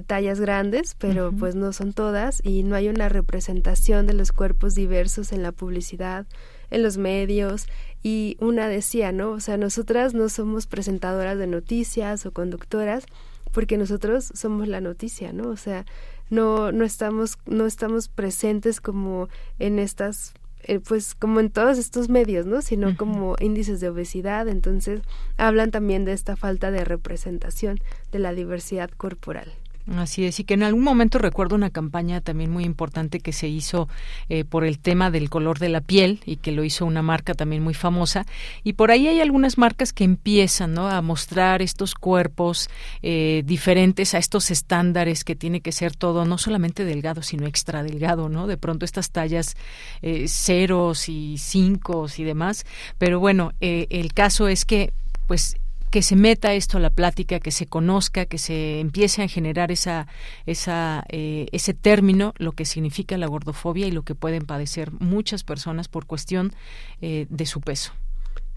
tallas 0.06 0.40
grandes, 0.40 0.96
pero 1.00 1.32
pues 1.32 1.56
no 1.56 1.74
son 1.74 1.94
todas 1.94 2.40
y 2.46 2.62
no 2.62 2.76
hay 2.76 2.88
una 2.90 3.10
representación 3.10 4.06
de 4.06 4.14
los 4.14 4.32
cuerpos 4.32 4.76
diversos 4.76 5.32
en 5.32 5.42
la 5.42 5.52
publicidad, 5.52 6.28
en 6.70 6.84
los 6.84 6.98
medios 6.98 7.66
y 8.04 8.38
una 8.40 8.68
decía, 8.68 9.12
¿no? 9.12 9.32
O 9.32 9.40
sea, 9.40 9.58
nosotras 9.58 10.14
no 10.14 10.30
somos 10.30 10.68
presentadoras 10.68 11.40
de 11.40 11.48
noticias 11.48 12.28
o 12.28 12.32
conductoras, 12.32 13.06
porque 13.52 13.78
nosotros 13.78 14.32
somos 14.34 14.68
la 14.68 14.82
noticia, 14.82 15.34
¿no? 15.34 15.50
O 15.50 15.58
sea, 15.58 15.86
no, 16.30 16.72
no 16.72 16.86
estamos, 16.86 17.38
no 17.46 17.66
estamos 17.66 18.08
presentes 18.08 18.82
como 18.82 19.30
en 19.58 19.80
estas 19.80 20.34
eh, 20.64 20.80
pues 20.80 21.16
como 21.16 21.40
en 21.40 21.50
todos 21.50 21.78
estos 21.78 22.10
medios, 22.10 22.46
¿no? 22.46 22.62
Sino 22.62 22.96
como 22.98 23.36
índices 23.40 23.80
de 23.80 23.90
obesidad, 23.90 24.48
entonces 24.48 25.02
hablan 25.38 25.72
también 25.72 26.04
de 26.04 26.12
esta 26.12 26.36
falta 26.36 26.70
de 26.70 26.84
representación 26.84 27.80
de 28.12 28.20
la 28.20 28.34
diversidad 28.34 28.90
corporal. 28.90 29.54
Así 29.98 30.26
es, 30.26 30.40
y 30.40 30.44
que 30.44 30.54
en 30.54 30.64
algún 30.64 30.84
momento 30.84 31.18
recuerdo 31.18 31.56
una 31.56 31.72
campaña 31.72 32.22
también 32.22 32.52
muy 32.52 32.64
importante 32.64 33.20
que 33.20 33.34
se 33.34 33.48
hizo 33.48 33.90
eh, 34.28 34.44
por 34.44 34.64
el 34.64 34.78
tema 34.78 35.10
del 35.10 35.30
color 35.30 35.58
de 35.58 35.70
la 35.70 35.82
piel 35.82 36.20
y 36.26 36.38
que 36.38 36.52
lo 36.52 36.64
hizo 36.64 36.86
una 36.86 37.02
marca 37.02 37.34
también 37.34 37.64
muy 37.64 37.74
famosa. 37.74 38.26
Y 38.64 38.74
por 38.74 38.92
ahí 38.92 39.08
hay 39.08 39.20
algunas 39.20 39.58
marcas 39.58 39.92
que 39.92 40.04
empiezan 40.04 40.74
¿no? 40.74 40.90
a 40.90 41.02
mostrar 41.02 41.64
estos 41.64 41.96
cuerpos 41.96 42.70
eh, 43.02 43.42
diferentes 43.46 44.14
a 44.14 44.20
estos 44.20 44.52
estándares 44.52 45.24
que 45.24 45.36
tiene 45.36 45.62
que 45.62 45.72
ser 45.72 45.96
todo, 45.96 46.24
no 46.24 46.38
solamente 46.38 46.86
delgado, 46.86 47.24
sino 47.24 47.48
extra 47.48 47.82
delgado, 47.82 48.30
¿no? 48.30 48.46
De 48.46 48.58
pronto 48.58 48.86
estas 48.86 49.10
tallas 49.10 49.56
eh, 50.02 50.28
ceros 50.28 51.10
y 51.10 51.38
cinco 51.40 52.06
y 52.16 52.24
demás. 52.24 52.66
Pero 52.98 53.20
bueno, 53.20 53.54
el 53.60 54.14
caso 54.14 54.48
es 54.48 54.66
que 54.66 54.94
pues 55.28 55.58
que 55.90 56.02
se 56.02 56.16
meta 56.16 56.54
esto 56.54 56.78
a 56.78 56.82
la 56.82 56.90
plática, 56.90 57.40
que 57.40 57.52
se 57.52 57.66
conozca, 57.66 58.26
que 58.26 58.38
se 58.38 58.80
empiece 58.80 59.24
a 59.24 59.28
generar 59.28 59.72
esa, 59.72 60.08
esa, 60.46 61.06
eh, 61.10 61.48
ese 61.52 61.74
término, 61.74 62.34
lo 62.38 62.52
que 62.52 62.66
significa 62.66 63.18
la 63.18 63.28
gordofobia 63.28 63.88
y 63.88 63.92
lo 63.92 64.04
que 64.04 64.16
pueden 64.16 64.46
padecer 64.46 64.92
muchas 65.00 65.44
personas 65.44 65.88
por 65.88 66.06
cuestión 66.06 66.54
eh, 67.02 67.26
de 67.30 67.46
su 67.46 67.62
peso. 67.62 67.94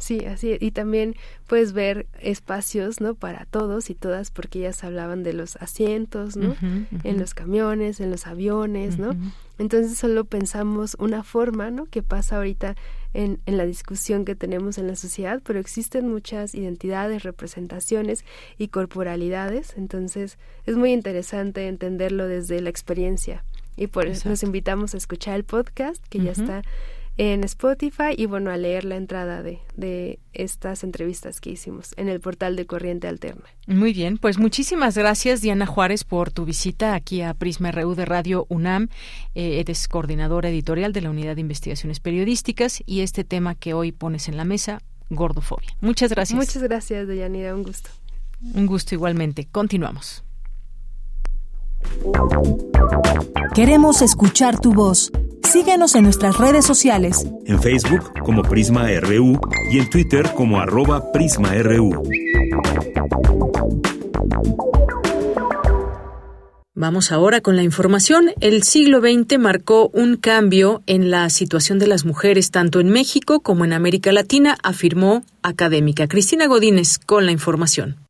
Sí, 0.03 0.25
así 0.25 0.57
y 0.59 0.73
también 0.73 1.15
puedes 1.47 1.73
ver 1.73 2.07
espacios, 2.21 3.01
¿no? 3.01 3.15
Para 3.15 3.45
todos 3.45 3.89
y 3.89 3.95
todas, 3.95 4.33
porque 4.33 4.59
ellas 4.59 4.83
hablaban 4.83 5.23
de 5.23 5.33
los 5.33 5.55
asientos, 5.57 6.37
¿no? 6.37 6.57
En 7.05 7.21
los 7.21 7.35
camiones, 7.35 8.01
en 8.01 8.11
los 8.11 8.27
aviones, 8.27 8.99
¿no? 8.99 9.15
Entonces 9.59 9.97
solo 9.97 10.25
pensamos 10.25 10.97
una 10.99 11.23
forma, 11.23 11.71
¿no? 11.71 11.87
Que 11.87 12.03
pasa 12.03 12.39
ahorita 12.39 12.75
en, 13.15 13.39
en 13.47 13.57
la 13.57 13.65
discusión 13.65 14.25
que 14.25 14.35
tenemos 14.35 14.77
en 14.77 14.89
la 14.89 14.97
sociedad, 14.97 15.41
pero 15.45 15.61
existen 15.61 16.09
muchas 16.09 16.57
identidades, 16.57 17.23
representaciones 17.23 18.25
y 18.59 18.69
corporalidades, 18.69 19.75
entonces 19.77 20.37
es 20.67 20.77
muy 20.77 20.93
interesante 20.93 21.69
entenderlo 21.69 22.27
desde 22.27 22.61
la 22.61 22.71
experiencia 22.71 23.45
y 23.77 23.87
por 23.87 24.07
eso 24.07 24.29
nos 24.29 24.43
invitamos 24.43 24.95
a 24.95 24.99
escuchar 24.99 25.37
el 25.37 25.45
podcast 25.45 26.05
que 26.09 26.19
ya 26.19 26.33
está 26.33 26.63
en 27.19 27.45
Spotify 27.45 28.15
y 28.17 28.27
bueno, 28.27 28.51
a 28.51 28.57
leer 28.57 28.85
la 28.85 28.97
entrada 28.97 29.43
de, 29.43 29.61
de 29.77 30.19
estas 30.33 30.83
entrevistas 30.83 31.41
que 31.41 31.51
hicimos 31.51 31.93
en 31.97 32.09
el 32.09 32.21
portal 32.21 32.57
de 32.57 32.67
Corriente 32.67 33.09
Alterna. 33.09 33.45
Muy 33.67 33.93
bien, 33.93 34.19
pues 34.19 34.39
muchísimas 34.39 34.97
gracias 34.97 35.41
Diana 35.41 35.67
Juárez 35.67 36.05
por 36.05 36.31
tu 36.31 36.45
visita 36.45 36.95
aquí 36.95 37.23
a 37.23 37.35
Prisma 37.35 37.71
RU 37.71 37.95
de 37.95 38.05
Radio 38.05 38.47
UNAM. 38.49 38.89
Eh, 39.35 39.61
eres 39.61 39.89
coordinadora 39.89 40.49
editorial 40.49 40.93
de 40.93 41.03
la 41.03 41.11
Unidad 41.11 41.35
de 41.35 41.43
Investigaciones 41.43 42.01
Periodísticas 42.01 42.83
y 42.87 43.01
este 43.01 43.25
tema 43.25 43.55
que 43.55 43.75
hoy 43.75 43.93
pones 43.93 44.29
en 44.29 44.37
la 44.37 44.45
mesa, 44.45 44.81
gordofobia. 45.11 45.69
Muchas 45.81 46.11
gracias. 46.11 46.37
Muchas 46.37 46.63
gracias, 46.63 47.07
Deyanira, 47.07 47.55
un 47.55 47.63
gusto. 47.63 47.91
Un 48.55 48.67
gusto 48.67 48.95
igualmente. 48.95 49.47
Continuamos. 49.51 50.25
Queremos 53.55 54.03
escuchar 54.03 54.59
tu 54.61 54.73
voz. 54.73 55.13
Síguenos 55.43 55.95
en 55.95 56.05
nuestras 56.05 56.39
redes 56.39 56.65
sociales. 56.65 57.27
En 57.45 57.61
Facebook 57.61 58.13
como 58.25 58.43
Prisma 58.43 58.87
RU 59.01 59.39
y 59.71 59.79
en 59.79 59.91
Twitter 59.91 60.33
como 60.35 60.61
arroba 60.61 61.13
PrismaRU. 61.13 62.03
Vamos 66.75 67.13
ahora 67.13 67.41
con 67.43 67.55
la 67.55 67.63
información. 67.63 68.31
El 68.41 68.63
siglo 68.65 69.01
XX 69.01 69.39
marcó 69.39 69.91
un 69.93 70.17
cambio 70.17 70.83
en 70.87 71.11
la 71.11 71.29
situación 71.29 71.79
de 71.79 71.87
las 71.87 72.05
mujeres 72.05 72.51
tanto 72.51 72.81
en 72.81 72.89
México 72.89 73.41
como 73.41 73.65
en 73.65 73.73
América 73.73 74.11
Latina, 74.11 74.57
afirmó 74.63 75.23
académica. 75.43 76.09
Cristina 76.09 76.47
Godínez 76.47 76.99
con 76.99 77.27
la 77.27 77.33
información. 77.33 78.02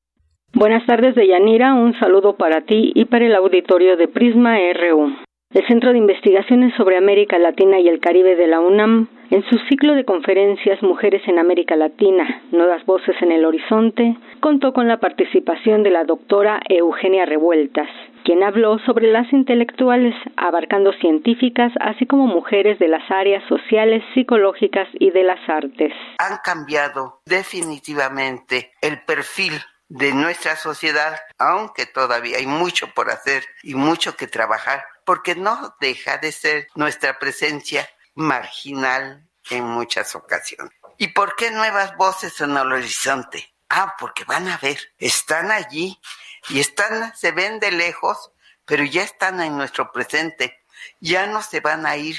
Buenas 0.62 0.86
tardes, 0.86 1.16
Deyanira. 1.16 1.74
Un 1.74 1.98
saludo 1.98 2.36
para 2.36 2.60
ti 2.60 2.93
y 2.94 3.06
para 3.06 3.26
el 3.26 3.34
auditorio 3.34 3.97
de 3.97 4.06
Prisma 4.06 4.59
RU. 4.74 5.12
El 5.51 5.66
Centro 5.66 5.90
de 5.90 5.98
Investigaciones 5.98 6.72
sobre 6.76 6.97
América 6.97 7.36
Latina 7.36 7.80
y 7.80 7.89
el 7.89 7.98
Caribe 7.98 8.36
de 8.36 8.47
la 8.47 8.60
UNAM, 8.60 9.09
en 9.30 9.43
su 9.51 9.59
ciclo 9.68 9.94
de 9.94 10.05
conferencias 10.05 10.80
Mujeres 10.80 11.20
en 11.26 11.40
América 11.40 11.74
Latina, 11.74 12.43
Nuevas 12.52 12.86
Voces 12.86 13.16
en 13.22 13.32
el 13.32 13.44
Horizonte, 13.44 14.16
contó 14.39 14.72
con 14.72 14.86
la 14.86 15.01
participación 15.01 15.82
de 15.82 15.90
la 15.90 16.05
doctora 16.05 16.60
Eugenia 16.68 17.26
Revueltas, 17.26 17.89
quien 18.24 18.44
habló 18.44 18.78
sobre 18.86 19.10
las 19.10 19.32
intelectuales, 19.32 20.14
abarcando 20.36 20.93
científicas, 20.93 21.72
así 21.80 22.06
como 22.06 22.28
mujeres 22.28 22.78
de 22.78 22.86
las 22.86 23.02
áreas 23.10 23.43
sociales, 23.48 24.05
psicológicas 24.14 24.86
y 25.01 25.10
de 25.10 25.24
las 25.24 25.40
artes. 25.48 25.93
Han 26.18 26.39
cambiado 26.44 27.18
definitivamente 27.26 28.70
el 28.80 29.02
perfil 29.05 29.55
de 29.93 30.14
nuestra 30.14 30.56
sociedad, 30.56 31.20
aunque 31.36 31.85
todavía 31.85 32.39
hay 32.39 32.47
mucho 32.47 32.94
por 32.94 33.10
hacer 33.10 33.44
y 33.62 33.74
mucho 33.74 34.16
que 34.16 34.27
trabajar 34.27 34.86
porque 35.05 35.35
no 35.35 35.77
deja 35.81 36.16
de 36.16 36.32
ser 36.32 36.69
nuestra 36.74 37.19
presencia 37.19 37.86
marginal 38.14 39.28
en 39.51 39.64
muchas 39.64 40.14
ocasiones. 40.14 40.73
¿Y 40.97 41.09
por 41.09 41.36
qué 41.36 41.51
nuevas 41.51 41.94
voces 41.98 42.40
en 42.40 42.56
el 42.56 42.73
horizonte? 42.73 43.55
Ah, 43.69 43.94
porque 43.98 44.24
van 44.24 44.48
a 44.48 44.56
ver, 44.56 44.78
están 44.97 45.51
allí 45.51 46.01
y 46.48 46.60
están, 46.60 47.14
se 47.14 47.32
ven 47.32 47.60
de 47.60 47.73
lejos, 47.73 48.32
pero 48.64 48.85
ya 48.85 49.02
están 49.02 49.43
en 49.43 49.59
nuestro 49.59 49.93
presente, 49.93 50.64
ya 51.01 51.27
no 51.27 51.43
se 51.43 51.60
van 51.60 51.85
a 51.85 51.98
ir. 51.98 52.19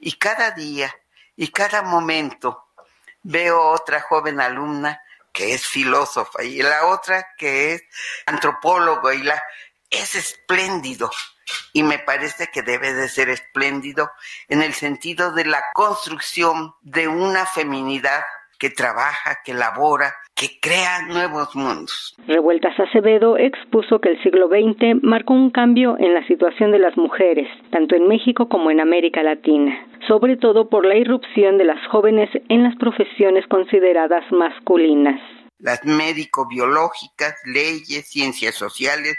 Y 0.00 0.18
cada 0.18 0.50
día 0.50 0.92
y 1.36 1.52
cada 1.52 1.82
momento 1.82 2.66
veo 3.22 3.62
otra 3.70 4.00
joven 4.00 4.40
alumna 4.40 5.00
que 5.32 5.54
es 5.54 5.66
filósofa 5.66 6.42
y 6.44 6.62
la 6.62 6.86
otra 6.86 7.34
que 7.36 7.74
es 7.74 7.82
antropólogo 8.26 9.12
y 9.12 9.22
la 9.22 9.42
es 9.90 10.14
espléndido. 10.14 11.10
Y 11.72 11.82
me 11.82 11.98
parece 11.98 12.48
que 12.48 12.62
debe 12.62 12.94
de 12.94 13.08
ser 13.08 13.28
espléndido 13.28 14.10
en 14.48 14.62
el 14.62 14.74
sentido 14.74 15.32
de 15.32 15.44
la 15.44 15.62
construcción 15.74 16.74
de 16.80 17.08
una 17.08 17.46
feminidad 17.46 18.24
que 18.58 18.70
trabaja, 18.70 19.42
que 19.44 19.54
labora, 19.54 20.16
que 20.34 20.58
crea 20.60 21.02
nuevos 21.08 21.54
mundos. 21.54 22.14
Revueltas 22.26 22.78
Acevedo 22.78 23.36
expuso 23.36 24.00
que 24.00 24.10
el 24.10 24.22
siglo 24.22 24.48
XX 24.48 25.02
marcó 25.02 25.34
un 25.34 25.50
cambio 25.50 25.96
en 25.98 26.14
la 26.14 26.26
situación 26.26 26.72
de 26.72 26.78
las 26.78 26.96
mujeres, 26.96 27.48
tanto 27.70 27.96
en 27.96 28.08
México 28.08 28.48
como 28.48 28.70
en 28.70 28.80
América 28.80 29.22
Latina, 29.22 29.86
sobre 30.08 30.36
todo 30.36 30.68
por 30.68 30.86
la 30.86 30.96
irrupción 30.96 31.58
de 31.58 31.64
las 31.64 31.86
jóvenes 31.88 32.30
en 32.48 32.62
las 32.62 32.76
profesiones 32.76 33.46
consideradas 33.48 34.24
masculinas. 34.32 35.20
Las 35.58 35.84
médico-biológicas, 35.84 37.34
leyes, 37.44 38.08
ciencias 38.08 38.54
sociales 38.54 39.16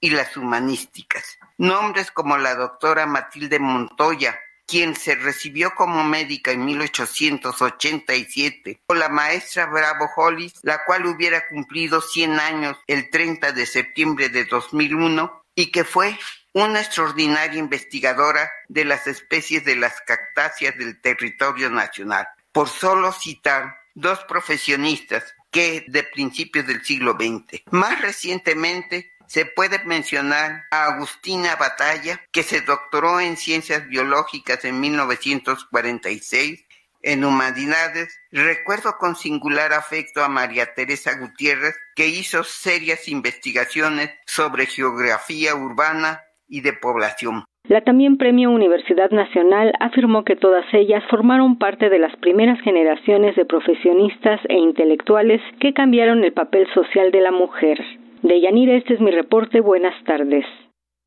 y 0.00 0.10
las 0.10 0.36
humanísticas 0.36 1.40
Nombres 1.60 2.10
como 2.10 2.38
la 2.38 2.54
doctora 2.54 3.04
Matilde 3.04 3.58
Montoya, 3.58 4.34
quien 4.70 4.94
se 4.94 5.16
recibió 5.16 5.74
como 5.74 6.04
médica 6.04 6.52
en 6.52 6.64
1887, 6.64 8.82
o 8.86 8.94
la 8.94 9.08
maestra 9.08 9.66
Bravo 9.66 10.08
Hollis, 10.14 10.60
la 10.62 10.84
cual 10.84 11.06
hubiera 11.06 11.48
cumplido 11.48 12.00
100 12.00 12.38
años 12.38 12.76
el 12.86 13.10
30 13.10 13.50
de 13.50 13.66
septiembre 13.66 14.28
de 14.28 14.44
2001 14.44 15.42
y 15.56 15.72
que 15.72 15.82
fue 15.82 16.16
una 16.52 16.80
extraordinaria 16.80 17.58
investigadora 17.58 18.48
de 18.68 18.84
las 18.84 19.08
especies 19.08 19.64
de 19.64 19.74
las 19.74 20.00
cactáceas 20.02 20.78
del 20.78 21.00
territorio 21.00 21.68
nacional, 21.68 22.28
por 22.52 22.68
solo 22.68 23.10
citar 23.10 23.76
dos 23.94 24.20
profesionistas 24.20 25.34
que 25.50 25.84
de 25.88 26.04
principios 26.04 26.68
del 26.68 26.84
siglo 26.84 27.16
XX. 27.18 27.62
Más 27.72 28.00
recientemente, 28.00 29.10
se 29.30 29.46
puede 29.46 29.78
mencionar 29.84 30.64
a 30.72 30.86
Agustina 30.86 31.54
Batalla, 31.54 32.18
que 32.32 32.42
se 32.42 32.62
doctoró 32.62 33.20
en 33.20 33.36
ciencias 33.36 33.86
biológicas 33.86 34.64
en 34.64 34.80
1946 34.80 36.66
en 37.04 37.24
humanidades, 37.24 38.18
recuerdo 38.32 38.94
con 38.98 39.14
singular 39.14 39.72
afecto 39.72 40.24
a 40.24 40.28
María 40.28 40.74
Teresa 40.74 41.12
Gutiérrez, 41.16 41.76
que 41.94 42.08
hizo 42.08 42.42
serias 42.42 43.06
investigaciones 43.06 44.10
sobre 44.26 44.66
geografía 44.66 45.54
urbana 45.54 46.22
y 46.48 46.62
de 46.62 46.72
población. 46.72 47.44
La 47.68 47.82
también 47.82 48.16
Premio 48.16 48.50
Universidad 48.50 49.12
Nacional 49.12 49.72
afirmó 49.78 50.24
que 50.24 50.34
todas 50.34 50.64
ellas 50.72 51.04
formaron 51.08 51.56
parte 51.56 51.88
de 51.88 52.00
las 52.00 52.16
primeras 52.16 52.60
generaciones 52.62 53.36
de 53.36 53.44
profesionistas 53.44 54.40
e 54.48 54.54
intelectuales 54.54 55.40
que 55.60 55.72
cambiaron 55.72 56.24
el 56.24 56.32
papel 56.32 56.66
social 56.74 57.12
de 57.12 57.20
la 57.20 57.30
mujer. 57.30 57.78
De 58.22 58.40
Yanira, 58.40 58.76
este 58.76 58.94
es 58.94 59.00
mi 59.00 59.10
reporte. 59.10 59.60
Buenas 59.60 59.94
tardes. 60.04 60.44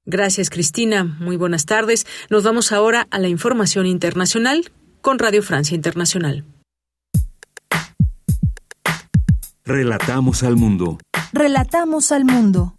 Gracias, 0.05 0.49
Cristina. 0.49 1.03
Muy 1.03 1.37
buenas 1.37 1.65
tardes. 1.65 2.05
Nos 2.29 2.43
vamos 2.43 2.71
ahora 2.71 3.07
a 3.11 3.19
la 3.19 3.29
información 3.29 3.85
internacional 3.85 4.65
con 5.01 5.19
Radio 5.19 5.41
Francia 5.41 5.75
Internacional. 5.75 6.43
Relatamos 9.65 10.43
al 10.43 10.57
mundo. 10.57 10.97
Relatamos 11.31 12.11
al 12.11 12.25
mundo. 12.25 12.73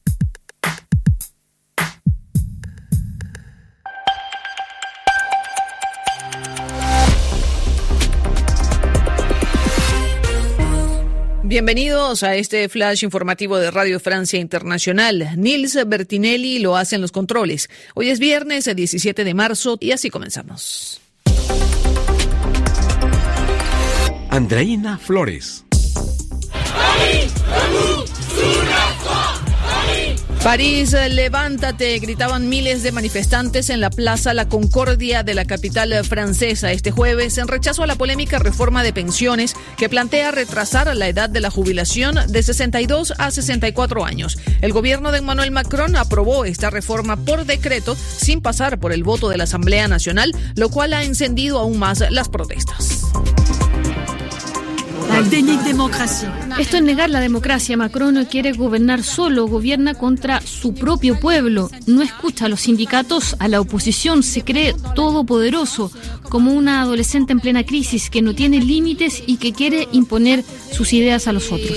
Bienvenidos 11.54 12.24
a 12.24 12.34
este 12.34 12.68
flash 12.68 13.04
informativo 13.04 13.58
de 13.58 13.70
Radio 13.70 14.00
Francia 14.00 14.40
Internacional. 14.40 15.36
Nils 15.36 15.78
Bertinelli 15.86 16.58
lo 16.58 16.76
hace 16.76 16.96
en 16.96 17.00
los 17.00 17.12
controles. 17.12 17.70
Hoy 17.94 18.08
es 18.10 18.18
viernes 18.18 18.64
17 18.74 19.22
de 19.22 19.34
marzo 19.34 19.78
y 19.78 19.92
así 19.92 20.10
comenzamos. 20.10 21.00
Andreina 24.30 24.98
Flores. 24.98 25.64
París, 30.44 30.94
levántate, 31.10 31.98
gritaban 32.00 32.50
miles 32.50 32.82
de 32.82 32.92
manifestantes 32.92 33.70
en 33.70 33.80
la 33.80 33.88
Plaza 33.88 34.34
La 34.34 34.46
Concordia 34.46 35.22
de 35.22 35.32
la 35.32 35.46
capital 35.46 36.04
francesa 36.04 36.70
este 36.70 36.90
jueves 36.90 37.38
en 37.38 37.48
rechazo 37.48 37.82
a 37.82 37.86
la 37.86 37.94
polémica 37.94 38.38
reforma 38.38 38.82
de 38.82 38.92
pensiones 38.92 39.56
que 39.78 39.88
plantea 39.88 40.32
retrasar 40.32 40.94
la 40.94 41.08
edad 41.08 41.30
de 41.30 41.40
la 41.40 41.50
jubilación 41.50 42.16
de 42.28 42.42
62 42.42 43.14
a 43.16 43.30
64 43.30 44.04
años. 44.04 44.38
El 44.60 44.74
gobierno 44.74 45.12
de 45.12 45.18
Emmanuel 45.18 45.50
Macron 45.50 45.96
aprobó 45.96 46.44
esta 46.44 46.68
reforma 46.68 47.16
por 47.16 47.46
decreto 47.46 47.96
sin 47.96 48.42
pasar 48.42 48.78
por 48.78 48.92
el 48.92 49.02
voto 49.02 49.30
de 49.30 49.38
la 49.38 49.44
Asamblea 49.44 49.88
Nacional, 49.88 50.30
lo 50.56 50.68
cual 50.68 50.92
ha 50.92 51.04
encendido 51.04 51.58
aún 51.58 51.78
más 51.78 52.04
las 52.10 52.28
protestas. 52.28 53.04
Esto 56.58 56.76
es 56.76 56.82
negar 56.82 57.10
la 57.10 57.20
democracia. 57.20 57.76
Macron 57.76 58.14
no 58.14 58.28
quiere 58.28 58.52
gobernar 58.52 59.02
solo, 59.02 59.46
gobierna 59.46 59.94
contra 59.94 60.40
su 60.40 60.74
propio 60.74 61.18
pueblo. 61.18 61.70
No 61.86 62.02
escucha 62.02 62.46
a 62.46 62.48
los 62.48 62.60
sindicatos, 62.60 63.36
a 63.38 63.48
la 63.48 63.60
oposición, 63.60 64.22
se 64.22 64.42
cree 64.42 64.74
todopoderoso, 64.94 65.90
como 66.28 66.52
una 66.52 66.82
adolescente 66.82 67.32
en 67.32 67.40
plena 67.40 67.64
crisis 67.64 68.10
que 68.10 68.22
no 68.22 68.34
tiene 68.34 68.60
límites 68.60 69.22
y 69.26 69.36
que 69.36 69.52
quiere 69.52 69.88
imponer 69.92 70.44
sus 70.72 70.92
ideas 70.92 71.26
a 71.26 71.32
los 71.32 71.50
otros. 71.52 71.70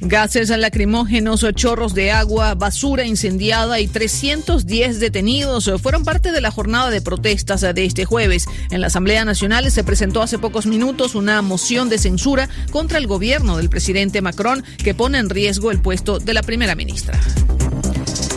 Gases 0.00 0.48
lacrimógenos, 0.48 1.44
chorros 1.54 1.92
de 1.94 2.10
agua, 2.10 2.54
basura 2.54 3.04
incendiada 3.04 3.80
y 3.80 3.86
310 3.86 4.98
detenidos 4.98 5.70
fueron 5.82 6.04
parte 6.04 6.32
de 6.32 6.40
la 6.40 6.50
jornada 6.50 6.88
de 6.88 7.02
protestas 7.02 7.60
de 7.60 7.84
este 7.84 8.06
jueves. 8.06 8.46
En 8.70 8.80
la 8.80 8.86
Asamblea 8.86 9.26
Nacional 9.26 9.70
se 9.70 9.84
presentó 9.84 10.22
hace 10.22 10.38
pocos 10.38 10.64
minutos 10.64 11.14
una 11.14 11.42
moción 11.42 11.90
de 11.90 11.98
censura 11.98 12.48
contra 12.70 12.98
el 12.98 13.06
gobierno 13.06 13.58
del 13.58 13.68
presidente 13.68 14.22
Macron 14.22 14.64
que 14.82 14.94
pone 14.94 15.18
en 15.18 15.28
riesgo 15.28 15.70
el 15.70 15.80
puesto 15.80 16.18
de 16.18 16.32
la 16.32 16.42
primera 16.42 16.74
ministra. 16.74 17.20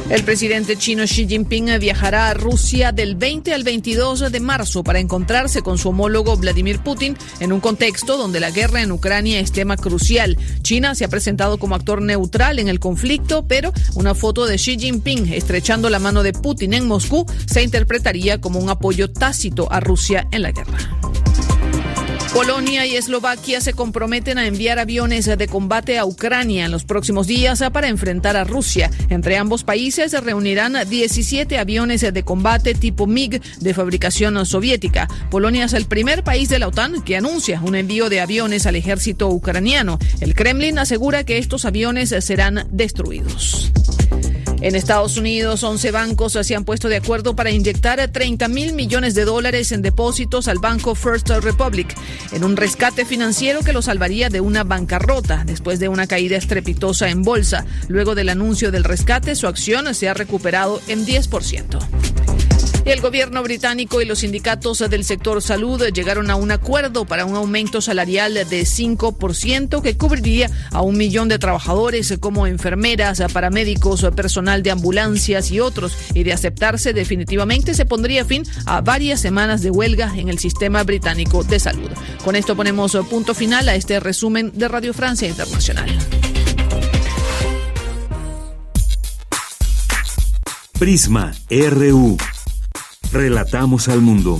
El 0.10 0.24
presidente 0.24 0.76
chino 0.76 1.04
Xi 1.04 1.28
Jinping 1.28 1.80
viajará 1.80 2.28
a 2.28 2.34
Rusia 2.34 2.92
del 2.92 3.16
20 3.16 3.54
al 3.54 3.64
22 3.64 4.32
de 4.32 4.40
marzo 4.40 4.84
para 4.84 5.00
encontrarse 5.00 5.62
con 5.62 5.78
su 5.78 5.90
homólogo 5.90 6.36
Vladimir 6.38 6.80
Putin 6.80 7.18
en 7.40 7.54
un 7.54 7.62
contexto 7.62 8.18
donde 8.18 8.40
la 8.40 8.52
guerra 8.52 8.82
en 8.82 8.92
Ucrania 8.92 9.40
es 9.40 9.52
tema 9.52 9.78
crucial. 9.78 10.38
China 10.62 10.94
se 10.94 11.06
ha 11.06 11.08
presentado 11.08 11.58
como 11.58 11.76
actor 11.76 12.02
neutral 12.02 12.60
en 12.60 12.68
el 12.68 12.80
conflicto, 12.80 13.48
pero 13.48 13.72
una 13.96 14.14
foto 14.14 14.46
de 14.46 14.58
Xi 14.58 14.78
Jinping 14.78 15.32
estrechando 15.34 15.90
la 15.90 16.00
mano 16.00 16.22
de 16.22 16.34
Putin 16.34 16.74
en 16.74 16.88
Moscú 16.88 17.26
se 17.46 17.64
interpretaría 17.64 18.42
como 18.42 18.60
un 18.60 18.70
apoyo 18.70 19.10
tácito 19.10 19.72
a 19.72 19.80
Rusia 19.80 20.28
en 20.32 20.42
la 20.42 20.52
guerra. 20.52 20.78
Polonia 22.34 22.88
y 22.88 22.96
Eslovaquia 22.96 23.62
se 23.62 23.74
comprometen 23.74 24.40
a 24.40 24.48
enviar 24.48 24.80
aviones 24.80 25.26
de 25.26 25.48
combate 25.48 26.00
a 26.00 26.06
Ucrania 26.06 26.66
en 26.66 26.72
los 26.72 26.84
próximos 26.84 27.28
días 27.28 27.64
para 27.72 27.90
enfrentar 27.90 28.36
a 28.36 28.44
Rusia. 28.44 28.90
Entre 29.10 29.38
ambos 29.38 29.64
países 29.64 30.10
se 30.10 30.20
reunirán 30.20 30.76
17 30.90 31.60
aviones 31.60 32.02
de 32.02 32.24
combate 32.24 32.74
tipo 32.74 33.06
MiG 33.06 33.40
de 33.60 33.74
fabricación 33.76 34.44
soviética. 34.48 35.08
Polonia 35.30 35.66
es 35.66 35.74
el 35.74 35.86
primer 35.86 36.24
país 36.24 36.50
de 36.50 36.58
la 36.58 36.70
OTAN 36.70 37.04
que 37.04 37.18
anuncia 37.18 37.62
un 37.62 37.76
envío 37.76 38.10
de 38.10 38.22
aviones 38.22 38.66
al 38.66 38.78
ejército 38.78 39.30
ucraniano. 39.30 40.00
El 40.20 40.34
Kremlin 40.34 40.80
asegura 40.80 41.24
que 41.24 41.38
estos 41.38 41.66
aviones 41.66 42.16
serán 42.20 42.68
destruidos. 42.72 43.72
En 44.64 44.76
Estados 44.76 45.18
Unidos, 45.18 45.62
11 45.62 45.92
bancos 45.92 46.38
se 46.42 46.56
han 46.56 46.64
puesto 46.64 46.88
de 46.88 46.96
acuerdo 46.96 47.36
para 47.36 47.52
inyectar 47.52 48.00
30 48.08 48.48
mil 48.48 48.72
millones 48.72 49.14
de 49.14 49.26
dólares 49.26 49.74
en 49.74 49.82
depósitos 49.82 50.48
al 50.48 50.60
banco 50.60 50.96
First 50.96 51.30
Republic, 51.42 51.94
en 52.32 52.46
un 52.46 52.56
rescate 52.56 53.04
financiero 53.04 53.60
que 53.60 53.74
lo 53.74 53.82
salvaría 53.82 54.30
de 54.30 54.40
una 54.40 54.64
bancarrota 54.64 55.44
después 55.46 55.80
de 55.80 55.90
una 55.90 56.08
caída 56.08 56.38
estrepitosa 56.38 57.10
en 57.10 57.24
bolsa. 57.24 57.66
Luego 57.90 58.16
del 58.16 58.30
anuncio 58.30 58.72
del 58.72 58.86
rescate, 58.86 59.36
su 59.36 59.48
acción 59.48 59.94
se 59.94 60.08
ha 60.08 60.14
recuperado 60.14 60.80
en 60.88 61.06
10%. 61.06 62.53
El 62.86 63.00
gobierno 63.00 63.42
británico 63.44 64.02
y 64.02 64.06
los 64.06 64.20
sindicatos 64.20 64.80
del 64.90 65.06
sector 65.06 65.42
salud 65.42 65.82
llegaron 65.94 66.30
a 66.30 66.36
un 66.36 66.52
acuerdo 66.52 67.06
para 67.06 67.24
un 67.24 67.36
aumento 67.36 67.80
salarial 67.80 68.34
de 68.34 68.64
5% 68.64 69.82
que 69.82 69.98
cubriría 69.98 70.52
a 70.72 70.82
un 70.82 70.98
millón 70.98 71.30
de 71.30 71.40
trabajadores 71.40 72.14
como 72.20 72.46
enfermeras, 72.46 73.24
paramédicos, 73.32 74.06
personal 74.14 74.64
de 74.64 74.72
ambulancias 74.72 75.50
y 75.52 75.62
otros. 75.62 75.98
Y 76.14 76.24
de 76.24 76.34
aceptarse 76.34 76.92
definitivamente 76.92 77.74
se 77.74 77.86
pondría 77.86 78.26
fin 78.26 78.44
a 78.66 78.82
varias 78.82 79.22
semanas 79.22 79.62
de 79.62 79.72
huelga 79.72 80.14
en 80.18 80.28
el 80.28 80.40
sistema 80.40 80.84
británico 80.84 81.46
de 81.46 81.62
salud. 81.62 81.90
Con 82.26 82.36
esto 82.36 82.56
ponemos 82.56 82.98
punto 83.10 83.34
final 83.34 83.70
a 83.70 83.76
este 83.76 84.02
resumen 84.02 84.52
de 84.56 84.68
Radio 84.68 84.94
Francia 84.94 85.30
Internacional. 85.30 85.90
Prisma 90.78 91.34
RU. 91.50 92.18
Relatamos 93.14 93.90
al 93.90 94.02
mundo. 94.02 94.38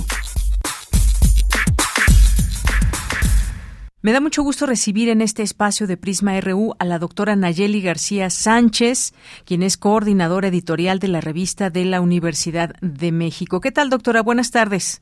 Me 4.02 4.10
da 4.12 4.20
mucho 4.20 4.42
gusto 4.42 4.66
recibir 4.66 5.08
en 5.10 5.20
este 5.20 5.42
espacio 5.42 5.86
de 5.86 5.96
Prisma 5.96 6.32
RU 6.40 6.74
a 6.80 6.84
la 6.84 6.98
doctora 6.98 7.36
Nayeli 7.36 7.80
García 7.80 8.30
Sánchez, 8.30 9.12
quien 9.46 9.62
es 9.62 9.76
coordinadora 9.76 10.48
editorial 10.48 10.98
de 10.98 11.06
la 11.06 11.20
revista 11.20 11.70
de 11.70 11.84
la 11.84 12.00
Universidad 12.00 12.74
de 12.82 13.12
México. 13.12 13.60
¿Qué 13.60 13.70
tal, 13.70 13.90
doctora? 13.90 14.22
Buenas 14.22 14.50
tardes. 14.50 15.00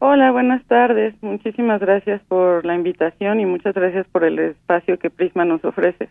Hola, 0.00 0.30
buenas 0.30 0.62
tardes. 0.66 1.14
Muchísimas 1.22 1.80
gracias 1.80 2.20
por 2.28 2.66
la 2.66 2.74
invitación 2.74 3.40
y 3.40 3.46
muchas 3.46 3.74
gracias 3.74 4.06
por 4.12 4.22
el 4.22 4.38
espacio 4.38 4.98
que 4.98 5.08
Prisma 5.08 5.46
nos 5.46 5.64
ofrece. 5.64 6.10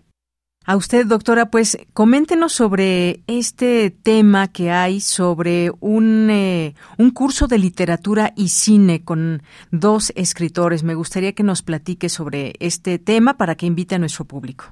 A 0.69 0.76
usted, 0.76 1.06
doctora, 1.06 1.45
pues 1.45 1.77
coméntenos 1.94 2.52
sobre 2.52 3.22
este 3.26 3.89
tema 3.89 4.52
que 4.52 4.69
hay 4.69 4.99
sobre 4.99 5.72
un, 5.80 6.27
eh, 6.30 6.73
un 6.99 7.11
curso 7.11 7.48
de 7.48 7.57
literatura 7.57 8.31
y 8.35 8.49
cine 8.49 9.06
con 9.06 9.39
dos 9.72 10.11
escritores. 10.18 10.84
Me 10.84 10.94
gustaría 10.94 11.31
que 11.31 11.44
nos 11.44 11.64
platique 11.64 12.10
sobre 12.10 12.52
este 12.60 12.99
tema 12.99 13.38
para 13.38 13.56
que 13.56 13.65
invite 13.65 13.95
a 13.95 13.99
nuestro 13.99 14.26
público. 14.26 14.65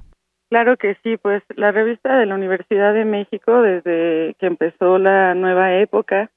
Claro 0.50 0.76
que 0.76 0.98
sí, 1.02 1.16
pues 1.16 1.42
la 1.56 1.72
revista 1.72 2.18
de 2.18 2.26
la 2.26 2.34
Universidad 2.34 2.92
de 2.92 3.06
México, 3.06 3.62
desde 3.62 4.34
que 4.38 4.46
empezó 4.48 4.98
la 4.98 5.34
nueva 5.34 5.76
época 5.76 6.30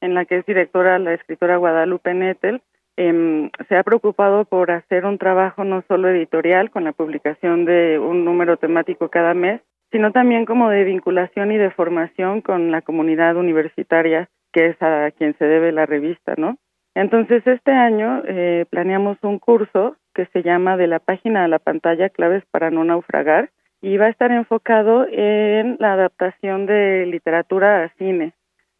en 0.00 0.14
la 0.14 0.24
que 0.24 0.38
es 0.38 0.46
directora 0.46 0.98
la 0.98 1.14
escritora 1.14 1.56
Guadalupe 1.56 2.12
Nettel, 2.14 2.62
eh, 2.96 3.50
se 3.68 3.76
ha 3.76 3.82
preocupado 3.82 4.44
por 4.44 4.70
hacer 4.70 5.04
un 5.04 5.18
trabajo 5.18 5.64
no 5.64 5.82
solo 5.88 6.08
editorial 6.08 6.70
con 6.70 6.84
la 6.84 6.92
publicación 6.92 7.64
de 7.64 7.98
un 7.98 8.24
número 8.24 8.56
temático 8.56 9.08
cada 9.08 9.34
mes, 9.34 9.60
sino 9.90 10.12
también 10.12 10.44
como 10.44 10.70
de 10.70 10.84
vinculación 10.84 11.52
y 11.52 11.56
de 11.56 11.70
formación 11.70 12.40
con 12.40 12.70
la 12.70 12.82
comunidad 12.82 13.36
universitaria, 13.36 14.28
que 14.52 14.66
es 14.66 14.82
a 14.82 15.10
quien 15.12 15.36
se 15.38 15.44
debe 15.44 15.72
la 15.72 15.86
revista, 15.86 16.34
¿no? 16.36 16.58
Entonces, 16.94 17.44
este 17.46 17.72
año 17.72 18.22
eh, 18.26 18.66
planeamos 18.70 19.18
un 19.22 19.38
curso 19.38 19.96
que 20.14 20.26
se 20.26 20.42
llama 20.42 20.76
De 20.76 20.86
la 20.86 21.00
página 21.00 21.44
a 21.44 21.48
la 21.48 21.58
pantalla, 21.58 22.08
claves 22.08 22.44
para 22.50 22.70
no 22.70 22.84
naufragar, 22.84 23.50
y 23.82 23.96
va 23.96 24.06
a 24.06 24.10
estar 24.10 24.30
enfocado 24.30 25.06
en 25.10 25.76
la 25.80 25.92
adaptación 25.92 26.66
de 26.66 27.06
literatura 27.06 27.84
a 27.84 27.88
cine. 27.98 28.32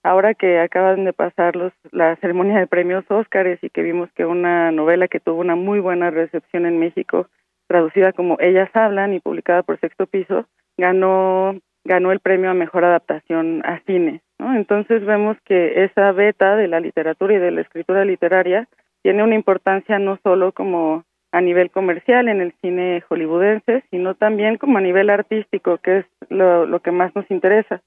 Ahora 0.05 0.35
que 0.35 0.61
acaban 0.61 1.05
de 1.05 1.13
pasar 1.13 1.57
los, 1.57 1.73
la 1.91 2.15
ceremonia 2.17 2.59
de 2.59 2.69
premios 2.69 3.05
Óscares 3.09 3.59
y 3.63 3.71
que 3.71 3.83
vimos 3.83 4.09
que 4.13 4.27
una 4.27 4.71
novela 4.71 5.09
que 5.09 5.19
tuvo 5.19 5.41
una 5.41 5.57
muy 5.57 5.81
buena 5.81 6.11
recepción 6.11 6.67
en 6.67 6.79
México, 6.79 7.27
traducida 7.67 8.13
como 8.13 8.37
Ellas 8.39 8.71
hablan 8.75 9.15
y 9.15 9.21
publicada 9.21 9.63
por 9.63 9.81
Sexto 9.81 10.07
Piso, 10.07 10.47
ganó 10.77 11.57
ganó 11.85 12.13
el 12.13 12.21
premio 12.21 12.51
a 12.51 12.55
mejor 12.55 12.85
adaptación 12.85 13.63
a 13.65 13.81
cine. 13.81 14.23
Entonces 14.39 15.05
vemos 15.05 15.37
que 15.45 15.85
esa 15.85 16.13
beta 16.13 16.57
de 16.57 16.69
la 16.69 16.81
literatura 16.81 17.35
y 17.35 17.39
de 17.39 17.51
la 17.51 17.61
escritura 17.61 18.05
literaria 18.05 18.69
tiene 19.03 19.23
una 19.23 19.35
importancia 19.35 19.99
no 19.99 20.19
solo 20.23 20.53
como 20.53 21.05
a 21.33 21.41
nivel 21.41 21.71
comercial 21.71 22.29
en 22.29 22.41
el 22.41 22.55
cine 22.63 23.03
hollywoodense, 23.09 23.85
sino 23.91 24.15
también 24.15 24.57
como 24.57 24.79
a 24.79 24.81
nivel 24.81 25.11
artístico, 25.11 25.79
que 25.79 25.99
es 25.99 26.07
lo 26.31 26.81
que 26.81 26.91
más 26.91 27.15
nos 27.15 27.31
interesa. 27.31 27.83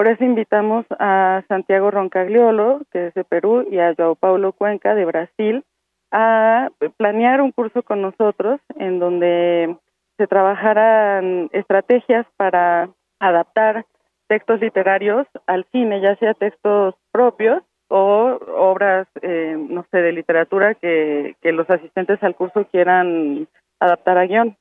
Por 0.00 0.08
eso 0.08 0.24
invitamos 0.24 0.86
a 0.98 1.42
Santiago 1.46 1.90
Roncagliolo, 1.90 2.80
que 2.90 3.08
es 3.08 3.12
de 3.12 3.22
Perú, 3.22 3.66
y 3.70 3.80
a 3.80 3.94
Joao 3.94 4.14
Paulo 4.14 4.52
Cuenca, 4.52 4.94
de 4.94 5.04
Brasil, 5.04 5.62
a 6.10 6.70
planear 6.96 7.42
un 7.42 7.52
curso 7.52 7.82
con 7.82 8.00
nosotros 8.00 8.60
en 8.76 8.98
donde 8.98 9.76
se 10.16 10.26
trabajaran 10.26 11.50
estrategias 11.52 12.24
para 12.38 12.88
adaptar 13.18 13.84
textos 14.26 14.62
literarios 14.62 15.26
al 15.46 15.66
cine, 15.70 16.00
ya 16.00 16.16
sea 16.16 16.32
textos 16.32 16.94
propios 17.12 17.62
o 17.88 18.38
obras, 18.56 19.06
eh, 19.20 19.54
no 19.58 19.84
sé, 19.90 19.98
de 19.98 20.12
literatura 20.12 20.76
que, 20.76 21.36
los 21.42 21.68
asistentes 21.68 22.22
al 22.22 22.36
curso 22.36 22.64
quieran 22.72 23.48
adaptar 23.78 24.16
a 24.16 24.24
guion. 24.24 24.56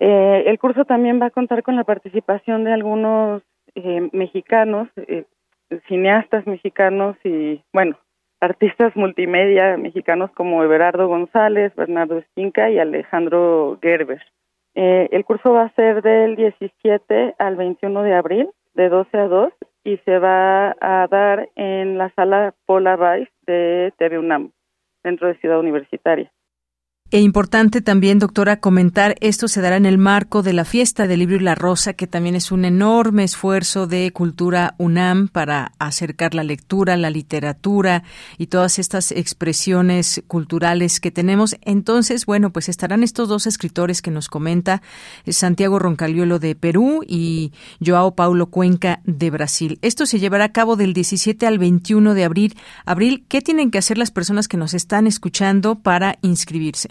Eh, 0.00 0.42
el 0.46 0.58
curso 0.58 0.84
también 0.84 1.22
va 1.22 1.26
a 1.26 1.30
contar 1.30 1.62
con 1.62 1.76
la 1.76 1.84
participación 1.84 2.64
de 2.64 2.72
algunos 2.72 3.44
eh, 3.74 4.08
mexicanos, 4.12 4.88
cineastas 5.88 6.46
mexicanos 6.46 7.16
y, 7.24 7.62
bueno, 7.72 7.96
artistas 8.40 8.94
multimedia 8.94 9.76
mexicanos 9.76 10.30
como 10.32 10.62
Everardo 10.62 11.08
González, 11.08 11.74
Bernardo 11.74 12.18
Esquinca 12.18 12.70
y 12.70 12.78
Alejandro 12.78 13.78
Gerber. 13.82 14.22
Eh, 14.74 15.08
el 15.12 15.24
curso 15.24 15.52
va 15.52 15.64
a 15.64 15.74
ser 15.74 16.02
del 16.02 16.36
17 16.36 17.36
al 17.38 17.56
21 17.56 18.02
de 18.02 18.14
abril, 18.14 18.50
de 18.74 18.88
12 18.88 19.18
a 19.18 19.28
2, 19.28 19.52
y 19.84 19.98
se 19.98 20.18
va 20.18 20.74
a 20.80 21.06
dar 21.08 21.48
en 21.54 21.98
la 21.98 22.10
sala 22.10 22.54
Pola 22.66 22.96
Rice 22.96 23.32
de 23.46 23.92
TV 23.98 24.18
UNAM, 24.18 24.50
dentro 25.02 25.28
de 25.28 25.36
Ciudad 25.36 25.60
Universitaria. 25.60 26.30
E 27.14 27.20
importante 27.20 27.80
también, 27.80 28.18
doctora, 28.18 28.58
comentar, 28.58 29.14
esto 29.20 29.46
se 29.46 29.60
dará 29.60 29.76
en 29.76 29.86
el 29.86 29.98
marco 29.98 30.42
de 30.42 30.52
la 30.52 30.64
fiesta 30.64 31.06
del 31.06 31.20
libro 31.20 31.36
y 31.36 31.38
la 31.38 31.54
rosa, 31.54 31.92
que 31.92 32.08
también 32.08 32.34
es 32.34 32.50
un 32.50 32.64
enorme 32.64 33.22
esfuerzo 33.22 33.86
de 33.86 34.10
cultura 34.10 34.74
UNAM 34.78 35.28
para 35.28 35.74
acercar 35.78 36.34
la 36.34 36.42
lectura, 36.42 36.96
la 36.96 37.10
literatura 37.10 38.02
y 38.36 38.48
todas 38.48 38.80
estas 38.80 39.12
expresiones 39.12 40.24
culturales 40.26 40.98
que 40.98 41.12
tenemos. 41.12 41.54
Entonces, 41.60 42.26
bueno, 42.26 42.50
pues 42.50 42.68
estarán 42.68 43.04
estos 43.04 43.28
dos 43.28 43.46
escritores 43.46 44.02
que 44.02 44.10
nos 44.10 44.26
comenta, 44.26 44.82
eh, 45.24 45.32
Santiago 45.32 45.78
Roncaliolo 45.78 46.40
de 46.40 46.56
Perú 46.56 47.04
y 47.06 47.52
Joao 47.80 48.16
Paulo 48.16 48.46
Cuenca 48.46 49.02
de 49.04 49.30
Brasil. 49.30 49.78
Esto 49.82 50.04
se 50.06 50.18
llevará 50.18 50.46
a 50.46 50.52
cabo 50.52 50.74
del 50.74 50.94
17 50.94 51.46
al 51.46 51.60
21 51.60 52.12
de 52.12 52.24
abril. 52.24 52.56
Abril, 52.84 53.24
¿qué 53.28 53.40
tienen 53.40 53.70
que 53.70 53.78
hacer 53.78 53.98
las 53.98 54.10
personas 54.10 54.48
que 54.48 54.56
nos 54.56 54.74
están 54.74 55.06
escuchando 55.06 55.76
para 55.76 56.18
inscribirse? 56.20 56.88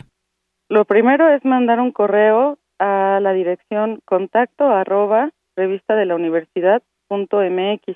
Lo 0.69 0.85
primero 0.85 1.29
es 1.29 1.43
mandar 1.45 1.79
un 1.79 1.91
correo 1.91 2.57
a 2.79 3.19
la 3.21 3.33
dirección 3.33 3.99
contacto 4.05 4.69
arroba 4.69 5.31
revista 5.55 5.95
de 5.95 6.05
la 6.05 6.15
universidad 6.15 6.81
punto 7.07 7.41
mx. 7.41 7.95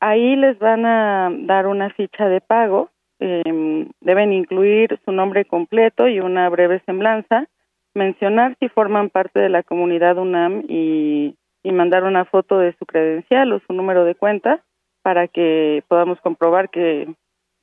Ahí 0.00 0.36
les 0.36 0.58
van 0.58 0.84
a 0.84 1.30
dar 1.32 1.66
una 1.66 1.90
ficha 1.90 2.28
de 2.28 2.40
pago. 2.40 2.90
Em, 3.20 3.88
deben 4.00 4.32
incluir 4.32 4.98
su 5.04 5.12
nombre 5.12 5.44
completo 5.44 6.08
y 6.08 6.18
una 6.18 6.48
breve 6.48 6.82
semblanza, 6.86 7.46
mencionar 7.94 8.56
si 8.58 8.68
forman 8.68 9.10
parte 9.10 9.38
de 9.38 9.48
la 9.48 9.62
comunidad 9.62 10.18
UNAM 10.18 10.64
y, 10.68 11.36
y 11.62 11.72
mandar 11.72 12.02
una 12.04 12.24
foto 12.24 12.58
de 12.58 12.74
su 12.78 12.84
credencial 12.84 13.52
o 13.52 13.60
su 13.60 13.72
número 13.72 14.04
de 14.04 14.16
cuenta 14.16 14.60
para 15.02 15.28
que 15.28 15.84
podamos 15.88 16.20
comprobar 16.20 16.68
que, 16.70 17.08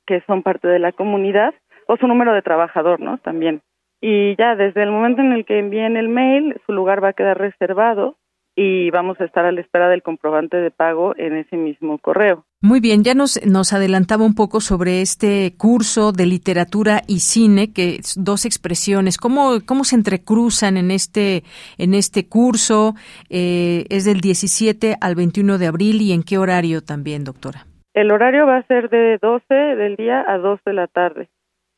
que 0.06 0.22
son 0.26 0.42
parte 0.42 0.66
de 0.66 0.78
la 0.78 0.92
comunidad 0.92 1.54
o 1.86 1.96
su 1.96 2.06
número 2.06 2.32
de 2.32 2.42
trabajador, 2.42 3.00
¿no? 3.00 3.18
También 3.18 3.60
y 4.00 4.36
ya 4.36 4.56
desde 4.56 4.82
el 4.82 4.90
momento 4.90 5.20
en 5.20 5.32
el 5.32 5.44
que 5.44 5.58
envíen 5.58 5.96
el 5.96 6.08
mail, 6.08 6.60
su 6.66 6.72
lugar 6.72 7.02
va 7.02 7.08
a 7.08 7.12
quedar 7.12 7.38
reservado 7.38 8.16
y 8.56 8.90
vamos 8.90 9.20
a 9.20 9.24
estar 9.24 9.44
a 9.44 9.52
la 9.52 9.60
espera 9.60 9.88
del 9.88 10.02
comprobante 10.02 10.56
de 10.56 10.70
pago 10.70 11.14
en 11.16 11.36
ese 11.36 11.56
mismo 11.56 11.98
correo. 11.98 12.44
Muy 12.62 12.80
bien, 12.80 13.04
ya 13.04 13.14
nos, 13.14 13.44
nos 13.46 13.72
adelantaba 13.72 14.24
un 14.24 14.34
poco 14.34 14.60
sobre 14.60 15.00
este 15.00 15.54
curso 15.56 16.12
de 16.12 16.26
literatura 16.26 17.00
y 17.06 17.20
cine, 17.20 17.72
que 17.72 18.00
dos 18.16 18.44
expresiones, 18.44 19.16
¿cómo, 19.16 19.60
cómo 19.66 19.84
se 19.84 19.96
entrecruzan 19.96 20.76
en 20.76 20.90
este, 20.90 21.42
en 21.78 21.94
este 21.94 22.28
curso? 22.28 22.94
Eh, 23.30 23.84
es 23.88 24.04
del 24.04 24.20
17 24.20 24.96
al 25.00 25.14
21 25.14 25.56
de 25.56 25.66
abril 25.66 26.02
y 26.02 26.12
en 26.12 26.22
qué 26.22 26.36
horario 26.36 26.82
también, 26.82 27.24
doctora. 27.24 27.64
El 27.94 28.10
horario 28.10 28.46
va 28.46 28.58
a 28.58 28.66
ser 28.66 28.90
de 28.90 29.18
12 29.22 29.54
del 29.54 29.96
día 29.96 30.24
a 30.26 30.38
2 30.38 30.60
de 30.64 30.72
la 30.72 30.86
tarde 30.86 31.28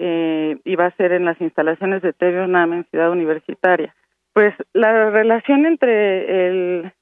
eh, 0.04 0.58
y 0.64 0.74
va 0.74 0.86
a 0.86 0.96
ser 0.96 1.12
en 1.12 1.24
las 1.24 1.40
instalaciones 1.40 2.02
de 2.02 2.12
TV 2.12 2.42
UNAM 2.42 2.72
en 2.72 2.84
Ciudad 2.90 3.12
Universitaria. 3.12 3.94
Pues 4.32 4.52
la 4.72 5.10
relación 5.10 5.64
entre 5.64 6.48
el, 6.48 6.92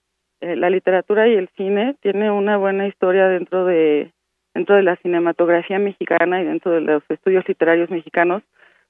eh, 0.43 0.55
la 0.55 0.69
literatura 0.69 1.27
y 1.27 1.35
el 1.35 1.49
cine 1.57 1.97
tiene 2.03 2.31
una 2.31 2.59
buena 2.59 2.87
historia 2.87 3.27
dentro 3.29 3.65
de 3.65 4.13
dentro 4.53 4.77
de 4.77 4.83
la 4.83 4.97
cinematografía 4.97 5.79
mexicana 5.79 6.43
y 6.43 6.45
dentro 6.45 6.73
de 6.73 6.83
los 6.83 7.03
estudios 7.09 7.49
literarios 7.49 7.89
mexicanos 7.89 8.43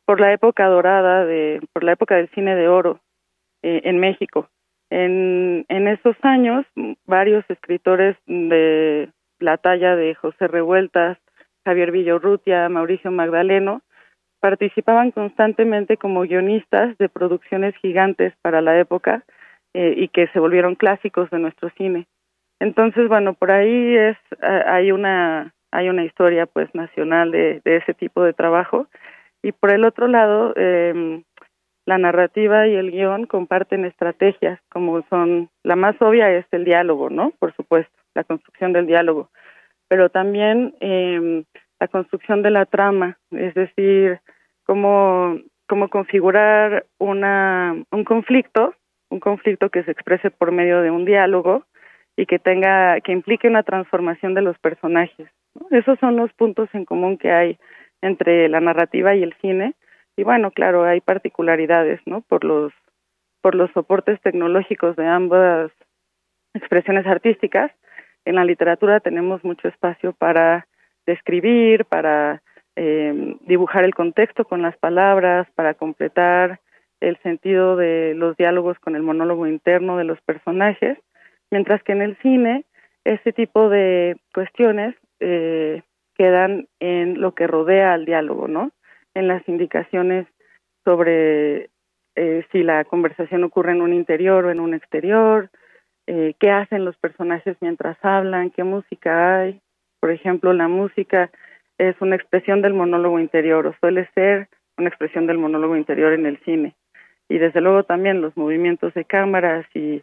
por 0.07 0.19
la 0.19 0.33
época 0.33 0.67
dorada 0.67 1.25
de 1.25 1.61
por 1.73 1.85
la 1.85 1.93
época 1.93 2.17
del 2.17 2.31
cine 2.31 2.57
de 2.57 2.67
oro 2.67 2.99
eh, 3.63 3.83
en 3.85 4.01
México. 4.01 4.49
En, 4.91 5.67
en 5.69 5.87
esos 5.87 6.17
años, 6.23 6.67
varios 7.07 7.45
escritores 7.49 8.17
de 8.27 9.09
la 9.39 9.57
talla 9.59 9.95
de 9.95 10.17
José 10.17 10.49
Revueltas, 10.49 11.17
Javier 11.65 11.93
Villorrutia, 11.93 12.69
Mauricio 12.69 13.13
Magdaleno, 13.13 13.83
participaban 14.41 15.11
constantemente 15.11 15.97
como 15.97 16.23
guionistas 16.23 16.97
de 16.99 17.09
producciones 17.09 17.75
gigantes 17.77 18.35
para 18.43 18.61
la 18.61 18.79
época 18.79 19.25
eh, 19.75 19.95
y 19.97 20.09
que 20.09 20.27
se 20.29 20.41
volvieron 20.41 20.75
clásicos 20.75 21.31
de 21.31 21.39
nuestro 21.39 21.71
cine. 21.77 22.07
Entonces, 22.59 23.09
bueno, 23.09 23.35
por 23.35 23.51
ahí 23.51 23.97
es 23.97 24.17
hay 24.43 24.93
una 24.93 25.55
hay 25.73 25.89
una 25.89 26.05
historia 26.05 26.47
pues 26.47 26.75
nacional 26.75 27.31
de, 27.31 27.61
ese 27.65 27.95
tipo 27.95 28.23
de 28.23 28.33
trabajo 28.33 28.89
y 29.43 29.53
por 29.53 29.71
el 29.71 29.85
otro 29.85 30.09
lado 30.09 30.53
eh, 30.57 31.23
la 31.87 31.99
narrativa 31.99 32.67
y 32.67 32.75
el 32.75 32.91
guion 32.91 33.27
comparten 33.27 33.85
estrategias 33.85 34.61
como 34.69 35.03
son 35.09 35.49
la 35.63 35.77
más 35.77 36.01
obvia 36.01 36.31
es 36.33 36.47
el 36.51 36.65
diálogo, 36.65 37.09
¿no? 37.09 37.33
Por 37.39 37.55
supuesto, 37.55 37.93
la 38.15 38.25
construcción 38.25 38.73
del 38.73 38.87
diálogo, 38.87 39.31
pero 39.89 40.11
también 40.11 40.75
eh, 40.81 41.45
la 41.81 41.89
construcción 41.89 42.43
de 42.43 42.51
la 42.51 42.67
trama, 42.67 43.19
es 43.31 43.55
decir, 43.55 44.21
cómo, 44.65 45.39
cómo 45.67 45.89
configurar 45.89 46.87
una, 46.99 47.75
un 47.91 48.05
conflicto, 48.05 48.75
un 49.09 49.19
conflicto 49.19 49.71
que 49.71 49.83
se 49.85 49.91
exprese 49.91 50.31
por 50.31 50.53
medio 50.53 50.83
de 50.83 50.91
un 50.91 51.07
diálogo 51.07 51.65
y 52.17 52.27
que 52.27 52.39
tenga, 52.39 53.01
que 53.01 53.13
implique 53.13 53.49
una 53.49 53.63
transformación 53.63 54.35
de 54.35 54.43
los 54.43 54.59
personajes. 54.59 55.29
Esos 55.71 55.99
son 55.99 56.17
los 56.17 56.33
puntos 56.35 56.69
en 56.75 56.85
común 56.85 57.17
que 57.17 57.33
hay 57.33 57.59
entre 58.03 58.49
la 58.49 58.61
narrativa 58.61 59.15
y 59.15 59.23
el 59.23 59.35
cine. 59.41 59.75
Y 60.17 60.23
bueno, 60.23 60.51
claro, 60.51 60.85
hay 60.85 61.01
particularidades, 61.01 62.01
¿no? 62.05 62.21
Por 62.21 62.45
los, 62.45 62.73
por 63.41 63.55
los 63.55 63.71
soportes 63.73 64.21
tecnológicos 64.21 64.97
de 64.97 65.07
ambas 65.07 65.73
expresiones 66.53 67.07
artísticas. 67.07 67.73
En 68.27 68.35
la 68.35 68.45
literatura 68.45 69.01
tenemos 69.01 69.43
mucho 69.45 69.67
espacio 69.69 70.13
para 70.13 70.67
describir, 71.11 71.85
para 71.85 72.43
eh, 72.77 73.37
dibujar 73.43 73.85
el 73.85 73.95
contexto 73.95 74.45
con 74.45 74.63
las 74.63 74.77
palabras, 74.79 75.49
para 75.55 75.75
completar 75.75 76.61
el 77.01 77.17
sentido 77.23 77.77
de 77.77 78.15
los 78.15 78.37
diálogos 78.37 78.79
con 78.79 78.95
el 78.97 79.03
monólogo 79.03 79.47
interno 79.47 79.97
de 79.97 80.05
los 80.05 80.21
personajes, 80.23 80.99
mientras 81.51 81.83
que 81.83 81.93
en 81.93 82.03
el 82.03 82.17
cine 82.19 82.65
este 83.05 83.33
tipo 83.33 83.69
de 83.69 84.17
cuestiones 84.35 84.95
eh, 85.21 85.83
quedan 86.15 86.69
en 86.81 87.21
lo 87.21 87.35
que 87.35 87.47
rodea 87.47 87.95
al 87.95 88.05
diálogo, 88.05 88.47
¿no? 88.47 88.71
En 89.15 89.27
las 89.27 89.47
indicaciones 89.49 90.27
sobre 90.85 91.71
eh, 92.17 92.45
si 92.53 92.63
la 92.63 92.85
conversación 92.85 93.45
ocurre 93.45 93.73
en 93.73 93.83
un 93.83 93.95
interior 93.95 94.45
o 94.45 94.51
en 94.51 94.61
un 94.61 94.75
exterior, 94.75 95.51
eh, 96.07 96.35
qué 96.39 96.51
hacen 96.51 96.85
los 96.85 96.97
personajes 96.97 97.57
mientras 97.61 97.97
hablan, 98.03 98.51
qué 98.51 98.65
música 98.65 99.41
hay, 99.41 99.61
por 100.01 100.11
ejemplo, 100.11 100.53
la 100.53 100.69
música 100.69 101.31
es 101.79 101.95
una 102.01 102.17
expresión 102.17 102.63
del 102.63 102.75
monólogo 102.75 103.21
interior 103.21 103.67
o 103.67 103.75
suele 103.81 104.09
ser 104.15 104.49
una 104.77 104.89
expresión 104.89 105.27
del 105.27 105.39
monólogo 105.39 105.77
interior 105.77 106.13
en 106.13 106.27
el 106.27 106.39
cine. 106.45 106.75
Y 107.29 107.39
desde 107.39 107.61
luego 107.61 107.85
también 107.85 108.23
los 108.23 108.37
movimientos 108.37 108.93
de 108.95 109.05
cámara, 109.05 109.67
si, 109.73 110.03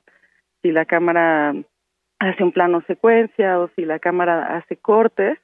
si 0.61 0.71
la 0.71 0.85
cámara 0.85 1.53
hace 2.19 2.43
un 2.43 2.51
plano 2.51 2.81
secuencia 2.87 3.59
o 3.59 3.69
si 3.75 3.85
la 3.85 3.99
cámara 3.99 4.55
hace 4.57 4.77
cortes, 4.77 5.37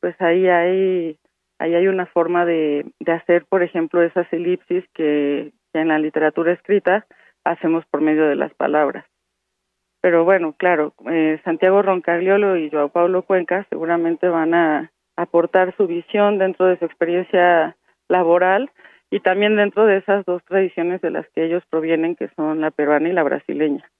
pues 0.00 0.20
ahí 0.20 0.48
hay 0.48 1.18
ahí 1.58 1.74
hay 1.74 1.88
una 1.88 2.06
forma 2.06 2.44
de, 2.44 2.86
de 3.00 3.12
hacer, 3.12 3.44
por 3.46 3.62
ejemplo, 3.62 4.02
esas 4.02 4.32
elipsis 4.32 4.84
que, 4.94 5.52
en 5.74 5.88
la 5.88 5.98
literatura 5.98 6.52
escrita 6.52 7.06
hacemos 7.44 7.84
por 7.86 8.00
medio 8.00 8.26
de 8.26 8.34
las 8.34 8.52
palabras. 8.54 9.04
Pero 10.00 10.24
bueno, 10.24 10.54
claro, 10.56 10.94
eh, 11.10 11.40
Santiago 11.44 11.82
Roncagliolo 11.82 12.56
y 12.56 12.70
Joao 12.70 12.88
Paulo 12.88 13.22
Cuenca 13.22 13.66
seguramente 13.68 14.28
van 14.28 14.54
a 14.54 14.92
aportar 15.16 15.74
su 15.76 15.86
visión 15.86 16.38
dentro 16.38 16.66
de 16.66 16.78
su 16.78 16.84
experiencia 16.84 17.76
laboral 18.08 18.70
y 19.10 19.20
también 19.20 19.56
dentro 19.56 19.86
de 19.86 19.96
esas 19.96 20.24
dos 20.24 20.42
tradiciones 20.44 21.00
de 21.00 21.10
las 21.10 21.28
que 21.30 21.44
ellos 21.44 21.64
provienen, 21.68 22.14
que 22.14 22.28
son 22.36 22.60
la 22.60 22.70
peruana 22.70 23.08
y 23.08 23.12
la 23.12 23.22
brasileña. 23.24 23.90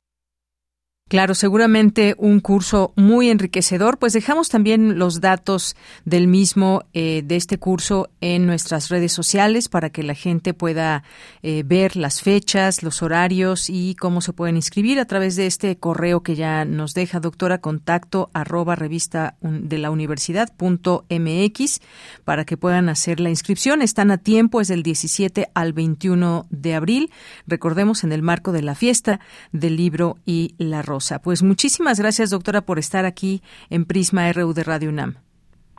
Claro, 1.09 1.35
seguramente 1.35 2.15
un 2.19 2.41
curso 2.41 2.93
muy 2.95 3.31
enriquecedor. 3.31 3.99
Pues 3.99 4.13
dejamos 4.13 4.51
también 4.51 4.99
los 4.99 5.23
datos 5.23 5.75
del 6.05 6.27
mismo, 6.27 6.83
eh, 6.93 7.23
de 7.25 7.37
este 7.37 7.59
curso, 7.59 8.11
en 8.21 8.47
nuestras 8.47 8.91
redes 8.91 9.13
sociales 9.13 9.71
para 9.71 9.89
que 9.89 10.03
la 10.03 10.15
gente 10.15 10.53
pueda 10.53 11.05
eh, 11.43 11.63
ver 11.65 11.97
las 11.97 12.21
fechas, 12.21 12.83
los 12.83 13.01
horarios 13.03 13.71
y 13.71 13.95
cómo 13.95 14.21
se 14.21 14.35
pueden 14.35 14.57
inscribir 14.57 15.01
a 15.01 15.07
través 15.07 15.35
de 15.37 15.47
este 15.47 15.79
correo 15.79 16.23
que 16.23 16.37
ya 16.37 16.67
nos 16.67 16.93
deja 16.93 17.21
doctora 17.21 17.59
contacto 17.59 18.29
arroba 18.35 18.77
revista 18.77 19.37
de 19.41 19.79
la 19.79 19.91
universidad 19.91 20.53
punto 20.55 21.07
mx 21.09 21.81
para 22.25 22.45
que 22.45 22.59
puedan 22.59 22.91
hacer 22.91 23.19
la 23.19 23.31
inscripción. 23.31 23.81
Están 23.81 24.11
a 24.11 24.19
tiempo, 24.19 24.61
es 24.61 24.69
del 24.69 24.83
17 24.83 25.49
al 25.55 25.73
21 25.73 26.47
de 26.51 26.75
abril. 26.75 27.11
Recordemos 27.47 28.05
en 28.05 28.13
el 28.13 28.21
marco 28.21 28.53
de 28.53 28.61
la 28.61 28.75
fiesta 28.75 29.21
del 29.53 29.77
libro 29.77 30.19
y 30.27 30.55
la 30.59 30.83
rosa. 30.83 30.98
Pues 31.23 31.43
muchísimas 31.43 32.01
gracias, 32.01 32.31
doctora, 32.31 32.61
por 32.63 32.79
estar 32.79 33.05
aquí 33.05 33.43
en 33.71 33.85
Prisma 33.85 34.33
RU 34.33 34.53
de 34.53 34.65
Radio 34.65 34.91
UNAM. 34.91 35.15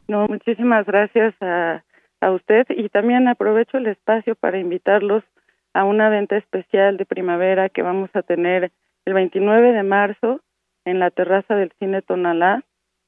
No, 0.07 0.27
muchísimas 0.27 0.85
gracias 0.85 1.35
a, 1.41 1.83
a 2.21 2.31
usted 2.31 2.65
y 2.69 2.89
también 2.89 3.27
aprovecho 3.27 3.77
el 3.77 3.87
espacio 3.87 4.35
para 4.35 4.59
invitarlos 4.59 5.23
a 5.73 5.83
una 5.83 6.09
venta 6.09 6.35
especial 6.37 6.97
de 6.97 7.05
primavera 7.05 7.69
que 7.69 7.81
vamos 7.81 8.09
a 8.13 8.23
tener 8.23 8.71
el 9.05 9.13
29 9.13 9.71
de 9.73 9.83
marzo 9.83 10.41
en 10.85 10.99
la 10.99 11.11
terraza 11.11 11.55
del 11.55 11.71
Cine 11.79 12.01
Tonalá 12.01 12.63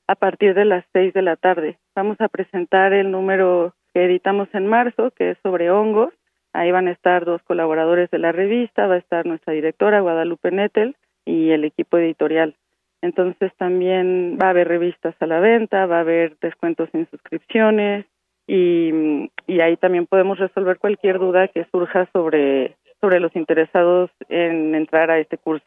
a 0.08 0.16
partir 0.16 0.54
de 0.54 0.66
las 0.66 0.86
6 0.94 1.14
de 1.14 1.22
la 1.22 1.36
tarde. 1.36 1.78
Vamos 1.96 2.20
a 2.20 2.28
presentar 2.28 2.94
el 2.94 3.12
número 3.12 3.74
que 3.94 4.06
editamos 4.06 4.50
en 4.54 4.68
marzo, 4.68 5.12
que 5.12 5.32
es 5.32 5.38
sobre 5.42 5.72
hongos. 5.72 6.14
Ahí 6.54 6.72
van 6.72 6.88
a 6.88 6.92
estar 6.92 7.26
dos 7.26 7.42
colaboradores 7.44 8.12
de 8.12 8.20
la 8.20 8.32
revista, 8.32 8.88
va 8.88 8.96
a 8.96 9.00
estar 9.00 9.26
nuestra 9.26 9.54
directora 9.54 10.02
Guadalupe 10.02 10.52
Nettel 10.52 10.96
y 11.32 11.52
el 11.52 11.64
equipo 11.64 11.98
editorial. 11.98 12.56
Entonces 13.02 13.52
también 13.58 14.38
va 14.40 14.48
a 14.48 14.50
haber 14.52 14.68
revistas 14.68 15.16
a 15.20 15.26
la 15.26 15.40
venta, 15.40 15.86
va 15.86 15.98
a 15.98 16.02
haber 16.02 16.38
descuentos 16.40 16.90
en 16.94 17.10
suscripciones 17.10 18.06
y, 18.48 19.30
y 19.48 19.62
ahí 19.62 19.78
también 19.78 20.06
podemos 20.06 20.38
resolver 20.38 20.78
cualquier 20.78 21.18
duda 21.18 21.48
que 21.48 21.66
surja 21.72 22.08
sobre, 22.14 22.78
sobre 23.00 23.20
los 23.20 23.36
interesados 23.36 24.12
en 24.30 24.76
entrar 24.76 25.10
a 25.10 25.20
este 25.20 25.38
curso. 25.38 25.66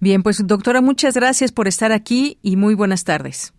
Bien, 0.00 0.22
pues 0.22 0.46
doctora, 0.46 0.82
muchas 0.82 1.14
gracias 1.14 1.52
por 1.52 1.66
estar 1.66 1.92
aquí 1.92 2.38
y 2.42 2.56
muy 2.56 2.74
buenas 2.74 3.04
tardes. 3.04 3.54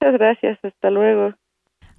Muchas 0.00 0.18
gracias, 0.18 0.58
hasta 0.62 0.90
luego. 0.90 1.34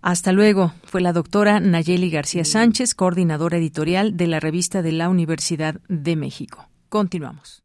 Hasta 0.01 0.33
luego. 0.33 0.73
Fue 0.83 0.99
la 0.99 1.13
doctora 1.13 1.59
Nayeli 1.59 2.09
García 2.09 2.43
Sánchez, 2.43 2.95
coordinadora 2.95 3.57
editorial 3.57 4.17
de 4.17 4.27
la 4.27 4.39
revista 4.39 4.81
de 4.81 4.91
la 4.91 5.09
Universidad 5.09 5.75
de 5.87 6.15
México. 6.15 6.67
Continuamos. 6.89 7.62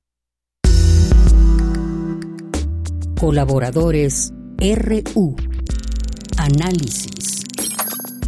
Colaboradores 3.21 4.33
RU. 4.61 5.35
Análisis. 6.39 7.43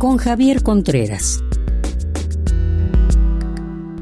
Con 0.00 0.16
Javier 0.16 0.64
Contreras. 0.64 1.44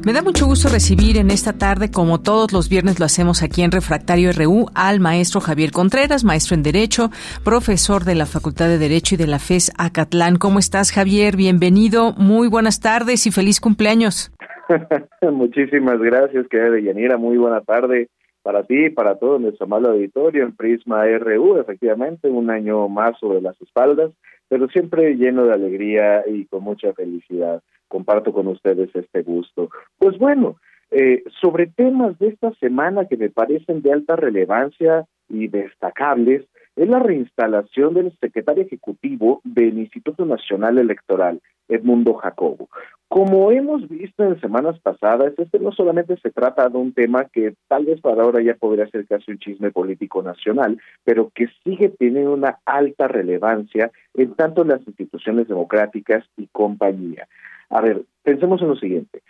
Me 0.03 0.13
da 0.13 0.23
mucho 0.23 0.47
gusto 0.47 0.67
recibir 0.67 1.17
en 1.17 1.29
esta 1.29 1.53
tarde, 1.53 1.91
como 1.91 2.21
todos 2.21 2.51
los 2.53 2.69
viernes 2.69 2.99
lo 2.99 3.05
hacemos 3.05 3.43
aquí 3.43 3.61
en 3.61 3.71
Refractario 3.71 4.31
RU, 4.31 4.65
al 4.73 4.99
maestro 4.99 5.41
Javier 5.41 5.71
Contreras, 5.71 6.23
maestro 6.23 6.55
en 6.55 6.63
Derecho, 6.63 7.11
profesor 7.43 8.03
de 8.03 8.15
la 8.15 8.25
Facultad 8.25 8.67
de 8.67 8.79
Derecho 8.79 9.13
y 9.13 9.19
de 9.19 9.27
la 9.27 9.37
FES 9.37 9.71
Acatlán. 9.77 10.37
¿Cómo 10.37 10.57
estás, 10.57 10.91
Javier? 10.91 11.35
Bienvenido, 11.35 12.13
muy 12.13 12.47
buenas 12.47 12.79
tardes 12.79 13.27
y 13.27 13.31
feliz 13.31 13.59
cumpleaños. 13.59 14.31
Muchísimas 15.21 15.99
gracias, 15.99 16.47
querida 16.49 16.79
Yanira, 16.79 17.17
muy 17.17 17.37
buena 17.37 17.61
tarde 17.61 18.09
para 18.49 18.63
ti 18.63 18.85
y 18.85 18.89
para 18.89 19.13
todo 19.13 19.37
nuestro 19.37 19.65
amable 19.67 19.89
auditorio 19.89 20.43
en 20.43 20.55
Prisma 20.55 21.05
RU, 21.05 21.59
efectivamente, 21.59 22.29
un 22.29 22.49
año 22.49 22.89
más 22.89 23.15
sobre 23.19 23.41
las 23.41 23.61
espaldas, 23.61 24.11
pero 24.47 24.67
siempre 24.69 25.13
lleno 25.13 25.45
de 25.45 25.53
alegría 25.53 26.23
y 26.27 26.45
con 26.45 26.63
mucha 26.63 26.91
felicidad. 26.93 27.61
Comparto 27.87 28.33
con 28.33 28.47
ustedes 28.47 28.89
este 28.95 29.21
gusto. 29.21 29.69
Pues 29.99 30.17
bueno, 30.17 30.55
eh, 30.89 31.21
sobre 31.39 31.67
temas 31.67 32.17
de 32.17 32.29
esta 32.29 32.51
semana 32.55 33.05
que 33.05 33.17
me 33.17 33.29
parecen 33.29 33.83
de 33.83 33.93
alta 33.93 34.15
relevancia 34.15 35.05
y 35.29 35.47
destacables, 35.47 36.43
es 36.79 36.87
la 36.87 36.99
reinstalación 36.99 37.93
del 37.93 38.17
secretario 38.21 38.63
ejecutivo 38.63 39.41
del 39.43 39.77
Instituto 39.77 40.25
Nacional 40.25 40.77
Electoral, 40.77 41.41
Edmundo 41.67 42.13
Jacobo. 42.13 42.69
Como 43.09 43.51
hemos 43.51 43.89
visto 43.89 44.23
en 44.23 44.39
semanas 44.39 44.79
pasadas, 44.79 45.33
este 45.37 45.59
no 45.59 45.73
solamente 45.73 46.15
se 46.21 46.31
trata 46.31 46.69
de 46.69 46.77
un 46.77 46.93
tema 46.93 47.25
que 47.25 47.53
tal 47.67 47.85
vez 47.85 47.99
para 47.99 48.23
ahora 48.23 48.41
ya 48.41 48.53
podría 48.53 48.87
ser 48.87 49.05
casi 49.07 49.31
un 49.31 49.39
chisme 49.39 49.71
político 49.71 50.23
nacional, 50.23 50.79
pero 51.03 51.29
que 51.35 51.47
sigue 51.65 51.89
teniendo 51.89 52.31
una 52.31 52.59
alta 52.63 53.09
relevancia 53.09 53.91
en 54.13 54.33
tanto 54.35 54.63
las 54.63 54.79
instituciones 54.87 55.49
democráticas 55.49 56.23
y 56.37 56.47
compañía. 56.47 57.27
A 57.69 57.81
ver, 57.81 58.03
pensemos 58.23 58.61
en 58.61 58.69
lo 58.69 58.77
siguiente. 58.77 59.21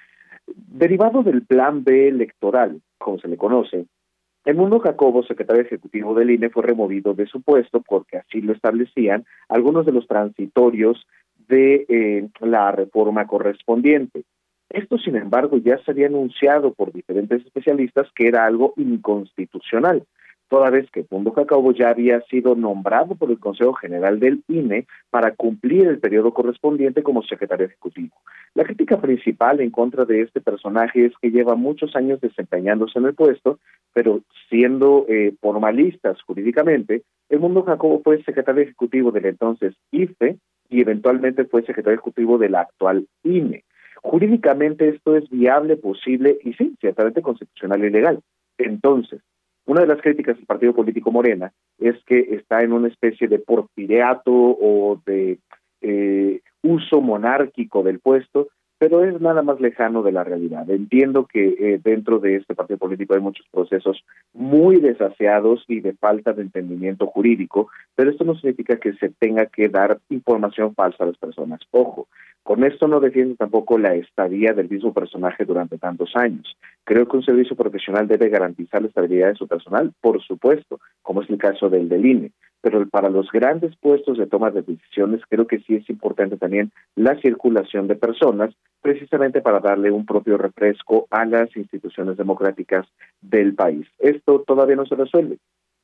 Derivado 0.45 1.23
del 1.23 1.41
plan 1.41 1.83
B 1.83 2.09
electoral, 2.09 2.79
como 2.99 3.17
se 3.17 3.27
le 3.27 3.37
conoce, 3.37 3.87
el 4.45 4.55
mundo 4.55 4.79
Jacobo, 4.79 5.23
secretario 5.23 5.61
ejecutivo 5.61 6.13
del 6.13 6.31
INE, 6.31 6.49
fue 6.49 6.63
removido 6.63 7.13
de 7.13 7.27
su 7.27 7.41
puesto 7.41 7.81
porque 7.81 8.17
así 8.17 8.41
lo 8.41 8.53
establecían 8.53 9.25
algunos 9.47 9.85
de 9.85 9.91
los 9.91 10.07
transitorios 10.07 11.05
de 11.47 11.85
eh, 11.89 12.29
la 12.39 12.71
reforma 12.71 13.27
correspondiente. 13.27 14.23
Esto, 14.69 14.97
sin 14.97 15.15
embargo, 15.15 15.57
ya 15.57 15.77
se 15.79 15.91
había 15.91 16.07
anunciado 16.07 16.73
por 16.73 16.93
diferentes 16.93 17.43
especialistas 17.45 18.07
que 18.15 18.27
era 18.27 18.45
algo 18.45 18.73
inconstitucional 18.77 20.03
toda 20.49 20.69
vez 20.69 20.89
que 20.91 21.05
Mundo 21.09 21.31
Jacobo 21.31 21.71
ya 21.71 21.89
había 21.89 22.21
sido 22.21 22.55
nombrado 22.55 23.15
por 23.15 23.29
el 23.29 23.39
Consejo 23.39 23.73
General 23.73 24.19
del 24.19 24.43
INE 24.47 24.87
para 25.09 25.35
cumplir 25.35 25.87
el 25.87 25.99
periodo 25.99 26.33
correspondiente 26.33 27.03
como 27.03 27.23
secretario 27.23 27.67
ejecutivo. 27.67 28.15
La 28.55 28.63
crítica 28.63 28.99
principal 28.99 29.61
en 29.61 29.69
contra 29.69 30.05
de 30.05 30.21
este 30.21 30.41
personaje 30.41 31.05
es 31.05 31.13
que 31.21 31.31
lleva 31.31 31.55
muchos 31.55 31.95
años 31.95 32.19
desempeñándose 32.19 32.99
en 32.99 33.05
el 33.05 33.13
puesto, 33.13 33.59
pero 33.93 34.21
siendo 34.49 35.05
eh, 35.07 35.33
formalistas 35.39 36.21
jurídicamente, 36.23 37.03
el 37.29 37.39
Mundo 37.39 37.63
Jacobo 37.63 38.01
fue 38.03 38.23
secretario 38.23 38.63
ejecutivo 38.63 39.11
del 39.11 39.27
entonces 39.27 39.75
IFE 39.91 40.37
y 40.69 40.81
eventualmente 40.81 41.45
fue 41.45 41.61
secretario 41.61 41.95
ejecutivo 41.95 42.37
del 42.37 42.55
actual 42.55 43.07
INE. 43.23 43.63
Jurídicamente 44.01 44.89
esto 44.89 45.15
es 45.15 45.29
viable, 45.29 45.75
posible 45.77 46.37
y 46.43 46.53
sí, 46.53 46.75
ciertamente 46.79 47.21
constitucional 47.21 47.83
y 47.83 47.89
legal. 47.89 48.19
Entonces, 48.57 49.21
una 49.69 49.81
de 49.81 49.87
las 49.87 50.01
críticas 50.01 50.35
del 50.35 50.47
partido 50.47 50.73
político 50.73 51.11
Morena 51.11 51.53
es 51.77 51.95
que 52.05 52.19
está 52.31 52.61
en 52.61 52.73
una 52.73 52.87
especie 52.87 53.27
de 53.27 53.37
porfireato 53.37 54.31
o 54.33 54.99
de 55.05 55.37
eh, 55.81 56.41
uso 56.63 57.01
monárquico 57.01 57.83
del 57.83 57.99
puesto, 57.99 58.47
pero 58.79 59.03
es 59.03 59.19
nada 59.21 59.43
más 59.43 59.59
lejano 59.59 60.01
de 60.01 60.13
la 60.13 60.23
realidad. 60.23 60.67
Entiendo 60.69 61.27
que 61.31 61.49
eh, 61.59 61.81
dentro 61.83 62.19
de 62.19 62.37
este 62.37 62.55
partido 62.55 62.79
político 62.79 63.13
hay 63.13 63.19
muchos 63.19 63.45
procesos 63.51 64.03
muy 64.33 64.77
desaseados 64.77 65.65
y 65.67 65.81
de 65.81 65.93
falta 65.93 66.31
de 66.31 66.43
entendimiento 66.43 67.05
jurídico, 67.07 67.69
pero 67.93 68.09
esto 68.09 68.23
no 68.23 68.35
significa 68.35 68.77
que 68.77 68.93
se 68.93 69.09
tenga 69.09 69.45
que 69.47 69.67
dar 69.67 69.99
información 70.09 70.73
falsa 70.73 71.03
a 71.03 71.07
las 71.07 71.17
personas. 71.17 71.59
Ojo, 71.71 72.07
con 72.41 72.63
esto 72.63 72.87
no 72.87 73.01
defiendo 73.01 73.35
tampoco 73.35 73.77
la 73.77 73.93
estadía 73.95 74.53
del 74.53 74.69
mismo 74.69 74.93
personaje 74.93 75.43
durante 75.43 75.77
tantos 75.77 76.15
años. 76.15 76.57
Creo 76.85 77.05
que 77.07 77.17
un 77.17 77.23
servicio 77.23 77.55
profesional 77.55 78.07
debe 78.07 78.29
garantizar 78.29 78.81
la 78.81 78.87
estabilidad 78.87 79.27
de 79.27 79.35
su 79.35 79.47
personal, 79.47 79.91
por 79.99 80.21
supuesto, 80.23 80.79
como 81.01 81.21
es 81.21 81.29
el 81.29 81.37
caso 81.37 81.69
del 81.69 81.89
del 81.89 82.05
INE. 82.05 82.31
Pero 82.61 82.87
para 82.89 83.09
los 83.09 83.31
grandes 83.31 83.75
puestos 83.77 84.17
de 84.17 84.27
toma 84.27 84.51
de 84.51 84.61
decisiones, 84.61 85.21
creo 85.29 85.47
que 85.47 85.59
sí 85.59 85.75
es 85.75 85.89
importante 85.89 86.37
también 86.37 86.71
la 86.95 87.19
circulación 87.21 87.87
de 87.87 87.95
personas, 87.95 88.53
precisamente 88.81 89.41
para 89.41 89.59
darle 89.59 89.91
un 89.91 90.05
propio 90.05 90.37
refresco 90.37 91.07
a 91.09 91.25
las 91.25 91.55
instituciones 91.55 92.17
democráticas 92.17 92.85
del 93.21 93.55
país. 93.55 93.87
Esto 93.99 94.43
todavía 94.45 94.75
no 94.75 94.85
se 94.85 94.95
resuelve 94.95 95.37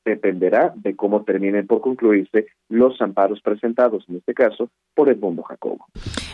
dependerá 0.06 0.72
de 0.76 0.96
cómo 0.96 1.24
terminen 1.24 1.66
por 1.68 1.82
concluirse 1.82 2.46
los 2.70 3.02
amparos 3.02 3.42
presentados, 3.42 4.06
en 4.08 4.18
este 4.18 4.34
caso, 4.34 4.70
por 4.94 5.10
el 5.10 5.18
Mundo 5.18 5.42
Jacobo. 5.44 5.88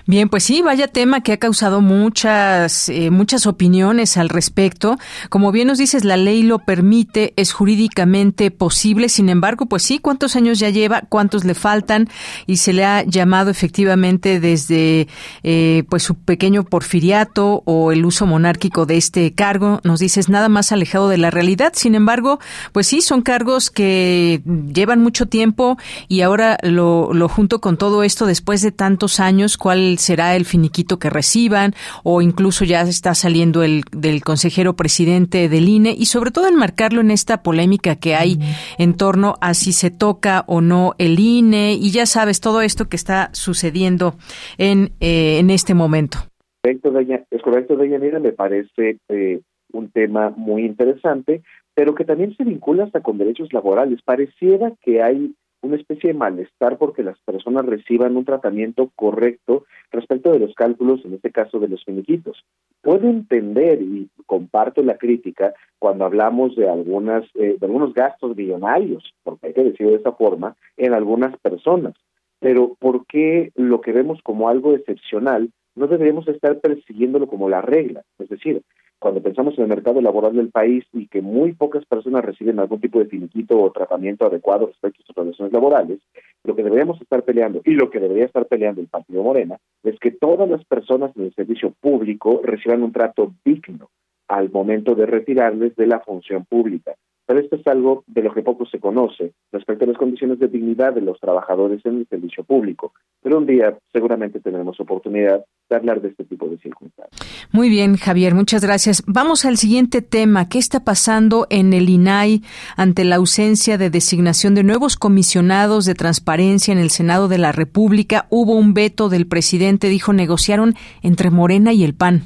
Bien, 0.08 0.30
pues 0.30 0.44
sí, 0.44 0.62
vaya 0.62 0.88
tema 0.88 1.22
que 1.22 1.34
ha 1.34 1.38
causado 1.38 1.82
muchas, 1.82 2.90
eh, 2.90 3.12
muchas 3.12 3.46
opiniones 3.46 4.18
al 4.18 4.30
respecto. 4.30 4.98
Como 5.30 5.52
bien 5.52 5.68
nos 5.68 5.78
dices, 5.78 6.04
la 6.04 6.18
ley 6.18 6.44
lo 6.44 6.60
permite, 6.60 7.34
es 7.36 7.54
jurídicamente 7.54 8.52
posible. 8.52 9.10
Sin 9.10 9.30
embargo, 9.30 9.68
pues 9.68 9.84
sí, 9.84 10.00
¿cuántos 10.00 10.36
años 10.36 10.60
ya 10.60 10.70
lleva? 10.70 11.02
¿Cuántos 11.08 11.46
le 11.46 11.54
faltan? 11.54 12.10
Y 12.48 12.58
se 12.58 12.74
le 12.74 12.84
ha 12.84 13.04
llamado 13.04 13.52
efectivamente 13.52 14.40
desde 14.40 15.08
eh, 15.44 15.84
pues 15.90 16.04
su 16.04 16.16
pequeño 16.16 16.64
porfiriato 16.64 17.62
o 17.66 17.92
el 17.92 18.06
uso 18.06 18.26
monárquico 18.26 18.86
de 18.86 18.98
este 18.98 19.34
cargo. 19.34 19.82
Nos 19.84 20.00
dices 20.00 20.30
nada 20.30 20.50
más 20.50 20.72
alejado 20.72 21.10
de 21.10 21.18
la 21.18 21.30
realidad. 21.30 21.74
Sin 21.76 21.94
embargo, 21.96 22.40
pues 22.72 22.88
sí, 22.88 23.02
son 23.02 23.22
cargos 23.22 23.70
que 23.70 24.42
llevan 24.74 25.02
mucho 25.02 25.28
tiempo 25.28 25.78
y 26.08 26.22
ahora 26.22 26.58
lo, 26.64 27.14
lo 27.14 27.30
junto 27.30 27.62
con 27.62 27.78
todo 27.78 28.04
esto 28.04 28.26
después 28.26 28.62
de 28.62 28.72
tantos 28.72 29.20
años. 29.20 29.58
¿Cuál 29.58 29.91
será 29.98 30.36
el 30.36 30.46
finiquito 30.46 31.00
que 31.00 31.10
reciban 31.10 31.74
o 32.04 32.22
incluso 32.22 32.66
ya 32.66 32.82
está 32.82 33.14
saliendo 33.14 33.64
el 33.64 33.84
del 33.92 34.22
consejero 34.22 34.76
presidente 34.76 35.50
del 35.50 35.68
INE 35.68 35.96
y 35.98 36.06
sobre 36.06 36.32
todo 36.32 36.48
enmarcarlo 36.48 37.02
en 37.02 37.12
esta 37.12 37.44
polémica 37.44 37.96
que 37.96 38.16
hay 38.16 38.40
en 38.78 38.96
torno 38.96 39.36
a 39.42 39.54
si 39.54 39.72
se 39.72 39.92
toca 39.92 40.44
o 40.48 40.62
no 40.62 40.94
el 40.98 41.20
INE 41.20 41.74
y 41.74 41.92
ya 41.92 42.06
sabes 42.06 42.42
todo 42.42 42.62
esto 42.62 42.90
que 42.90 42.96
está 42.96 43.30
sucediendo 43.34 44.16
en, 44.58 44.92
eh, 45.00 45.40
en 45.40 45.50
este 45.50 45.74
momento. 45.74 46.20
Es 46.64 47.42
correcto, 47.42 47.76
Deyanira, 47.76 48.20
me 48.20 48.34
parece 48.34 48.98
eh, 49.10 49.42
un 49.74 49.90
tema 49.90 50.32
muy 50.36 50.64
interesante, 50.64 51.42
pero 51.74 51.96
que 51.96 52.06
también 52.06 52.36
se 52.36 52.44
vincula 52.44 52.84
hasta 52.84 53.02
con 53.02 53.18
derechos 53.18 53.52
laborales. 53.52 54.02
Pareciera 54.04 54.74
que 54.82 55.02
hay 55.02 55.34
una 55.62 55.76
especie 55.76 56.10
de 56.10 56.18
malestar 56.18 56.78
porque 56.78 57.04
las 57.04 57.20
personas 57.20 57.66
reciban 57.66 58.18
un 58.18 58.26
tratamiento 58.26 58.92
correcto 58.96 59.66
respecto 59.92 60.32
de 60.32 60.40
los 60.40 60.54
cálculos, 60.56 61.06
en 61.06 61.14
este 61.14 61.32
caso 61.32 61.60
de 61.60 61.68
los 61.68 61.84
finiquitos. 61.84 62.44
Puedo 62.82 63.08
entender 63.08 63.82
y 63.82 64.10
comparto 64.26 64.82
la 64.82 64.98
crítica 64.98 65.54
cuando 65.78 66.06
hablamos 66.06 66.56
de 66.56 66.70
algunas 66.70 67.24
eh, 67.36 67.58
de 67.60 67.66
algunos 67.66 67.94
gastos 67.94 68.36
billonarios, 68.36 69.14
porque 69.24 69.48
hay 69.48 69.54
que 69.54 69.64
decirlo 69.64 69.92
de 69.92 70.00
esa 70.00 70.14
forma, 70.14 70.56
en 70.78 70.94
algunas 70.94 71.38
personas. 71.40 71.94
Pero 72.40 72.76
¿por 72.80 73.06
qué 73.06 73.52
lo 73.56 73.82
que 73.82 73.92
vemos 73.92 74.20
como 74.24 74.50
algo 74.50 74.74
excepcional 74.74 75.52
no 75.76 75.88
deberíamos 75.88 76.28
estar 76.28 76.60
persiguiéndolo 76.60 77.28
como 77.28 77.50
la 77.50 77.62
regla? 77.62 78.04
Es 78.18 78.30
decir, 78.30 78.64
cuando 79.02 79.20
pensamos 79.20 79.58
en 79.58 79.64
el 79.64 79.70
mercado 79.70 80.00
laboral 80.00 80.36
del 80.36 80.52
país 80.52 80.86
y 80.94 81.08
que 81.08 81.24
muy 81.24 81.54
pocas 81.54 81.84
personas 81.86 82.24
reciben 82.24 82.60
algún 82.60 82.80
tipo 82.80 83.00
de 83.00 83.08
finiquito 83.08 83.60
o 83.60 83.72
tratamiento 83.72 84.28
adecuado 84.28 84.68
respecto 84.68 85.02
a 85.02 85.06
sus 85.08 85.16
relaciones 85.16 85.52
laborales, 85.52 86.00
lo 86.44 86.56
que 86.56 86.62
deberíamos 86.62 87.02
estar 87.02 87.24
peleando 87.24 87.62
y 87.66 87.72
lo 87.72 87.90
que 87.90 88.00
debería 88.00 88.26
estar 88.26 88.46
peleando 88.46 88.80
el 88.80 88.88
Partido 88.90 89.24
Morena 89.24 89.58
es 89.82 89.98
que 90.00 90.12
todas 90.12 90.48
las 90.48 90.64
personas 90.66 91.18
en 91.18 91.24
el 91.24 91.34
servicio 91.34 91.74
público 91.82 92.42
reciban 92.44 92.84
un 92.84 92.92
trato 92.92 93.34
digno 93.44 93.90
al 94.28 94.52
momento 94.52 94.94
de 94.94 95.08
retirarles 95.08 95.76
de 95.76 95.88
la 95.88 96.02
función 96.02 96.46
pública. 96.46 96.94
Pero 97.26 97.40
esto 97.40 97.56
es 97.56 97.68
algo 97.68 98.04
de 98.08 98.24
lo 98.24 98.34
que 98.34 98.42
poco 98.42 98.66
se 98.66 98.80
conoce 98.80 99.34
respecto 99.52 99.86
a 99.86 99.88
las 99.88 99.98
condiciones 99.98 100.40
de 100.40 100.48
dignidad 100.48 100.94
de 100.94 101.02
los 101.02 101.20
trabajadores 101.20 101.86
en 101.86 102.00
el 102.00 102.08
servicio 102.08 102.44
público. 102.44 102.94
Pero 103.22 103.38
un 103.38 103.46
día 103.46 103.78
seguramente 103.94 104.40
tendremos 104.40 104.80
oportunidad 104.80 105.46
de 105.70 105.76
hablar 105.76 106.02
de 106.02 106.10
este 106.10 106.26
tipo 106.26 106.48
de 106.48 106.58
circunstancias. 106.58 107.48
Muy 107.52 107.70
bien, 107.70 107.96
Javier, 107.96 108.34
muchas 108.34 108.64
gracias. 108.64 109.04
Vamos 109.08 109.46
al 109.46 109.58
siguiente 109.58 110.02
tema. 110.02 110.50
¿Qué 110.50 110.58
está 110.58 110.84
pasando 110.84 111.48
en 111.50 111.74
el 111.74 111.90
INAI 111.90 112.42
ante 112.76 113.06
la 113.06 113.18
ausencia 113.18 113.78
de 113.78 113.90
designación 113.90 114.56
de 114.56 114.64
nuevos 114.64 114.98
comisionados 114.98 115.86
de 115.86 115.94
transparencia 115.94 116.72
en 116.72 116.80
el 116.80 116.90
Senado 116.90 117.28
de 117.28 117.38
la 117.38 117.52
República? 117.52 118.26
Hubo 118.30 118.56
un 118.58 118.74
veto 118.74 119.10
del 119.10 119.28
presidente, 119.28 119.88
dijo, 119.88 120.14
negociaron 120.14 120.74
entre 121.04 121.30
Morena 121.30 121.74
y 121.74 121.84
el 121.84 121.94
PAN. 121.94 122.22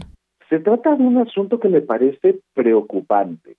Se 0.49 0.59
trata 0.59 0.95
de 0.95 1.03
un 1.03 1.17
asunto 1.17 1.59
que 1.59 1.69
me 1.69 1.81
parece 1.81 2.39
preocupante 2.53 3.57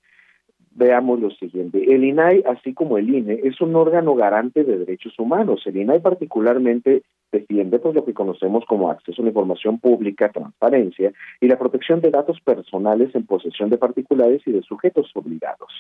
veamos 0.77 1.21
lo 1.21 1.31
siguiente. 1.31 1.83
El 1.93 2.05
INAI, 2.05 2.45
así 2.47 2.75
como 2.75 2.99
el 2.99 3.13
INE, 3.13 3.41
es 3.45 3.61
un 3.61 3.75
órgano 3.75 4.15
garante 4.15 4.63
de 4.63 4.79
derechos 4.79 5.19
humanos. 5.19 5.63
El 5.67 5.79
INAI 5.79 6.01
particularmente 6.01 7.03
defiende 7.33 7.79
pues, 7.79 7.95
lo 7.95 8.05
que 8.05 8.15
conocemos 8.15 8.65
como 8.67 8.91
acceso 8.91 9.21
a 9.21 9.25
la 9.25 9.31
información 9.31 9.79
pública, 9.79 10.31
transparencia 10.31 11.13
y 11.41 11.49
la 11.49 11.59
protección 11.59 12.01
de 12.01 12.11
datos 12.11 12.41
personales 12.41 13.15
en 13.15 13.27
posesión 13.27 13.71
de 13.71 13.79
particulares 13.79 14.43
y 14.47 14.53
de 14.53 14.63
sujetos 14.63 15.11
obligados. 15.15 15.73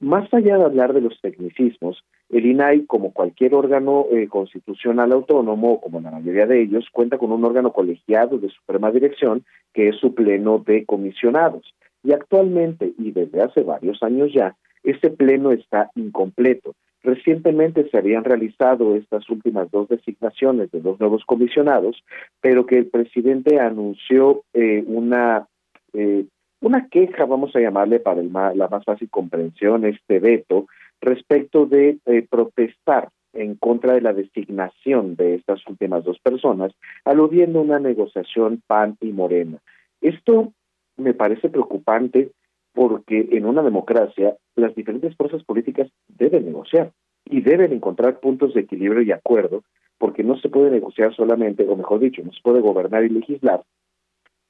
Más 0.00 0.32
allá 0.32 0.56
de 0.56 0.64
hablar 0.64 0.94
de 0.94 1.02
los 1.02 1.20
tecnicismos, 1.20 2.02
el 2.30 2.46
INAI, 2.46 2.86
como 2.86 3.12
cualquier 3.12 3.54
órgano 3.54 4.06
eh, 4.10 4.28
constitucional 4.28 5.12
autónomo, 5.12 5.80
como 5.82 6.00
la 6.00 6.10
mayoría 6.10 6.46
de 6.46 6.62
ellos, 6.62 6.86
cuenta 6.90 7.18
con 7.18 7.32
un 7.32 7.44
órgano 7.44 7.72
colegiado 7.72 8.38
de 8.38 8.48
suprema 8.48 8.90
dirección, 8.90 9.44
que 9.74 9.88
es 9.88 9.96
su 9.96 10.14
pleno 10.14 10.58
de 10.58 10.86
comisionados. 10.86 11.74
Y 12.02 12.12
actualmente, 12.12 12.92
y 12.98 13.12
desde 13.12 13.42
hace 13.42 13.62
varios 13.62 14.02
años 14.02 14.32
ya, 14.32 14.56
este 14.82 15.10
pleno 15.10 15.52
está 15.52 15.90
incompleto. 15.94 16.74
Recientemente 17.02 17.88
se 17.88 17.98
habían 17.98 18.24
realizado 18.24 18.94
estas 18.94 19.28
últimas 19.30 19.70
dos 19.70 19.88
designaciones 19.88 20.70
de 20.70 20.80
dos 20.80 21.00
nuevos 21.00 21.24
comisionados, 21.24 22.02
pero 22.40 22.66
que 22.66 22.78
el 22.78 22.86
presidente 22.86 23.58
anunció 23.58 24.42
eh, 24.52 24.84
una 24.86 25.46
eh, 25.94 26.26
una 26.60 26.88
queja, 26.88 27.24
vamos 27.24 27.56
a 27.56 27.60
llamarle 27.60 28.00
para 28.00 28.20
el 28.20 28.30
la 28.32 28.68
más 28.68 28.84
fácil 28.84 29.08
comprensión, 29.08 29.86
este 29.86 30.18
veto, 30.18 30.66
respecto 31.00 31.64
de 31.64 31.98
eh, 32.04 32.26
protestar 32.28 33.08
en 33.32 33.54
contra 33.54 33.94
de 33.94 34.02
la 34.02 34.12
designación 34.12 35.16
de 35.16 35.36
estas 35.36 35.66
últimas 35.66 36.04
dos 36.04 36.18
personas, 36.18 36.72
aludiendo 37.04 37.60
a 37.60 37.62
una 37.62 37.78
negociación 37.78 38.62
PAN 38.66 38.96
y 39.00 39.12
Morena. 39.12 39.58
Esto 40.00 40.52
me 41.00 41.14
parece 41.14 41.48
preocupante 41.48 42.30
porque 42.72 43.28
en 43.32 43.46
una 43.46 43.62
democracia 43.62 44.36
las 44.54 44.74
diferentes 44.74 45.16
fuerzas 45.16 45.42
políticas 45.44 45.88
deben 46.08 46.46
negociar 46.46 46.92
y 47.24 47.40
deben 47.40 47.72
encontrar 47.72 48.20
puntos 48.20 48.54
de 48.54 48.60
equilibrio 48.60 49.02
y 49.02 49.12
acuerdo, 49.12 49.62
porque 49.98 50.22
no 50.22 50.38
se 50.38 50.48
puede 50.48 50.70
negociar 50.70 51.14
solamente, 51.14 51.66
o 51.68 51.76
mejor 51.76 52.00
dicho, 52.00 52.22
no 52.22 52.32
se 52.32 52.40
puede 52.42 52.60
gobernar 52.60 53.04
y 53.04 53.08
legislar 53.08 53.62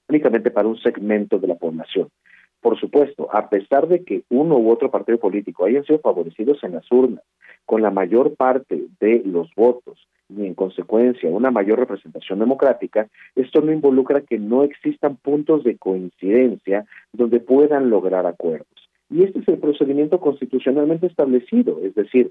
únicamente 0.08 0.50
para 0.50 0.68
un 0.68 0.78
segmento 0.78 1.38
de 1.38 1.46
la 1.46 1.54
población. 1.54 2.08
Por 2.60 2.78
supuesto, 2.78 3.28
a 3.32 3.48
pesar 3.48 3.88
de 3.88 4.04
que 4.04 4.24
uno 4.28 4.58
u 4.58 4.70
otro 4.70 4.90
partido 4.90 5.18
político 5.18 5.64
hayan 5.64 5.84
sido 5.84 6.00
favorecidos 6.00 6.62
en 6.62 6.72
las 6.72 6.90
urnas 6.90 7.24
con 7.64 7.80
la 7.80 7.90
mayor 7.90 8.34
parte 8.34 8.86
de 8.98 9.22
los 9.24 9.48
votos 9.54 10.08
y 10.36 10.46
en 10.46 10.54
consecuencia 10.54 11.28
una 11.28 11.50
mayor 11.50 11.78
representación 11.78 12.38
democrática, 12.38 13.08
esto 13.34 13.60
no 13.60 13.72
involucra 13.72 14.20
que 14.20 14.38
no 14.38 14.62
existan 14.62 15.16
puntos 15.16 15.64
de 15.64 15.76
coincidencia 15.76 16.86
donde 17.12 17.40
puedan 17.40 17.90
lograr 17.90 18.26
acuerdos. 18.26 18.68
Y 19.10 19.24
este 19.24 19.40
es 19.40 19.48
el 19.48 19.58
procedimiento 19.58 20.20
constitucionalmente 20.20 21.06
establecido, 21.06 21.80
es 21.82 21.94
decir, 21.94 22.30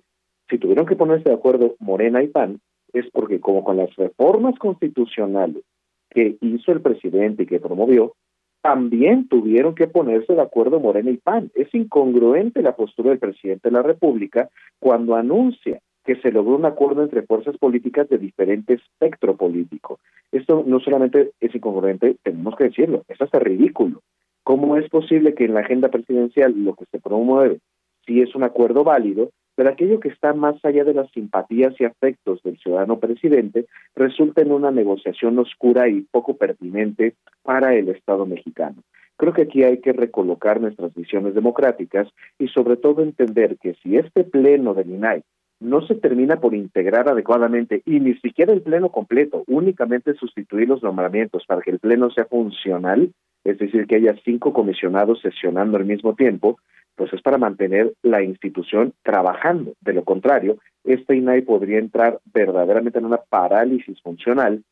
si 0.49 0.57
tuvieron 0.57 0.85
que 0.85 0.95
ponerse 0.95 1.30
de 1.30 1.35
acuerdo 1.35 1.76
Morena 1.80 2.23
y 2.23 2.27
PAN, 2.27 2.59
es 2.93 3.05
porque 3.11 3.39
como 3.39 3.63
con 3.63 3.77
las 3.77 3.95
reformas 3.95 4.57
constitucionales 4.57 5.63
que 6.09 6.38
hizo 6.41 6.71
el 6.71 6.81
presidente 6.81 7.43
y 7.43 7.45
que 7.45 7.59
promovió, 7.59 8.13
también 8.61 9.27
tuvieron 9.27 9.76
que 9.76 9.88
ponerse 9.88 10.34
de 10.34 10.41
acuerdo 10.41 10.80
Morena 10.80 11.11
y 11.11 11.17
PAN. 11.17 11.51
Es 11.53 11.73
incongruente 11.73 12.61
la 12.61 12.76
postura 12.76 13.11
del 13.11 13.19
presidente 13.19 13.69
de 13.69 13.73
la 13.73 13.84
República 13.84 14.49
cuando 14.80 15.15
anuncia 15.15 15.80
que 16.05 16.15
se 16.17 16.31
logró 16.31 16.55
un 16.55 16.65
acuerdo 16.65 17.03
entre 17.03 17.23
fuerzas 17.23 17.57
políticas 17.57 18.09
de 18.09 18.17
diferente 18.17 18.76
espectro 18.76 19.35
político. 19.35 19.99
Esto 20.31 20.63
no 20.65 20.80
solamente 20.80 21.31
es 21.39 21.53
incongruente, 21.53 22.17
tenemos 22.23 22.55
que 22.55 22.65
decirlo, 22.65 23.03
es 23.07 23.21
hasta 23.21 23.39
ridículo. 23.39 24.01
¿Cómo 24.43 24.77
es 24.77 24.89
posible 24.89 25.35
que 25.35 25.45
en 25.45 25.53
la 25.53 25.59
agenda 25.61 25.89
presidencial 25.89 26.53
lo 26.63 26.73
que 26.73 26.85
se 26.91 26.99
promueve 26.99 27.59
sí 28.05 28.21
es 28.21 28.34
un 28.34 28.43
acuerdo 28.43 28.84
válido, 28.84 29.30
pero 29.55 29.69
aquello 29.69 29.99
que 29.99 30.07
está 30.07 30.34
más 30.34 30.55
allá 30.63 30.84
de 30.84 30.93
las 30.93 31.11
simpatías 31.11 31.73
y 31.80 31.84
afectos 31.84 32.41
del 32.43 32.57
ciudadano 32.57 32.97
presidente 32.97 33.67
resulta 33.95 34.41
en 34.41 34.51
una 34.51 34.71
negociación 34.71 35.38
oscura 35.38 35.89
y 35.89 36.07
poco 36.09 36.38
pertinente 36.38 37.15
para 37.43 37.76
el 37.76 37.89
Estado 37.89 38.26
mexicano. 38.26 38.81
Creo 39.17 39.34
que 39.34 39.41
aquí 39.41 39.63
hay 39.63 39.80
que 39.80 39.91
recolocar 39.91 40.61
nuestras 40.61 40.95
visiones 40.95 41.35
democráticas 41.35 42.07
y 42.39 42.47
sobre 42.47 42.77
todo 42.77 43.03
entender 43.03 43.57
que 43.57 43.73
si 43.84 43.97
este 43.97 44.23
pleno 44.23 44.73
del 44.73 44.91
INAI 44.91 45.23
no 45.60 45.86
se 45.86 45.95
termina 45.95 46.40
por 46.40 46.56
integrar 46.56 47.10
adecuadamente 47.10 47.81
y 47.86 47.99
ni 47.99 48.15
siquiera 48.15 48.53
el 48.53 48.61
pleno 48.61 48.90
completo, 48.90 49.44
únicamente 49.48 50.14
sustituir 50.14 50.69
los 50.69 50.81
nombramientos 50.81 51.45
para 51.45 51.61
que 51.61 51.72
el 51.72 51.80
pleno 51.80 52.10
sea 52.11 52.26
funcional, 52.26 53.11
es 53.44 53.57
decir, 53.57 53.86
que 53.88 53.95
haya 53.95 54.15
cinco 54.23 54.53
comisionados 54.53 55.22
sesionando 55.22 55.77
al 55.77 55.86
mismo 55.86 56.15
tiempo, 56.15 56.60
pues 56.95 57.14
es 57.14 57.22
para 57.22 57.38
mantener 57.38 57.94
la 58.03 58.23
institución 58.23 58.94
trabajando. 59.03 59.73
De 59.81 59.94
lo 59.94 60.03
contrario, 60.03 60.57
este 60.84 61.15
INAI 61.15 61.41
podría 61.41 61.80
entrar 61.80 62.19
verdaderamente 62.34 62.99
en 62.99 63.06
una 63.06 63.18
parálisis 63.18 64.02
funcional 64.02 64.64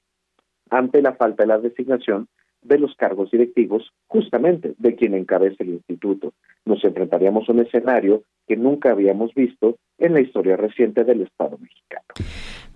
ante 0.69 1.01
la 1.01 1.13
falta 1.13 1.43
de 1.43 1.47
la 1.47 1.59
designación 1.59 2.27
de 2.61 2.79
los 2.79 2.95
cargos 2.95 3.31
directivos 3.31 3.93
justamente 4.07 4.73
de 4.77 4.95
quien 4.95 5.13
encabeza 5.13 5.63
el 5.63 5.69
instituto. 5.69 6.33
Nos 6.65 6.83
enfrentaríamos 6.83 7.47
a 7.47 7.51
un 7.53 7.59
escenario 7.59 8.23
que 8.47 8.55
nunca 8.55 8.91
habíamos 8.91 9.33
visto 9.33 9.77
en 9.97 10.13
la 10.13 10.21
historia 10.21 10.57
reciente 10.57 11.03
del 11.03 11.21
Estado 11.21 11.57
mexicano. 11.57 12.05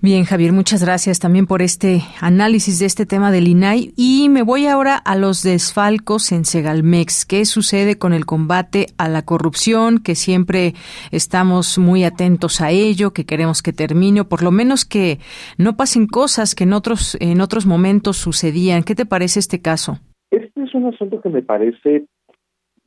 Bien, 0.04 0.24
Javier, 0.24 0.52
muchas 0.52 0.84
gracias 0.84 1.20
también 1.20 1.46
por 1.46 1.62
este 1.62 2.00
análisis 2.22 2.80
de 2.80 2.88
este 2.88 3.06
tema 3.06 3.32
del 3.32 3.48
INAI. 3.48 3.94
Y 3.96 4.30
me 4.30 4.42
voy 4.42 4.66
ahora 4.66 4.98
a 4.98 5.16
los 5.16 5.44
desfalcos 5.44 6.32
en 6.32 6.44
Segalmex. 6.44 7.24
¿Qué 7.28 7.46
sucede 7.46 8.00
con 8.00 8.12
el 8.14 8.26
combate 8.26 8.88
a 8.98 9.08
la 9.10 9.22
corrupción? 9.22 10.00
Que 10.00 10.16
siempre 10.16 10.74
estamos 11.12 11.78
muy 11.78 12.04
atentos 12.04 12.62
a 12.62 12.72
ello, 12.72 13.14
que 13.14 13.28
queremos 13.28 13.62
que 13.62 13.74
termine, 13.74 14.22
o 14.22 14.28
por 14.28 14.42
lo 14.42 14.50
menos 14.50 14.86
que 14.86 15.20
no 15.60 15.78
pasen 15.78 16.08
cosas 16.08 16.56
que 16.56 16.64
en 16.64 16.74
otros, 16.74 17.16
en 17.22 17.40
otros 17.40 17.68
momentos 17.68 18.18
sucedían. 18.18 18.82
¿Qué 18.82 18.96
te 18.96 19.06
parece 19.06 19.40
este 19.40 19.62
caso? 19.62 20.00
Este 20.32 20.64
es 20.64 20.74
un 20.74 20.88
asunto 20.88 21.22
que 21.22 21.30
me 21.30 21.44
parece 21.44 22.08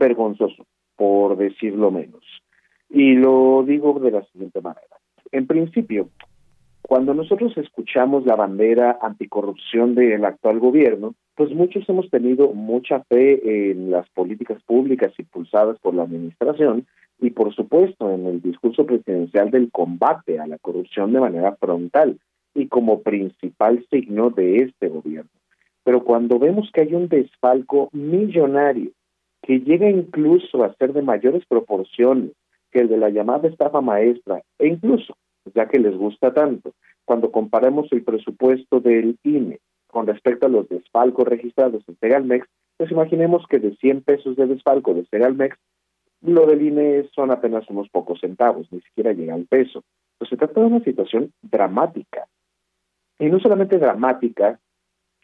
vergonzoso, 0.01 0.67
por 0.97 1.37
decirlo 1.37 1.93
menos. 1.93 2.25
Y 2.95 3.17
lo 3.17 3.65
digo 3.67 3.99
de 3.99 4.13
la 4.13 4.23
siguiente 4.27 4.61
manera. 4.61 4.97
En 5.33 5.49
principio, 5.49 6.11
cuando 6.81 7.13
nosotros 7.13 7.53
escuchamos 7.57 8.25
la 8.25 8.37
bandera 8.37 9.01
anticorrupción 9.03 9.97
del 9.97 10.25
actual 10.25 10.61
gobierno, 10.61 11.17
pues 11.35 11.51
muchos 11.51 11.89
hemos 11.89 12.09
tenido 12.09 12.53
mucha 12.53 13.03
fe 13.09 13.73
en 13.73 13.91
las 13.91 14.09
políticas 14.11 14.63
públicas 14.63 15.13
impulsadas 15.19 15.77
por 15.81 15.93
la 15.93 16.05
administración 16.05 16.87
y 17.19 17.31
por 17.31 17.53
supuesto 17.53 18.13
en 18.13 18.27
el 18.27 18.41
discurso 18.41 18.87
presidencial 18.87 19.51
del 19.51 19.73
combate 19.73 20.39
a 20.39 20.47
la 20.47 20.59
corrupción 20.59 21.13
de 21.13 21.19
manera 21.19 21.57
frontal 21.57 22.21
y 22.55 22.69
como 22.69 23.03
principal 23.03 23.85
signo 23.91 24.31
de 24.31 24.59
este 24.59 24.87
gobierno. 24.87 25.33
Pero 25.83 26.05
cuando 26.05 26.39
vemos 26.39 26.71
que 26.73 26.83
hay 26.83 26.95
un 26.95 27.09
desfalco 27.09 27.89
millonario 27.91 28.93
que 29.43 29.59
llega 29.59 29.91
incluso 29.91 30.63
a 30.63 30.73
ser 30.75 30.93
de 30.93 31.03
mayores 31.03 31.45
proporciones 31.47 32.31
que 32.75 32.81
el 32.81 32.89
de 32.89 32.99
la 32.99 33.09
llamada 33.09 33.49
estafa 33.49 33.81
maestra 33.81 34.43
e 34.59 34.67
incluso 34.67 35.17
ya 35.55 35.69
que 35.69 35.79
les 35.79 35.97
gusta 35.97 36.35
tanto. 36.35 36.75
Cuando 37.05 37.31
comparamos 37.31 37.87
el 37.93 38.03
presupuesto 38.03 38.81
del 38.81 39.17
INE 39.23 39.61
con 39.87 40.07
respecto 40.09 40.47
a 40.47 40.51
los 40.51 40.69
desfalcos 40.69 41.29
registrados 41.29 41.85
en 41.87 41.97
Segalmex, 41.99 42.49
pues 42.77 42.91
imaginemos 42.91 43.47
que 43.49 43.61
de 43.61 43.77
100 43.77 44.03
pesos 44.03 44.35
de 44.37 44.47
desfalco 44.47 44.93
de 44.93 45.07
Segalmex, 45.07 45.57
lo 46.23 46.47
del 46.47 46.63
INE 46.63 47.09
son 47.15 47.31
apenas 47.31 47.69
unos 47.69 47.89
pocos 47.91 48.19
centavos, 48.21 48.67
ni 48.73 48.81
siquiera 48.81 49.13
llega 49.13 49.35
al 49.35 49.47
peso. 49.47 49.85
Pues 50.19 50.31
se 50.31 50.37
trata 50.37 50.61
de 50.61 50.67
una 50.67 50.83
situación 50.83 51.33
dramática. 51.43 52.27
Y 53.21 53.27
no 53.27 53.39
solamente 53.39 53.79
dramática, 53.79 54.59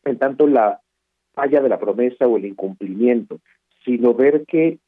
en 0.05 0.19
tanto 0.19 0.47
la 0.47 0.81
falla 1.33 1.61
de 1.61 1.69
la 1.69 1.81
promesa 1.81 2.29
o 2.29 2.37
el 2.37 2.45
incumplimiento, 2.45 3.41
sino 3.85 4.15
ver 4.15 4.45
que 4.47 4.79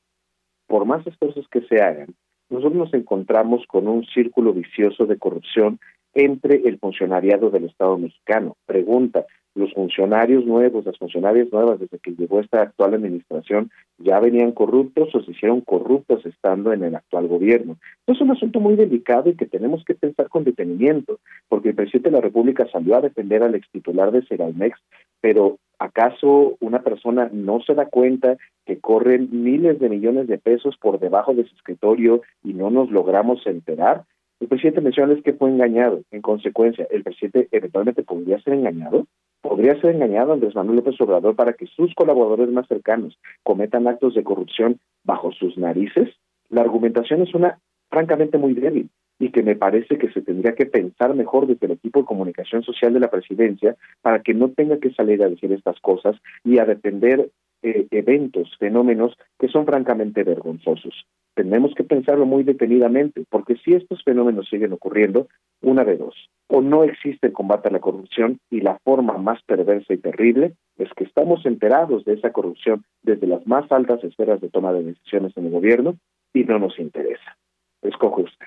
por 0.69 0.85
más 0.85 1.05
esfuerzos 1.07 1.49
que 1.49 1.63
se 1.63 1.83
hagan, 1.83 2.15
nosotros 2.53 2.75
nos 2.75 2.95
encontramos 2.95 3.67
con 3.67 3.89
un 3.89 4.05
círculo 4.07 4.53
vicioso 4.53 5.07
de 5.07 5.19
corrupción 5.19 5.81
entre 6.15 6.63
el 6.69 6.79
funcionariado 6.79 7.51
del 7.51 7.65
Estado 7.65 7.97
mexicano. 7.97 8.57
Pregunta, 8.67 9.25
¿los 9.55 9.73
funcionarios 9.73 10.47
nuevos, 10.47 10.85
las 10.85 10.99
funcionarias 10.99 11.49
nuevas 11.53 11.79
desde 11.81 11.99
que 11.99 12.13
llegó 12.13 12.41
esta 12.41 12.63
actual 12.63 12.95
administración 12.95 13.71
ya 13.99 14.19
venían 14.21 14.53
corruptos 14.53 15.15
o 15.15 15.23
se 15.23 15.31
hicieron 15.31 15.61
corruptos 15.61 16.25
estando 16.27 16.73
en 16.73 16.85
el 16.85 16.95
actual 16.95 17.29
gobierno? 17.29 17.77
es 18.07 18.21
un 18.21 18.31
asunto 18.31 18.61
muy 18.61 18.77
delicado 18.77 19.31
y 19.31 19.37
que 19.37 19.47
tenemos 19.47 19.85
que 19.85 19.95
pensar 19.95 20.29
con 20.29 20.45
detenimiento, 20.45 21.19
porque 21.49 21.71
el 21.71 21.75
presidente 21.75 22.11
de 22.11 22.17
la 22.17 22.21
República 22.21 22.67
salió 22.71 22.97
a 22.97 23.01
defender 23.01 23.43
al 23.43 23.55
ex 23.55 23.69
titular 23.71 24.11
de 24.11 24.23
Seralmex, 24.23 24.79
pero 25.21 25.59
¿acaso 25.79 26.57
una 26.61 26.83
persona 26.83 27.31
no 27.33 27.61
se 27.63 27.75
da 27.75 27.87
cuenta 27.87 28.37
que 28.67 28.79
corren 28.81 29.29
miles 29.31 29.79
de 29.81 29.89
millones 29.89 30.27
de 30.27 30.39
pesos 30.39 30.77
por 30.79 30.99
debajo 30.99 31.35
de 31.35 31.45
su 31.45 31.55
escritorio 31.55 32.23
y 32.45 32.53
no 32.53 32.71
nos 32.71 32.91
logramos 32.91 33.47
enterar? 33.47 34.05
El 34.41 34.49
presidente 34.49 34.81
menciona 34.81 35.15
que 35.23 35.35
fue 35.35 35.51
engañado. 35.51 36.03
En 36.11 36.21
consecuencia, 36.21 36.87
¿el 36.91 37.05
presidente 37.05 37.49
eventualmente 37.53 38.03
podría 38.03 38.41
ser 38.41 38.55
engañado? 38.55 39.07
¿Podría 39.43 39.79
ser 39.81 39.97
engañado 39.97 40.33
Andrés 40.33 40.55
Manuel 40.55 40.77
López 40.77 41.01
Obrador 41.01 41.35
para 41.35 41.55
que 41.55 41.67
sus 41.67 41.93
colaboradores 41.95 42.49
más 42.51 42.69
cercanos 42.69 43.19
cometan 43.43 43.89
actos 43.89 44.15
de 44.15 44.23
corrupción 44.23 44.79
bajo 45.03 45.33
sus 45.33 45.59
narices? 45.59 46.09
La 46.49 46.61
argumentación 46.61 47.23
es 47.23 47.35
una 47.35 47.59
francamente 47.91 48.39
muy 48.39 48.55
débil 48.55 48.89
y 49.19 49.31
que 49.31 49.43
me 49.43 49.57
parece 49.57 49.99
que 49.99 50.13
se 50.13 50.23
tendría 50.23 50.55
que 50.55 50.67
pensar 50.67 51.15
mejor 51.15 51.49
desde 51.49 51.67
el 51.67 51.73
equipo 51.73 52.01
de 52.01 52.07
comunicación 52.07 52.63
social 52.63 52.95
de 52.95 53.01
la 53.01 53.11
presidencia 53.11 53.77
para 54.01 54.23
que 54.23 54.33
no 54.33 54.51
tenga 54.51 54.79
que 54.79 54.93
salir 54.93 55.23
a 55.23 55.29
decir 55.29 55.53
estas 55.53 55.79
cosas 55.81 56.17
y 56.45 56.59
a 56.59 56.65
defender 56.65 57.31
eh, 57.63 57.87
eventos, 57.91 58.57
fenómenos 58.59 59.17
que 59.39 59.49
son 59.49 59.67
francamente 59.67 60.23
vergonzosos. 60.23 61.05
Tenemos 61.35 61.75
que 61.75 61.85
pensarlo 61.85 62.27
muy 62.27 62.43
detenidamente, 62.43 63.25
porque 63.31 63.57
si 63.65 63.73
estos 63.75 64.03
fenómenos 64.05 64.49
siguen 64.49 64.73
ocurriendo, 64.73 65.29
una 65.63 65.85
de 65.85 65.97
dos, 65.97 66.15
o 66.49 66.61
no 66.61 66.85
existe 66.85 67.29
el 67.29 67.33
combate 67.33 67.69
a 67.69 67.73
la 67.73 67.81
corrupción 67.81 68.39
y 68.51 68.61
la 68.61 68.79
forma 68.85 69.17
más 69.17 69.43
perversa 69.45 69.95
y 69.95 69.99
terrible 69.99 70.55
es 70.77 70.89
que 70.95 71.05
estamos 71.05 71.47
enterados 71.47 72.05
de 72.05 72.15
esa 72.15 72.33
corrupción 72.33 72.85
desde 73.03 73.27
las 73.27 73.47
más 73.47 73.71
altas 73.73 74.05
esferas 74.05 74.41
de 74.41 74.51
toma 74.51 74.73
de 74.73 74.85
decisiones 74.85 75.33
en 75.37 75.47
el 75.47 75.53
gobierno 75.53 75.97
y 76.35 76.45
no 76.45 76.59
nos 76.59 76.79
interesa. 76.79 77.37
Escoge 77.83 78.23
usted. 78.23 78.47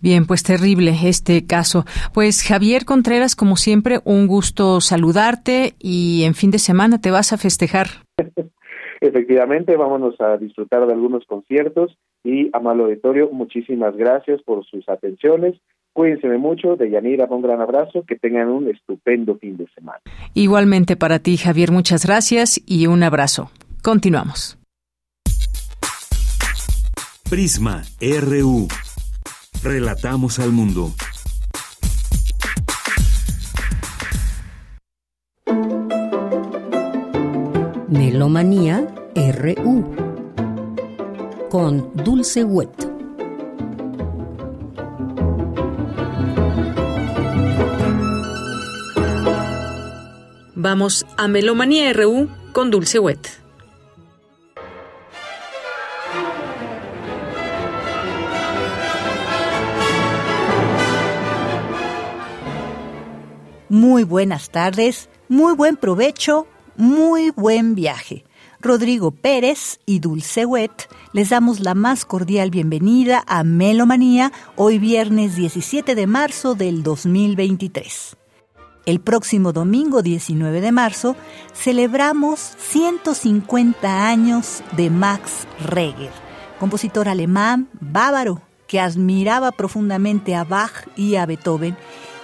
Bien, 0.00 0.26
pues 0.26 0.42
terrible 0.42 0.94
este 1.04 1.46
caso. 1.46 1.84
Pues 2.14 2.44
Javier 2.46 2.84
Contreras, 2.84 3.34
como 3.34 3.56
siempre, 3.56 3.98
un 4.04 4.26
gusto 4.28 4.80
saludarte 4.80 5.74
y 5.80 6.22
en 6.24 6.34
fin 6.34 6.50
de 6.50 6.58
semana 6.58 7.00
te 7.00 7.10
vas 7.10 7.32
a 7.32 7.38
festejar. 7.38 7.88
Efectivamente, 9.00 9.76
vámonos 9.76 10.20
a 10.20 10.36
disfrutar 10.36 10.86
de 10.86 10.92
algunos 10.92 11.24
conciertos 11.26 11.96
y, 12.24 12.50
amable 12.52 12.84
auditorio, 12.84 13.30
muchísimas 13.30 13.96
gracias 13.96 14.42
por 14.42 14.64
sus 14.64 14.88
atenciones. 14.88 15.54
Cuídense 15.92 16.28
mucho, 16.38 16.76
de 16.76 16.90
Yanira, 16.90 17.26
un 17.30 17.42
gran 17.42 17.60
abrazo, 17.60 18.04
que 18.06 18.16
tengan 18.16 18.48
un 18.48 18.68
estupendo 18.68 19.36
fin 19.38 19.56
de 19.56 19.66
semana. 19.74 20.00
Igualmente 20.34 20.96
para 20.96 21.18
ti, 21.18 21.36
Javier, 21.36 21.72
muchas 21.72 22.06
gracias 22.06 22.60
y 22.66 22.86
un 22.86 23.02
abrazo. 23.02 23.50
Continuamos. 23.82 24.58
Prisma 27.28 27.82
RU. 28.00 28.68
Relatamos 29.62 30.38
al 30.38 30.52
mundo. 30.52 30.92
Melomanía 37.90 38.86
RU 39.14 39.82
con 41.48 41.90
Dulce 41.94 42.44
Wet. 42.44 42.68
Vamos 50.54 51.06
a 51.16 51.28
Melomanía 51.28 51.94
RU 51.94 52.28
con 52.52 52.70
Dulce 52.70 52.98
Wet. 52.98 53.26
Muy 63.70 64.04
buenas 64.04 64.50
tardes, 64.50 65.08
muy 65.30 65.54
buen 65.54 65.78
provecho 65.78 66.46
muy 66.78 67.30
buen 67.30 67.74
viaje. 67.74 68.24
Rodrigo 68.60 69.10
Pérez 69.10 69.80
y 69.84 69.98
Dulce 69.98 70.46
Wet 70.46 70.88
les 71.12 71.30
damos 71.30 71.58
la 71.60 71.74
más 71.74 72.04
cordial 72.04 72.50
bienvenida 72.50 73.24
a 73.26 73.42
Melomanía 73.42 74.32
hoy 74.54 74.78
viernes 74.78 75.34
17 75.34 75.96
de 75.96 76.06
marzo 76.06 76.54
del 76.54 76.84
2023. 76.84 78.16
El 78.86 79.00
próximo 79.00 79.52
domingo 79.52 80.02
19 80.02 80.60
de 80.60 80.72
marzo 80.72 81.16
celebramos 81.52 82.38
150 82.58 84.06
años 84.06 84.62
de 84.76 84.88
Max 84.88 85.48
Reger, 85.60 86.12
compositor 86.60 87.08
alemán 87.08 87.68
bávaro 87.80 88.40
que 88.68 88.78
admiraba 88.78 89.50
profundamente 89.50 90.36
a 90.36 90.44
Bach 90.44 90.86
y 90.96 91.16
a 91.16 91.26
Beethoven 91.26 91.76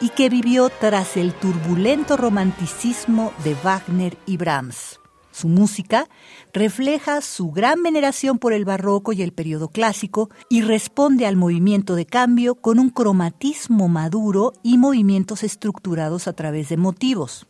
y 0.05 0.10
que 0.10 0.28
vivió 0.28 0.68
tras 0.68 1.16
el 1.16 1.32
turbulento 1.32 2.18
romanticismo 2.18 3.32
de 3.43 3.55
Wagner 3.55 4.18
y 4.26 4.36
Brahms. 4.36 5.01
Su 5.31 5.48
música 5.48 6.10
refleja 6.52 7.22
su 7.22 7.51
gran 7.52 7.82
veneración 7.82 8.39
por 8.39 8.52
el 8.52 8.66
barroco 8.66 9.14
y 9.14 9.22
el 9.22 9.32
periodo 9.32 9.68
clásico 9.68 10.28
y 10.51 10.60
responde 10.60 11.24
al 11.24 11.36
movimiento 11.36 11.94
de 11.94 12.05
cambio 12.05 12.55
con 12.55 12.81
un 12.81 12.90
cromatismo 12.90 13.89
maduro 13.89 14.52
y 14.62 14.76
movimientos 14.76 15.43
estructurados 15.43 16.28
a 16.28 16.35
través 16.35 16.68
de 16.68 16.76
motivos. 16.76 17.47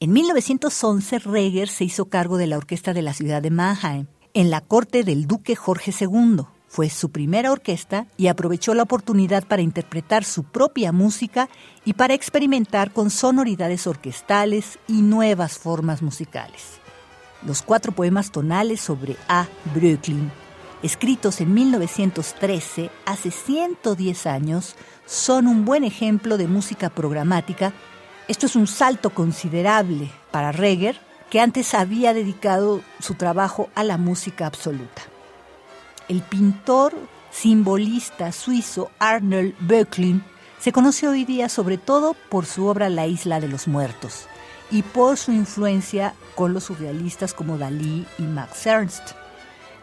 En 0.00 0.12
1911, 0.12 1.20
Reger 1.20 1.68
se 1.68 1.84
hizo 1.84 2.06
cargo 2.06 2.38
de 2.38 2.48
la 2.48 2.56
orquesta 2.56 2.92
de 2.92 3.02
la 3.02 3.14
ciudad 3.14 3.40
de 3.40 3.52
Mannheim, 3.52 4.08
en 4.34 4.50
la 4.50 4.62
corte 4.62 5.04
del 5.04 5.28
duque 5.28 5.54
Jorge 5.54 5.94
II. 5.96 6.42
Fue 6.68 6.90
su 6.90 7.10
primera 7.10 7.50
orquesta 7.50 8.06
y 8.18 8.26
aprovechó 8.26 8.74
la 8.74 8.82
oportunidad 8.82 9.46
para 9.46 9.62
interpretar 9.62 10.22
su 10.22 10.44
propia 10.44 10.92
música 10.92 11.48
y 11.84 11.94
para 11.94 12.12
experimentar 12.12 12.92
con 12.92 13.08
sonoridades 13.08 13.86
orquestales 13.86 14.78
y 14.86 15.00
nuevas 15.00 15.58
formas 15.58 16.02
musicales. 16.02 16.78
Los 17.44 17.62
cuatro 17.62 17.92
poemas 17.92 18.30
tonales 18.30 18.82
sobre 18.82 19.16
A. 19.28 19.46
Brooklyn, 19.74 20.30
escritos 20.82 21.40
en 21.40 21.54
1913, 21.54 22.90
hace 23.06 23.30
110 23.30 24.26
años, 24.26 24.76
son 25.06 25.46
un 25.46 25.64
buen 25.64 25.84
ejemplo 25.84 26.36
de 26.36 26.48
música 26.48 26.90
programática. 26.90 27.72
Esto 28.28 28.44
es 28.44 28.56
un 28.56 28.66
salto 28.66 29.10
considerable 29.10 30.10
para 30.30 30.52
Reger, 30.52 31.00
que 31.30 31.40
antes 31.40 31.72
había 31.72 32.12
dedicado 32.12 32.82
su 32.98 33.14
trabajo 33.14 33.70
a 33.74 33.84
la 33.84 33.96
música 33.96 34.46
absoluta. 34.46 35.02
El 36.08 36.22
pintor 36.22 36.94
simbolista 37.30 38.32
suizo 38.32 38.90
Arnold 38.98 39.54
Böcklin 39.60 40.24
se 40.58 40.72
conoce 40.72 41.06
hoy 41.06 41.26
día 41.26 41.50
sobre 41.50 41.76
todo 41.76 42.16
por 42.30 42.46
su 42.46 42.64
obra 42.66 42.88
La 42.88 43.06
isla 43.06 43.40
de 43.40 43.48
los 43.48 43.68
muertos 43.68 44.26
y 44.70 44.80
por 44.80 45.18
su 45.18 45.32
influencia 45.32 46.14
con 46.34 46.54
los 46.54 46.64
surrealistas 46.64 47.34
como 47.34 47.58
Dalí 47.58 48.06
y 48.18 48.22
Max 48.22 48.66
Ernst. 48.66 49.10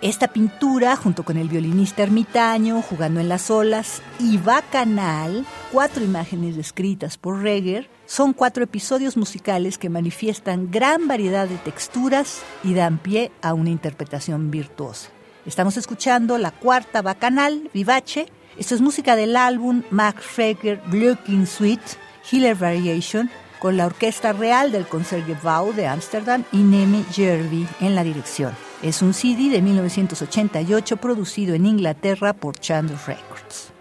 Esta 0.01 0.27
pintura, 0.27 0.95
junto 0.95 1.23
con 1.23 1.37
el 1.37 1.47
violinista 1.47 2.01
ermitaño, 2.01 2.81
Jugando 2.81 3.19
en 3.19 3.29
las 3.29 3.51
olas 3.51 4.01
y 4.19 4.37
Bacanal, 4.37 5.45
cuatro 5.71 6.03
imágenes 6.03 6.55
descritas 6.55 7.17
por 7.17 7.41
Reger, 7.43 7.87
son 8.07 8.33
cuatro 8.33 8.63
episodios 8.63 9.15
musicales 9.15 9.77
que 9.77 9.89
manifiestan 9.89 10.71
gran 10.71 11.07
variedad 11.07 11.47
de 11.47 11.57
texturas 11.57 12.41
y 12.63 12.73
dan 12.73 12.97
pie 12.97 13.31
a 13.43 13.53
una 13.53 13.69
interpretación 13.69 14.49
virtuosa. 14.49 15.14
Estamos 15.45 15.77
escuchando 15.77 16.39
la 16.39 16.49
cuarta 16.49 17.03
Bacanal, 17.03 17.69
Vivace. 17.71 18.25
Esto 18.57 18.73
es 18.73 18.81
música 18.81 19.15
del 19.15 19.35
álbum 19.35 19.83
Max 19.91 20.37
Reger 20.37 20.81
Looking 20.91 21.45
Suite, 21.45 21.83
Hiller 22.31 22.55
Variation, 22.55 23.29
con 23.59 23.77
la 23.77 23.85
Orquesta 23.85 24.33
Real 24.33 24.71
del 24.71 24.87
Concertgebouw 24.87 25.73
de 25.73 25.85
Ámsterdam 25.85 26.45
y 26.51 26.57
Nemi 26.57 27.05
Jervi 27.11 27.67
en 27.79 27.93
la 27.93 28.03
dirección. 28.03 28.53
Es 28.81 29.03
un 29.03 29.13
CD 29.13 29.49
de 29.49 29.61
1988 29.61 30.97
producido 30.97 31.53
en 31.53 31.67
Inglaterra 31.67 32.33
por 32.33 32.57
Chandler 32.57 32.97
Records. 33.05 33.74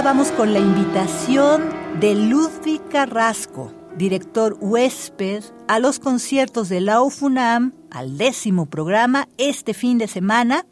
Ahora 0.00 0.12
vamos 0.12 0.32
con 0.32 0.54
la 0.54 0.58
invitación 0.58 1.68
de 2.00 2.14
Ludwig 2.14 2.80
Carrasco, 2.88 3.70
director 3.98 4.56
huésped, 4.58 5.44
a 5.68 5.78
los 5.78 5.98
conciertos 5.98 6.70
de 6.70 6.80
la 6.80 7.02
UFUNAM, 7.02 7.74
al 7.90 8.16
décimo 8.16 8.64
programa, 8.64 9.28
este 9.36 9.74
fin 9.74 9.98
de 9.98 10.08
semana, 10.08 10.64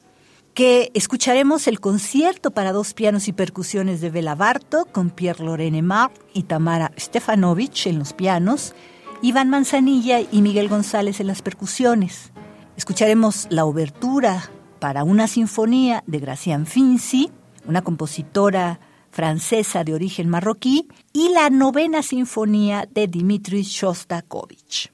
que 0.55 0.91
escucharemos 0.95 1.69
el 1.69 1.79
concierto 1.79 2.53
para 2.53 2.73
dos 2.73 2.95
pianos 2.95 3.29
y 3.29 3.35
percusiones 3.35 4.01
de 4.01 4.09
Bela 4.09 4.35
Barto 4.35 4.87
con 4.93 5.11
Pierre 5.11 5.45
Lorene 5.45 5.83
Mar 5.83 6.11
y 6.33 6.45
Tamara 6.45 6.93
Stefanovic 6.99 7.85
en 7.85 7.99
los 7.99 8.15
pianos, 8.15 8.75
Iván 9.21 9.51
Manzanilla 9.51 10.21
y 10.21 10.41
Miguel 10.41 10.71
González 10.71 11.21
en 11.21 11.27
las 11.27 11.43
percusiones. 11.43 12.33
Escucharemos 12.79 13.47
la 13.51 13.67
obertura 13.67 14.49
para 14.79 15.05
una 15.05 15.27
sinfonía 15.27 16.03
de 16.07 16.19
Gracián 16.19 16.65
Finzi, 16.65 17.31
una 17.67 17.83
compositora 17.83 18.81
francesa 19.19 19.82
de 19.82 19.95
origen 19.95 20.28
marroquí, 20.28 20.86
y 21.12 21.35
la 21.35 21.51
novena 21.51 22.03
sinfonía 22.03 22.85
de 22.89 23.09
Dmitri 23.09 23.62
Shostakovich. 23.62 24.93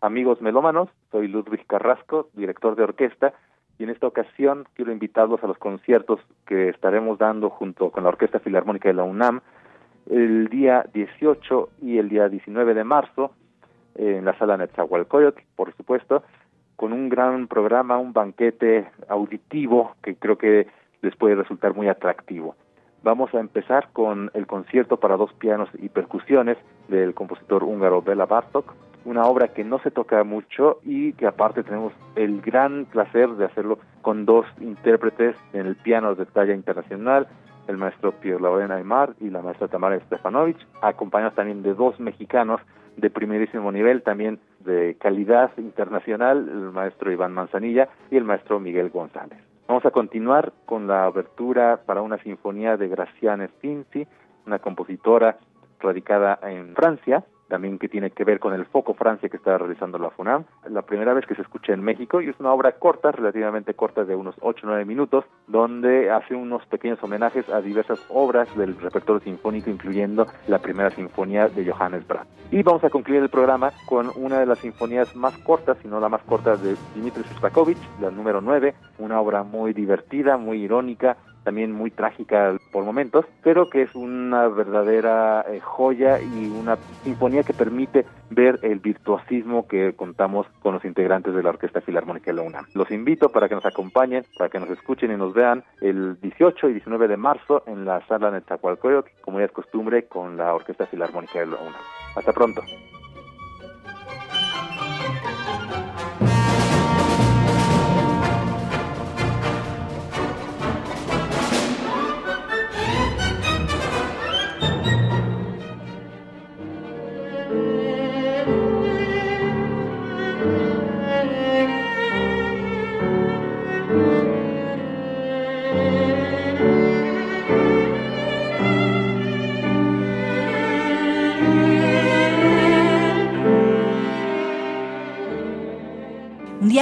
Amigos 0.00 0.40
melómanos, 0.40 0.88
soy 1.12 1.28
Ludwig 1.28 1.66
Carrasco, 1.66 2.30
director 2.32 2.74
de 2.74 2.84
orquesta, 2.84 3.34
y 3.78 3.84
en 3.84 3.90
esta 3.90 4.06
ocasión 4.06 4.64
quiero 4.72 4.92
invitarlos 4.92 5.44
a 5.44 5.46
los 5.46 5.58
conciertos 5.58 6.20
que 6.46 6.70
estaremos 6.70 7.18
dando 7.18 7.50
junto 7.50 7.90
con 7.90 8.04
la 8.04 8.08
Orquesta 8.08 8.38
Filarmónica 8.38 8.88
de 8.88 8.94
la 8.94 9.04
UNAM 9.04 9.42
el 10.08 10.48
día 10.48 10.86
18 10.94 11.68
y 11.82 11.98
el 11.98 12.08
día 12.08 12.30
19 12.30 12.72
de 12.72 12.84
marzo 12.84 13.32
en 13.96 14.24
la 14.24 14.38
sala 14.38 14.56
Netzahualcoyotl, 14.56 15.42
por 15.54 15.76
supuesto, 15.76 16.22
con 16.76 16.94
un 16.94 17.10
gran 17.10 17.46
programa, 17.46 17.98
un 17.98 18.14
banquete 18.14 18.88
auditivo 19.06 19.96
que 20.02 20.14
creo 20.16 20.38
que 20.38 20.66
les 21.02 21.14
puede 21.14 21.34
resultar 21.34 21.74
muy 21.74 21.88
atractivo. 21.88 22.56
Vamos 23.02 23.32
a 23.34 23.40
empezar 23.40 23.88
con 23.92 24.30
el 24.34 24.46
concierto 24.46 24.96
para 24.98 25.16
dos 25.16 25.32
pianos 25.34 25.68
y 25.78 25.88
percusiones 25.88 26.58
del 26.88 27.14
compositor 27.14 27.62
húngaro 27.62 28.02
Bela 28.02 28.26
Bartok, 28.26 28.74
una 29.04 29.24
obra 29.26 29.48
que 29.48 29.64
no 29.64 29.78
se 29.78 29.92
toca 29.92 30.24
mucho 30.24 30.80
y 30.82 31.12
que 31.12 31.26
aparte 31.26 31.62
tenemos 31.62 31.92
el 32.16 32.40
gran 32.40 32.86
placer 32.86 33.30
de 33.30 33.44
hacerlo 33.44 33.78
con 34.02 34.26
dos 34.26 34.44
intérpretes 34.60 35.36
en 35.52 35.66
el 35.66 35.76
piano 35.76 36.14
de 36.16 36.26
talla 36.26 36.54
internacional, 36.54 37.28
el 37.68 37.76
maestro 37.76 38.12
Pierre 38.12 38.40
Laurent 38.40 38.72
Aymar 38.72 39.14
y 39.20 39.30
la 39.30 39.42
maestra 39.42 39.68
Tamara 39.68 39.98
Stefanovic, 40.00 40.58
acompañados 40.82 41.36
también 41.36 41.62
de 41.62 41.74
dos 41.74 41.98
mexicanos 42.00 42.60
de 42.96 43.10
primerísimo 43.10 43.70
nivel, 43.70 44.02
también 44.02 44.40
de 44.60 44.96
calidad 44.98 45.50
internacional, 45.58 46.48
el 46.48 46.72
maestro 46.72 47.12
Iván 47.12 47.32
Manzanilla 47.32 47.88
y 48.10 48.16
el 48.16 48.24
maestro 48.24 48.58
Miguel 48.58 48.90
González. 48.90 49.45
Vamos 49.68 49.84
a 49.84 49.90
continuar 49.90 50.52
con 50.64 50.86
la 50.86 51.04
abertura 51.06 51.80
para 51.84 52.00
una 52.00 52.18
sinfonía 52.18 52.76
de 52.76 52.88
Graciane 52.88 53.48
Finzi, 53.48 54.06
una 54.46 54.60
compositora 54.60 55.38
radicada 55.80 56.38
en 56.42 56.74
Francia, 56.76 57.24
también 57.48 57.78
que 57.78 57.88
tiene 57.88 58.10
que 58.10 58.24
ver 58.24 58.38
con 58.38 58.54
el 58.54 58.66
Foco 58.66 58.94
Francia 58.94 59.28
que 59.28 59.36
está 59.36 59.56
realizando 59.58 59.98
la 59.98 60.10
FUNAM. 60.10 60.44
La 60.68 60.82
primera 60.82 61.14
vez 61.14 61.26
que 61.26 61.34
se 61.34 61.42
escucha 61.42 61.72
en 61.72 61.82
México 61.82 62.20
y 62.20 62.28
es 62.28 62.38
una 62.40 62.52
obra 62.52 62.72
corta, 62.72 63.12
relativamente 63.12 63.74
corta, 63.74 64.04
de 64.04 64.14
unos 64.14 64.34
8 64.40 64.66
o 64.66 64.70
9 64.70 64.84
minutos, 64.84 65.24
donde 65.46 66.10
hace 66.10 66.34
unos 66.34 66.64
pequeños 66.66 67.02
homenajes 67.02 67.48
a 67.48 67.60
diversas 67.60 68.04
obras 68.08 68.48
del 68.56 68.78
repertorio 68.78 69.20
sinfónico, 69.20 69.70
incluyendo 69.70 70.26
la 70.48 70.58
primera 70.58 70.90
sinfonía 70.90 71.48
de 71.48 71.70
Johannes 71.70 72.06
Brahms. 72.06 72.28
Y 72.50 72.62
vamos 72.62 72.84
a 72.84 72.90
concluir 72.90 73.22
el 73.22 73.28
programa 73.28 73.72
con 73.86 74.10
una 74.16 74.38
de 74.38 74.46
las 74.46 74.58
sinfonías 74.58 75.14
más 75.16 75.36
cortas, 75.38 75.78
si 75.82 75.88
no 75.88 76.00
la 76.00 76.08
más 76.08 76.22
corta, 76.22 76.56
de 76.56 76.76
Dmitri 76.94 77.22
Shostakovich, 77.24 77.78
la 78.00 78.10
número 78.10 78.40
9, 78.40 78.74
una 78.98 79.20
obra 79.20 79.42
muy 79.42 79.72
divertida, 79.72 80.36
muy 80.36 80.62
irónica, 80.62 81.16
también 81.46 81.70
muy 81.70 81.92
trágica 81.92 82.58
por 82.72 82.82
momentos, 82.82 83.24
pero 83.44 83.70
que 83.70 83.82
es 83.82 83.94
una 83.94 84.48
verdadera 84.48 85.46
eh, 85.48 85.60
joya 85.60 86.20
y 86.20 86.48
una 86.48 86.76
sinfonía 87.04 87.44
que 87.44 87.52
permite 87.52 88.04
ver 88.30 88.58
el 88.62 88.80
virtuosismo 88.80 89.68
que 89.68 89.94
contamos 89.94 90.48
con 90.60 90.74
los 90.74 90.84
integrantes 90.84 91.32
de 91.36 91.44
la 91.44 91.50
Orquesta 91.50 91.80
Filarmónica 91.80 92.32
de 92.32 92.38
la 92.38 92.42
UNAM. 92.42 92.66
Los 92.74 92.90
invito 92.90 93.28
para 93.28 93.48
que 93.48 93.54
nos 93.54 93.64
acompañen, 93.64 94.24
para 94.36 94.50
que 94.50 94.58
nos 94.58 94.70
escuchen 94.70 95.12
y 95.12 95.16
nos 95.16 95.34
vean 95.34 95.62
el 95.80 96.20
18 96.20 96.68
y 96.68 96.72
19 96.72 97.06
de 97.06 97.16
marzo 97.16 97.62
en 97.68 97.84
la 97.84 98.04
sala 98.08 98.32
Netzahualcoyotl, 98.32 99.08
como 99.20 99.38
ya 99.38 99.44
es 99.44 99.52
costumbre, 99.52 100.08
con 100.08 100.36
la 100.36 100.52
Orquesta 100.52 100.86
Filarmónica 100.86 101.38
de 101.38 101.46
la 101.46 101.58
UNAM. 101.58 101.80
Hasta 102.16 102.32
pronto. 102.32 102.60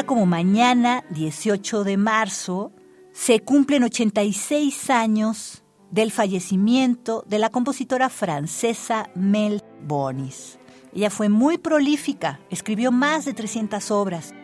Como 0.03 0.27
mañana, 0.27 1.05
18 1.11 1.85
de 1.85 1.97
marzo, 1.97 2.73
se 3.13 3.41
cumplen 3.41 3.85
86 3.85 4.91
años 4.91 5.63
del 5.93 6.11
fallecimiento 6.11 7.25
de 7.29 7.39
la 7.39 7.51
compositora 7.51 8.09
francesa 8.09 9.09
Mel 9.15 9.63
Bonis. 9.87 10.59
Ella 10.93 11.11
fue 11.11 11.29
muy 11.29 11.59
prolífica, 11.59 12.41
escribió 12.51 12.91
más 12.91 13.25
de 13.25 13.35
300 13.35 13.91
obras. 13.93 14.35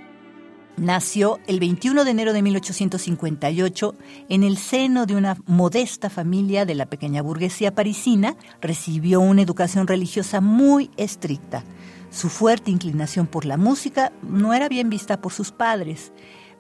Nació 0.77 1.41
el 1.47 1.59
21 1.59 2.05
de 2.05 2.11
enero 2.11 2.33
de 2.33 2.43
1858 2.43 3.95
en 4.29 4.45
el 4.45 4.57
seno 4.57 5.05
de 5.05 5.17
una 5.17 5.37
modesta 5.47 6.09
familia 6.09 6.65
de 6.65 6.75
la 6.77 6.87
pequeña 6.87 7.23
burguesía 7.23 7.75
parisina. 7.75 8.37
Recibió 8.61 9.21
una 9.21 9.43
educación 9.43 9.87
religiosa 9.87 10.41
muy 10.41 10.91
estricta. 10.97 11.65
Su 12.11 12.29
fuerte 12.29 12.71
inclinación 12.71 13.27
por 13.27 13.45
la 13.45 13.57
música 13.57 14.13
no 14.23 14.53
era 14.53 14.69
bien 14.69 14.91
vista 14.91 15.21
por 15.21 15.33
sus 15.33 15.53
padres, 15.53 16.13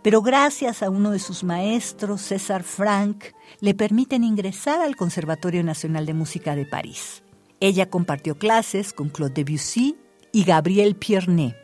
pero 0.03 0.23
gracias 0.23 0.83
a 0.83 0.91
uno 0.91 1.11
de 1.11 1.19
sus 1.19 1.45
maestros, 1.45 2.23
César 2.23 2.63
Frank, 2.63 3.25
le 3.61 3.75
permiten 3.75 4.25
ingresar 4.25 4.81
al 4.81 4.97
Conservatorio 4.97 5.63
Nacional 5.65 6.07
de 6.07 6.15
Música 6.15 6.55
de 6.55 6.67
París. 6.67 7.23
Ella 7.59 7.91
compartió 7.91 8.39
clases 8.39 8.93
con 8.93 9.11
Claude 9.11 9.35
Debussy 9.45 9.99
y 10.33 10.45
Gabriel 10.45 10.95
Piernet. 10.95 11.57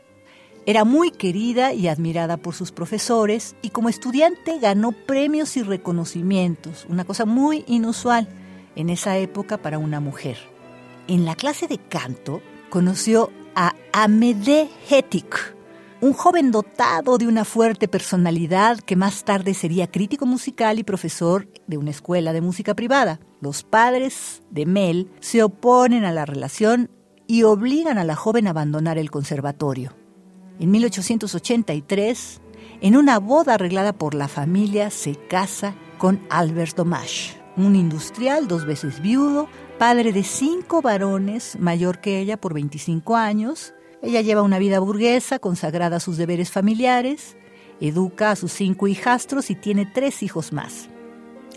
Era 0.66 0.84
muy 0.84 1.12
querida 1.12 1.72
y 1.72 1.86
admirada 1.86 2.36
por 2.36 2.54
sus 2.54 2.72
profesores 2.72 3.54
y 3.62 3.70
como 3.70 3.88
estudiante 3.88 4.58
ganó 4.58 4.90
premios 4.90 5.56
y 5.56 5.62
reconocimientos, 5.62 6.86
una 6.88 7.04
cosa 7.04 7.24
muy 7.24 7.64
inusual 7.68 8.28
en 8.74 8.90
esa 8.90 9.16
época 9.16 9.58
para 9.58 9.78
una 9.78 10.00
mujer. 10.00 10.36
En 11.06 11.24
la 11.24 11.36
clase 11.36 11.68
de 11.68 11.78
canto 11.78 12.42
conoció 12.68 13.30
a 13.56 13.74
Amédée 13.92 14.68
Hetik, 14.88 15.56
un 16.02 16.12
joven 16.12 16.52
dotado 16.52 17.16
de 17.16 17.26
una 17.26 17.46
fuerte 17.46 17.88
personalidad 17.88 18.78
que 18.80 18.96
más 18.96 19.24
tarde 19.24 19.54
sería 19.54 19.90
crítico 19.90 20.26
musical 20.26 20.78
y 20.78 20.84
profesor 20.84 21.48
de 21.66 21.78
una 21.78 21.90
escuela 21.90 22.34
de 22.34 22.42
música 22.42 22.74
privada. 22.74 23.18
Los 23.40 23.64
padres 23.64 24.42
de 24.50 24.66
Mel 24.66 25.10
se 25.20 25.42
oponen 25.42 26.04
a 26.04 26.12
la 26.12 26.26
relación 26.26 26.90
y 27.26 27.44
obligan 27.44 27.96
a 27.96 28.04
la 28.04 28.14
joven 28.14 28.46
a 28.46 28.50
abandonar 28.50 28.98
el 28.98 29.10
conservatorio. 29.10 29.96
En 30.60 30.70
1883, 30.70 32.42
en 32.82 32.96
una 32.96 33.18
boda 33.18 33.54
arreglada 33.54 33.94
por 33.94 34.14
la 34.14 34.28
familia, 34.28 34.90
se 34.90 35.14
casa 35.14 35.74
con 35.96 36.20
Albert 36.28 36.76
Domache, 36.76 37.40
un 37.56 37.74
industrial 37.74 38.48
dos 38.48 38.66
veces 38.66 39.00
viudo, 39.00 39.48
padre 39.78 40.12
de 40.12 40.22
cinco 40.22 40.80
varones, 40.80 41.56
mayor 41.58 42.00
que 42.00 42.18
ella 42.18 42.36
por 42.36 42.54
25 42.54 43.16
años, 43.16 43.74
ella 44.02 44.22
lleva 44.22 44.42
una 44.42 44.58
vida 44.58 44.78
burguesa, 44.78 45.38
consagrada 45.38 45.96
a 45.96 46.00
sus 46.00 46.16
deberes 46.16 46.50
familiares, 46.50 47.36
educa 47.80 48.30
a 48.30 48.36
sus 48.36 48.52
cinco 48.52 48.88
hijastros 48.88 49.50
y 49.50 49.54
tiene 49.54 49.86
tres 49.86 50.22
hijos 50.22 50.52
más. 50.52 50.88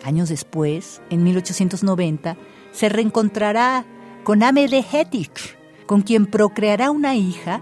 Años 0.04 0.30
después, 0.30 1.02
en 1.10 1.24
1890, 1.24 2.38
se 2.72 2.90
reencontrará 2.90 3.86
con 4.24 4.44
Amédée 4.44 4.86
Hettich, 4.92 5.58
con 5.86 6.02
quien 6.02 6.26
procreará 6.26 6.92
una 6.92 7.16
hija, 7.16 7.62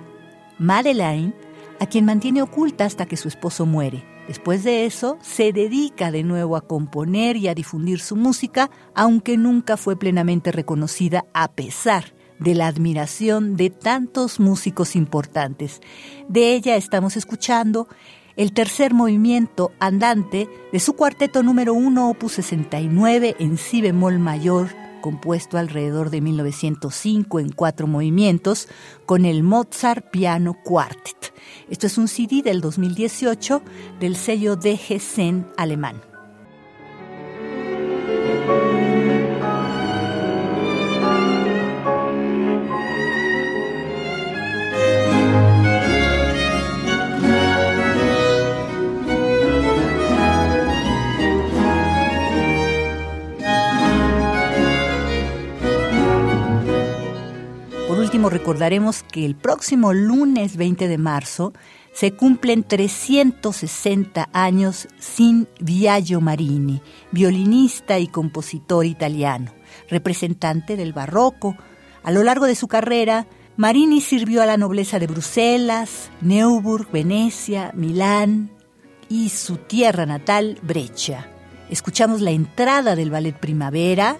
Madeleine, 0.57 1.33
a 1.79 1.85
quien 1.85 2.05
mantiene 2.05 2.41
oculta 2.41 2.85
hasta 2.85 3.05
que 3.05 3.17
su 3.17 3.27
esposo 3.27 3.65
muere. 3.65 4.03
Después 4.27 4.63
de 4.63 4.85
eso, 4.85 5.17
se 5.21 5.53
dedica 5.53 6.11
de 6.11 6.23
nuevo 6.23 6.57
a 6.57 6.61
componer 6.61 7.37
y 7.37 7.47
a 7.47 7.55
difundir 7.55 7.99
su 7.99 8.15
música, 8.15 8.69
aunque 8.93 9.37
nunca 9.37 9.77
fue 9.77 9.97
plenamente 9.97 10.51
reconocida 10.51 11.25
a 11.33 11.47
pesar 11.53 12.13
de 12.39 12.53
la 12.53 12.67
admiración 12.67 13.55
de 13.55 13.69
tantos 13.69 14.39
músicos 14.39 14.95
importantes. 14.95 15.81
De 16.27 16.53
ella 16.53 16.75
estamos 16.75 17.15
escuchando 17.17 17.87
el 18.35 18.53
tercer 18.53 18.93
movimiento 18.93 19.71
andante 19.79 20.47
de 20.71 20.79
su 20.79 20.93
cuarteto 20.93 21.41
número 21.41 21.73
1, 21.73 22.09
opus 22.09 22.33
69 22.33 23.35
en 23.39 23.57
si 23.57 23.81
bemol 23.81 24.19
mayor, 24.19 24.69
compuesto 25.01 25.57
alrededor 25.57 26.09
de 26.09 26.21
1905 26.21 27.39
en 27.39 27.51
cuatro 27.51 27.87
movimientos, 27.87 28.67
con 29.05 29.25
el 29.25 29.43
Mozart 29.43 30.09
Piano 30.11 30.57
Quartet. 30.63 31.33
Esto 31.69 31.87
es 31.87 31.97
un 31.97 32.07
CD 32.07 32.41
del 32.41 32.61
2018 32.61 33.61
del 33.99 34.15
sello 34.15 34.55
DGCEN 34.55 35.47
alemán. 35.57 36.01
Recordaremos 58.25 59.03
que 59.03 59.25
el 59.25 59.35
próximo 59.35 59.93
lunes 59.93 60.57
20 60.57 60.87
de 60.87 60.97
marzo 60.97 61.53
se 61.93 62.13
cumplen 62.13 62.63
360 62.63 64.29
años 64.33 64.87
sin 64.99 65.47
Viaggio 65.59 66.19
Marini, 66.19 66.81
violinista 67.11 67.99
y 67.99 68.07
compositor 68.07 68.85
italiano, 68.85 69.53
representante 69.89 70.75
del 70.75 70.93
barroco. 70.93 71.55
A 72.03 72.11
lo 72.11 72.23
largo 72.23 72.45
de 72.45 72.55
su 72.55 72.67
carrera, 72.67 73.27
Marini 73.55 74.01
sirvió 74.01 74.41
a 74.41 74.47
la 74.47 74.57
nobleza 74.57 74.99
de 74.99 75.07
Bruselas, 75.07 76.09
Neuburg, 76.21 76.91
Venecia, 76.91 77.71
Milán 77.75 78.49
y 79.09 79.29
su 79.29 79.57
tierra 79.57 80.05
natal, 80.05 80.59
Breccia. 80.63 81.29
Escuchamos 81.69 82.21
la 82.21 82.31
entrada 82.31 82.95
del 82.95 83.11
ballet 83.11 83.37
Primavera, 83.37 84.17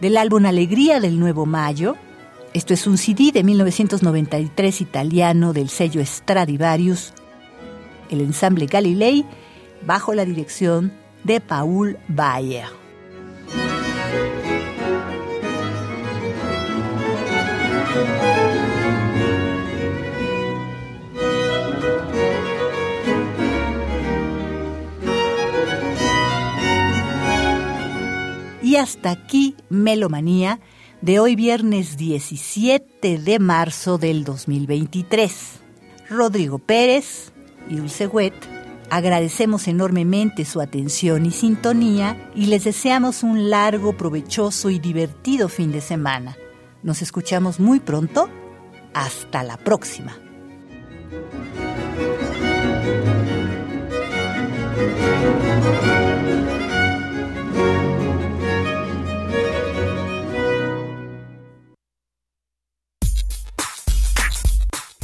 del 0.00 0.16
álbum 0.16 0.46
Alegría 0.46 1.00
del 1.00 1.20
Nuevo 1.20 1.44
Mayo, 1.44 1.96
esto 2.58 2.74
es 2.74 2.88
un 2.88 2.98
CD 2.98 3.30
de 3.30 3.44
1993 3.44 4.80
italiano 4.80 5.52
del 5.52 5.68
sello 5.68 6.04
Stradivarius, 6.04 7.12
el 8.10 8.20
ensamble 8.20 8.66
Galilei, 8.66 9.24
bajo 9.86 10.12
la 10.12 10.24
dirección 10.24 10.92
de 11.22 11.40
Paul 11.40 11.98
Bayer. 12.08 12.66
Y 28.60 28.74
hasta 28.74 29.12
aquí 29.12 29.54
Melomanía 29.68 30.58
de 31.00 31.20
hoy 31.20 31.36
viernes 31.36 31.96
17 31.96 33.18
de 33.18 33.38
marzo 33.38 33.98
del 33.98 34.24
2023. 34.24 35.60
Rodrigo 36.10 36.58
Pérez 36.58 37.32
y 37.68 37.76
Dulce 37.76 38.06
Wet 38.06 38.34
agradecemos 38.90 39.68
enormemente 39.68 40.44
su 40.44 40.60
atención 40.60 41.26
y 41.26 41.30
sintonía 41.30 42.30
y 42.34 42.46
les 42.46 42.64
deseamos 42.64 43.22
un 43.22 43.50
largo, 43.50 43.96
provechoso 43.96 44.70
y 44.70 44.78
divertido 44.78 45.48
fin 45.48 45.72
de 45.72 45.80
semana. 45.80 46.36
Nos 46.82 47.02
escuchamos 47.02 47.60
muy 47.60 47.80
pronto. 47.80 48.28
Hasta 48.94 49.42
la 49.42 49.56
próxima. 49.58 50.16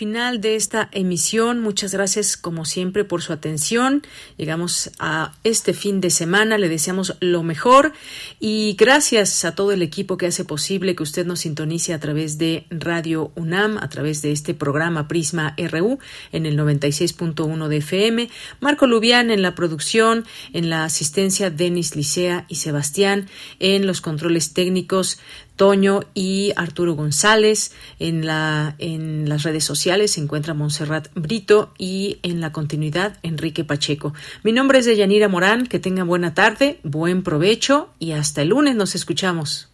Final 0.00 0.40
de 0.40 0.56
esta 0.56 0.88
emisión. 0.92 1.60
Muchas 1.60 1.92
gracias 1.92 2.38
como 2.38 2.64
siempre 2.64 3.04
por 3.04 3.20
su 3.20 3.34
atención. 3.34 4.02
Llegamos 4.38 4.92
a 4.98 5.34
este 5.44 5.74
fin 5.74 6.00
de 6.00 6.08
semana. 6.08 6.56
Le 6.56 6.70
deseamos 6.70 7.16
lo 7.20 7.42
mejor 7.42 7.92
y 8.40 8.76
gracias 8.78 9.44
a 9.44 9.54
todo 9.54 9.72
el 9.72 9.82
equipo 9.82 10.16
que 10.16 10.24
hace 10.24 10.46
posible 10.46 10.96
que 10.96 11.02
usted 11.02 11.26
nos 11.26 11.40
sintonice 11.40 11.92
a 11.92 12.00
través 12.00 12.38
de 12.38 12.64
Radio 12.70 13.30
UNAM, 13.34 13.76
a 13.76 13.90
través 13.90 14.22
de 14.22 14.32
este 14.32 14.54
programa 14.54 15.06
Prisma 15.06 15.54
RU 15.58 15.98
en 16.32 16.46
el 16.46 16.56
96.1 16.58 17.68
de 17.68 17.76
FM. 17.76 18.30
Marco 18.60 18.86
Lubián 18.86 19.30
en 19.30 19.42
la 19.42 19.54
producción, 19.54 20.24
en 20.54 20.70
la 20.70 20.84
asistencia 20.84 21.50
Denis 21.50 21.94
Licea 21.94 22.46
y 22.48 22.54
Sebastián 22.54 23.28
en 23.58 23.86
los 23.86 24.00
controles 24.00 24.54
técnicos 24.54 25.18
Toño 25.60 26.00
y 26.14 26.54
Arturo 26.56 26.94
González. 26.94 27.72
En, 27.98 28.24
la, 28.24 28.76
en 28.78 29.28
las 29.28 29.42
redes 29.42 29.62
sociales 29.62 30.12
se 30.12 30.22
encuentra 30.22 30.54
Montserrat 30.54 31.08
Brito 31.14 31.74
y 31.76 32.18
en 32.22 32.40
la 32.40 32.50
continuidad 32.50 33.18
Enrique 33.22 33.62
Pacheco. 33.62 34.14
Mi 34.42 34.52
nombre 34.52 34.78
es 34.78 34.86
Deyanira 34.86 35.28
Morán. 35.28 35.66
Que 35.66 35.78
tengan 35.78 36.08
buena 36.08 36.32
tarde, 36.32 36.80
buen 36.82 37.22
provecho 37.22 37.90
y 37.98 38.12
hasta 38.12 38.40
el 38.40 38.48
lunes 38.48 38.74
nos 38.74 38.94
escuchamos. 38.94 39.68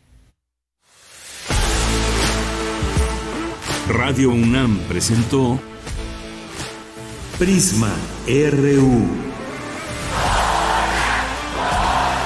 Radio 3.88 4.30
UNAM 4.30 4.78
presentó 4.88 5.60
Prisma 7.38 7.94
RU. 8.26 9.06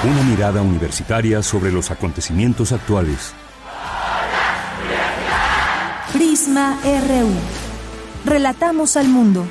Una 0.03 0.23
mirada 0.23 0.63
universitaria 0.63 1.43
sobre 1.43 1.71
los 1.71 1.91
acontecimientos 1.91 2.71
actuales. 2.71 3.35
Relatamos 8.25 8.97
al 8.97 9.07
mundo. 9.07 9.45